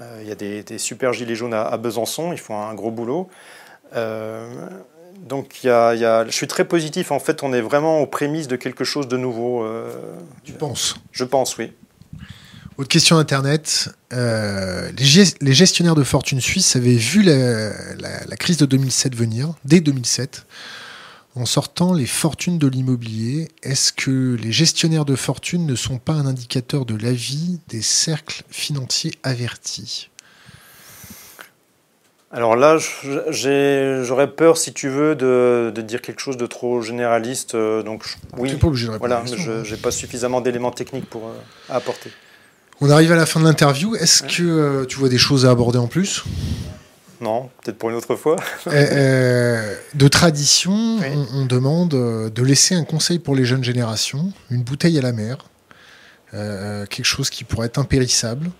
Euh, 0.00 0.20
il 0.22 0.28
y 0.28 0.32
a 0.32 0.34
des, 0.34 0.78
super 0.78 1.12
Gilets 1.12 1.34
jaunes 1.34 1.52
à, 1.52 1.76
Besançon, 1.76 2.32
ils 2.32 2.38
font 2.38 2.58
un 2.58 2.72
gros 2.72 2.90
boulot. 2.90 3.28
Euh, 3.94 4.48
donc 5.20 5.62
il 5.62 5.66
y 5.66 5.70
a, 5.70 6.24
je 6.24 6.30
suis 6.30 6.46
très 6.46 6.64
positif, 6.64 7.10
en 7.10 7.18
fait 7.18 7.42
on 7.42 7.52
est 7.52 7.60
vraiment 7.60 8.00
aux 8.00 8.06
prémices 8.06 8.48
de 8.48 8.56
quelque 8.56 8.82
chose 8.82 9.08
de 9.08 9.18
nouveau. 9.18 9.62
Euh, 9.62 9.92
tu 10.42 10.52
penses? 10.52 10.96
Je 11.12 11.24
pense, 11.24 11.58
oui. 11.58 11.74
Autre 12.78 12.88
question 12.88 13.18
Internet. 13.18 13.90
les, 14.10 15.52
gestionnaires 15.52 15.94
de 15.94 16.02
fortune 16.02 16.40
suisse 16.40 16.76
avaient 16.76 16.94
vu 16.94 17.20
la, 17.20 17.72
la, 17.98 18.36
crise 18.38 18.56
de 18.56 18.64
2007 18.64 19.14
venir, 19.14 19.52
dès 19.66 19.80
2007 19.80 20.46
en 21.36 21.44
sortant 21.44 21.92
les 21.92 22.06
fortunes 22.06 22.58
de 22.58 22.66
l'immobilier, 22.66 23.48
est-ce 23.62 23.92
que 23.92 24.36
les 24.40 24.52
gestionnaires 24.52 25.04
de 25.04 25.16
fortune 25.16 25.66
ne 25.66 25.74
sont 25.74 25.98
pas 25.98 26.14
un 26.14 26.26
indicateur 26.26 26.86
de 26.86 26.96
l'avis 26.96 27.60
des 27.68 27.82
cercles 27.82 28.42
financiers 28.50 29.12
avertis? 29.22 30.08
Alors 32.32 32.56
là, 32.56 32.78
j'aurais 34.02 34.30
peur, 34.30 34.56
si 34.56 34.72
tu 34.72 34.88
veux, 34.88 35.14
de, 35.14 35.72
dire 35.82 36.00
quelque 36.00 36.20
chose 36.20 36.36
de 36.36 36.46
trop 36.46 36.80
généraliste. 36.80 37.54
Euh, 37.54 37.82
donc 37.82 38.04
oui, 38.36 38.52
pas 38.54 38.66
obligé 38.66 38.88
de 38.88 38.92
voilà, 38.92 39.22
je 39.26 39.50
n'ai 39.50 39.72
hein. 39.72 39.76
pas 39.82 39.90
suffisamment 39.90 40.40
d'éléments 40.40 40.72
techniques 40.72 41.08
pour 41.08 41.28
euh, 41.28 41.32
apporter. 41.68 42.10
On 42.80 42.90
arrive 42.90 43.12
à 43.12 43.16
la 43.16 43.26
fin 43.26 43.40
de 43.40 43.44
l'interview. 43.44 43.94
Est-ce 43.94 44.22
que 44.22 44.42
euh, 44.42 44.84
tu 44.86 44.98
vois 44.98 45.08
des 45.08 45.18
choses 45.18 45.46
à 45.46 45.50
aborder 45.50 45.78
en 45.78 45.86
plus? 45.86 46.24
Non, 47.20 47.50
peut-être 47.62 47.78
pour 47.78 47.90
une 47.90 47.96
autre 47.96 48.16
fois. 48.16 48.36
Euh, 48.66 48.72
euh, 48.72 49.74
de 49.94 50.08
tradition, 50.08 50.98
on, 51.32 51.46
demande 51.46 51.94
euh, 51.94 52.30
de 52.30 52.42
laisser 52.42 52.74
un 52.74 52.82
conseil 52.82 53.20
pour 53.20 53.36
les 53.36 53.44
jeunes 53.44 53.62
générations, 53.62 54.32
une 54.50 54.62
bouteille 54.62 54.98
à 54.98 55.02
la 55.02 55.12
mer, 55.12 55.38
quelque 56.32 57.04
chose 57.04 57.30
qui 57.30 57.44
pourrait 57.44 57.68
être 57.68 57.78
impérissable. 57.78 58.50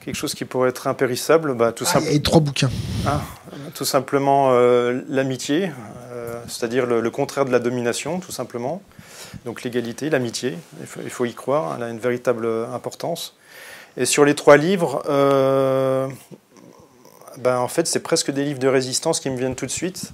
Quelque 0.00 0.14
chose 0.14 0.34
qui 0.34 0.44
pourrait 0.44 0.68
être 0.68 0.86
impérissable, 0.86 1.54
bah, 1.54 1.72
tout 1.72 1.84
ah, 1.92 2.00
Et 2.10 2.20
trois 2.22 2.40
bouquins. 2.40 2.70
Ah, 3.06 3.22
tout 3.74 3.86
simplement 3.86 4.52
l'amitié, 5.08 5.70
c'est-à-dire 6.46 6.86
le, 6.86 7.10
contraire 7.10 7.46
de 7.46 7.50
la 7.50 7.58
domination, 7.58 8.20
tout 8.20 8.32
simplement. 8.32 8.82
Donc 9.44 9.62
l'égalité, 9.62 10.10
l'amitié, 10.10 10.58
il 10.80 10.86
faut, 10.86 11.00
il 11.02 11.10
faut, 11.10 11.24
y 11.24 11.34
croire, 11.34 11.74
elle 11.76 11.82
a 11.82 11.88
une 11.88 11.98
véritable 11.98 12.46
importance. 12.72 13.34
Et 13.96 14.04
sur 14.04 14.24
les 14.24 14.34
trois 14.34 14.58
livres, 14.58 15.02
ben, 17.38 17.58
En 17.58 17.68
fait, 17.68 17.86
c'est 17.86 18.00
presque 18.00 18.30
des 18.30 18.44
livres 18.44 18.58
de 18.58 18.68
résistance 18.68 19.20
qui 19.20 19.30
me 19.30 19.36
viennent 19.36 19.56
tout 19.56 19.66
de 19.66 19.70
suite. 19.70 20.12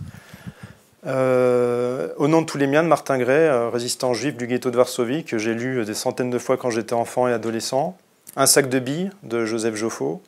Euh, 1.07 2.09
au 2.17 2.29
nom 2.29 2.41
de 2.41 2.47
tous 2.47 2.57
les 2.57 2.67
miens 2.67 2.83
de 2.83 2.89
Martin 2.89 3.19
Gray, 3.19 3.37
euh, 3.37 3.69
résistant 3.69 4.15
juif 4.15 4.37
du 4.37 4.47
ghetto 4.47 4.71
de 4.71 4.77
Varsovie, 4.77 5.25
que 5.25 5.37
j'ai 5.39 5.55
lu 5.55 5.85
des 5.85 5.95
centaines 5.95 6.31
de 6.31 6.39
fois 6.39 6.57
quand 6.57 6.71
j'étais 6.71 6.95
enfant 6.95 7.29
et 7.29 7.33
adolescent. 7.33 7.97
Un 8.37 8.47
sac 8.47 8.69
de 8.69 8.79
billes 8.79 9.11
de 9.23 9.45
Joseph 9.45 9.75
Joffo. 9.75 10.23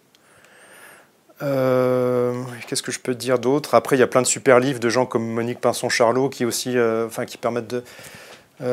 Euh, 1.43 2.33
qu'est-ce 2.67 2.83
que 2.83 2.93
je 2.93 3.01
peux 3.01 3.15
dire 3.15 3.39
d'autre? 3.39 3.75
Après, 3.75 3.97
il 3.97 4.01
y 4.01 4.03
a 4.03 4.07
plein 4.07 4.23
de 4.23 4.27
super 4.27 4.61
livres 4.61 4.81
de 4.81 4.89
gens 4.89 5.07
comme 5.07 5.27
Monique 5.27 5.61
Pinson-Charlot 5.61 6.29
qui 6.29 6.45
aussi, 6.45 6.77
enfin, 7.07 7.25
qui 7.25 7.39
permettent 7.39 7.69
de. 7.69 7.85
Il 8.61 8.67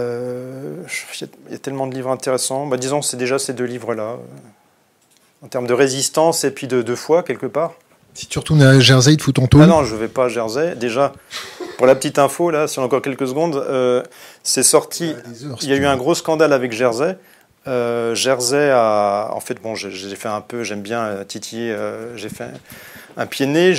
y 1.52 1.56
a 1.56 1.58
tellement 1.58 1.88
de 1.88 1.95
livres 1.95 2.10
intéressants. 2.10 2.68
Bah, 2.68 2.78
disons, 2.78 3.02
c'est 3.02 3.18
déjà 3.18 3.40
ces 3.40 3.54
deux 3.54 3.66
livres-là, 3.66 4.18
en 5.41 5.48
termes 5.48 5.68
de 5.68 5.74
résistance 5.74 6.44
et 6.44 6.52
puis 6.52 6.68
de 6.68 6.95
foi 6.95 7.24
quelque 7.24 7.48
part. 7.48 7.74
Si 8.14 8.27
tu 8.27 8.40
retournes 8.40 8.61
à 8.61 8.80
Jersey, 8.80 9.14
il 9.14 9.18
te 9.18 9.23
fout 9.23 9.35
ton 9.35 9.48
Ah 9.60 9.65
non, 9.65 9.84
je 9.84 9.95
ne 9.95 9.99
vais 9.99 10.07
pas 10.07 10.26
à 10.26 10.30
Jersey. 10.30 10.76
Déjà, 10.76 11.14
pour 11.77 11.88
la 11.88 11.95
petite 11.95 12.19
info, 12.19 12.52
là, 12.52 12.68
si 12.68 12.77
on 12.77 12.84
a 12.84 12.85
encore 12.85 13.02
quelques 13.02 13.27
secondes, 13.27 13.56
euh, 13.56 14.03
c'est 14.44 14.64
sorti. 14.64 15.15
Ah, 15.18 15.56
il 15.61 15.69
y 15.69 15.73
a 15.73 15.76
eu 15.76 15.85
un 15.85 15.98
gros 15.98 16.14
scandale 16.14 16.53
avec 16.53 16.72
Jersey. 16.73 17.18
Euh, 17.68 18.14
Jersey 18.14 18.69
a. 18.72 19.31
En 19.34 19.40
fait, 19.40 19.61
bon, 19.61 19.73
j'ai 19.73 20.15
fait 20.15 20.27
un 20.27 20.41
peu, 20.41 20.64
j'aime 20.64 20.81
bien 20.81 21.02
euh, 21.02 21.23
titiller, 21.23 21.76
j'ai 22.15 22.30
fait 22.30 22.45
un 23.18 23.26
pied 23.26 23.48
né. 23.48 23.73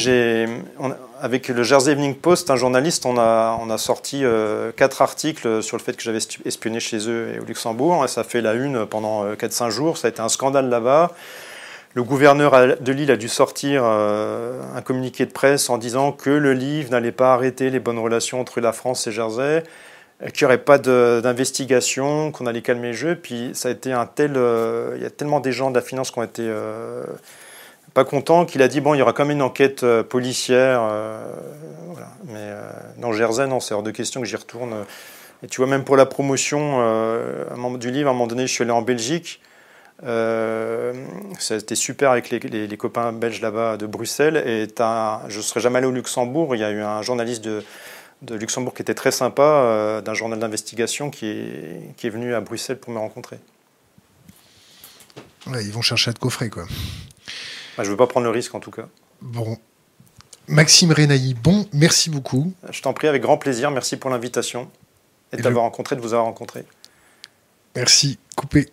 Avec 1.20 1.48
le 1.48 1.62
Jersey 1.62 1.92
Evening 1.92 2.16
Post, 2.16 2.50
un 2.50 2.56
journaliste, 2.56 3.06
on 3.06 3.16
a, 3.16 3.58
on 3.62 3.70
a 3.70 3.78
sorti 3.78 4.24
quatre 4.76 5.00
articles 5.00 5.62
sur 5.62 5.76
le 5.76 5.82
fait 5.82 5.96
que 5.96 6.02
j'avais 6.02 6.18
espionné 6.44 6.80
chez 6.80 7.08
eux 7.08 7.34
et 7.34 7.38
au 7.38 7.44
Luxembourg. 7.44 8.04
Et 8.04 8.08
ça 8.08 8.24
fait 8.24 8.40
la 8.40 8.54
une 8.54 8.84
pendant 8.84 9.32
4-5 9.32 9.70
jours. 9.70 9.96
Ça 9.96 10.08
a 10.08 10.10
été 10.10 10.20
un 10.20 10.28
scandale 10.28 10.68
là-bas. 10.68 11.12
Le 11.94 12.02
gouverneur 12.02 12.76
de 12.80 12.92
Lille 12.92 13.12
a 13.12 13.16
dû 13.16 13.28
sortir 13.28 13.82
euh, 13.84 14.60
un 14.74 14.82
communiqué 14.82 15.26
de 15.26 15.30
presse 15.30 15.70
en 15.70 15.78
disant 15.78 16.10
que 16.10 16.30
le 16.30 16.52
livre 16.52 16.90
n'allait 16.90 17.12
pas 17.12 17.32
arrêter 17.32 17.70
les 17.70 17.78
bonnes 17.78 18.00
relations 18.00 18.40
entre 18.40 18.60
la 18.60 18.72
France 18.72 19.06
et 19.06 19.12
Jersey, 19.12 19.62
qu'il 20.32 20.44
n'y 20.44 20.46
aurait 20.46 20.64
pas 20.64 20.78
d'investigation, 20.78 22.32
qu'on 22.32 22.46
allait 22.46 22.62
calmer 22.62 22.88
le 22.88 22.94
jeu. 22.94 23.14
Puis 23.14 23.52
ça 23.54 23.68
a 23.68 23.70
été 23.70 23.92
un 23.92 24.06
tel. 24.06 24.32
Euh, 24.34 24.94
il 24.96 25.04
y 25.04 25.06
a 25.06 25.10
tellement 25.10 25.38
des 25.38 25.52
gens 25.52 25.70
de 25.70 25.76
la 25.76 25.82
finance 25.82 26.10
qui 26.10 26.18
ont 26.18 26.24
été 26.24 26.42
euh, 26.44 27.04
pas 27.94 28.04
contents 28.04 28.44
qu'il 28.44 28.62
a 28.62 28.66
dit 28.66 28.80
bon, 28.80 28.94
il 28.94 28.98
y 28.98 29.02
aura 29.02 29.12
quand 29.12 29.24
même 29.24 29.36
une 29.36 29.42
enquête 29.42 29.86
policière. 30.02 30.82
Mais 32.24 32.50
dans 32.98 33.12
Jersey, 33.12 33.46
non, 33.46 33.60
c'est 33.60 33.72
hors 33.72 33.84
de 33.84 33.92
question 33.92 34.20
que 34.20 34.26
j'y 34.26 34.34
retourne. 34.34 34.74
Et 35.44 35.46
tu 35.46 35.58
vois, 35.58 35.68
même 35.68 35.84
pour 35.84 35.96
la 35.96 36.06
promotion 36.06 36.80
du 37.78 37.90
livre, 37.92 38.08
à 38.08 38.10
un 38.10 38.14
moment 38.14 38.26
donné, 38.26 38.48
je 38.48 38.52
suis 38.52 38.62
allé 38.62 38.72
en 38.72 38.82
Belgique. 38.82 39.40
Euh, 40.04 40.92
ça 41.38 41.54
a 41.54 41.56
été 41.58 41.74
super 41.74 42.10
avec 42.10 42.30
les, 42.30 42.76
copains 42.76 43.12
belges 43.12 43.40
là-bas 43.40 43.76
de 43.76 43.86
Bruxelles. 43.86 44.36
Et 44.36 44.68
je 44.76 45.36
ne 45.36 45.42
serais 45.42 45.60
jamais 45.60 45.78
allé 45.78 45.86
au 45.86 45.92
Luxembourg. 45.92 46.54
Il 46.54 46.60
y 46.60 46.64
a 46.64 46.70
eu 46.70 46.82
un 46.82 47.02
journaliste 47.02 47.42
de, 47.42 47.62
Luxembourg 48.30 48.74
qui 48.74 48.82
était 48.82 48.94
très 48.94 49.10
sympa, 49.10 49.42
euh, 49.42 50.00
d'un 50.00 50.14
journal 50.14 50.38
d'investigation, 50.38 51.10
qui 51.10 51.26
est, 51.26 51.94
qui 51.96 52.06
est 52.06 52.10
venu 52.10 52.34
à 52.34 52.40
Bruxelles 52.40 52.78
pour 52.78 52.92
me 52.92 52.98
rencontrer. 52.98 53.38
ils 55.46 55.72
vont 55.72 55.82
chercher 55.82 56.10
à 56.10 56.14
te 56.14 56.20
coffrer, 56.20 56.48
quoi. 56.48 56.64
je 57.78 57.82
ne 57.82 57.88
veux 57.88 57.96
pas 57.96 58.06
prendre 58.06 58.24
le 58.24 58.30
risque, 58.32 58.54
en 58.54 58.60
tout 58.60 58.70
cas. 58.70 58.88
Bon. 59.20 59.58
Maxime 60.46 60.92
Renaï, 60.92 61.34
bon, 61.34 61.66
merci 61.72 62.10
beaucoup. 62.10 62.52
Je 62.70 62.82
t'en 62.82 62.92
prie, 62.92 63.08
avec 63.08 63.22
grand 63.22 63.38
plaisir. 63.38 63.70
Merci 63.70 63.96
pour 63.96 64.10
l'invitation 64.10 64.70
et, 65.32 65.38
de 65.38 65.42
t'avoir 65.42 65.64
rencontré, 65.64 65.96
de 65.96 66.00
vous 66.00 66.12
avoir 66.12 66.26
rencontré. 66.26 66.64
Merci. 67.74 68.18
Coupé. 68.36 68.70